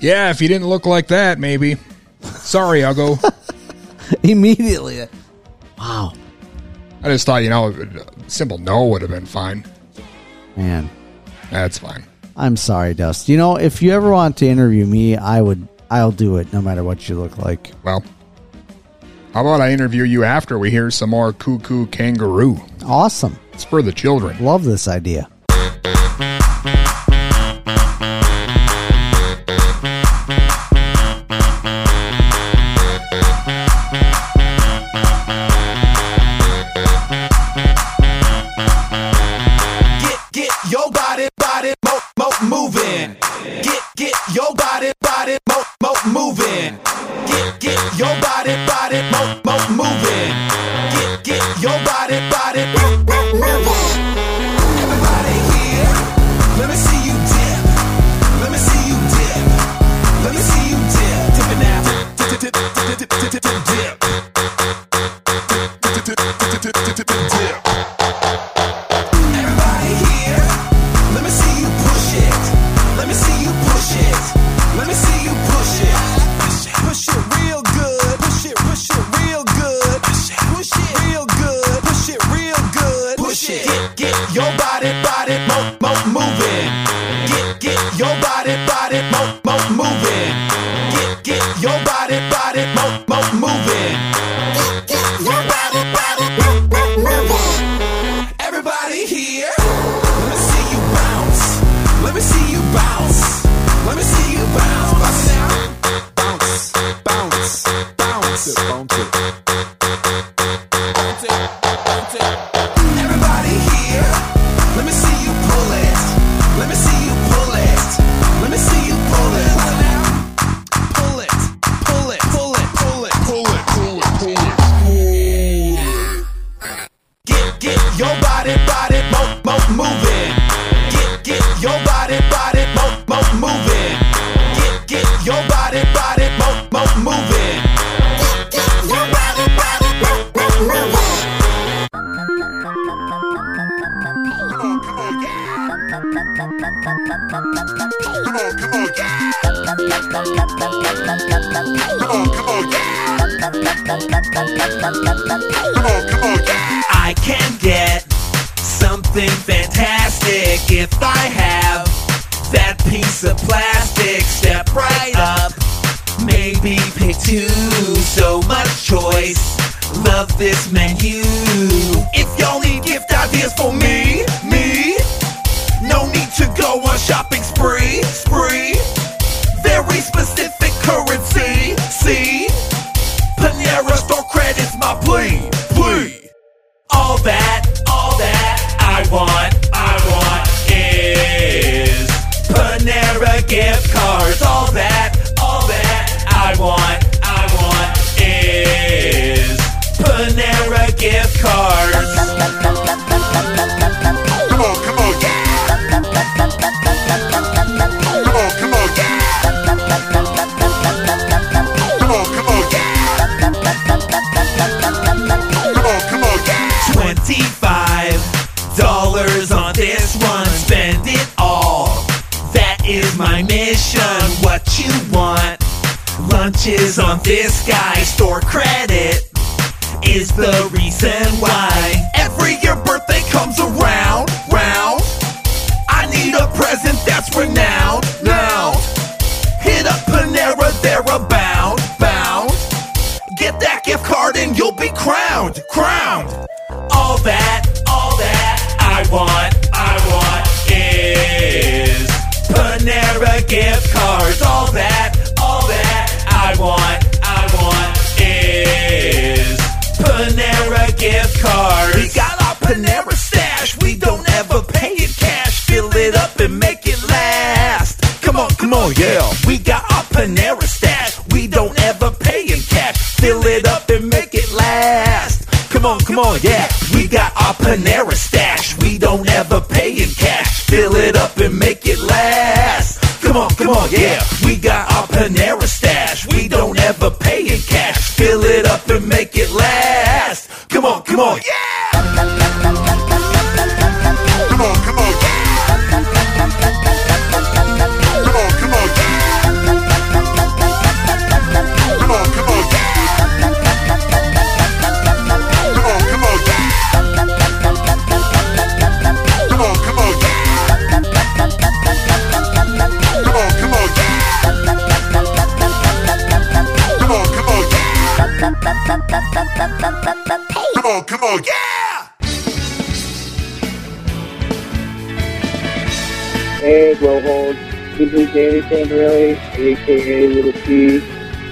Yeah, 0.00 0.30
if 0.30 0.42
you 0.42 0.48
didn't 0.48 0.68
look 0.68 0.84
like 0.84 1.08
that, 1.08 1.38
maybe. 1.38 1.78
Sorry, 2.20 2.80
Uggo. 2.80 3.18
Immediately. 4.22 5.06
Wow. 5.78 6.12
I 7.02 7.08
just 7.08 7.26
thought, 7.26 7.42
you 7.42 7.50
know, 7.50 7.68
a 7.68 8.30
simple 8.30 8.58
no 8.58 8.86
would 8.86 9.02
have 9.02 9.10
been 9.10 9.26
fine. 9.26 9.64
Man. 10.56 10.90
That's 11.50 11.78
fine. 11.78 12.04
I'm 12.36 12.56
sorry, 12.56 12.94
Dust. 12.94 13.28
You 13.28 13.36
know, 13.36 13.56
if 13.56 13.80
you 13.80 13.92
ever 13.92 14.10
want 14.10 14.36
to 14.38 14.46
interview 14.46 14.84
me, 14.84 15.16
I 15.16 15.40
would 15.40 15.66
I'll 15.90 16.12
do 16.12 16.36
it 16.36 16.52
no 16.52 16.60
matter 16.60 16.82
what 16.82 17.08
you 17.08 17.18
look 17.18 17.38
like. 17.38 17.70
Well, 17.82 18.04
how 19.32 19.42
about 19.42 19.60
I 19.60 19.72
interview 19.72 20.02
you 20.02 20.24
after 20.24 20.58
we 20.58 20.70
hear 20.70 20.90
some 20.90 21.10
more 21.10 21.32
Koo 21.32 21.58
Koo 21.60 21.86
Kanga 21.86 22.26
Roo? 22.26 22.58
Awesome. 22.84 23.38
It's 23.52 23.64
for 23.64 23.82
the 23.82 23.92
children. 23.92 24.42
Love 24.44 24.64
this 24.64 24.88
idea. 24.88 25.28
Body, 48.64 49.05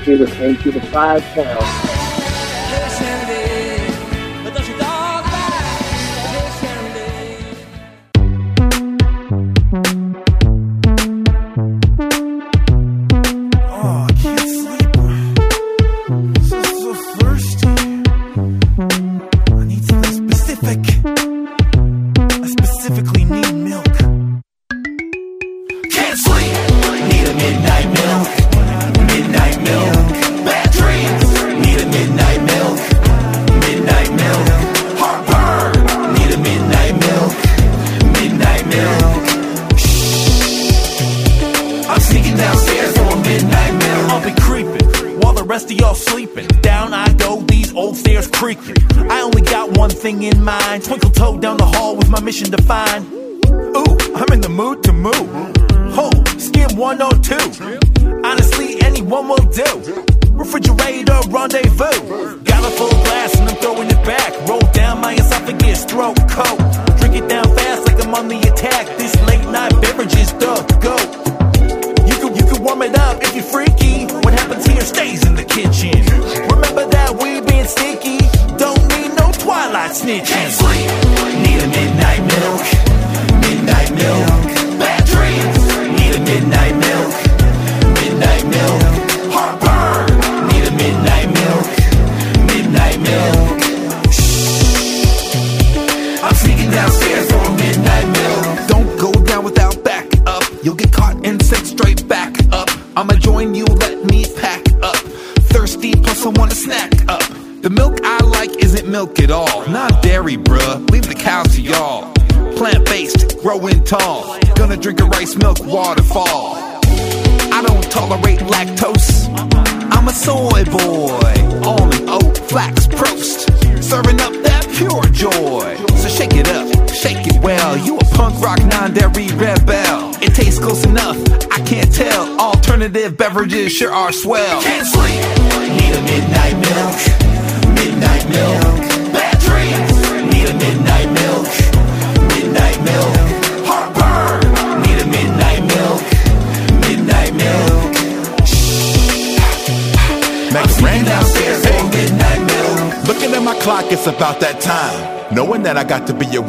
to 0.05 0.19
the 0.19 0.45
into 0.45 0.71
the 0.71 0.83
five 0.83 1.23
towns. 1.35 2.04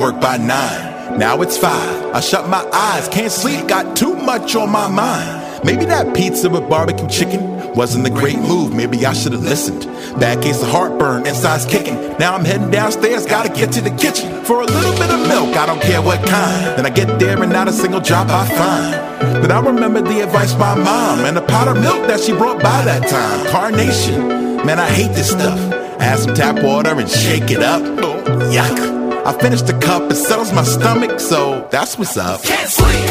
work 0.06 0.22
by 0.22 0.38
nine. 0.38 1.18
Now 1.18 1.42
it's 1.42 1.58
five. 1.58 2.14
I 2.14 2.20
shut 2.20 2.48
my 2.48 2.64
eyes, 2.72 3.08
can't 3.08 3.32
sleep, 3.32 3.68
got 3.68 3.98
too 3.98 4.14
much 4.14 4.56
on 4.56 4.70
my 4.70 4.88
mind. 4.88 5.66
Maybe 5.66 5.86
that 5.86 6.16
pizza 6.16 6.48
with 6.48 6.70
barbecue 6.70 7.08
chicken 7.08 7.74
wasn't 7.74 8.06
a 8.06 8.12
great 8.12 8.38
move. 8.38 8.72
Maybe 8.72 9.04
I 9.04 9.14
should 9.14 9.32
have 9.32 9.42
listened. 9.42 9.86
Bad 10.20 10.44
case 10.44 10.62
of 10.62 10.70
heartburn, 10.70 11.26
inside's 11.26 11.66
kicking. 11.66 11.96
Now 12.20 12.36
I'm 12.36 12.46
heading 12.46 12.70
downstairs, 12.70 13.26
gotta 13.26 13.50
get 13.50 13.72
to 13.72 13.82
the 13.82 13.90
kitchen 13.90 14.46
for 14.46 14.62
a 14.62 14.66
little 14.66 14.94
bit 14.94 15.10
of 15.10 15.28
milk. 15.28 15.58
I 15.58 15.66
don't 15.66 15.82
care 15.82 16.04
what 16.04 16.20
kind. 16.28 16.78
Then 16.78 16.86
I 16.86 16.92
get 16.92 17.20
there 17.20 17.42
and 17.42 17.52
not 17.52 17.68
a 17.68 17.74
single 17.74 18.00
drop 18.00 18.28
I 18.30 18.46
find. 18.46 19.42
But 19.42 19.52
I 19.52 19.60
remember 19.60 20.02
the 20.02 20.22
advice 20.22 20.54
my 20.54 20.76
mom 20.76 21.26
and 21.26 21.36
the 21.36 21.42
pot 21.42 21.68
of 21.68 21.82
milk 21.82 22.06
that 22.10 22.20
she 22.20 22.32
brought 22.34 22.62
by 22.62 22.86
that 22.86 23.10
time. 23.10 23.48
Carnation. 23.48 24.28
Man, 24.68 24.78
I 24.78 24.88
hate 24.88 25.16
this 25.16 25.32
stuff. 25.32 25.60
Add 26.00 26.20
some 26.20 26.36
tap 26.36 26.64
water 26.64 26.92
and 26.92 27.10
shake 27.10 27.50
it 27.50 27.64
up. 27.64 27.82
Oh, 27.82 28.22
yuck. 28.54 28.85
I 29.26 29.34
finish 29.34 29.64
the 29.64 29.74
cup, 29.80 30.12
it 30.12 30.16
settles 30.16 30.54
my 30.54 30.64
stomach, 30.64 31.20
so 31.20 31.68
that's 31.72 31.98
what's 31.98 32.16
up. 32.16 32.44
Can't 32.44 32.70
sleep, 32.70 33.10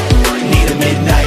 need 0.53 0.71
a 0.71 0.79
midnight. 0.79 1.24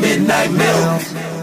midnight 0.00 0.52
milk. 0.52 1.37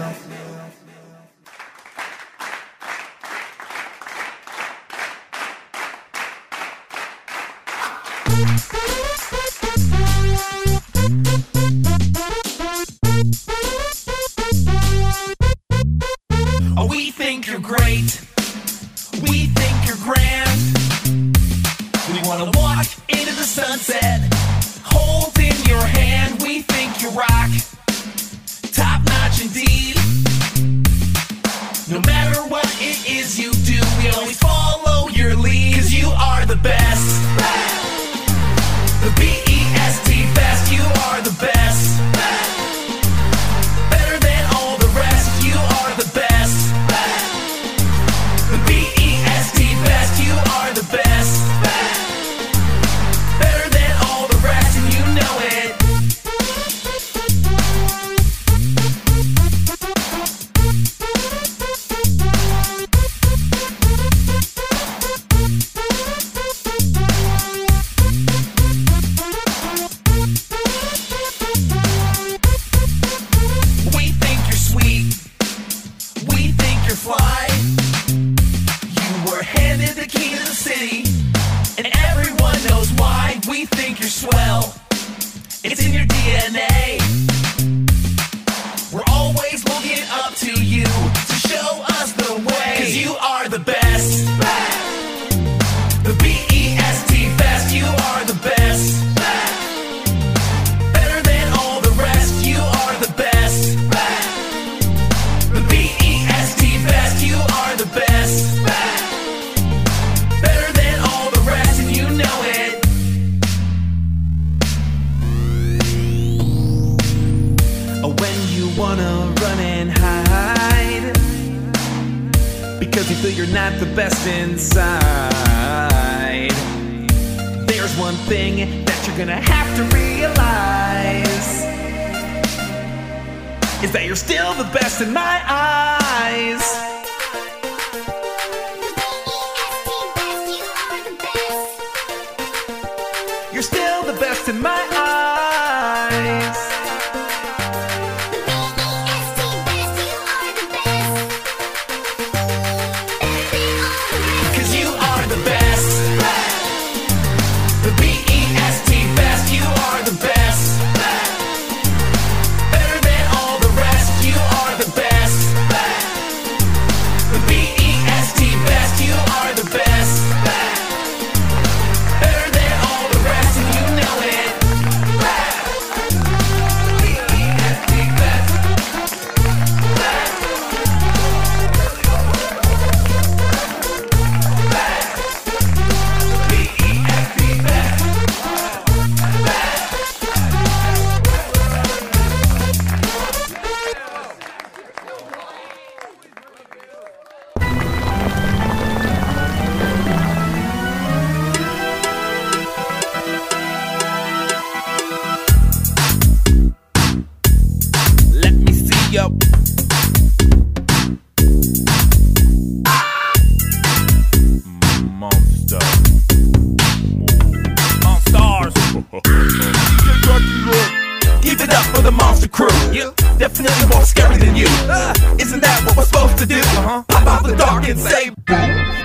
can 227.86 227.96
say 227.98 228.30
boo. 228.30 228.54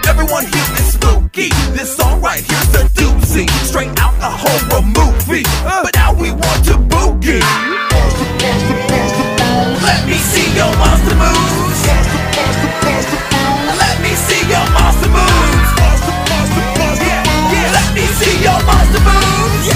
Everyone 0.09 0.45
here 0.45 0.69
is 0.81 0.93
spooky. 0.93 1.49
This 1.77 1.95
song 1.95 2.19
right 2.19 2.41
here's 2.41 2.69
the 2.73 2.83
doozy. 2.97 3.47
Straight 3.69 3.93
out 4.01 4.15
a 4.17 4.31
horror 4.41 4.81
movie. 4.81 5.45
Uh. 5.61 5.83
But 5.83 5.93
now 5.93 6.13
we 6.13 6.31
want 6.31 6.65
to 6.65 6.81
boogie. 6.89 7.45
Let 9.85 10.01
me 10.09 10.17
see 10.17 10.49
your 10.57 10.73
monster 10.81 11.13
moves. 11.13 11.81
Let 13.77 14.01
me 14.01 14.13
see 14.17 14.41
your 14.49 14.65
monster 14.73 15.09
moves. 15.13 15.69
Yeah, 17.05 17.21
yeah. 17.53 17.77
Let 17.77 17.89
me 17.93 18.05
see 18.17 18.35
your 18.41 18.59
monster 18.65 19.01
moves. 19.05 19.67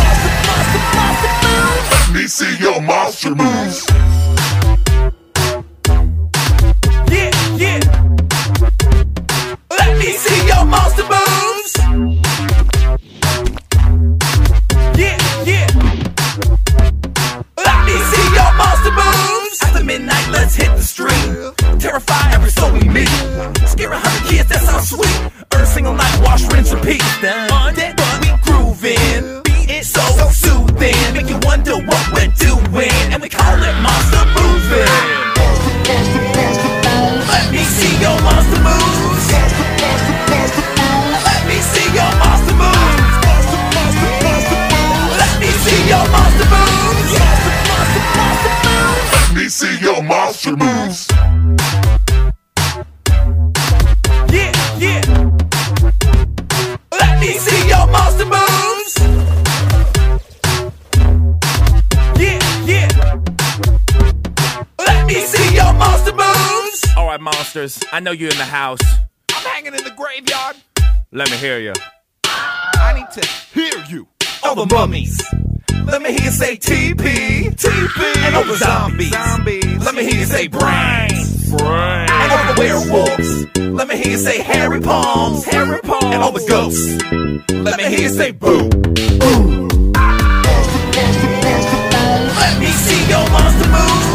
Let 1.93 2.09
me 2.11 2.27
see 2.27 2.57
your 2.57 2.81
monster 2.81 3.35
moves. 3.35 4.14
I 67.95 68.01
know 68.01 68.11
you're 68.11 68.29
in 68.29 68.37
the 68.37 68.43
house. 68.43 68.81
I'm 69.31 69.45
hanging 69.51 69.73
in 69.73 69.81
the 69.85 69.91
graveyard. 69.91 70.57
Let 71.13 71.31
me 71.31 71.37
hear 71.37 71.59
you. 71.59 71.71
I 72.25 72.91
need 72.93 73.09
to 73.21 73.25
hear 73.53 73.85
you. 73.87 74.05
All 74.43 74.53
the 74.53 74.65
mummies. 74.65 75.23
Let 75.85 76.01
me 76.01 76.11
hear 76.11 76.25
you 76.25 76.31
say 76.31 76.57
TP, 76.57 77.55
TP. 77.55 78.17
And 78.17 78.35
all 78.35 78.43
the 78.43 78.57
zombies. 78.57 79.11
zombies. 79.11 79.85
Let 79.85 79.95
me 79.95 80.03
hear 80.03 80.19
you 80.19 80.25
say 80.25 80.47
brains. 80.47 81.49
Brains. 81.51 82.11
And 82.11 82.31
all 82.33 82.53
the 82.53 82.59
werewolves. 82.59 83.57
Let 83.59 83.87
me 83.87 83.95
hear 83.95 84.11
you 84.11 84.17
say 84.17 84.41
hairy 84.41 84.81
palms. 84.81 85.45
Hairy 85.45 85.79
palms. 85.79 86.03
And 86.03 86.21
all 86.21 86.33
the 86.33 86.45
ghosts. 86.49 87.01
Let 87.49 87.77
me 87.77 87.85
hear 87.85 88.01
you 88.01 88.09
say 88.09 88.31
boo. 88.31 88.67
Boo. 88.67 89.67
Let 92.43 92.59
me 92.59 92.67
see 92.67 93.07
your 93.07 93.29
monster 93.29 93.69
moves. 93.69 94.14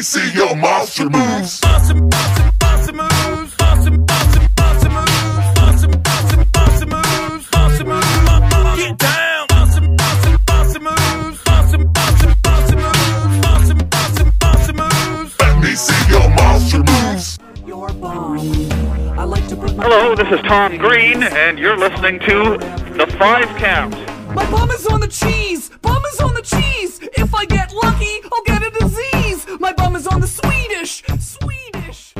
Me 0.00 0.04
see 0.04 0.32
your 0.32 0.56
monster 0.56 1.10
moves. 1.10 1.60
Monster, 1.62 1.94
monster, 1.94 2.52
monster 2.62 2.92
moves. 2.94 3.54
Monster, 3.60 3.90
monster, 3.90 4.48
monster 4.56 4.88
moves. 4.88 5.60
Monster, 5.60 5.88
monster, 5.88 6.46
monster 6.54 6.86
moves. 6.86 7.46
Monster 7.52 7.84
moves. 7.84 8.22
Mon- 8.24 8.48
mon- 8.48 8.78
Get 8.78 8.96
down. 8.96 9.46
Monster, 9.50 9.82
monster, 9.82 10.38
monster 10.48 10.80
moves. 10.80 11.38
Monster, 11.44 11.78
monster, 11.84 12.34
monster 12.46 12.76
moves. 12.76 13.40
Monster, 13.44 13.74
monster, 13.92 14.32
monster 14.42 14.72
moves. 14.72 15.34
Let 15.38 15.62
me 15.62 15.74
see 15.74 16.10
your 16.10 16.28
monster 16.30 16.78
moves. 16.78 17.38
Hello, 19.82 20.14
this 20.14 20.28
is 20.32 20.40
Tom 20.46 20.78
Green, 20.78 21.22
and 21.22 21.58
you're 21.58 21.76
listening 21.76 22.20
to 22.20 22.56
The 22.96 23.06
Five 23.18 23.48
Count. 23.58 24.09
My 24.40 24.50
bum 24.50 24.70
is 24.70 24.86
on 24.86 25.00
the 25.00 25.06
cheese. 25.06 25.70
Bum 25.82 26.02
is 26.06 26.18
on 26.18 26.32
the 26.32 26.40
cheese. 26.40 26.98
If 27.02 27.34
I 27.34 27.44
get 27.44 27.74
lucky, 27.74 28.20
I'll 28.32 28.42
get 28.44 28.62
a 28.62 28.70
disease. 28.70 29.46
My 29.60 29.74
bum 29.74 29.94
is 29.96 30.06
on 30.06 30.22
the 30.22 30.26
Swedish. 30.26 31.02
Swedish. 31.18 32.14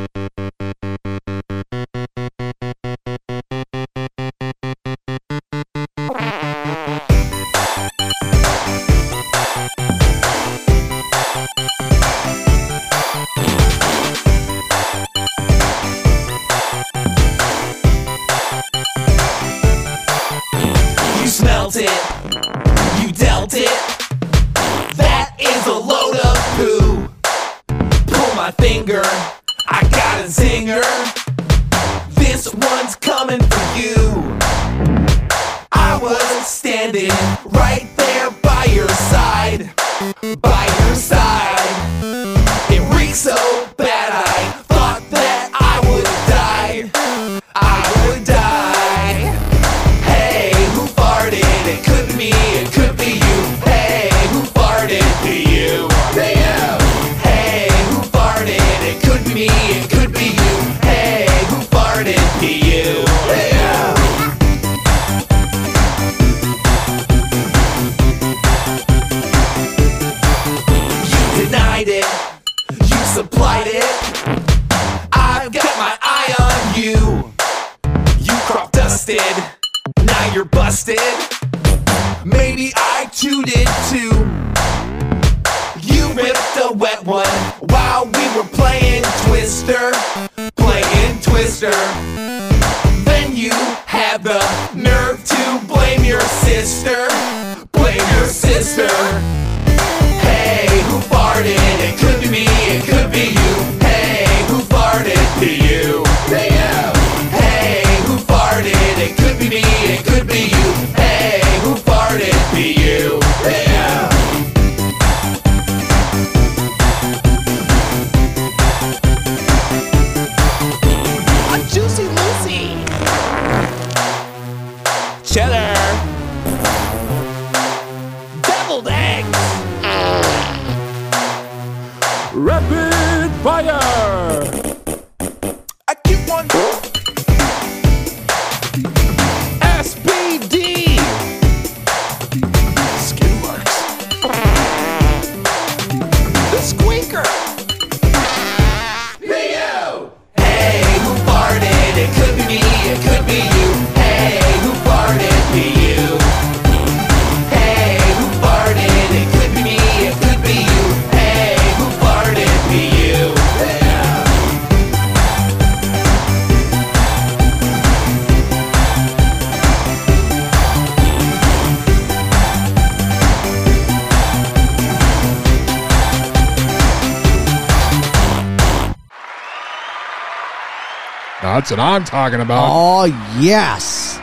What 181.81 181.87
I'm 181.87 182.05
talking 182.05 182.43
about. 182.43 182.69
Oh, 182.71 183.05
yes. 183.39 184.21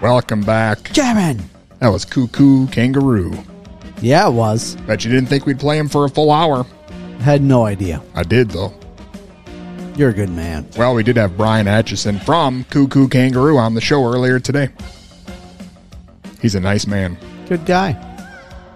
Welcome 0.00 0.42
back. 0.42 0.92
Jamming. 0.92 1.42
That 1.80 1.88
was 1.88 2.04
Koo 2.04 2.28
Koo 2.28 2.68
Kanga 2.68 3.00
Roo. 3.00 3.36
Yeah, 4.00 4.28
it 4.28 4.30
was. 4.30 4.76
Bet 4.86 5.04
you 5.04 5.10
didn't 5.10 5.28
think 5.28 5.44
we'd 5.44 5.58
play 5.58 5.76
him 5.76 5.88
for 5.88 6.04
a 6.04 6.08
full 6.08 6.30
hour. 6.30 6.64
Had 7.18 7.42
no 7.42 7.66
idea. 7.66 8.00
I 8.14 8.22
did, 8.22 8.52
though. 8.52 8.72
You're 9.96 10.10
a 10.10 10.14
good 10.14 10.30
man. 10.30 10.68
Well, 10.76 10.94
we 10.94 11.02
did 11.02 11.16
have 11.16 11.36
Bryan 11.36 11.66
Atchison 11.66 12.20
from 12.20 12.62
Koo 12.70 12.86
Koo 12.86 13.08
Kanga 13.08 13.40
Roo 13.40 13.58
on 13.58 13.74
the 13.74 13.80
show 13.80 14.04
earlier 14.04 14.38
today. 14.38 14.68
He's 16.40 16.54
a 16.54 16.60
nice 16.60 16.86
man. 16.86 17.18
Good 17.48 17.66
guy. 17.66 17.98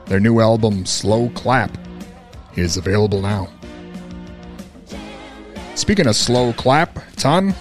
Their 0.06 0.18
new 0.18 0.40
album, 0.40 0.86
Slow 0.86 1.28
Clap, 1.36 1.70
is 2.56 2.78
available 2.78 3.22
now. 3.22 3.48
Speaking 5.76 6.08
of 6.08 6.16
slow 6.16 6.52
clap, 6.54 6.98
Ton, 7.16 7.54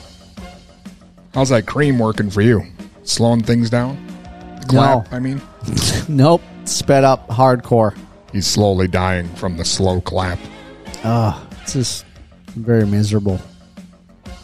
how's 1.35 1.49
that 1.49 1.67
cream 1.67 1.99
working 1.99 2.31
for 2.31 2.41
you? 2.41 2.63
Slowing 3.03 3.43
things 3.43 3.69
down? 3.69 4.03
The 4.61 4.65
clap, 4.67 5.13
I 5.13 5.19
mean? 5.19 5.39
nope. 6.07 6.41
Sped 6.63 7.03
up 7.03 7.27
hardcore. 7.27 7.95
He's 8.31 8.47
slowly 8.47 8.87
dying 8.87 9.27
from 9.35 9.57
the 9.57 9.65
slow 9.65 10.01
clap. 10.01 10.39
Ah, 11.03 11.45
it's 11.61 11.73
just 11.73 12.05
very 12.55 12.87
miserable. 12.87 13.39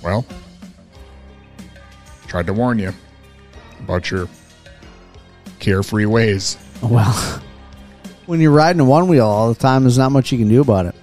Well, 0.04 0.26
tried 2.28 2.46
to 2.48 2.54
warn 2.54 2.78
you 2.78 2.94
about 3.80 4.12
your 4.12 4.28
carefree 5.60 6.06
ways. 6.06 6.58
Well, 6.84 7.14
when 8.28 8.40
you're 8.40 8.52
riding 8.52 8.80
a 8.80 8.86
one 8.86 9.08
wheel 9.08 9.26
all 9.26 9.52
the 9.52 9.60
time, 9.60 9.84
there's 9.84 9.98
not 9.98 10.12
much 10.12 10.32
you 10.32 10.38
can 10.38 10.50
do 10.50 10.62
about 10.62 10.86
it. 10.86 10.96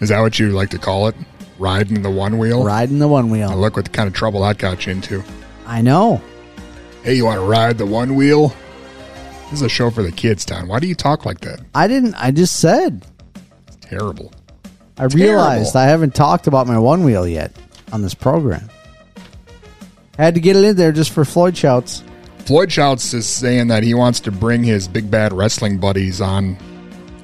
Is 0.00 0.08
that 0.08 0.20
what 0.20 0.38
you 0.38 0.50
like 0.50 0.70
to 0.70 0.78
call 0.78 1.08
it? 1.08 1.14
Riding 1.60 2.00
the 2.00 2.10
one 2.10 2.38
wheel? 2.38 2.64
Riding 2.64 2.98
the 2.98 3.06
one 3.06 3.28
wheel. 3.28 3.50
Now 3.50 3.56
look 3.56 3.76
what 3.76 3.92
kind 3.92 4.08
of 4.08 4.14
trouble 4.14 4.40
that 4.40 4.56
got 4.56 4.86
you 4.86 4.92
into. 4.92 5.22
I 5.66 5.82
know. 5.82 6.20
Hey, 7.02 7.14
you 7.14 7.26
want 7.26 7.38
to 7.38 7.44
ride 7.44 7.76
the 7.76 7.84
one 7.84 8.14
wheel? 8.14 8.48
This 9.44 9.54
is 9.54 9.62
a 9.62 9.68
show 9.68 9.90
for 9.90 10.02
the 10.02 10.10
kids, 10.10 10.46
Don. 10.46 10.68
Why 10.68 10.80
do 10.80 10.86
you 10.86 10.94
talk 10.94 11.26
like 11.26 11.40
that? 11.40 11.60
I 11.74 11.86
didn't. 11.86 12.14
I 12.14 12.30
just 12.30 12.60
said. 12.60 13.04
Terrible. 13.82 14.32
I 14.96 15.04
realized 15.04 15.76
I 15.76 15.84
haven't 15.84 16.14
talked 16.14 16.46
about 16.46 16.66
my 16.66 16.78
one 16.78 17.04
wheel 17.04 17.28
yet 17.28 17.52
on 17.92 18.00
this 18.00 18.14
program. 18.14 18.68
I 20.18 20.22
Had 20.22 20.34
to 20.36 20.40
get 20.40 20.56
it 20.56 20.64
in 20.64 20.76
there 20.76 20.92
just 20.92 21.10
for 21.10 21.26
Floyd 21.26 21.56
shouts. 21.56 22.02
Floyd 22.46 22.72
Shouts 22.72 23.12
is 23.12 23.26
saying 23.26 23.68
that 23.68 23.82
he 23.82 23.92
wants 23.92 24.20
to 24.20 24.32
bring 24.32 24.64
his 24.64 24.88
big 24.88 25.10
bad 25.10 25.32
wrestling 25.32 25.78
buddies 25.78 26.20
on 26.22 26.56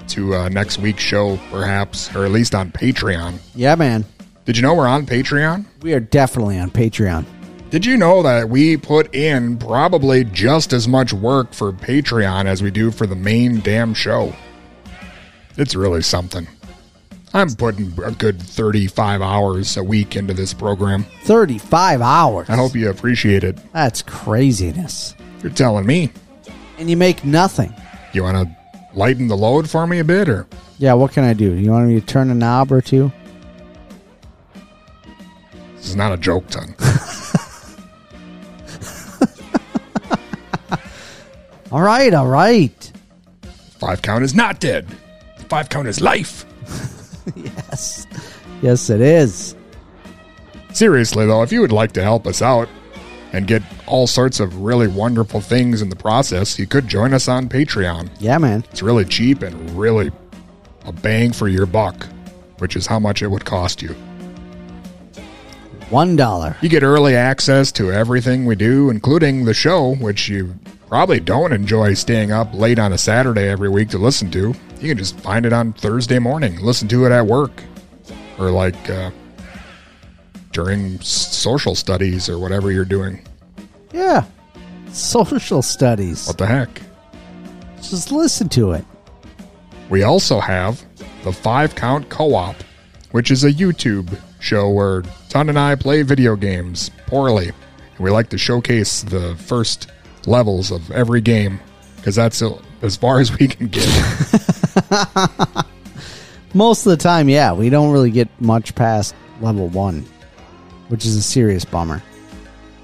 to 0.09 0.35
uh, 0.35 0.49
next 0.51 0.79
week's 0.79 1.03
show, 1.03 1.39
perhaps, 1.51 2.15
or 2.15 2.25
at 2.27 2.31
least 2.33 2.55
on 2.55 2.71
Patreon. 2.71 3.39
Yeah, 3.55 3.75
man. 3.77 4.05
Did 4.47 4.57
you 4.57 4.63
know 4.63 4.75
we're 4.75 4.87
on 4.87 5.07
Patreon? 5.07 5.65
We 5.83 5.93
are 5.93 5.99
definitely 6.01 6.57
on 6.59 6.71
Patreon. 6.71 7.27
Did 7.71 7.85
you 7.85 7.97
know 7.97 8.23
that 8.23 8.49
we 8.49 8.77
put 8.77 9.13
in 9.13 9.59
probably 9.59 10.23
just 10.23 10.73
as 10.73 10.87
much 10.87 11.13
work 11.13 11.53
for 11.53 11.73
Patreon 11.73 12.47
as 12.47 12.63
we 12.63 12.71
do 12.71 12.93
for 12.93 13.09
the 13.09 13.17
main 13.17 13.59
damn 13.61 13.93
show? 13.93 14.33
It's 15.57 15.75
really 15.75 16.01
something. 16.03 16.47
I'm 17.35 17.51
putting 17.55 17.93
a 18.05 18.13
good 18.13 18.41
35 18.41 19.21
hours 19.21 19.77
a 19.77 19.83
week 19.83 20.15
into 20.15 20.33
this 20.33 20.55
program. 20.55 21.05
35 21.25 22.01
hours. 22.01 22.49
I 22.49 22.55
hope 22.55 22.77
you 22.77 22.89
appreciate 22.89 23.43
it. 23.43 23.59
That's 23.73 24.01
craziness. 24.01 25.17
You're 25.43 25.53
telling 25.53 25.87
me. 25.87 26.13
And 26.79 26.89
you 26.89 26.97
make 26.97 27.25
nothing. 27.25 27.75
You 28.13 28.23
want 28.23 28.47
to 28.49 28.57
lighten 28.97 29.27
the 29.27 29.37
load 29.37 29.69
for 29.69 29.89
me 29.89 29.99
a 29.99 30.05
bit, 30.05 30.29
or 30.29 30.47
Yeah, 30.79 30.95
what 30.95 31.11
can 31.11 31.25
I 31.25 31.33
do? 31.33 31.53
You 31.53 31.73
want 31.73 31.89
me 31.89 31.99
to 32.01 32.07
turn 32.07 32.31
a 32.31 32.35
knob 32.35 32.71
or 32.71 32.81
two? 32.81 33.11
This 35.87 35.93
is 35.93 35.97
not 35.97 36.13
a 36.13 36.17
joke, 36.17 36.49
Ton. 36.49 36.75
All 41.71 41.81
right, 41.81 42.13
all 42.13 42.27
right. 42.27 42.93
Five 43.79 44.03
count 44.03 44.25
is 44.25 44.35
not 44.35 44.59
dead. 44.59 44.89
Five 45.49 45.69
count 45.69 45.87
is 45.87 46.01
life. 46.01 46.45
yes. 47.37 48.05
Yes, 48.63 48.91
it 48.91 49.01
is. 49.01 49.55
Seriously, 50.73 51.25
though, 51.25 51.45
if 51.45 51.53
you 51.53 51.61
would 51.61 51.71
like 51.71 51.93
to 51.93 52.03
help 52.03 52.27
us 52.27 52.43
out 52.43 52.69
and 53.33 53.47
get 53.47 53.63
all 53.87 54.09
sorts 54.09 54.41
of 54.41 54.59
really 54.59 54.89
wonderful 54.89 55.41
things 55.41 55.83
in 55.83 55.89
the 55.89 55.95
process, 55.95 56.59
you 56.59 56.67
could 56.67 56.89
join 56.89 57.15
us 57.15 57.29
on 57.29 57.49
Patreon. 57.49 58.11
Yeah, 58.19 58.39
man. 58.39 58.65
It's 58.73 58.83
really 58.83 59.05
cheap 59.05 59.43
and 59.43 59.71
really 59.71 60.11
a 60.85 60.91
bang 60.91 61.33
for 61.33 61.47
your 61.47 61.67
buck, 61.67 62.09
which 62.59 62.75
is 62.75 62.89
how 62.89 62.99
much 62.99 63.23
it 63.23 63.29
would 63.29 63.45
cost 63.45 63.83
you. 63.83 63.95
One 65.91 66.17
dollar. 66.17 66.57
You 66.63 66.69
get 66.69 66.83
early 66.83 67.15
access 67.15 67.71
to 67.73 67.93
everything 67.93 68.45
we 68.45 68.57
do, 68.57 68.91
including 68.91 69.45
the 69.45 69.55
show, 69.55 69.95
which 69.95 70.29
you 70.29 70.55
probably 70.89 71.21
don't 71.21 71.53
enjoy 71.53 71.95
staying 71.95 72.33
up 72.33 72.53
late 72.53 72.79
on 72.81 72.93
a 72.93 72.99
Saturday 72.99 73.49
every 73.49 73.69
week 73.69 73.91
to 73.91 73.99
listen 73.99 74.31
to. 74.33 74.53
You 74.81 74.89
can 74.89 74.99
just 74.99 75.19
find 75.21 75.47
it 75.47 75.53
on 75.53 75.73
Thursday 75.75 76.19
morning, 76.19 76.61
listen 76.61 76.89
to 76.89 77.07
it 77.07 77.13
at 77.13 77.27
work, 77.27 77.63
or 78.37 78.51
like 78.51 78.91
uh, 78.91 79.11
during 80.51 81.01
social 81.01 81.77
studies 81.77 82.29
or 82.29 82.39
whatever 82.41 82.73
you're 82.73 82.85
doing. 82.85 83.23
Yeah. 83.93 84.25
Social 84.93 85.63
studies. 85.63 86.27
What 86.27 86.39
the 86.39 86.47
heck? 86.47 86.83
Just 87.77 88.11
listen 88.11 88.49
to 88.51 88.73
it. 88.73 88.85
We 89.89 90.03
also 90.03 90.41
have 90.41 90.85
the 91.23 91.33
Five 91.33 91.77
Count 91.77 92.09
Co 92.09 92.35
op, 92.35 92.57
which 93.13 93.31
is 93.31 93.45
a 93.45 93.53
YouTube 93.53 94.19
show 94.41 94.71
where 94.71 95.03
Ton 95.29 95.49
and 95.49 95.59
I 95.59 95.75
play 95.75 96.03
video 96.03 96.37
games 96.37 96.91
poorly. 97.07 97.49
And 97.49 97.99
we 97.99 98.11
like 98.11 98.29
to 98.31 98.39
showcase 98.39 99.03
the 99.03 99.37
first 99.37 99.91
levels 100.27 100.71
of 100.71 100.91
every 100.91 101.21
game 101.21 101.61
because 101.97 102.15
that's 102.15 102.43
as 102.83 102.97
far 102.97 103.21
as 103.21 103.37
we 103.39 103.49
can 103.49 103.69
get. 103.69 103.89
Most 106.55 106.87
of 106.87 106.91
the 106.91 106.97
time, 106.97 107.29
yeah, 107.29 107.53
we 107.53 107.69
don't 107.69 107.93
really 107.93 108.11
get 108.11 108.29
much 108.41 108.75
past 108.75 109.15
level 109.41 109.69
one, 109.69 110.07
which 110.89 111.05
is 111.05 111.17
a 111.17 111.23
serious 111.23 111.65
bummer. 111.65 112.03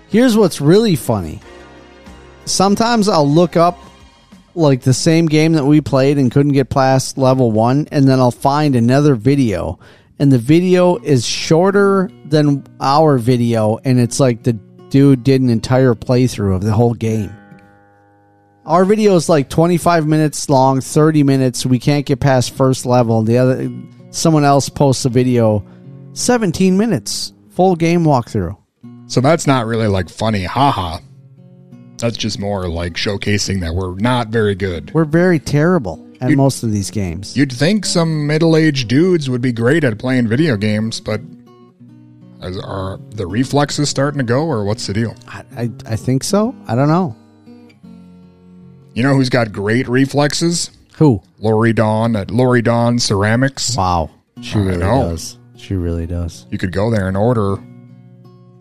Here's 0.08 0.36
what's 0.36 0.60
really 0.60 0.96
funny. 0.96 1.40
Sometimes 2.44 3.08
I'll 3.08 3.28
look 3.28 3.56
up 3.56 3.78
like 4.54 4.82
the 4.82 4.92
same 4.92 5.26
game 5.26 5.52
that 5.54 5.64
we 5.64 5.80
played 5.80 6.18
and 6.18 6.30
couldn't 6.30 6.52
get 6.52 6.68
past 6.68 7.16
level 7.16 7.50
one, 7.50 7.88
and 7.90 8.06
then 8.06 8.18
I'll 8.20 8.30
find 8.30 8.76
another 8.76 9.14
video, 9.14 9.78
and 10.22 10.30
the 10.30 10.38
video 10.38 10.98
is 10.98 11.26
shorter 11.26 12.08
than 12.26 12.64
our 12.80 13.18
video, 13.18 13.80
and 13.84 13.98
it's 13.98 14.20
like 14.20 14.44
the 14.44 14.52
dude 14.88 15.24
did 15.24 15.40
an 15.40 15.50
entire 15.50 15.94
playthrough 15.94 16.54
of 16.54 16.62
the 16.62 16.70
whole 16.70 16.94
game. 16.94 17.34
Our 18.64 18.84
video 18.84 19.16
is 19.16 19.28
like 19.28 19.50
25 19.50 20.06
minutes 20.06 20.48
long, 20.48 20.80
30 20.80 21.24
minutes. 21.24 21.66
We 21.66 21.80
can't 21.80 22.06
get 22.06 22.20
past 22.20 22.54
first 22.54 22.86
level. 22.86 23.24
The 23.24 23.36
other 23.36 23.68
someone 24.10 24.44
else 24.44 24.68
posts 24.68 25.04
a 25.04 25.08
video 25.08 25.66
17 26.12 26.78
minutes, 26.78 27.32
full 27.50 27.74
game 27.74 28.04
walkthrough. 28.04 28.56
so 29.08 29.20
that's 29.20 29.48
not 29.48 29.66
really 29.66 29.88
like 29.88 30.08
funny, 30.08 30.44
haha. 30.44 31.00
That's 31.98 32.16
just 32.16 32.38
more 32.38 32.68
like 32.68 32.92
showcasing 32.92 33.60
that 33.62 33.74
we're 33.74 33.96
not 33.96 34.28
very 34.28 34.54
good. 34.54 34.94
We're 34.94 35.04
very 35.04 35.40
terrible 35.40 35.96
at 36.22 36.30
most 36.32 36.62
of 36.62 36.72
these 36.72 36.90
games. 36.90 37.36
You'd 37.36 37.52
think 37.52 37.84
some 37.84 38.26
middle 38.26 38.56
aged 38.56 38.88
dudes 38.88 39.28
would 39.28 39.40
be 39.40 39.52
great 39.52 39.84
at 39.84 39.98
playing 39.98 40.28
video 40.28 40.56
games, 40.56 41.00
but 41.00 41.20
are 42.42 42.98
the 43.10 43.26
reflexes 43.26 43.88
starting 43.88 44.18
to 44.18 44.24
go, 44.24 44.44
or 44.46 44.64
what's 44.64 44.86
the 44.86 44.92
deal? 44.92 45.14
I, 45.28 45.44
I, 45.56 45.70
I 45.86 45.96
think 45.96 46.24
so. 46.24 46.54
I 46.66 46.74
don't 46.74 46.88
know. 46.88 47.16
You 48.94 49.02
know 49.02 49.14
who's 49.14 49.30
got 49.30 49.52
great 49.52 49.88
reflexes? 49.88 50.70
Who? 50.96 51.22
Lori 51.38 51.72
Dawn 51.72 52.14
at 52.16 52.30
Lori 52.30 52.62
Dawn 52.62 52.98
Ceramics. 52.98 53.76
Wow. 53.76 54.10
She 54.40 54.58
really 54.58 54.80
does. 54.80 55.38
She 55.56 55.74
really 55.74 56.06
does. 56.06 56.46
You 56.50 56.58
could 56.58 56.72
go 56.72 56.90
there 56.90 57.08
and 57.08 57.16
order 57.16 57.56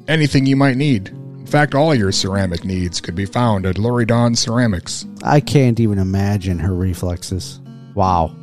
anything 0.07 0.45
you 0.45 0.55
might 0.55 0.77
need. 0.77 1.15
In 1.51 1.59
fact, 1.59 1.75
all 1.75 1.93
your 1.93 2.13
ceramic 2.13 2.63
needs 2.63 3.01
could 3.01 3.13
be 3.13 3.25
found 3.25 3.65
at 3.65 3.77
Lori 3.77 4.05
Dawn 4.05 4.35
Ceramics. 4.35 5.05
I 5.21 5.41
can't 5.41 5.81
even 5.81 5.99
imagine 5.99 6.59
her 6.59 6.73
reflexes. 6.73 7.59
Wow. 7.93 8.33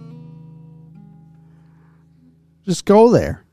Just 2.67 2.85
go 2.85 3.11
there. 3.11 3.47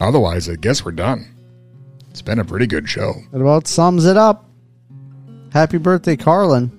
Otherwise, 0.00 0.48
I 0.48 0.54
guess 0.54 0.82
we're 0.82 0.92
done. 0.92 1.26
It's 2.08 2.22
been 2.22 2.38
a 2.38 2.44
pretty 2.46 2.66
good 2.66 2.88
show. 2.88 3.12
That 3.32 3.42
about 3.42 3.66
sums 3.66 4.06
it 4.06 4.16
up. 4.16 4.48
Happy 5.52 5.76
birthday, 5.76 6.16
Carlin. 6.16 6.72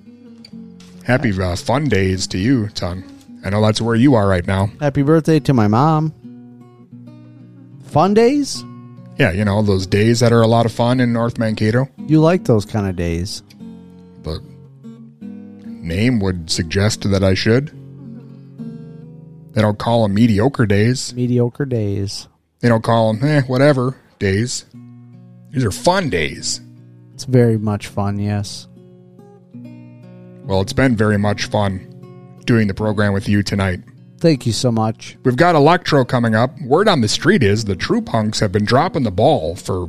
Happy 1.04 1.30
uh, 1.40 1.54
fun 1.54 1.84
days 1.84 2.26
to 2.26 2.38
you, 2.38 2.68
Ton. 2.70 3.04
I 3.44 3.50
know 3.50 3.62
that's 3.62 3.80
where 3.80 3.94
you 3.94 4.16
are 4.16 4.26
right 4.26 4.44
now. 4.44 4.72
Happy 4.80 5.02
birthday 5.02 5.38
to 5.38 5.54
my 5.54 5.68
mom. 5.68 6.12
Fun 7.84 8.12
days? 8.12 8.64
Yeah, 9.18 9.32
you 9.32 9.44
know, 9.44 9.62
those 9.62 9.86
days 9.86 10.20
that 10.20 10.32
are 10.32 10.42
a 10.42 10.46
lot 10.46 10.64
of 10.64 10.72
fun 10.72 11.00
in 11.00 11.12
North 11.12 11.38
Mankato. 11.38 11.88
You 12.06 12.20
like 12.20 12.44
those 12.44 12.64
kind 12.64 12.88
of 12.88 12.94
days. 12.94 13.42
The 14.22 14.40
name 15.20 16.20
would 16.20 16.50
suggest 16.50 17.10
that 17.10 17.24
I 17.24 17.34
should. 17.34 17.72
They 19.52 19.60
don't 19.60 19.78
call 19.78 20.04
them 20.04 20.14
mediocre 20.14 20.66
days. 20.66 21.12
Mediocre 21.14 21.64
days. 21.64 22.28
They 22.60 22.68
don't 22.68 22.84
call 22.84 23.12
them, 23.12 23.28
eh, 23.28 23.42
whatever 23.42 23.96
days. 24.20 24.64
These 25.50 25.64
are 25.64 25.72
fun 25.72 26.10
days. 26.10 26.60
It's 27.14 27.24
very 27.24 27.58
much 27.58 27.88
fun, 27.88 28.20
yes. 28.20 28.68
Well, 30.44 30.60
it's 30.60 30.72
been 30.72 30.94
very 30.94 31.18
much 31.18 31.46
fun 31.46 32.40
doing 32.44 32.68
the 32.68 32.74
program 32.74 33.12
with 33.12 33.28
you 33.28 33.42
tonight. 33.42 33.80
Thank 34.20 34.46
you 34.46 34.52
so 34.52 34.72
much. 34.72 35.16
We've 35.24 35.36
got 35.36 35.54
Electro 35.54 36.04
coming 36.04 36.34
up. 36.34 36.50
Word 36.62 36.88
on 36.88 37.00
the 37.00 37.08
street 37.08 37.42
is 37.42 37.64
the 37.64 37.76
True 37.76 38.02
Punks 38.02 38.40
have 38.40 38.50
been 38.50 38.64
dropping 38.64 39.04
the 39.04 39.10
ball 39.10 39.54
for 39.54 39.88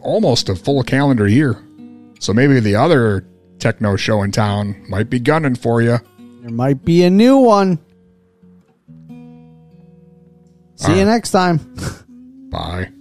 almost 0.00 0.48
a 0.48 0.54
full 0.54 0.82
calendar 0.82 1.26
year. 1.26 1.56
So 2.20 2.34
maybe 2.34 2.60
the 2.60 2.74
other 2.74 3.24
techno 3.58 3.96
show 3.96 4.22
in 4.22 4.32
town 4.32 4.84
might 4.88 5.08
be 5.08 5.18
gunning 5.18 5.54
for 5.54 5.80
you. 5.80 5.98
There 6.42 6.50
might 6.50 6.84
be 6.84 7.04
a 7.04 7.10
new 7.10 7.38
one. 7.38 7.78
See 10.76 10.92
you 10.92 10.98
right. 10.98 11.06
next 11.06 11.30
time. 11.30 11.58
Bye. 12.50 12.92